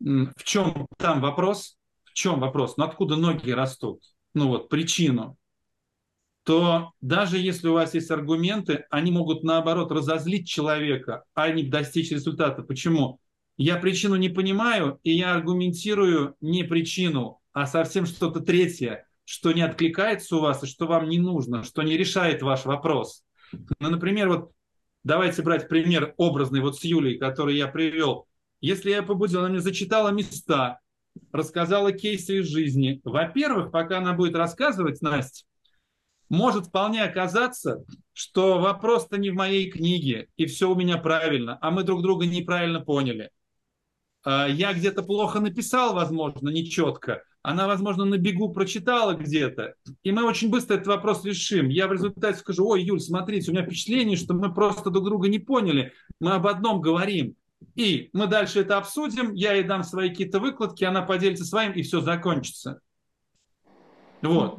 в 0.00 0.44
чем 0.44 0.86
там 0.96 1.20
вопрос, 1.20 1.76
в 2.04 2.14
чем 2.14 2.40
вопрос, 2.40 2.78
ну 2.78 2.84
откуда 2.84 3.16
ноги 3.16 3.50
растут, 3.50 4.00
ну 4.32 4.48
вот 4.48 4.70
причину, 4.70 5.36
то 6.42 6.92
даже 7.02 7.36
если 7.36 7.68
у 7.68 7.74
вас 7.74 7.92
есть 7.92 8.10
аргументы, 8.10 8.86
они 8.88 9.10
могут 9.10 9.44
наоборот 9.44 9.92
разозлить 9.92 10.48
человека, 10.48 11.24
а 11.34 11.50
не 11.50 11.64
достичь 11.64 12.12
результата. 12.12 12.62
Почему? 12.62 13.20
Я 13.58 13.76
причину 13.76 14.16
не 14.16 14.30
понимаю, 14.30 14.98
и 15.02 15.12
я 15.12 15.34
аргументирую 15.34 16.34
не 16.40 16.64
причину, 16.64 17.42
а 17.52 17.66
совсем 17.66 18.06
что-то 18.06 18.40
третье, 18.40 19.06
что 19.26 19.52
не 19.52 19.60
откликается 19.60 20.36
у 20.36 20.40
вас 20.40 20.62
и 20.64 20.66
что 20.66 20.86
вам 20.86 21.10
не 21.10 21.18
нужно, 21.18 21.62
что 21.62 21.82
не 21.82 21.98
решает 21.98 22.40
ваш 22.40 22.64
вопрос. 22.64 23.22
Ну, 23.80 23.90
например, 23.90 24.28
вот 24.30 24.52
давайте 25.06 25.40
брать 25.42 25.68
пример 25.68 26.14
образный 26.16 26.60
вот 26.60 26.78
с 26.78 26.84
Юлей, 26.84 27.16
который 27.16 27.56
я 27.56 27.68
привел. 27.68 28.26
Если 28.60 28.90
я 28.90 29.04
побудил, 29.04 29.40
она 29.40 29.50
мне 29.50 29.60
зачитала 29.60 30.08
места, 30.08 30.80
рассказала 31.30 31.92
кейсы 31.92 32.40
из 32.40 32.48
жизни. 32.48 33.00
Во-первых, 33.04 33.70
пока 33.70 33.98
она 33.98 34.14
будет 34.14 34.34
рассказывать, 34.34 35.00
Настя, 35.02 35.44
может 36.28 36.66
вполне 36.66 37.04
оказаться, 37.04 37.84
что 38.12 38.58
вопрос-то 38.58 39.16
не 39.16 39.30
в 39.30 39.34
моей 39.34 39.70
книге, 39.70 40.26
и 40.36 40.46
все 40.46 40.68
у 40.68 40.74
меня 40.74 40.98
правильно, 40.98 41.56
а 41.60 41.70
мы 41.70 41.84
друг 41.84 42.02
друга 42.02 42.26
неправильно 42.26 42.80
поняли. 42.80 43.30
А, 44.24 44.48
я 44.48 44.72
где-то 44.72 45.04
плохо 45.04 45.38
написал, 45.38 45.94
возможно, 45.94 46.48
нечетко. 46.48 47.22
Она, 47.46 47.68
возможно, 47.68 48.04
на 48.04 48.18
бегу 48.18 48.48
прочитала 48.48 49.14
где-то. 49.14 49.76
И 50.02 50.10
мы 50.10 50.24
очень 50.24 50.50
быстро 50.50 50.74
этот 50.74 50.88
вопрос 50.88 51.24
решим. 51.24 51.68
Я 51.68 51.86
в 51.86 51.92
результате 51.92 52.40
скажу, 52.40 52.66
ой, 52.66 52.82
Юль, 52.82 52.98
смотрите, 52.98 53.52
у 53.52 53.54
меня 53.54 53.64
впечатление, 53.64 54.16
что 54.16 54.34
мы 54.34 54.52
просто 54.52 54.90
друг 54.90 55.04
друга 55.04 55.28
не 55.28 55.38
поняли. 55.38 55.92
Мы 56.18 56.32
об 56.32 56.48
одном 56.48 56.80
говорим. 56.80 57.36
И 57.76 58.10
мы 58.12 58.26
дальше 58.26 58.62
это 58.62 58.78
обсудим, 58.78 59.32
я 59.32 59.52
ей 59.52 59.62
дам 59.62 59.84
свои 59.84 60.08
какие-то 60.08 60.40
выкладки, 60.40 60.82
она 60.82 61.02
поделится 61.02 61.44
своим, 61.44 61.70
и 61.70 61.82
все 61.82 62.00
закончится. 62.00 62.80
Вот. 64.22 64.58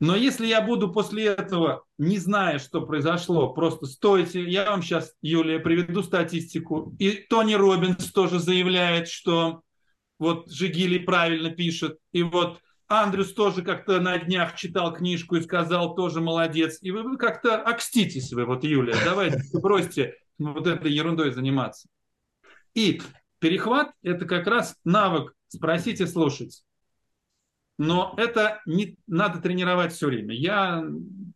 Но 0.00 0.16
если 0.16 0.48
я 0.48 0.62
буду 0.62 0.90
после 0.92 1.26
этого, 1.26 1.84
не 1.96 2.18
зная, 2.18 2.58
что 2.58 2.80
произошло, 2.80 3.52
просто 3.52 3.86
стойте, 3.86 4.42
я 4.42 4.68
вам 4.68 4.82
сейчас, 4.82 5.14
Юлия, 5.22 5.60
приведу 5.60 6.02
статистику. 6.02 6.92
И 6.98 7.24
Тони 7.30 7.54
Робинс 7.54 8.10
тоже 8.10 8.40
заявляет, 8.40 9.06
что 9.06 9.60
вот 10.18 10.50
Жигили 10.50 10.98
правильно 10.98 11.50
пишет, 11.50 11.98
и 12.12 12.22
вот 12.22 12.60
Андрюс 12.86 13.32
тоже 13.32 13.62
как-то 13.62 14.00
на 14.00 14.18
днях 14.18 14.56
читал 14.56 14.92
книжку 14.92 15.36
и 15.36 15.42
сказал, 15.42 15.94
тоже 15.94 16.20
молодец. 16.20 16.78
И 16.82 16.90
вы 16.90 17.16
как-то 17.16 17.60
окститесь 17.60 18.32
вы, 18.32 18.44
вот, 18.44 18.64
Юлия, 18.64 18.96
давайте 19.04 19.42
бросьте 19.58 20.16
вот 20.38 20.66
этой 20.66 20.92
ерундой 20.92 21.32
заниматься. 21.32 21.88
И 22.74 23.00
перехват– 23.38 23.92
это 24.02 24.26
как 24.26 24.46
раз 24.46 24.76
навык 24.84 25.34
спросить 25.48 26.00
и 26.00 26.06
слушать. 26.06 26.64
Но 27.76 28.14
это 28.16 28.60
не 28.66 28.96
надо 29.06 29.40
тренировать 29.40 29.92
все 29.92 30.06
время. 30.06 30.34
Я 30.34 30.84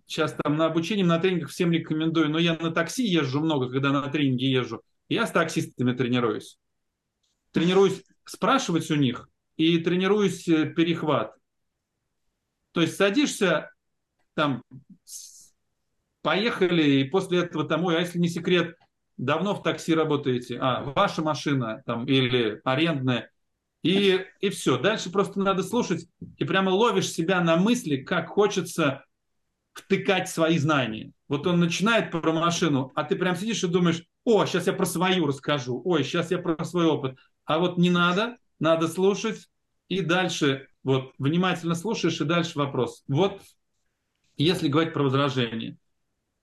сейчас 0.07 0.37
там 0.41 0.57
на 0.57 0.67
обучении, 0.67 1.03
на 1.03 1.19
тренингах 1.19 1.51
всем 1.51 1.73
рекомендую, 1.73 2.31
но 2.31 2.39
я 2.39 2.55
на 2.55 2.71
такси 2.71 3.05
езжу 3.05 3.41
много, 3.41 3.71
когда 3.71 3.91
на 3.91 4.09
тренинги 4.09 4.45
езжу. 4.45 4.83
Я 5.09 5.27
с 5.27 5.33
таксистами 5.33 5.93
тренируюсь. 5.95 6.59
Тренируюсь 7.53 8.05
спрашивать 8.29 8.91
у 8.91 8.95
них 8.95 9.29
и 9.57 9.79
тренируюсь 9.79 10.47
э, 10.49 10.67
перехват. 10.67 11.35
То 12.73 12.83
есть 12.83 12.97
садишься, 12.97 13.71
там, 14.35 14.63
поехали, 16.23 16.83
и 16.83 17.05
после 17.05 17.41
этого 17.41 17.67
ой, 17.85 17.97
а 17.97 18.01
если 18.01 18.19
не 18.19 18.29
секрет, 18.29 18.77
давно 19.17 19.55
в 19.55 19.63
такси 19.63 19.95
работаете? 19.95 20.59
А, 20.61 20.83
ваша 20.83 21.23
машина 21.23 21.83
там 21.87 22.07
или 22.07 22.61
арендная. 22.65 23.31
И, 23.83 24.25
и 24.41 24.49
все. 24.51 24.79
Дальше 24.79 25.11
просто 25.11 25.41
надо 25.41 25.63
слушать, 25.63 26.07
и 26.37 26.45
прямо 26.45 26.71
ловишь 26.71 27.11
себя 27.11 27.41
на 27.41 27.57
мысли, 27.57 27.97
как 27.97 28.29
хочется 28.29 29.05
втыкать 29.73 30.29
свои 30.29 30.59
знания. 30.59 31.13
Вот 31.29 31.47
он 31.47 31.61
начинает 31.61 32.11
про 32.11 32.33
машину, 32.33 32.91
а 32.95 33.05
ты 33.05 33.17
прям 33.17 33.37
сидишь 33.37 33.63
и 33.63 33.69
думаешь, 33.69 34.05
о, 34.25 34.45
сейчас 34.45 34.67
я 34.67 34.73
про 34.73 34.85
свою 34.85 35.27
расскажу, 35.27 35.81
ой, 35.85 36.03
сейчас 36.03 36.31
я 36.31 36.39
про 36.39 36.65
свой 36.65 36.87
опыт. 36.87 37.17
А 37.49 37.59
вот 37.59 37.79
не 37.79 37.91
надо, 37.91 38.37
надо 38.61 38.87
слушать, 38.89 39.49
и 39.89 40.03
дальше 40.03 40.69
вот 40.85 41.13
внимательно 41.19 41.75
слушаешь, 41.75 42.21
и 42.21 42.25
дальше 42.25 42.59
вопрос. 42.59 43.03
Вот 43.09 43.41
если 44.37 44.69
говорить 44.69 44.93
про 44.93 45.03
возражение. 45.03 45.77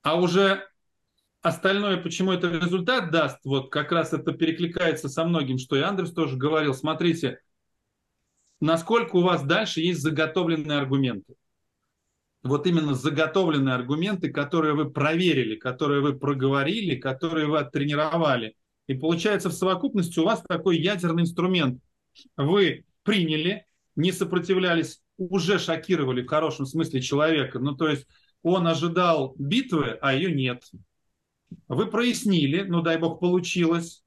А 0.02 0.20
уже 0.20 0.68
Остальное, 1.42 1.96
почему 1.96 2.32
это 2.32 2.48
результат 2.48 3.12
даст, 3.12 3.38
вот 3.44 3.70
как 3.70 3.92
раз 3.92 4.12
это 4.12 4.32
перекликается 4.32 5.08
со 5.08 5.24
многим, 5.24 5.58
что 5.58 5.76
и 5.76 5.80
Андрес 5.80 6.12
тоже 6.12 6.36
говорил. 6.36 6.74
Смотрите, 6.74 7.38
насколько 8.58 9.14
у 9.14 9.20
вас 9.20 9.44
дальше 9.44 9.80
есть 9.80 10.00
заготовленные 10.00 10.78
аргументы. 10.78 11.36
вот 12.42 12.66
именно 12.66 12.94
заготовленные 12.94 13.76
аргументы, 13.76 14.32
которые 14.32 14.74
вы 14.74 14.90
проверили, 14.90 15.54
которые 15.54 16.00
вы 16.00 16.18
проговорили, 16.18 16.96
которые 16.96 17.46
вы 17.46 17.60
оттренировали. 17.60 18.56
И 18.86 18.94
получается 18.94 19.48
в 19.48 19.54
совокупности 19.54 20.18
у 20.18 20.24
вас 20.24 20.42
такой 20.48 20.78
ядерный 20.78 21.22
инструмент. 21.22 21.82
Вы 22.36 22.84
приняли, 23.02 23.66
не 23.96 24.12
сопротивлялись, 24.12 25.00
уже 25.18 25.58
шокировали 25.58 26.22
в 26.22 26.28
хорошем 26.28 26.66
смысле 26.66 27.00
человека. 27.00 27.58
Ну, 27.58 27.74
то 27.74 27.88
есть 27.88 28.06
он 28.42 28.66
ожидал 28.66 29.34
битвы, 29.38 29.98
а 30.00 30.14
ее 30.14 30.32
нет. 30.32 30.62
Вы 31.68 31.86
прояснили, 31.86 32.62
ну, 32.62 32.82
дай 32.82 32.98
бог, 32.98 33.20
получилось. 33.20 34.04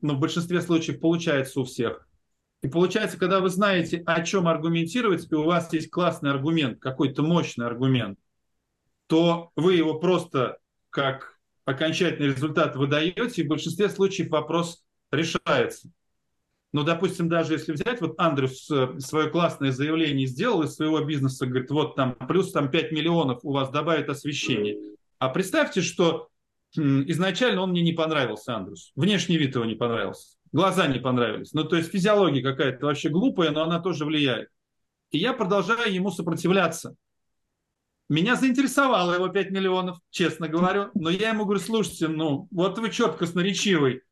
Но 0.00 0.14
в 0.14 0.20
большинстве 0.20 0.62
случаев 0.62 1.00
получается 1.00 1.60
у 1.60 1.64
всех. 1.64 2.08
И 2.62 2.68
получается, 2.68 3.18
когда 3.18 3.40
вы 3.40 3.48
знаете, 3.48 4.02
о 4.06 4.22
чем 4.22 4.46
аргументировать, 4.46 5.30
и 5.30 5.34
у 5.34 5.44
вас 5.44 5.72
есть 5.72 5.90
классный 5.90 6.30
аргумент, 6.30 6.78
какой-то 6.78 7.22
мощный 7.22 7.66
аргумент, 7.66 8.18
то 9.06 9.50
вы 9.56 9.74
его 9.74 9.98
просто 9.98 10.58
как 10.90 11.39
окончательный 11.64 12.28
результат 12.28 12.76
выдаете, 12.76 13.42
и 13.42 13.44
в 13.44 13.48
большинстве 13.48 13.88
случаев 13.88 14.30
вопрос 14.30 14.82
решается. 15.10 15.90
Но, 16.72 16.84
допустим, 16.84 17.28
даже 17.28 17.54
если 17.54 17.72
взять, 17.72 18.00
вот 18.00 18.14
Андрюс 18.18 18.70
э, 18.70 18.98
свое 19.00 19.28
классное 19.28 19.72
заявление 19.72 20.26
сделал 20.26 20.62
из 20.62 20.74
своего 20.74 21.04
бизнеса, 21.04 21.46
говорит, 21.46 21.70
вот 21.70 21.96
там 21.96 22.14
плюс 22.14 22.52
там 22.52 22.70
5 22.70 22.92
миллионов 22.92 23.40
у 23.42 23.52
вас 23.52 23.70
добавит 23.70 24.08
освещение. 24.08 24.76
А 25.18 25.28
представьте, 25.30 25.82
что 25.82 26.28
изначально 26.76 27.62
он 27.62 27.70
мне 27.70 27.82
не 27.82 27.92
понравился, 27.92 28.54
Андрюс. 28.54 28.92
Внешний 28.94 29.36
вид 29.36 29.56
его 29.56 29.64
не 29.64 29.74
понравился 29.74 30.36
глаза 30.52 30.86
не 30.86 30.98
понравились. 30.98 31.52
Ну, 31.52 31.64
то 31.64 31.76
есть 31.76 31.90
физиология 31.90 32.42
какая-то 32.42 32.86
вообще 32.86 33.08
глупая, 33.08 33.50
но 33.50 33.62
она 33.62 33.80
тоже 33.80 34.04
влияет. 34.04 34.48
И 35.10 35.18
я 35.18 35.32
продолжаю 35.32 35.92
ему 35.92 36.10
сопротивляться. 36.10 36.94
Меня 38.10 38.34
заинтересовало 38.34 39.14
его 39.14 39.28
5 39.28 39.52
миллионов, 39.52 39.98
честно 40.10 40.48
говорю. 40.48 40.90
Но 40.94 41.10
я 41.10 41.28
ему 41.28 41.44
говорю, 41.44 41.60
слушайте, 41.60 42.08
ну, 42.08 42.48
вот 42.50 42.76
вы 42.76 42.90
четко 42.90 43.18
красноречивый, 43.18 44.02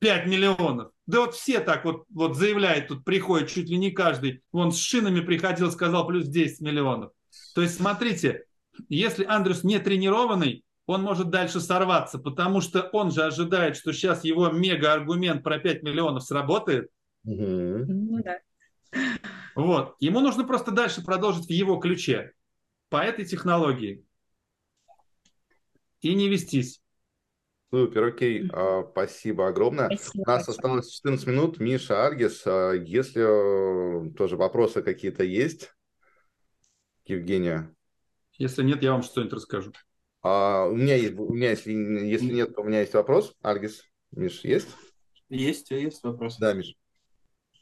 5 0.00 0.26
миллионов. 0.26 0.90
Да 1.06 1.20
вот 1.20 1.36
все 1.36 1.60
так 1.60 1.84
вот, 1.84 2.02
вот 2.12 2.36
заявляют, 2.36 2.88
тут 2.88 3.04
приходит 3.04 3.48
чуть 3.48 3.70
ли 3.70 3.76
не 3.76 3.92
каждый. 3.92 4.42
Вон 4.50 4.72
с 4.72 4.80
шинами 4.80 5.20
приходил, 5.20 5.70
сказал 5.70 6.04
плюс 6.04 6.26
10 6.26 6.62
миллионов. 6.62 7.12
То 7.54 7.62
есть, 7.62 7.76
смотрите, 7.76 8.42
если 8.88 9.24
Андрюс 9.24 9.62
не 9.62 9.78
тренированный, 9.78 10.64
он 10.86 11.02
может 11.02 11.30
дальше 11.30 11.60
сорваться, 11.60 12.18
потому 12.18 12.60
что 12.60 12.82
он 12.92 13.12
же 13.12 13.22
ожидает, 13.22 13.76
что 13.76 13.92
сейчас 13.92 14.24
его 14.24 14.50
мега-аргумент 14.50 15.44
про 15.44 15.60
5 15.60 15.84
миллионов 15.84 16.24
сработает. 16.24 16.88
Ну, 17.22 18.20
да. 18.20 18.38
Вот. 19.54 19.94
Ему 20.00 20.18
нужно 20.18 20.42
просто 20.42 20.72
дальше 20.72 21.04
продолжить 21.04 21.46
в 21.46 21.50
его 21.50 21.76
ключе 21.76 22.32
по 22.94 22.98
этой 22.98 23.24
технологии 23.24 24.06
и 26.00 26.14
не 26.14 26.28
вестись. 26.28 26.80
Супер, 27.72 28.04
окей, 28.04 28.48
а, 28.52 28.86
спасибо 28.88 29.48
огромное. 29.48 29.86
Спасибо 29.96 30.22
У 30.22 30.26
нас 30.28 30.48
осталось 30.48 30.92
14 30.92 31.26
минут. 31.26 31.58
Миша, 31.58 32.06
Аргис, 32.06 32.44
а, 32.46 32.70
если 32.70 34.06
э, 34.06 34.10
тоже 34.12 34.36
вопросы 34.36 34.80
какие-то 34.80 35.24
есть, 35.24 35.74
Евгения? 37.04 37.74
Если 38.34 38.62
нет, 38.62 38.80
я 38.84 38.92
вам 38.92 39.02
что-нибудь 39.02 39.32
расскажу. 39.32 39.72
А, 40.22 40.66
у 40.66 40.76
меня 40.76 40.94
есть, 40.94 41.18
у 41.18 41.34
меня 41.34 41.50
если, 41.50 41.72
если 41.72 42.32
нет, 42.32 42.54
то 42.54 42.60
у 42.60 42.64
меня 42.64 42.78
есть 42.78 42.94
вопрос. 42.94 43.34
Аргис, 43.42 43.82
Миш, 44.12 44.44
есть? 44.44 44.68
Есть, 45.28 45.72
есть 45.72 46.04
вопрос. 46.04 46.36
Да, 46.38 46.52
Миш. 46.52 46.76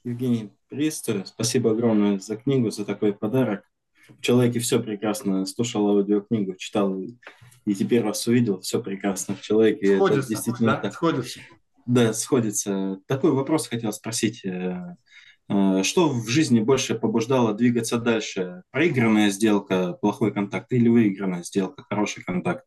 Евгений, 0.04 0.52
приветствую. 0.68 1.24
Спасибо 1.24 1.70
огромное 1.70 2.18
за 2.18 2.36
книгу, 2.36 2.68
за 2.68 2.84
такой 2.84 3.14
подарок. 3.14 3.64
В 4.08 4.20
человеке 4.20 4.60
все 4.60 4.80
прекрасно. 4.80 5.46
Слушал 5.46 5.88
аудиокнигу, 5.88 6.54
читал 6.56 6.98
и 7.64 7.74
теперь 7.74 8.02
вас 8.02 8.26
увидел. 8.26 8.60
Все 8.60 8.82
прекрасно 8.82 9.34
в 9.34 9.40
человеке. 9.40 9.96
Сходится, 9.96 10.20
Это 10.20 10.28
действительно 10.28 10.72
да, 10.72 10.80
так. 10.80 10.92
сходится. 10.94 11.40
Да, 11.86 12.12
сходится. 12.12 12.98
Такой 13.06 13.32
вопрос 13.32 13.68
хотел 13.68 13.92
спросить. 13.92 14.44
Э, 14.44 14.96
э, 15.48 15.82
что 15.82 16.08
в 16.08 16.28
жизни 16.28 16.60
больше 16.60 16.94
побуждало 16.94 17.54
двигаться 17.54 17.98
дальше? 17.98 18.62
Проигранная 18.70 19.30
сделка, 19.30 19.92
плохой 19.94 20.32
контакт 20.32 20.72
или 20.72 20.88
выигранная 20.88 21.42
сделка, 21.42 21.84
хороший 21.88 22.22
контакт? 22.22 22.64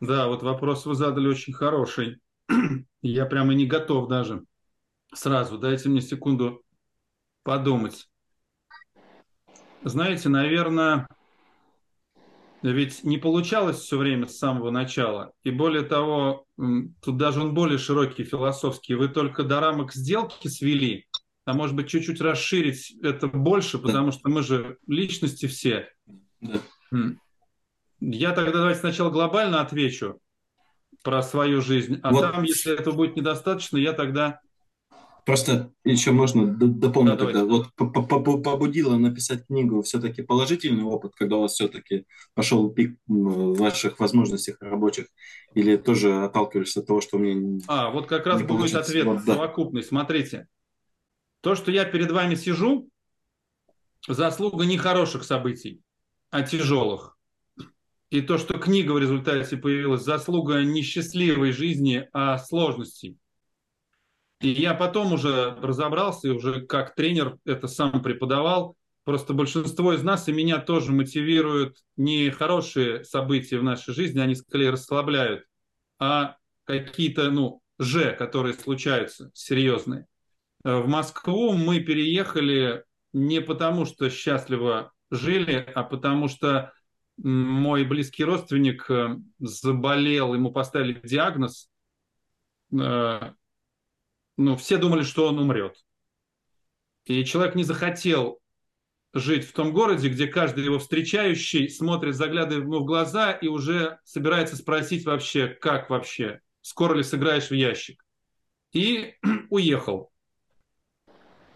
Да, 0.00 0.28
вот 0.28 0.42
вопрос 0.42 0.86
вы 0.86 0.94
задали 0.94 1.28
очень 1.28 1.52
хороший. 1.52 2.20
Я 3.02 3.26
прямо 3.26 3.54
не 3.54 3.66
готов 3.66 4.08
даже 4.08 4.44
сразу. 5.14 5.58
Дайте 5.58 5.88
мне 5.88 6.00
секунду 6.00 6.62
подумать. 7.42 8.08
Знаете, 9.84 10.28
наверное, 10.28 11.08
ведь 12.62 13.02
не 13.02 13.18
получалось 13.18 13.78
все 13.78 13.98
время 13.98 14.28
с 14.28 14.38
самого 14.38 14.70
начала. 14.70 15.32
И 15.42 15.50
более 15.50 15.82
того, 15.82 16.44
тут 16.56 17.16
даже 17.16 17.40
он 17.40 17.54
более 17.54 17.78
широкий, 17.78 18.24
философский. 18.24 18.94
Вы 18.94 19.08
только 19.08 19.42
до 19.42 19.60
рамок 19.60 19.92
сделки 19.92 20.48
свели, 20.48 21.06
а 21.44 21.54
может 21.54 21.74
быть 21.74 21.88
чуть-чуть 21.88 22.20
расширить 22.20 22.94
это 23.02 23.26
больше, 23.26 23.78
потому 23.78 24.06
да. 24.06 24.12
что 24.12 24.28
мы 24.28 24.42
же 24.42 24.78
личности 24.86 25.46
все. 25.46 25.88
Да. 26.40 26.60
Я 28.00 28.32
тогда 28.32 28.52
давайте 28.52 28.80
сначала 28.80 29.10
глобально 29.10 29.60
отвечу 29.60 30.20
про 31.02 31.22
свою 31.22 31.60
жизнь, 31.60 31.98
а 32.02 32.12
вот. 32.12 32.20
там, 32.20 32.42
если 32.44 32.72
этого 32.72 32.94
будет 32.94 33.16
недостаточно, 33.16 33.76
я 33.76 33.92
тогда 33.92 34.40
Просто 35.24 35.72
еще 35.84 36.10
можно 36.10 36.46
дополнить 36.46 37.16
да, 37.16 37.24
тогда. 37.24 37.44
Вот 37.44 37.68
побудило 37.76 38.96
написать 38.96 39.46
книгу 39.46 39.82
все-таки 39.82 40.22
положительный 40.22 40.82
опыт, 40.82 41.12
когда 41.14 41.36
у 41.36 41.42
вас 41.42 41.52
все-таки 41.52 42.06
пошел 42.34 42.68
пик 42.70 42.98
в 43.06 43.54
ваших 43.54 44.00
возможностях 44.00 44.56
рабочих, 44.60 45.06
или 45.54 45.76
тоже 45.76 46.24
отталкивались 46.24 46.76
от 46.76 46.86
того, 46.86 47.00
что 47.00 47.18
мне 47.18 47.60
А, 47.68 47.90
вот 47.90 48.06
как 48.06 48.26
раз 48.26 48.42
будет 48.42 48.74
ответ 48.74 49.06
вот, 49.06 49.22
совокупный. 49.22 49.82
Да. 49.82 49.88
Смотрите, 49.88 50.48
то, 51.40 51.54
что 51.54 51.70
я 51.70 51.84
перед 51.84 52.10
вами 52.10 52.34
сижу, 52.34 52.88
заслуга 54.08 54.64
не 54.64 54.76
хороших 54.76 55.22
событий, 55.22 55.82
а 56.30 56.42
тяжелых. 56.42 57.16
И 58.10 58.20
то, 58.20 58.38
что 58.38 58.58
книга 58.58 58.92
в 58.92 58.98
результате 58.98 59.56
появилась, 59.56 60.02
заслуга 60.02 60.62
не 60.64 60.82
счастливой 60.82 61.52
жизни, 61.52 62.08
а 62.12 62.38
сложностей. 62.38 63.18
И 64.42 64.48
я 64.48 64.74
потом 64.74 65.12
уже 65.12 65.56
разобрался, 65.62 66.28
и 66.28 66.32
уже 66.32 66.66
как 66.66 66.94
тренер 66.94 67.38
это 67.44 67.68
сам 67.68 68.02
преподавал. 68.02 68.76
Просто 69.04 69.34
большинство 69.34 69.92
из 69.92 70.02
нас 70.02 70.28
и 70.28 70.32
меня 70.32 70.58
тоже 70.58 70.92
мотивируют 70.92 71.78
не 71.96 72.30
хорошие 72.30 73.04
события 73.04 73.58
в 73.58 73.64
нашей 73.64 73.94
жизни, 73.94 74.20
они 74.20 74.34
скорее 74.34 74.70
расслабляют, 74.70 75.44
а 75.98 76.36
какие-то, 76.64 77.30
ну, 77.30 77.60
же, 77.78 78.12
которые 78.12 78.54
случаются, 78.54 79.30
серьезные. 79.34 80.06
Э, 80.64 80.80
в 80.80 80.88
Москву 80.88 81.52
мы 81.52 81.80
переехали 81.80 82.84
не 83.12 83.40
потому, 83.40 83.84
что 83.84 84.08
счастливо 84.08 84.92
жили, 85.10 85.66
а 85.74 85.82
потому 85.82 86.28
что 86.28 86.72
мой 87.18 87.84
близкий 87.84 88.24
родственник 88.24 88.88
э, 88.88 89.16
заболел, 89.38 90.34
ему 90.34 90.52
поставили 90.52 91.00
диагноз, 91.02 91.68
э, 92.72 93.32
ну, 94.36 94.56
все 94.56 94.78
думали, 94.78 95.02
что 95.02 95.28
он 95.28 95.38
умрет. 95.38 95.76
И 97.04 97.24
человек 97.24 97.54
не 97.54 97.64
захотел 97.64 98.40
жить 99.12 99.44
в 99.44 99.52
том 99.52 99.72
городе, 99.72 100.08
где 100.08 100.26
каждый 100.26 100.64
его 100.64 100.78
встречающий 100.78 101.68
смотрит, 101.68 102.14
заглядывает 102.14 102.64
ему 102.64 102.80
в 102.80 102.84
глаза 102.84 103.32
и 103.32 103.48
уже 103.48 103.98
собирается 104.04 104.56
спросить 104.56 105.04
вообще, 105.04 105.48
как 105.48 105.90
вообще, 105.90 106.40
скоро 106.60 106.94
ли 106.94 107.02
сыграешь 107.02 107.50
в 107.50 107.54
ящик. 107.54 108.04
И 108.72 109.16
уехал. 109.50 110.12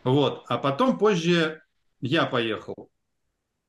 Вот. 0.05 0.44
А 0.48 0.59
потом 0.59 0.98
позже 0.98 1.62
я 2.01 2.27
поехал. 2.27 2.90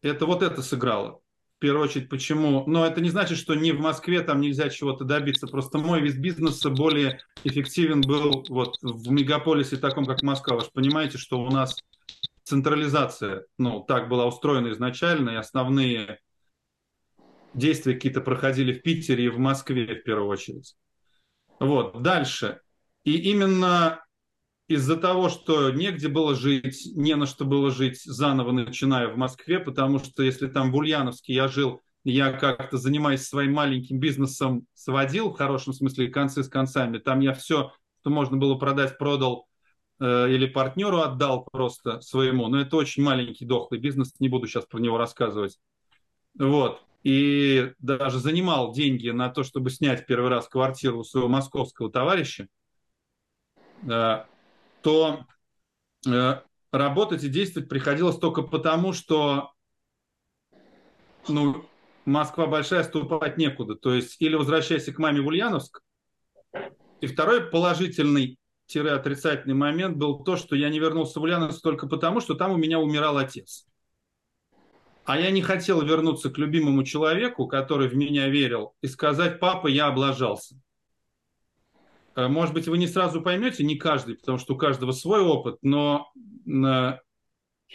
Это 0.02 0.26
вот 0.26 0.44
это 0.44 0.62
сыграло 0.62 1.22
в 1.58 1.60
первую 1.60 1.86
очередь, 1.86 2.08
почему. 2.08 2.64
Но 2.68 2.86
это 2.86 3.02
не 3.02 3.10
значит, 3.10 3.40
что 3.40 3.56
не 3.56 3.72
в 3.72 3.80
Москве 3.80 4.22
там 4.22 4.42
нельзя 4.42 4.70
чего-то 4.70 5.06
добиться. 5.06 5.48
Просто 5.48 5.80
мой 5.80 6.02
вид 6.02 6.18
бизнеса 6.18 6.70
более 6.70 7.20
эффективен 7.44 8.02
был 8.02 8.46
вот 8.48 8.78
в 8.82 9.10
мегаполисе 9.10 9.78
таком, 9.78 10.06
как 10.06 10.22
Москва. 10.22 10.58
Вы 10.58 10.62
же 10.62 10.70
понимаете, 10.72 11.18
что 11.18 11.42
у 11.42 11.50
нас 11.50 11.76
централизация, 12.44 13.46
ну, 13.58 13.82
так 13.82 14.08
была 14.08 14.28
устроена 14.28 14.72
изначально, 14.72 15.32
и 15.32 15.36
основные 15.36 16.20
действия 17.56 17.96
какие-то 17.96 18.22
проходили 18.22 18.74
в 18.74 18.84
Питере 18.84 19.26
и 19.26 19.30
в 19.30 19.40
Москве 19.40 19.96
в 19.96 20.04
первую 20.04 20.30
очередь. 20.30 20.76
Вот, 21.60 22.04
дальше. 22.04 22.62
И 23.04 23.18
именно 23.32 24.06
из-за 24.68 24.98
того, 24.98 25.30
что 25.30 25.72
негде 25.72 26.10
было 26.10 26.36
жить, 26.36 26.90
не 26.96 27.16
на 27.16 27.26
что 27.26 27.46
было 27.46 27.72
жить, 27.72 28.02
заново 28.04 28.52
начиная 28.52 29.08
в 29.08 29.18
Москве, 29.18 29.60
потому 29.60 30.00
что 30.00 30.24
если 30.24 30.48
там 30.48 30.72
в 30.72 30.76
Ульяновске 30.76 31.34
я 31.34 31.48
жил, 31.48 31.82
я 32.04 32.32
как-то 32.32 32.78
занимаясь 32.78 33.28
своим 33.28 33.54
маленьким 33.54 34.00
бизнесом, 34.00 34.66
сводил 34.74 35.30
в 35.30 35.38
хорошем 35.38 35.74
смысле 35.74 36.10
концы 36.10 36.44
с 36.44 36.50
концами. 36.50 36.98
Там 36.98 37.20
я 37.22 37.34
все, 37.34 37.74
что 38.02 38.10
можно 38.10 38.38
было 38.38 38.56
продать, 38.56 38.98
продал. 38.98 39.48
э, 40.00 40.30
или 40.30 40.46
партнеру 40.46 41.00
отдал 41.00 41.46
просто 41.52 42.02
своему, 42.02 42.48
но 42.48 42.62
это 42.62 42.76
очень 42.78 43.04
маленький 43.04 43.46
дохлый 43.46 43.80
бизнес, 43.80 44.14
не 44.20 44.30
буду 44.30 44.48
сейчас 44.48 44.66
про 44.66 44.80
него 44.80 44.98
рассказывать. 44.98 45.60
Вот. 46.38 46.82
И 47.04 47.72
даже 47.80 48.20
занимал 48.20 48.74
деньги 48.74 49.10
на 49.10 49.30
то, 49.30 49.44
чтобы 49.44 49.70
снять 49.70 50.06
первый 50.06 50.30
раз 50.30 50.48
квартиру 50.48 51.00
у 51.00 51.04
своего 51.04 51.30
московского 51.30 51.92
товарища, 51.92 52.48
э, 53.90 54.24
то 54.88 55.26
э, 56.08 56.40
работать 56.72 57.22
и 57.22 57.28
действовать 57.28 57.68
приходилось 57.68 58.18
только 58.20 58.42
потому, 58.42 58.94
что 58.94 59.52
ну, 61.28 61.66
Москва 62.06 62.48
большая, 62.48 62.86
ступать 62.86 63.38
некуда. 63.38 63.76
То 63.76 63.94
есть 63.94 64.16
или 64.22 64.36
возвращайся 64.36 64.94
к 64.94 64.98
маме 64.98 65.20
в 65.20 65.28
Ульяновск. 65.28 65.82
И 67.02 67.08
второй 67.08 67.42
положительный 67.50 68.40
отрицательный 68.74 69.56
момент 69.56 69.98
был 69.98 70.24
то, 70.24 70.38
что 70.38 70.56
я 70.56 70.70
не 70.70 70.80
вернулся 70.80 71.20
в 71.20 71.24
Ульяновск 71.24 71.62
только 71.62 71.88
потому, 71.88 72.22
что 72.22 72.36
там 72.36 72.54
у 72.54 72.58
меня 72.58 72.80
умирал 72.80 73.18
отец. 73.18 73.66
А 75.04 75.20
я 75.20 75.32
не 75.32 75.42
хотел 75.42 75.82
вернуться 75.82 76.30
к 76.30 76.38
любимому 76.38 76.86
человеку, 76.86 77.46
который 77.46 77.90
в 77.90 77.96
меня 77.98 78.30
верил, 78.30 78.74
и 78.82 78.88
сказать, 78.88 79.42
папа, 79.42 79.68
я 79.68 79.88
облажался. 79.88 80.56
Э, 82.18 82.28
может 82.28 82.54
быть, 82.54 82.68
вы 82.68 82.78
не 82.78 82.88
сразу 82.88 83.22
поймете, 83.22 83.64
не 83.64 83.78
каждый, 83.78 84.16
потому 84.16 84.38
что 84.38 84.56
у 84.56 84.58
каждого 84.58 84.92
свой 84.92 85.22
опыт, 85.22 85.60
но 85.62 86.12
э, 86.46 86.98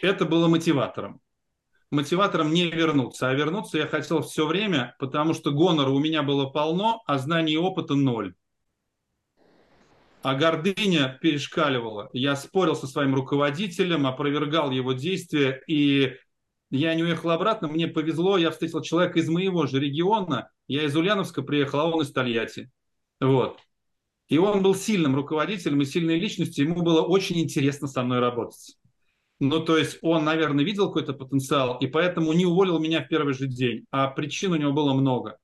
это 0.03 0.27
было 0.27 0.49
мотиватором 0.49 1.23
мотиватором 1.93 2.53
не 2.53 2.69
вернуться. 2.71 3.29
А 3.29 3.35
вернуться 3.35 3.79
я 3.79 3.87
хотел 3.87 4.23
все 4.23 4.47
время, 4.47 4.97
потому 4.99 5.35
что 5.35 5.53
гонора 5.53 5.91
у 5.91 6.01
меня 6.01 6.23
было 6.23 6.47
полно, 6.47 7.03
а 7.07 7.19
знаний 7.19 7.53
и 7.53 7.59
опыта 7.59 7.95
ноль. 7.95 8.35
А 10.23 10.35
гордыня 10.35 11.19
перешкаливала. 11.21 12.09
Я 12.13 12.35
спорил 12.35 12.75
со 12.75 12.87
своим 12.87 13.15
руководителем, 13.15 14.07
опровергал 14.07 14.71
его 14.71 14.95
действия, 14.95 15.63
и 15.67 16.17
я 16.71 16.95
не 16.95 17.03
уехал 17.03 17.31
обратно. 17.31 17.69
Мне 17.69 17.89
повезло, 17.89 18.39
я 18.39 18.51
встретил 18.51 18.81
человека 18.81 19.19
из 19.19 19.29
моего 19.29 19.67
же 19.67 19.79
региона. 19.79 20.49
Я 20.69 20.85
из 20.85 20.97
Ульяновска 20.97 21.43
приехал, 21.43 21.81
а 21.81 21.85
он 21.87 22.03
из 22.03 22.13
Тольятти. 22.13 22.71
Вот. 23.21 23.61
И 24.33 24.39
он 24.39 24.63
был 24.63 24.75
сильным 24.75 25.15
руководителем 25.15 25.83
и 25.83 25.85
сильной 25.85 26.19
личностью. 26.19 26.65
Ему 26.65 26.81
было 26.81 27.03
очень 27.03 27.39
интересно 27.39 27.87
со 27.87 28.03
мной 28.03 28.21
работать. 28.21 28.79
Ну, 29.41 29.63
то 29.63 29.77
есть 29.77 29.99
он, 30.01 30.25
наверное, 30.25 30.65
видел 30.65 30.87
какой-то 30.87 31.13
потенциал, 31.13 31.77
и 31.77 31.87
поэтому 31.87 32.33
не 32.33 32.47
уволил 32.47 32.79
меня 32.79 33.05
в 33.05 33.09
первый 33.09 33.35
же 33.35 33.47
день. 33.47 33.85
А 33.91 34.09
причин 34.09 34.53
у 34.53 34.57
него 34.57 34.73
было 34.73 34.95
много. 34.95 35.37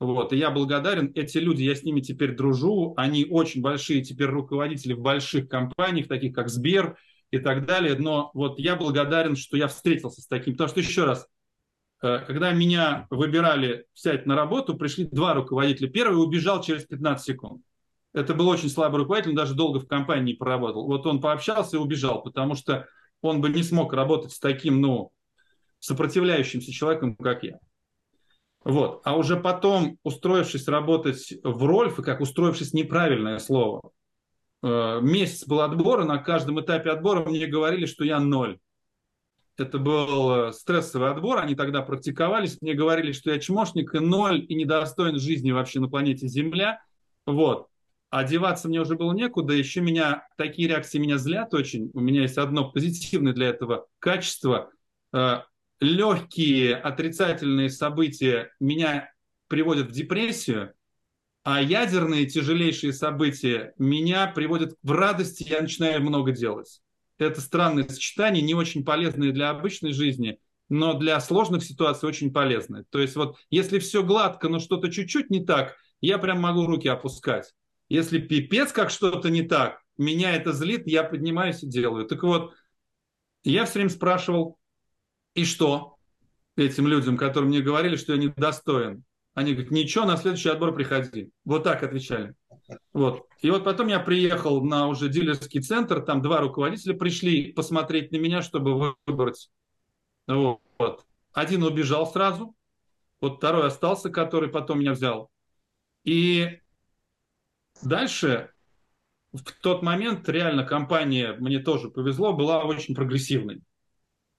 Вот, 0.00 0.32
и 0.32 0.36
я 0.36 0.50
благодарен. 0.50 1.12
Эти 1.14 1.38
люди, 1.38 1.62
я 1.62 1.76
с 1.76 1.84
ними 1.84 2.00
теперь 2.00 2.34
дружу. 2.34 2.94
Они 2.96 3.24
очень 3.24 3.62
большие 3.62 4.02
теперь 4.02 4.26
руководители 4.26 4.94
в 4.94 5.00
больших 5.00 5.48
компаниях, 5.48 6.08
таких 6.08 6.34
как 6.34 6.48
Сбер 6.48 6.96
и 7.30 7.38
так 7.38 7.66
далее. 7.66 7.94
Но 7.96 8.32
вот 8.34 8.58
я 8.58 8.74
благодарен, 8.74 9.36
что 9.36 9.56
я 9.56 9.68
встретился 9.68 10.22
с 10.22 10.26
таким. 10.26 10.54
Потому 10.54 10.70
что, 10.70 10.80
еще 10.80 11.04
раз, 11.04 11.28
э, 12.02 12.18
когда 12.26 12.50
меня 12.50 13.06
выбирали 13.10 13.86
взять 13.94 14.26
на 14.26 14.34
работу, 14.34 14.76
пришли 14.76 15.04
два 15.04 15.34
руководителя. 15.34 15.88
Первый 15.88 16.16
убежал 16.16 16.60
через 16.64 16.84
15 16.84 17.24
секунд. 17.24 17.62
Это 18.14 18.32
был 18.32 18.48
очень 18.48 18.70
слабый 18.70 19.00
руководитель, 19.00 19.30
он 19.30 19.36
даже 19.36 19.54
долго 19.54 19.80
в 19.80 19.88
компании 19.88 20.34
проработал. 20.34 20.86
Вот 20.86 21.04
он 21.04 21.20
пообщался 21.20 21.76
и 21.76 21.80
убежал, 21.80 22.22
потому 22.22 22.54
что 22.54 22.86
он 23.20 23.40
бы 23.40 23.48
не 23.48 23.64
смог 23.64 23.92
работать 23.92 24.32
с 24.32 24.38
таким, 24.38 24.80
ну, 24.80 25.10
сопротивляющимся 25.80 26.70
человеком, 26.72 27.16
как 27.16 27.42
я. 27.42 27.58
Вот. 28.62 29.00
А 29.04 29.16
уже 29.16 29.36
потом, 29.36 29.98
устроившись 30.04 30.68
работать 30.68 31.34
в 31.42 31.64
Рольф, 31.66 31.98
и 31.98 32.02
как 32.02 32.20
устроившись 32.20 32.72
неправильное 32.72 33.40
слово, 33.40 33.90
э, 34.62 35.00
месяц 35.02 35.46
был 35.46 35.60
отбора, 35.60 36.04
на 36.04 36.18
каждом 36.18 36.60
этапе 36.60 36.90
отбора 36.90 37.28
мне 37.28 37.46
говорили, 37.46 37.84
что 37.84 38.04
я 38.04 38.20
ноль. 38.20 38.58
Это 39.56 39.78
был 39.78 40.30
э, 40.48 40.52
стрессовый 40.52 41.10
отбор, 41.10 41.38
они 41.38 41.56
тогда 41.56 41.82
практиковались, 41.82 42.62
мне 42.62 42.74
говорили, 42.74 43.10
что 43.10 43.32
я 43.32 43.40
чмошник 43.40 43.92
и 43.94 43.98
ноль, 43.98 44.46
и 44.48 44.54
недостоин 44.54 45.18
жизни 45.18 45.50
вообще 45.50 45.80
на 45.80 45.88
планете 45.88 46.28
Земля. 46.28 46.80
Вот 47.26 47.68
одеваться 48.18 48.68
мне 48.68 48.80
уже 48.80 48.94
было 48.94 49.12
некуда, 49.12 49.54
еще 49.54 49.80
меня, 49.80 50.26
такие 50.36 50.68
реакции 50.68 50.98
меня 50.98 51.18
злят 51.18 51.52
очень. 51.52 51.90
У 51.94 52.00
меня 52.00 52.22
есть 52.22 52.38
одно 52.38 52.70
позитивное 52.70 53.32
для 53.32 53.48
этого 53.48 53.86
качество. 53.98 54.70
Э, 55.12 55.40
Легкие 55.80 56.76
отрицательные 56.76 57.68
события 57.68 58.52
меня 58.60 59.12
приводят 59.48 59.88
в 59.88 59.92
депрессию, 59.92 60.72
а 61.42 61.60
ядерные 61.60 62.26
тяжелейшие 62.26 62.92
события 62.92 63.74
меня 63.76 64.28
приводят 64.28 64.76
в 64.82 64.92
радость, 64.92 65.42
и 65.42 65.50
я 65.50 65.60
начинаю 65.60 66.00
много 66.00 66.32
делать. 66.32 66.80
Это 67.18 67.40
странное 67.40 67.86
сочетание, 67.86 68.42
не 68.42 68.54
очень 68.54 68.84
полезное 68.84 69.32
для 69.32 69.50
обычной 69.50 69.92
жизни, 69.92 70.38
но 70.68 70.94
для 70.94 71.20
сложных 71.20 71.64
ситуаций 71.64 72.08
очень 72.08 72.32
полезное. 72.32 72.86
То 72.90 73.00
есть 73.00 73.16
вот 73.16 73.36
если 73.50 73.78
все 73.78 74.02
гладко, 74.02 74.48
но 74.48 74.60
что-то 74.60 74.90
чуть-чуть 74.90 75.28
не 75.28 75.44
так, 75.44 75.76
я 76.00 76.18
прям 76.18 76.40
могу 76.40 76.66
руки 76.66 76.88
опускать. 76.88 77.52
Если 77.88 78.18
пипец 78.18 78.72
как 78.72 78.90
что-то 78.90 79.30
не 79.30 79.42
так, 79.42 79.80
меня 79.96 80.34
это 80.34 80.52
злит, 80.52 80.86
я 80.86 81.04
поднимаюсь 81.04 81.62
и 81.62 81.68
делаю. 81.68 82.06
Так 82.06 82.22
вот, 82.22 82.54
я 83.44 83.64
все 83.64 83.74
время 83.74 83.90
спрашивал, 83.90 84.58
и 85.34 85.44
что 85.44 85.96
этим 86.56 86.86
людям, 86.86 87.16
которые 87.16 87.48
мне 87.48 87.60
говорили, 87.60 87.96
что 87.96 88.12
я 88.12 88.18
недостоин? 88.18 89.04
Они 89.34 89.52
говорят, 89.52 89.72
ничего, 89.72 90.04
на 90.04 90.16
следующий 90.16 90.48
отбор 90.48 90.74
приходи. 90.74 91.30
Вот 91.44 91.64
так 91.64 91.82
отвечали. 91.82 92.34
Вот. 92.92 93.26
И 93.40 93.50
вот 93.50 93.64
потом 93.64 93.88
я 93.88 94.00
приехал 94.00 94.64
на 94.64 94.86
уже 94.88 95.08
дилерский 95.08 95.60
центр, 95.60 96.00
там 96.00 96.22
два 96.22 96.40
руководителя 96.40 96.94
пришли 96.94 97.52
посмотреть 97.52 98.12
на 98.12 98.16
меня, 98.16 98.42
чтобы 98.42 98.94
выбрать. 99.06 99.50
Вот. 100.26 101.04
Один 101.32 101.64
убежал 101.64 102.06
сразу, 102.06 102.54
вот 103.20 103.38
второй 103.38 103.66
остался, 103.66 104.08
который 104.08 104.48
потом 104.48 104.80
меня 104.80 104.92
взял. 104.92 105.30
И 106.04 106.60
Дальше, 107.84 108.50
в 109.32 109.42
тот 109.60 109.82
момент 109.82 110.28
реально 110.28 110.64
компания, 110.64 111.34
мне 111.38 111.58
тоже 111.58 111.90
повезло, 111.90 112.32
была 112.32 112.64
очень 112.64 112.94
прогрессивной. 112.94 113.62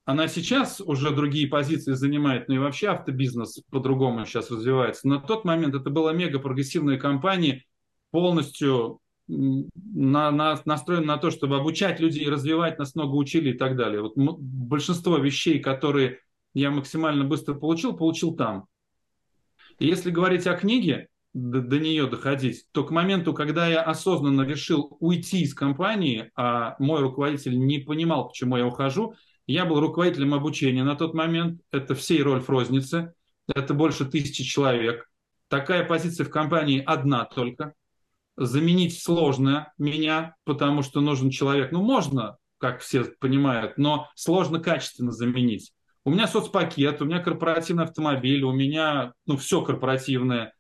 Она 0.05 0.27
сейчас 0.27 0.81
уже 0.81 1.11
другие 1.11 1.47
позиции 1.47 1.93
занимает, 1.93 2.47
ну 2.47 2.55
и 2.55 2.59
вообще 2.59 2.89
автобизнес 2.89 3.61
по-другому 3.71 4.25
сейчас 4.25 4.51
развивается. 4.51 5.07
На 5.07 5.19
тот 5.19 5.45
момент 5.45 5.73
это 5.73 5.89
была 5.89 6.13
мега 6.13 6.39
прогрессивная 6.39 6.97
компания, 6.97 7.63
полностью 8.11 8.99
на, 9.27 10.31
на, 10.31 10.61
настроена 10.65 11.05
на 11.05 11.17
то, 11.17 11.31
чтобы 11.31 11.57
обучать 11.57 11.99
людей, 11.99 12.29
развивать, 12.29 12.77
нас 12.77 12.93
много 12.93 13.15
учили 13.15 13.49
и 13.51 13.57
так 13.57 13.75
далее. 13.75 14.01
Вот 14.01 14.13
большинство 14.15 15.17
вещей, 15.17 15.59
которые 15.59 16.19
я 16.53 16.69
максимально 16.69 17.23
быстро 17.25 17.55
получил, 17.55 17.97
получил 17.97 18.35
там. 18.35 18.65
Если 19.79 20.11
говорить 20.11 20.45
о 20.47 20.55
книге, 20.55 21.09
до, 21.35 21.59
до 21.59 21.79
нее 21.79 22.07
доходить, 22.07 22.65
то 22.71 22.85
к 22.85 22.91
моменту, 22.91 23.33
когда 23.33 23.67
я 23.67 23.81
осознанно 23.81 24.43
решил 24.43 24.95
уйти 25.01 25.41
из 25.41 25.53
компании, 25.53 26.31
а 26.35 26.77
мой 26.79 27.01
руководитель 27.01 27.59
не 27.59 27.79
понимал, 27.79 28.29
почему 28.29 28.55
я 28.55 28.65
ухожу, 28.65 29.15
я 29.45 29.65
был 29.65 29.81
руководителем 29.81 30.33
обучения 30.33 30.83
на 30.85 30.95
тот 30.95 31.13
момент, 31.13 31.59
это 31.71 31.93
всей 31.93 32.23
роль 32.23 32.39
в 32.39 32.49
рознице, 32.49 33.13
это 33.53 33.73
больше 33.73 34.05
тысячи 34.05 34.45
человек. 34.45 35.09
Такая 35.49 35.83
позиция 35.83 36.25
в 36.25 36.29
компании 36.29 36.81
одна 36.83 37.25
только. 37.25 37.73
Заменить 38.37 39.01
сложно 39.01 39.73
меня, 39.77 40.35
потому 40.45 40.83
что 40.83 41.01
нужен 41.01 41.29
человек. 41.29 41.71
Ну, 41.71 41.83
можно, 41.83 42.37
как 42.59 42.79
все 42.79 43.03
понимают, 43.03 43.77
но 43.77 44.09
сложно 44.15 44.59
качественно 44.59 45.11
заменить. 45.11 45.73
У 46.05 46.11
меня 46.11 46.27
соцпакет, 46.27 47.01
у 47.01 47.05
меня 47.05 47.19
корпоративный 47.19 47.83
автомобиль, 47.83 48.43
у 48.43 48.53
меня 48.53 49.13
ну, 49.25 49.35
все 49.37 49.61
корпоративное 49.61 50.54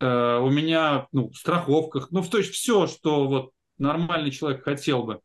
э, 0.00 0.38
у 0.38 0.50
меня 0.50 1.06
ну, 1.12 1.30
в 1.30 1.36
страховках, 1.36 2.08
ну, 2.10 2.22
то 2.22 2.38
есть 2.38 2.52
все, 2.52 2.86
что 2.86 3.26
вот 3.26 3.50
нормальный 3.78 4.30
человек 4.30 4.64
хотел 4.64 5.04
бы. 5.04 5.20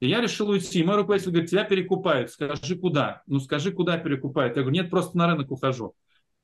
И 0.00 0.08
я 0.08 0.20
решил 0.20 0.50
уйти. 0.50 0.80
И 0.80 0.84
мой 0.84 0.96
руководитель 0.96 1.30
говорит, 1.30 1.50
тебя 1.50 1.64
перекупают, 1.64 2.30
скажи 2.30 2.76
куда. 2.76 3.22
Ну, 3.26 3.40
скажи, 3.40 3.72
куда 3.72 3.96
перекупают. 3.96 4.56
Я 4.56 4.62
говорю, 4.62 4.74
нет, 4.74 4.90
просто 4.90 5.16
на 5.16 5.26
рынок 5.28 5.50
ухожу. 5.50 5.94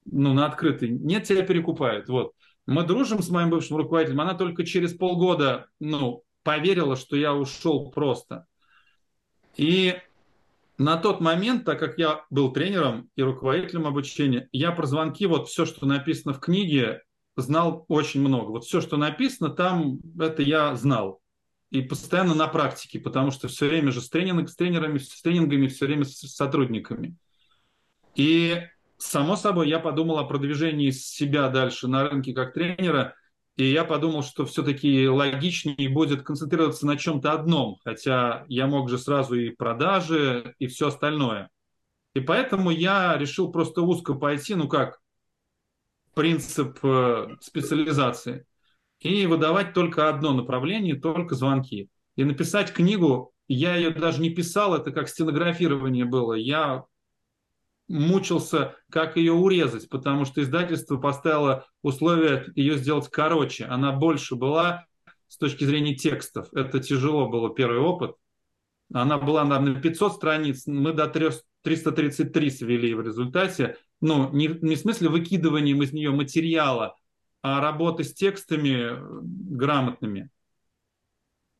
Ну, 0.04 0.32
на 0.32 0.46
открытый. 0.46 0.88
Нет, 0.90 1.24
тебя 1.24 1.42
перекупают. 1.42 2.08
Вот. 2.08 2.32
Мы 2.66 2.84
дружим 2.84 3.22
с 3.22 3.28
моим 3.28 3.50
бывшим 3.50 3.76
руководителем. 3.76 4.20
Она 4.20 4.34
только 4.34 4.64
через 4.64 4.94
полгода, 4.94 5.66
ну, 5.78 6.22
поверила, 6.42 6.96
что 6.96 7.16
я 7.16 7.34
ушел 7.34 7.90
просто. 7.90 8.46
И 9.56 9.96
на 10.78 10.96
тот 10.96 11.20
момент, 11.20 11.66
так 11.66 11.78
как 11.78 11.98
я 11.98 12.24
был 12.30 12.52
тренером 12.52 13.10
и 13.16 13.22
руководителем 13.22 13.86
обучения, 13.86 14.48
я 14.52 14.72
про 14.72 14.86
звонки, 14.86 15.26
вот 15.26 15.48
все, 15.48 15.66
что 15.66 15.84
написано 15.84 16.32
в 16.32 16.40
книге, 16.40 17.02
знал 17.40 17.84
очень 17.88 18.20
много. 18.20 18.50
Вот 18.50 18.64
все, 18.64 18.80
что 18.80 18.96
написано 18.96 19.50
там, 19.50 20.00
это 20.18 20.42
я 20.42 20.74
знал. 20.76 21.20
И 21.70 21.82
постоянно 21.82 22.34
на 22.34 22.48
практике, 22.48 22.98
потому 22.98 23.30
что 23.30 23.48
все 23.48 23.68
время 23.68 23.92
же 23.92 24.00
с, 24.00 24.08
тренинг, 24.08 24.48
с 24.48 24.56
тренерами, 24.56 24.98
с 24.98 25.22
тренингами, 25.22 25.68
все 25.68 25.86
время 25.86 26.04
с 26.04 26.18
сотрудниками. 26.18 27.16
И, 28.16 28.60
само 28.98 29.36
собой, 29.36 29.68
я 29.68 29.78
подумал 29.78 30.18
о 30.18 30.24
продвижении 30.24 30.90
себя 30.90 31.48
дальше 31.48 31.86
на 31.86 32.08
рынке 32.08 32.32
как 32.32 32.54
тренера. 32.54 33.14
И 33.56 33.64
я 33.64 33.84
подумал, 33.84 34.22
что 34.22 34.46
все-таки 34.46 35.08
логичнее 35.08 35.88
будет 35.88 36.22
концентрироваться 36.22 36.86
на 36.86 36.96
чем-то 36.96 37.32
одном, 37.32 37.76
хотя 37.84 38.44
я 38.48 38.66
мог 38.66 38.88
же 38.88 38.98
сразу 38.98 39.34
и 39.34 39.50
продажи, 39.50 40.54
и 40.58 40.66
все 40.66 40.88
остальное. 40.88 41.50
И 42.14 42.20
поэтому 42.20 42.70
я 42.70 43.16
решил 43.16 43.52
просто 43.52 43.82
узко 43.82 44.14
пойти, 44.14 44.54
ну 44.54 44.66
как, 44.66 44.98
принцип 46.20 46.78
э, 46.82 47.28
специализации, 47.40 48.44
и 48.98 49.24
выдавать 49.24 49.72
только 49.72 50.10
одно 50.10 50.34
направление, 50.34 50.94
только 50.94 51.34
звонки. 51.34 51.88
И 52.16 52.24
написать 52.24 52.74
книгу, 52.74 53.32
я 53.48 53.74
ее 53.74 53.88
даже 53.88 54.20
не 54.20 54.28
писал, 54.28 54.74
это 54.74 54.90
как 54.90 55.08
стенографирование 55.08 56.04
было. 56.04 56.34
Я 56.34 56.84
мучился, 57.88 58.76
как 58.90 59.16
ее 59.16 59.32
урезать, 59.32 59.88
потому 59.88 60.26
что 60.26 60.42
издательство 60.42 60.98
поставило 60.98 61.64
условие 61.80 62.52
ее 62.54 62.76
сделать 62.76 63.08
короче. 63.08 63.64
Она 63.64 63.92
больше 63.92 64.34
была 64.34 64.84
с 65.26 65.38
точки 65.38 65.64
зрения 65.64 65.94
текстов. 65.94 66.48
Это 66.52 66.80
тяжело 66.80 67.30
было, 67.30 67.48
первый 67.54 67.78
опыт. 67.78 68.14
Она 68.92 69.16
была 69.16 69.44
на 69.44 69.74
500 69.80 70.12
страниц, 70.12 70.66
мы 70.66 70.92
до 70.92 71.06
333 71.06 72.50
свели 72.50 72.92
в 72.92 73.00
результате. 73.00 73.78
Ну, 74.00 74.30
не, 74.32 74.48
не 74.48 74.76
в 74.76 74.78
смысле 74.78 75.08
выкидыванием 75.08 75.82
из 75.82 75.92
нее 75.92 76.10
материала, 76.10 76.96
а 77.42 77.60
работы 77.60 78.04
с 78.04 78.14
текстами 78.14 78.96
грамотными. 79.56 80.30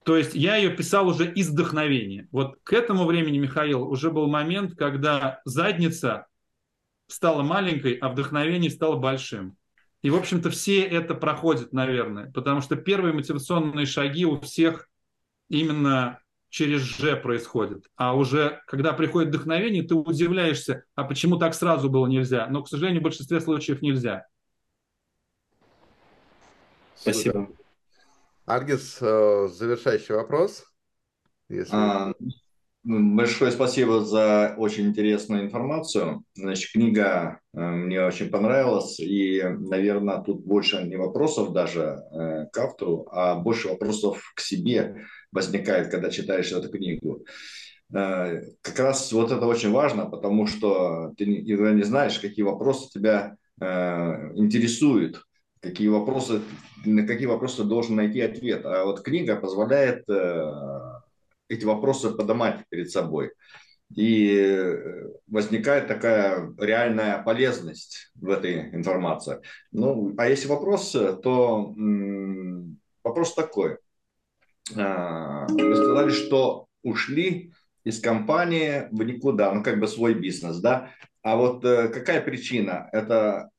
То 0.05 0.17
есть 0.17 0.35
я 0.35 0.57
ее 0.57 0.71
писал 0.71 1.09
уже 1.09 1.31
из 1.31 1.51
вдохновения. 1.51 2.29
Вот 2.33 2.59
к 2.63 2.73
этому 2.73 3.05
времени, 3.05 3.39
Михаил, 3.39 3.83
уже 3.83 4.11
был 4.11 4.29
момент, 4.29 4.75
когда 4.75 5.41
задница 5.45 6.27
стала 7.07 7.43
маленькой, 7.43 7.95
а 7.95 8.09
вдохновение 8.09 8.71
стало 8.71 8.97
большим. 8.97 9.57
И, 10.03 10.09
в 10.09 10.17
общем-то, 10.17 10.49
все 10.49 10.83
это 10.83 11.15
проходят, 11.15 11.73
наверное, 11.73 12.31
потому 12.33 12.63
что 12.63 12.77
первые 12.77 13.13
мотивационные 13.13 13.85
шаги 13.85 14.25
у 14.25 14.41
всех 14.41 14.89
именно 15.51 16.21
через 16.51 16.81
«же» 16.81 17.17
происходят. 17.17 17.87
А 17.97 18.15
уже, 18.15 18.61
когда 18.67 18.93
приходит 18.93 19.31
вдохновение, 19.31 19.83
ты 19.83 19.95
удивляешься, 19.95 20.85
а 20.95 21.05
почему 21.05 21.39
так 21.39 21.55
сразу 21.55 21.89
было 21.89 22.07
нельзя? 22.07 22.47
Но, 22.49 22.63
к 22.63 22.69
сожалению, 22.69 23.01
в 23.01 23.05
большинстве 23.05 23.41
случаев 23.41 23.81
нельзя. 23.81 24.27
Спасибо. 26.97 27.49
Аргис, 28.45 28.99
э, 29.01 29.49
завершающий 29.49 30.15
вопрос. 30.15 30.65
Если... 31.49 31.75
А, 31.75 32.13
большое 32.83 33.53
спасибо 33.53 34.05
за 34.05 34.55
очень 34.59 34.89
интересную 34.89 35.45
информацию. 35.45 36.25
Значит, 36.35 36.73
книга 36.73 37.41
э, 37.55 37.61
мне 37.61 38.05
очень 38.05 38.29
понравилась, 38.29 38.99
и, 38.99 39.43
наверное, 39.43 40.21
тут 40.21 40.45
больше 40.45 40.83
не 40.83 40.97
вопросов 40.97 41.53
даже 41.53 42.03
э, 42.11 42.47
к 42.53 42.59
автору, 42.59 43.09
а 43.13 43.37
больше 43.37 43.69
вопросов 43.69 44.33
к 44.35 44.41
себе 44.41 45.07
возникает, 45.33 45.91
когда 45.91 46.11
читаешь 46.11 46.53
эту 46.53 46.71
книгу. 46.71 47.25
Как 47.91 48.79
раз 48.79 49.13
вот 49.13 49.33
это 49.33 49.47
очень 49.47 49.73
важно, 49.73 50.07
потому 50.07 50.47
что 50.47 51.13
ты 51.17 51.25
иногда 51.25 51.73
не 51.73 51.83
знаешь, 51.83 52.21
какие 52.21 52.45
вопросы 52.45 52.89
тебя 52.91 53.37
интересуют 53.59 55.25
какие 55.61 55.89
вопросы, 55.89 56.41
на 56.85 57.07
какие 57.07 57.27
вопросы 57.27 57.65
должен 57.65 57.97
найти 57.97 58.21
ответ. 58.21 58.65
А 58.65 58.85
вот 58.85 59.03
книга 59.03 59.37
позволяет 59.37 60.09
э, 60.09 60.53
эти 61.49 61.65
вопросы 61.65 62.11
поднимать 62.11 62.65
перед 62.69 62.91
собой. 62.91 63.33
И 63.97 64.65
возникает 65.27 65.89
такая 65.89 66.55
реальная 66.59 67.21
полезность 67.25 68.13
в 68.15 68.31
этой 68.31 68.73
информации. 68.73 69.41
Ну, 69.73 70.15
а 70.17 70.29
если 70.29 70.47
вопрос, 70.47 70.93
то 70.93 71.75
вопрос 73.03 73.35
такой. 73.35 73.79
А, 74.77 75.47
вы 75.49 75.77
сказали, 75.77 76.11
что 76.11 76.67
ушли 76.83 77.53
из 77.85 78.01
компании 78.01 78.89
в 78.91 79.03
никуда, 79.03 79.53
ну, 79.53 79.63
как 79.63 79.81
бы 79.81 79.89
свой 79.89 80.15
бизнес, 80.15 80.59
да? 80.59 80.91
А 81.23 81.37
вот 81.37 81.65
э, 81.65 81.89
какая 81.89 82.21
причина? 82.21 82.89
Это 82.93 83.51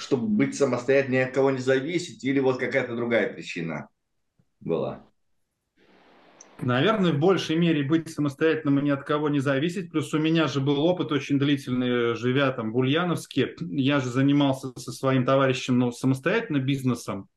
чтобы 0.00 0.28
быть 0.28 0.56
самостоятельнее, 0.56 1.26
от 1.26 1.34
кого 1.34 1.50
не 1.50 1.58
зависеть, 1.58 2.24
или 2.24 2.40
вот 2.40 2.58
какая-то 2.58 2.96
другая 2.96 3.32
причина 3.32 3.88
была? 4.60 5.04
Наверное, 6.62 7.12
в 7.12 7.18
большей 7.18 7.56
мере 7.56 7.82
быть 7.82 8.10
самостоятельным 8.10 8.78
и 8.78 8.82
ни 8.82 8.90
от 8.90 9.04
кого 9.04 9.30
не 9.30 9.40
зависеть. 9.40 9.90
Плюс 9.90 10.12
у 10.12 10.18
меня 10.18 10.46
же 10.46 10.60
был 10.60 10.78
опыт 10.80 11.10
очень 11.10 11.38
длительный, 11.38 12.14
живя 12.14 12.50
там 12.52 12.72
в 12.72 12.76
Ульяновске. 12.76 13.54
Я 13.60 14.00
же 14.00 14.10
занимался 14.10 14.72
со 14.78 14.92
своим 14.92 15.24
товарищем 15.24 15.78
ну, 15.78 15.90
самостоятельно 15.90 16.58
бизнесом. 16.58 17.28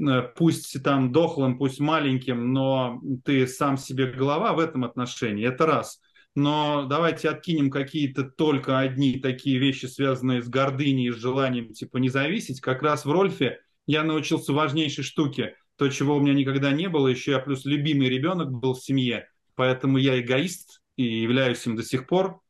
Э, 0.00 0.22
пусть 0.36 0.82
там 0.82 1.12
дохлым, 1.12 1.58
пусть 1.58 1.80
маленьким, 1.80 2.52
но 2.52 3.00
ты 3.24 3.46
сам 3.46 3.76
себе 3.76 4.06
голова 4.06 4.52
в 4.52 4.58
этом 4.58 4.84
отношении. 4.84 5.46
Это 5.46 5.66
раз 5.66 6.00
но 6.38 6.86
давайте 6.88 7.28
откинем 7.30 7.68
какие-то 7.68 8.22
только 8.22 8.78
одни 8.78 9.18
такие 9.18 9.58
вещи, 9.58 9.86
связанные 9.86 10.40
с 10.40 10.48
гордыней 10.48 11.08
и 11.08 11.12
с 11.12 11.16
желанием 11.16 11.72
типа 11.72 11.96
не 11.96 12.08
зависеть. 12.08 12.60
Как 12.60 12.82
раз 12.82 13.04
в 13.04 13.10
Рольфе 13.10 13.60
я 13.86 14.04
научился 14.04 14.52
важнейшей 14.52 15.02
штуке, 15.02 15.56
то, 15.76 15.88
чего 15.88 16.16
у 16.16 16.20
меня 16.20 16.34
никогда 16.34 16.70
не 16.70 16.88
было. 16.88 17.08
Еще 17.08 17.32
я 17.32 17.38
плюс 17.40 17.64
любимый 17.64 18.08
ребенок 18.08 18.52
был 18.52 18.74
в 18.74 18.80
семье, 18.80 19.28
поэтому 19.56 19.98
я 19.98 20.20
эгоист 20.20 20.80
и 20.96 21.02
являюсь 21.02 21.66
им 21.66 21.74
до 21.74 21.82
сих 21.82 22.06
пор. 22.06 22.40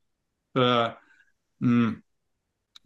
Э, 0.54 0.94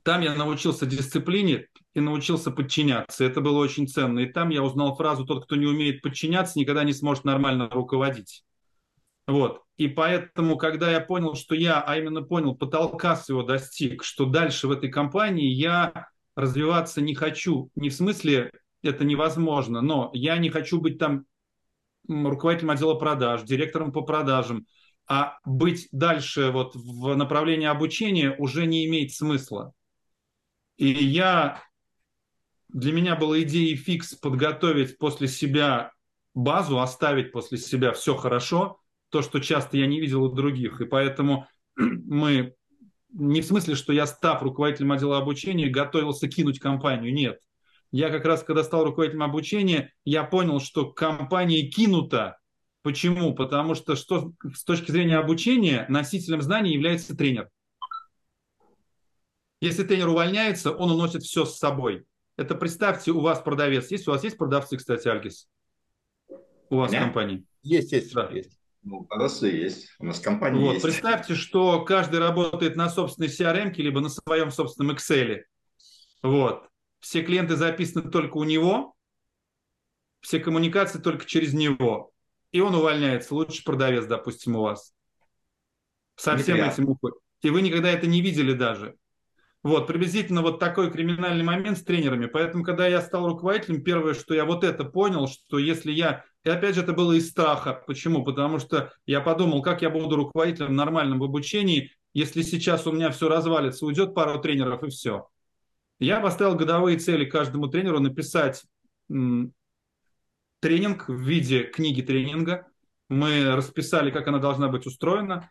там 0.03 0.21
я 0.21 0.35
научился 0.35 0.87
дисциплине 0.87 1.67
и 1.95 2.01
научился 2.01 2.51
подчиняться. 2.51 3.25
Это 3.25 3.41
было 3.41 3.59
очень 3.59 3.87
ценно. 3.87 4.21
И 4.21 4.27
там 4.27 4.51
я 4.51 4.63
узнал 4.63 4.97
фразу 4.97 5.25
«тот, 5.25 5.45
кто 5.45 5.57
не 5.57 5.67
умеет 5.67 6.03
подчиняться, 6.03 6.59
никогда 6.59 6.85
не 6.85 6.93
сможет 6.93 7.25
нормально 7.25 7.69
руководить». 7.71 8.45
Вот. 9.27 9.63
И 9.77 9.89
поэтому, 9.89 10.57
когда 10.57 10.91
я 10.91 11.01
понял, 11.01 11.35
что 11.35 11.55
я, 11.55 11.81
а 11.81 11.97
именно 11.97 12.23
понял, 12.23 12.55
потолка 12.55 13.17
своего 13.17 13.43
достиг, 13.43 14.03
что 14.03 14.27
дальше 14.27 14.67
в 14.67 14.73
этой 14.73 14.91
компании 14.91 15.49
я 15.49 16.09
развиваться 16.35 17.01
не 17.01 17.15
хочу. 17.15 17.71
Не 17.77 17.89
в 17.89 17.95
смысле 17.95 18.51
это 18.83 19.05
невозможно, 19.05 19.81
но 19.81 20.11
я 20.13 20.37
не 20.39 20.51
хочу 20.51 20.81
быть 20.81 20.99
там 20.99 21.25
руководителем 22.09 22.71
отдела 22.71 22.95
продаж, 22.95 23.43
директором 23.43 23.93
по 23.93 24.03
продажам, 24.03 24.67
а 25.07 25.39
быть 25.45 25.89
дальше 25.93 26.51
вот 26.51 26.75
в 26.75 27.15
направлении 27.15 27.67
обучения 27.67 28.35
уже 28.39 28.67
не 28.67 28.87
имеет 28.87 29.13
смысла. 29.13 29.73
И 30.77 30.89
я, 30.89 31.63
для 32.69 32.93
меня 32.93 33.17
была 33.17 33.41
идея 33.43 33.77
фикс 33.77 34.15
подготовить 34.15 34.99
после 34.99 35.29
себя 35.29 35.93
базу, 36.35 36.81
оставить 36.81 37.33
после 37.33 37.59
себя 37.59 37.93
все 37.93 38.17
хорошо– 38.17 38.79
то, 39.13 39.21
что 39.21 39.39
часто 39.41 39.77
я 39.77 39.87
не 39.87 40.01
видел 40.01 40.25
у 40.25 40.33
других. 40.33 40.81
И 40.81 40.87
поэтому 40.87 41.47
мы 41.77 42.55
не 43.13 43.43
в 43.43 43.45
смысле, 43.45 43.75
что 43.75 43.93
я, 43.93 44.07
став 44.07 44.43
руководителем 44.43 44.93
отдела 44.93 45.19
обучения, 45.19 45.69
готовился 45.69 46.29
кинуть 46.29 46.59
компанию. 46.59 47.13
Нет. 47.13 47.39
Я 47.93 48.09
как 48.09 48.25
раз, 48.25 48.43
когда 48.43 48.65
стал 48.65 48.85
руководителем 48.85 49.23
обучения, 49.23 49.93
я 50.07 50.25
понял, 50.25 50.61
что 50.61 50.91
компания 50.91 51.69
кинута. 51.69 52.39
Почему? 52.81 53.35
Потому 53.35 53.75
что, 53.75 53.97
что 53.97 54.33
с 54.55 54.65
точки 54.65 54.91
зрения 54.91 55.19
обучения 55.19 55.85
носителем 55.91 56.41
знаний 56.41 56.73
является 56.73 57.15
тренер. 57.15 57.51
Если 59.63 59.85
тренер 59.85 60.09
увольняется, 60.09 60.73
он 60.73 60.91
уносит 60.91 61.23
все 61.23 61.45
с 61.45 61.57
собой. 61.57 62.05
Это 62.37 62.57
представьте, 62.57 63.13
у 63.13 63.21
вас 63.21 63.39
продавец 63.39 63.93
есть? 63.93 64.09
У 64.09 64.11
вас 64.11 64.25
есть 64.25 64.37
продавцы, 64.37 64.77
кстати, 64.77 65.07
Альгис? 65.07 65.49
У 66.69 66.79
вас 66.79 66.91
в 66.91 66.99
компании? 66.99 67.45
Есть, 67.63 67.93
есть. 67.93 68.13
Да. 68.13 68.29
есть. 68.29 68.59
Ну, 68.83 69.05
продавцы 69.05 69.47
есть. 69.47 69.95
У 70.01 70.07
нас 70.07 70.19
компания 70.19 70.59
вот, 70.59 70.73
есть. 70.73 70.83
Представьте, 70.83 71.37
что 71.37 71.85
каждый 71.85 72.19
работает 72.19 72.75
на 72.75 72.91
собственной 72.91 73.29
CRM, 73.29 73.73
либо 73.77 74.01
на 74.01 74.09
своем 74.09 74.51
собственном 74.51 74.97
Excel. 74.97 75.43
Вот. 76.25 76.67
Все 76.99 77.23
клиенты 77.23 77.55
записаны 77.55 78.11
только 78.11 78.39
у 78.39 78.45
него, 78.45 78.97
все 80.23 80.41
коммуникации 80.41 80.99
только 80.99 81.25
через 81.25 81.55
него. 81.55 82.11
И 82.51 82.61
он 82.61 82.75
увольняется. 82.75 83.33
Лучше 83.33 83.63
продавец, 83.63 84.07
допустим, 84.07 84.57
у 84.57 84.63
вас. 84.63 84.93
Со 86.17 86.37
всем 86.37 86.57
этим 86.57 86.89
уходит. 86.89 87.19
И 87.43 87.51
вы 87.51 87.63
никогда 87.63 87.91
это 87.91 88.09
не 88.09 88.21
видели 88.21 88.55
даже. 88.55 88.97
Вот, 89.63 89.87
приблизительно 89.87 90.43
вот 90.43 90.59
такой 90.59 90.91
криминальный 90.91 91.45
момент 91.45 91.79
с 91.79 91.85
тренерами. 91.85 92.27
Поэтому, 92.27 92.65
когда 92.65 92.89
я 92.89 93.01
стал 93.01 93.29
руководителем, 93.29 93.85
первое, 93.85 94.15
что 94.15 94.35
я 94.35 94.45
вот 94.45 94.65
это 94.65 94.85
понял, 94.85 95.29
что 95.29 95.59
если 95.59 95.93
я... 95.93 96.25
И 96.43 96.49
опять 96.51 96.75
же, 96.75 96.83
это 96.83 96.93
было 96.93 97.13
из 97.13 97.31
страха. 97.31 97.83
Почему? 97.87 98.25
Потому 98.25 98.59
что 98.59 98.93
я 99.07 99.21
подумал, 99.21 99.63
как 99.63 99.83
я 99.83 99.91
буду 99.91 100.17
руководителем 100.17 100.75
нормальном 100.75 101.21
в 101.21 101.25
обучении, 101.25 101.93
если 102.13 102.43
сейчас 102.43 102.87
у 102.89 102.93
меня 102.93 103.11
все 103.11 103.29
развалится, 103.29 103.87
уйдет 103.87 104.15
пару 104.15 104.41
тренеров 104.41 104.83
и 104.83 104.91
все. 104.91 105.29
Я 106.01 106.21
поставил 106.21 106.57
годовые 106.57 106.99
цели 106.99 107.25
каждому 107.25 107.69
тренеру 107.69 108.01
написать 108.01 108.65
тренинг 110.61 111.09
в 111.09 111.21
виде 111.21 111.63
книги 111.63 112.03
тренинга. 112.03 112.67
Мы 113.09 113.55
расписали, 113.55 114.11
как 114.11 114.27
она 114.27 114.39
должна 114.39 114.67
быть 114.67 114.87
устроена. 114.87 115.49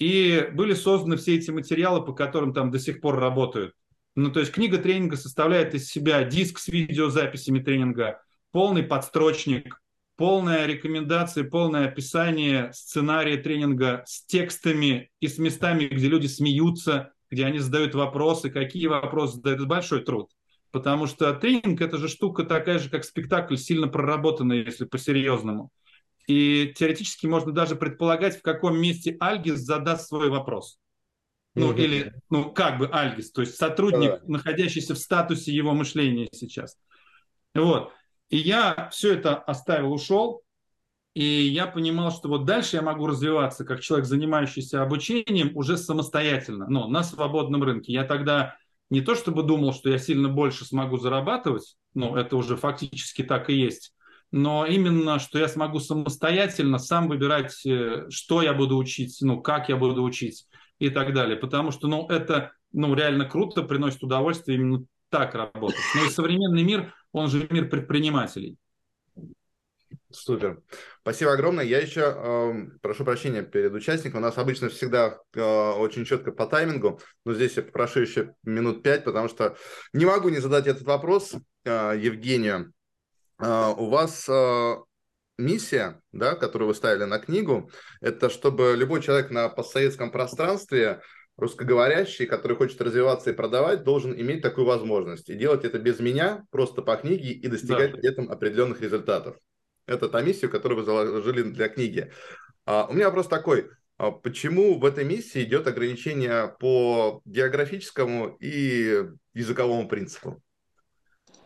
И 0.00 0.48
были 0.54 0.72
созданы 0.72 1.16
все 1.16 1.36
эти 1.36 1.50
материалы, 1.50 2.04
по 2.04 2.12
которым 2.12 2.52
там 2.54 2.70
до 2.70 2.78
сих 2.78 3.00
пор 3.00 3.20
работают. 3.20 3.74
Ну, 4.16 4.32
то 4.32 4.40
есть 4.40 4.50
книга 4.50 4.78
тренинга 4.78 5.16
составляет 5.16 5.74
из 5.74 5.88
себя 5.88 6.24
диск 6.24 6.58
с 6.58 6.68
видеозаписями 6.68 7.60
тренинга, 7.60 8.20
полный 8.50 8.82
подстрочник, 8.82 9.80
полная 10.16 10.66
рекомендация, 10.66 11.44
полное 11.44 11.86
описание 11.86 12.72
сценария 12.72 13.36
тренинга 13.36 14.02
с 14.06 14.24
текстами 14.24 15.10
и 15.20 15.28
с 15.28 15.38
местами, 15.38 15.84
где 15.84 16.08
люди 16.08 16.26
смеются, 16.26 17.12
где 17.30 17.44
они 17.44 17.58
задают 17.58 17.94
вопросы, 17.94 18.50
какие 18.50 18.86
вопросы 18.86 19.36
задают. 19.36 19.60
Это 19.60 19.68
большой 19.68 20.02
труд. 20.02 20.30
Потому 20.72 21.06
что 21.06 21.32
тренинг– 21.34 21.80
это 21.82 21.98
же 21.98 22.08
штука 22.08 22.44
такая 22.44 22.78
же, 22.78 22.90
как 22.90 23.04
спектакль, 23.04 23.56
сильно 23.56 23.86
проработанная, 23.86 24.64
если 24.64 24.86
по-серьезному. 24.86 25.70
И 26.30 26.72
теоретически 26.76 27.26
можно 27.26 27.50
даже 27.50 27.74
предполагать, 27.74 28.38
в 28.38 28.42
каком 28.42 28.80
месте 28.80 29.16
Альгис 29.18 29.58
задаст 29.62 30.06
свой 30.06 30.30
вопрос. 30.30 30.78
Ну, 31.56 31.72
mm-hmm. 31.72 31.82
или, 31.82 32.14
ну, 32.30 32.52
как 32.52 32.78
бы 32.78 32.86
Альгис, 32.86 33.32
то 33.32 33.40
есть 33.40 33.56
сотрудник, 33.56 34.12
mm-hmm. 34.12 34.28
находящийся 34.28 34.94
в 34.94 34.98
статусе 34.98 35.52
его 35.52 35.72
мышления 35.72 36.28
сейчас. 36.30 36.78
Вот. 37.52 37.90
И 38.28 38.36
я 38.36 38.88
все 38.92 39.14
это 39.14 39.34
оставил, 39.34 39.92
ушел, 39.92 40.42
и 41.14 41.24
я 41.24 41.66
понимал, 41.66 42.12
что 42.12 42.28
вот 42.28 42.44
дальше 42.44 42.76
я 42.76 42.82
могу 42.82 43.08
развиваться 43.08 43.64
как 43.64 43.80
человек, 43.80 44.06
занимающийся 44.06 44.84
обучением 44.84 45.56
уже 45.56 45.76
самостоятельно, 45.76 46.68
но 46.68 46.86
на 46.86 47.02
свободном 47.02 47.64
рынке. 47.64 47.92
Я 47.92 48.04
тогда 48.04 48.56
не 48.88 49.00
то 49.00 49.16
чтобы 49.16 49.42
думал, 49.42 49.72
что 49.72 49.90
я 49.90 49.98
сильно 49.98 50.28
больше 50.28 50.64
смогу 50.64 50.96
зарабатывать, 50.96 51.76
ну, 51.92 52.14
это 52.14 52.36
уже 52.36 52.56
фактически 52.56 53.24
так 53.24 53.50
и 53.50 53.54
есть, 53.54 53.94
но 54.32 54.66
именно, 54.66 55.18
что 55.18 55.38
я 55.38 55.48
смогу 55.48 55.80
самостоятельно 55.80 56.78
сам 56.78 57.08
выбирать, 57.08 57.64
э, 57.66 58.06
что 58.10 58.42
я 58.42 58.54
буду 58.54 58.76
учить, 58.76 59.18
ну, 59.20 59.40
как 59.40 59.68
я 59.68 59.76
буду 59.76 60.02
учить 60.02 60.46
и 60.78 60.90
так 60.90 61.12
далее. 61.14 61.36
Потому 61.36 61.70
что, 61.70 61.88
ну, 61.88 62.06
это, 62.08 62.52
ну, 62.72 62.94
реально 62.94 63.24
круто, 63.24 63.62
приносит 63.62 64.02
удовольствие 64.02 64.58
именно 64.58 64.84
так 65.08 65.34
работать. 65.34 65.80
Но 65.96 66.04
и 66.04 66.08
современный 66.08 66.62
мир, 66.62 66.94
он 67.12 67.28
же 67.28 67.46
мир 67.50 67.68
предпринимателей. 67.68 68.56
Супер. 70.12 70.60
Спасибо 71.02 71.32
огромное. 71.32 71.64
Я 71.64 71.78
еще 71.78 72.00
э, 72.00 72.78
прошу 72.82 73.04
прощения 73.04 73.42
перед 73.42 73.72
участником. 73.72 74.20
У 74.20 74.22
нас 74.22 74.38
обычно 74.38 74.68
всегда 74.68 75.20
э, 75.34 75.40
очень 75.40 76.04
четко 76.04 76.32
по 76.32 76.46
таймингу, 76.46 77.00
но 77.24 77.32
здесь 77.32 77.56
я 77.56 77.62
попрошу 77.62 78.00
еще 78.00 78.34
минут 78.42 78.82
пять, 78.82 79.04
потому 79.04 79.28
что 79.28 79.56
не 79.92 80.06
могу 80.06 80.28
не 80.28 80.38
задать 80.38 80.66
этот 80.66 80.82
вопрос 80.82 81.34
э, 81.64 81.94
Евгению. 81.96 82.72
Э, 83.40 83.74
у 83.76 83.88
вас 83.88 84.28
э, 84.28 84.76
миссия, 85.38 86.00
да, 86.12 86.34
которую 86.34 86.68
вы 86.68 86.74
ставили 86.74 87.04
на 87.04 87.18
книгу, 87.18 87.70
это 88.00 88.30
чтобы 88.30 88.74
любой 88.76 89.02
человек 89.02 89.30
на 89.30 89.48
постсоветском 89.48 90.10
пространстве 90.10 91.00
русскоговорящий, 91.40 92.26
который 92.26 92.56
хочет 92.56 92.80
развиваться 92.82 93.30
и 93.30 93.34
продавать, 93.34 93.82
должен 93.82 94.12
иметь 94.12 94.42
такую 94.42 94.66
возможность. 94.66 95.30
И 95.30 95.34
делать 95.34 95.64
это 95.64 95.78
без 95.78 95.98
меня, 95.98 96.44
просто 96.50 96.82
по 96.82 96.96
книге 96.96 97.32
и 97.32 97.48
достигать 97.48 97.92
да. 97.92 97.96
при 97.96 98.08
этом 98.08 98.30
определенных 98.30 98.82
результатов. 98.82 99.36
Это 99.86 100.08
та 100.08 100.20
миссия, 100.20 100.48
которую 100.48 100.80
вы 100.80 100.84
заложили 100.84 101.42
для 101.42 101.68
книги. 101.68 102.12
А, 102.66 102.86
у 102.88 102.92
меня 102.92 103.06
вопрос 103.06 103.26
такой. 103.26 103.70
А 103.96 104.10
почему 104.10 104.78
в 104.78 104.84
этой 104.84 105.04
миссии 105.04 105.42
идет 105.42 105.66
ограничение 105.66 106.54
по 106.60 107.22
географическому 107.24 108.36
и 108.38 109.06
языковому 109.34 109.88
принципу? 109.88 110.42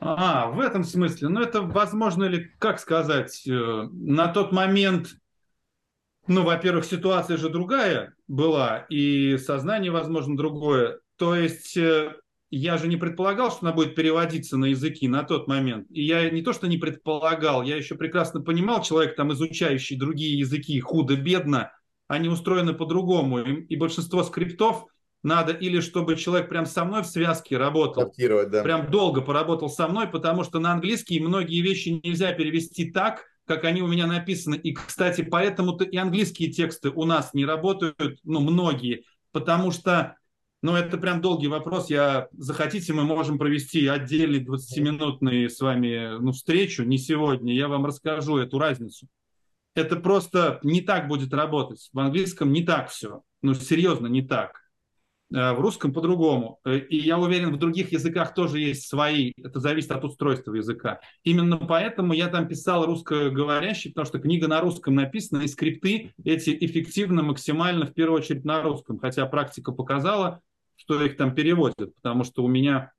А, 0.01 0.49
в 0.49 0.61
этом 0.61 0.85
смысле. 0.85 1.29
Ну, 1.29 1.41
это 1.41 1.63
возможно 1.63 2.25
ли, 2.25 2.51
как 2.59 2.79
сказать, 2.79 3.47
э, 3.47 3.89
на 3.93 4.29
тот 4.29 4.53
момент, 4.53 5.17
ну, 6.27 6.43
во-первых, 6.43 6.85
ситуация 6.85 7.37
же 7.37 7.49
другая 7.49 8.15
была, 8.29 8.87
и 8.89 9.39
сознание, 9.39 9.91
возможно, 9.91 10.37
другое. 10.37 11.01
То 11.17 11.35
есть 11.35 11.77
э, 11.77 12.15
я 12.51 12.77
же 12.77 12.87
не 12.87 12.97
предполагал, 12.97 13.51
что 13.51 13.61
она 13.63 13.73
будет 13.73 13.95
переводиться 13.95 14.57
на 14.57 14.67
языки 14.67 15.09
на 15.09 15.23
тот 15.23 15.49
момент. 15.49 15.87
И 15.91 16.03
я 16.03 16.31
не 16.31 16.43
то, 16.43 16.53
что 16.53 16.67
не 16.67 16.77
предполагал, 16.77 17.63
я 17.63 17.77
еще 17.77 17.95
прекрасно 17.95 18.41
понимал, 18.41 18.83
человек, 18.83 19.17
там, 19.17 19.33
изучающий 19.33 19.97
другие 19.97 20.39
языки 20.39 20.79
худо-бедно, 20.81 21.73
они 22.09 22.29
устроены 22.29 22.73
по-другому. 22.73 23.41
И, 23.41 23.63
и 23.65 23.77
большинство 23.77 24.23
скриптов 24.23 24.87
надо 25.25 25.53
или 25.53 25.81
чтобы 25.81 26.17
человек 26.17 26.49
прям 26.49 26.67
со 26.67 26.85
мной 26.85 27.03
в 27.03 27.07
связке 27.07 27.57
работал, 27.57 28.13
да. 28.17 28.63
прям 28.63 28.91
долго 28.91 29.23
поработал 29.23 29.69
со 29.69 29.89
мной, 29.89 30.07
потому 30.07 30.45
что 30.45 30.61
на 30.61 30.73
английский 30.73 31.19
многие 31.19 31.63
вещи 31.63 32.01
нельзя 32.05 32.33
перевести 32.33 32.93
так, 32.93 33.25
как 33.47 33.65
они 33.65 33.83
у 33.83 33.87
меня 33.87 34.07
написаны. 34.07 34.55
И, 34.55 34.75
кстати, 34.75 35.23
поэтому-то 35.23 35.85
и 35.85 35.97
английские 35.97 36.53
тексты 36.53 36.91
у 36.91 37.05
нас 37.05 37.35
не 37.35 37.47
работают, 37.47 38.21
ну, 38.23 38.41
многие, 38.41 39.05
потому 39.33 39.71
что 39.71 40.17
ну, 40.63 40.75
это 40.77 40.97
прям 40.97 41.21
долгий 41.21 41.49
вопрос. 41.49 41.91
Я, 41.91 42.29
захотите, 42.33 42.93
мы 42.93 43.05
можем 43.05 43.39
провести 43.39 43.87
отдельный 43.87 44.43
20-минутный 44.43 45.51
с 45.51 45.61
вами 45.61 46.19
ну, 46.21 46.33
встречу, 46.33 46.85
не 46.85 46.97
сегодня. 46.97 47.55
Я 47.55 47.69
вам 47.69 47.85
расскажу 47.85 48.39
эту 48.39 48.59
разницу. 48.59 49.07
Это 49.75 49.97
просто 49.97 50.61
не 50.63 50.81
так 50.81 51.09
будет 51.09 51.35
работать. 51.35 51.91
В 51.93 51.99
английском 51.99 52.53
не 52.53 52.63
так 52.63 52.89
все. 52.89 53.23
Ну, 53.43 53.53
серьезно, 53.53 54.07
не 54.07 54.23
так. 54.23 54.64
Э, 55.33 55.53
в 55.53 55.61
русском 55.61 55.93
по-другому. 55.93 56.61
Э, 56.65 56.77
и 56.79 56.99
я 56.99 57.19
уверен, 57.19 57.53
в 57.53 57.59
других 57.59 57.93
языках 57.93 58.35
тоже 58.35 58.61
есть 58.61 58.87
свои. 58.87 59.33
Это 59.43 59.59
зависит 59.59 59.91
от 59.91 60.05
устройства 60.05 60.55
языка. 60.55 61.01
Именно 61.23 61.57
поэтому 61.57 62.13
я 62.13 62.29
там 62.29 62.47
писал 62.47 62.85
русскоговорящий, 62.85 63.91
потому 63.91 64.07
что 64.07 64.19
книга 64.19 64.49
на 64.49 64.61
русском 64.61 64.95
написана, 64.95 65.43
и 65.43 65.49
скрипты 65.49 66.13
эти 66.25 66.57
эффективно, 66.61 67.23
максимально, 67.23 67.87
в 67.87 67.95
первую 67.95 68.21
очередь, 68.21 68.45
на 68.45 68.63
русском. 68.63 68.99
Хотя 68.99 69.25
практика 69.27 69.73
показала, 69.73 70.41
что 70.77 71.03
их 71.03 71.17
там 71.17 71.35
переводят, 71.35 71.95
потому 71.97 72.25
что 72.25 72.45
у 72.45 72.49
меня 72.49 72.93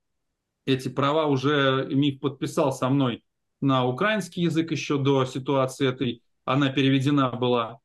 эти 0.66 0.88
права 0.88 1.26
уже 1.26 1.86
МИФ 1.90 2.18
подписал 2.18 2.72
со 2.72 2.88
мной 2.88 3.22
на 3.60 3.86
украинский 3.86 4.42
язык 4.42 4.72
еще 4.72 4.98
до 4.98 5.24
ситуации 5.24 5.88
этой. 5.88 6.22
Она 6.44 6.70
переведена 6.70 7.30
была, 7.30 7.78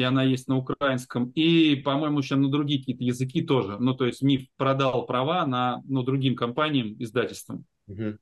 и 0.00 0.04
она 0.04 0.22
есть 0.22 0.48
на 0.48 0.56
украинском. 0.56 1.30
И, 1.34 1.76
по-моему, 1.76 2.18
еще 2.18 2.36
на 2.36 2.50
другие 2.50 2.80
какие-то 2.80 3.04
языки 3.04 3.42
тоже. 3.42 3.78
Ну, 3.78 3.94
то 3.94 4.06
есть 4.06 4.22
МИФ 4.22 4.46
продал 4.56 5.06
права 5.06 5.46
на 5.46 5.82
ну, 5.86 6.02
другим 6.02 6.34
компаниям, 6.34 6.96
издательствам. 6.98 7.64
Угу. 7.86 8.16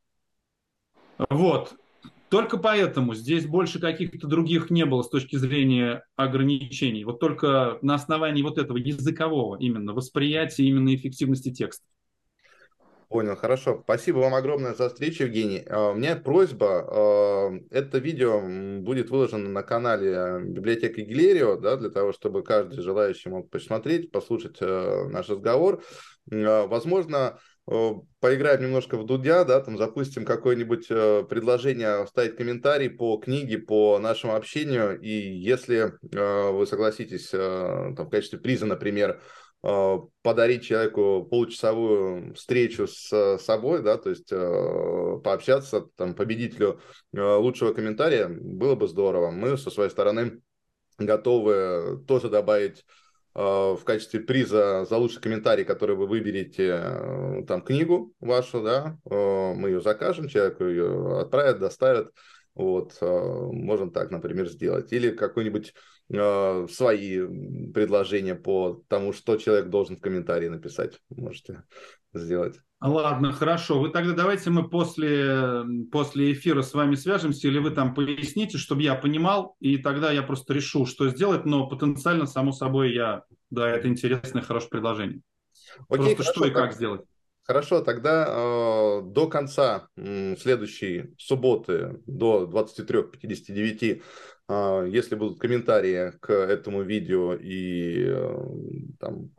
Вот. 1.31 1.75
Только 2.29 2.59
поэтому 2.59 3.15
здесь 3.15 3.47
больше 3.47 3.81
каких-то 3.81 4.27
других 4.27 4.71
не 4.71 4.85
было 4.85 5.03
с 5.03 5.09
точки 5.09 5.37
зрения 5.37 6.05
ограничений. 6.17 7.05
Вот 7.05 7.21
только 7.21 7.79
на 7.81 7.95
основании 7.95 8.43
вот 8.43 8.59
этого 8.59 8.77
языкового 8.77 9.57
именно 9.57 9.95
восприятия 9.95 10.65
именно 10.65 10.95
эффективности 10.95 11.51
текста. 11.53 11.87
Понял, 13.09 13.37
хорошо. 13.37 13.81
Спасибо 13.85 14.19
вам 14.19 14.35
огромное 14.35 14.75
за 14.75 14.89
встречу, 14.89 15.25
Евгений. 15.25 15.65
А, 15.67 15.91
у 15.91 15.95
меня 15.95 16.17
просьба. 16.17 16.87
А, 16.87 17.51
это 17.71 17.99
видео 17.99 18.41
будет 18.83 19.11
выложено 19.11 19.49
на 19.49 19.63
канале 19.63 20.41
библиотеки 20.45 21.01
Гилерио, 21.01 21.57
да, 21.57 21.77
для 21.77 21.91
того, 21.91 22.13
чтобы 22.13 22.43
каждый 22.43 22.83
желающий 22.83 23.31
мог 23.31 23.51
посмотреть, 23.51 24.11
послушать 24.13 24.59
э, 24.61 25.09
наш 25.09 25.29
разговор. 25.29 25.83
А, 26.31 26.67
возможно, 26.67 27.39
Э, 27.71 27.93
поиграем 28.21 28.63
немножко 28.63 28.97
в 28.97 29.05
Дудя, 29.05 29.45
да, 29.45 29.61
там 29.61 29.77
запустим 29.77 30.25
какое-нибудь 30.25 30.87
э, 30.89 31.25
предложение, 31.29 32.01
оставить 32.01 32.37
комментарий 32.37 32.89
по 32.89 33.19
книге, 33.19 33.59
по 33.59 33.99
нашему 33.99 34.35
общению, 34.35 34.99
и 34.99 35.11
если 35.11 35.93
э, 36.15 36.51
вы 36.51 36.67
согласитесь 36.67 37.29
там, 37.29 37.95
в 37.95 38.09
качестве 38.09 38.39
приза, 38.39 38.65
например, 38.65 39.21
подарить 39.61 40.65
человеку 40.65 41.27
получасовую 41.29 42.35
встречу 42.35 42.87
с 42.87 43.39
собой, 43.39 43.83
да, 43.83 43.99
то 43.99 44.11
есть 44.11 44.31
пообщаться, 44.31 45.87
там, 45.97 46.15
победителю 46.15 46.81
лучшего 47.13 47.73
комментария, 47.73 48.29
было 48.29 48.77
бы 48.77 48.87
здорово. 48.87 49.31
Мы 49.31 49.59
со 49.59 49.71
своей 49.71 49.91
стороны 49.91 50.41
готовы 50.99 52.05
тоже 52.07 52.29
добавить 52.29 52.85
Э, 53.39 53.77
в 53.79 53.85
качестве 53.85 54.19
приза 54.19 54.85
за 54.85 54.97
лучший 54.97 55.23
комментарий, 55.23 55.65
который 55.65 55.95
вы 55.95 56.09
выберете, 56.09 56.81
э, 56.83 57.45
там, 57.47 57.63
книгу 57.63 58.13
вашу, 58.19 58.65
да, 58.65 58.99
э, 59.09 59.55
мы 59.55 59.69
ее 59.69 59.81
закажем, 59.81 60.27
человеку 60.27 60.65
ее 60.65 61.21
отправят, 61.21 61.61
доставят, 61.61 62.13
вот, 62.57 62.99
можем 63.01 63.93
так, 63.93 64.11
например, 64.11 64.49
сделать. 64.49 64.93
Или 64.93 65.11
какой-нибудь 65.11 65.73
свои 66.11 67.21
предложения 67.73 68.35
по 68.35 68.83
тому, 68.89 69.13
что 69.13 69.37
человек 69.37 69.69
должен 69.69 69.97
в 69.97 70.01
комментарии 70.01 70.49
написать, 70.49 70.99
можете 71.11 71.65
сделать. 72.15 72.61
Ладно, 72.81 73.33
хорошо. 73.33 73.81
Вы 73.81 73.91
тогда 73.91 74.15
давайте 74.15 74.51
мы 74.51 74.69
после, 74.69 75.65
после 75.91 76.33
эфира 76.33 76.63
с 76.63 76.73
вами 76.75 76.95
свяжемся, 76.95 77.49
или 77.49 77.59
вы 77.59 77.71
там 77.73 77.93
поясните, 77.93 78.57
чтобы 78.57 78.83
я 78.83 78.95
понимал, 78.95 79.57
и 79.59 79.79
тогда 79.79 80.13
я 80.13 80.23
просто 80.23 80.55
решу, 80.55 80.87
что 80.87 81.09
сделать, 81.09 81.45
но 81.45 81.67
потенциально, 81.67 82.27
само 82.27 82.53
собой, 82.53 82.95
я, 82.95 83.25
да, 83.51 83.69
это 83.69 83.89
интересное, 83.89 84.43
хорошее 84.43 84.71
предложение. 84.71 85.21
Окей, 85.89 86.15
просто 86.15 86.33
хорошо, 86.33 86.41
что 86.41 86.47
и 86.47 86.51
как 86.51 86.73
сделать. 86.73 87.03
Хорошо, 87.43 87.81
тогда 87.81 88.27
э, 88.29 89.03
до 89.07 89.27
конца 89.27 89.89
э, 89.97 90.37
следующей 90.37 91.15
субботы, 91.19 91.99
до 92.07 92.45
23.59, 92.45 93.83
э, 93.83 94.01
если 94.49 95.15
будут 95.15 95.39
комментарии 95.39 96.13
к 96.21 96.33
этому 96.33 96.83
видео 96.83 97.35
и 97.35 98.07
э, 98.07 98.37
там 98.99 99.31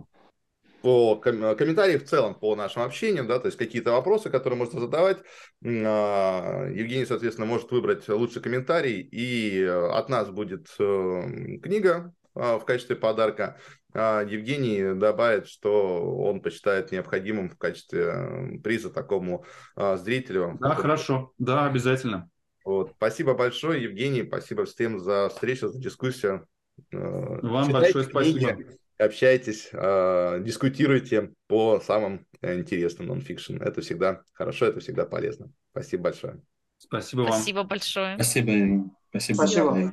по 0.82 1.16
ком- 1.16 1.56
комментарии 1.56 1.98
в 1.98 2.06
целом 2.06 2.36
по 2.36 2.56
нашему 2.56 2.86
общению, 2.86 3.26
да, 3.28 3.40
то 3.40 3.48
есть 3.48 3.58
какие-то 3.58 3.92
вопросы, 3.92 4.30
которые 4.30 4.58
можно 4.58 4.80
задавать. 4.80 5.18
А, 5.66 6.68
Евгений, 6.70 7.06
соответственно, 7.06 7.48
может 7.48 7.72
выбрать 7.72 8.08
лучший 8.08 8.42
комментарий, 8.42 9.02
и 9.02 9.64
от 9.64 10.10
нас 10.10 10.30
будет 10.30 10.68
э, 10.80 11.22
книга 11.62 12.14
а, 12.36 12.60
в 12.60 12.66
качестве 12.66 12.96
подарка. 12.96 13.58
А 13.94 14.22
Евгений 14.22 14.94
добавит, 14.94 15.48
что 15.48 16.16
он 16.22 16.42
посчитает 16.42 16.92
необходимым 16.92 17.50
в 17.50 17.58
качестве 17.58 18.06
э, 18.06 18.60
приза 18.64 18.90
такому 18.90 19.46
а, 19.76 19.98
зрителю. 19.98 20.58
Да, 20.60 20.76
хорошо, 20.76 21.34
да, 21.38 21.66
обязательно. 21.66 22.30
Вот. 22.70 22.92
Спасибо 22.98 23.34
большое, 23.34 23.82
Евгений, 23.82 24.24
спасибо 24.24 24.66
всем 24.66 25.00
за 25.00 25.30
встречу, 25.30 25.70
за 25.70 25.80
дискуссию. 25.80 26.48
Э, 26.92 27.40
Вам 27.42 27.66
Читайте 27.66 27.94
большое 27.94 28.06
книги, 28.06 28.46
спасибо 28.46 28.80
общайтесь, 29.00 29.70
э, 29.72 30.40
дискутируйте 30.44 31.32
по 31.48 31.80
самым 31.80 32.28
интересным 32.44 33.08
нонфикшн. 33.08 33.56
Это 33.58 33.82
всегда 33.82 34.22
хорошо, 34.34 34.68
это 34.68 34.82
всегда 34.82 35.06
полезно. 35.08 35.52
Спасибо 35.72 36.04
большое. 36.04 36.42
Спасибо 36.78 37.22
вам. 37.22 37.32
Спасибо 37.32 37.64
большое. 37.64 38.16
Спасибо. 38.16 38.92
Спасибо. 39.10 39.36
спасибо. 39.36 39.92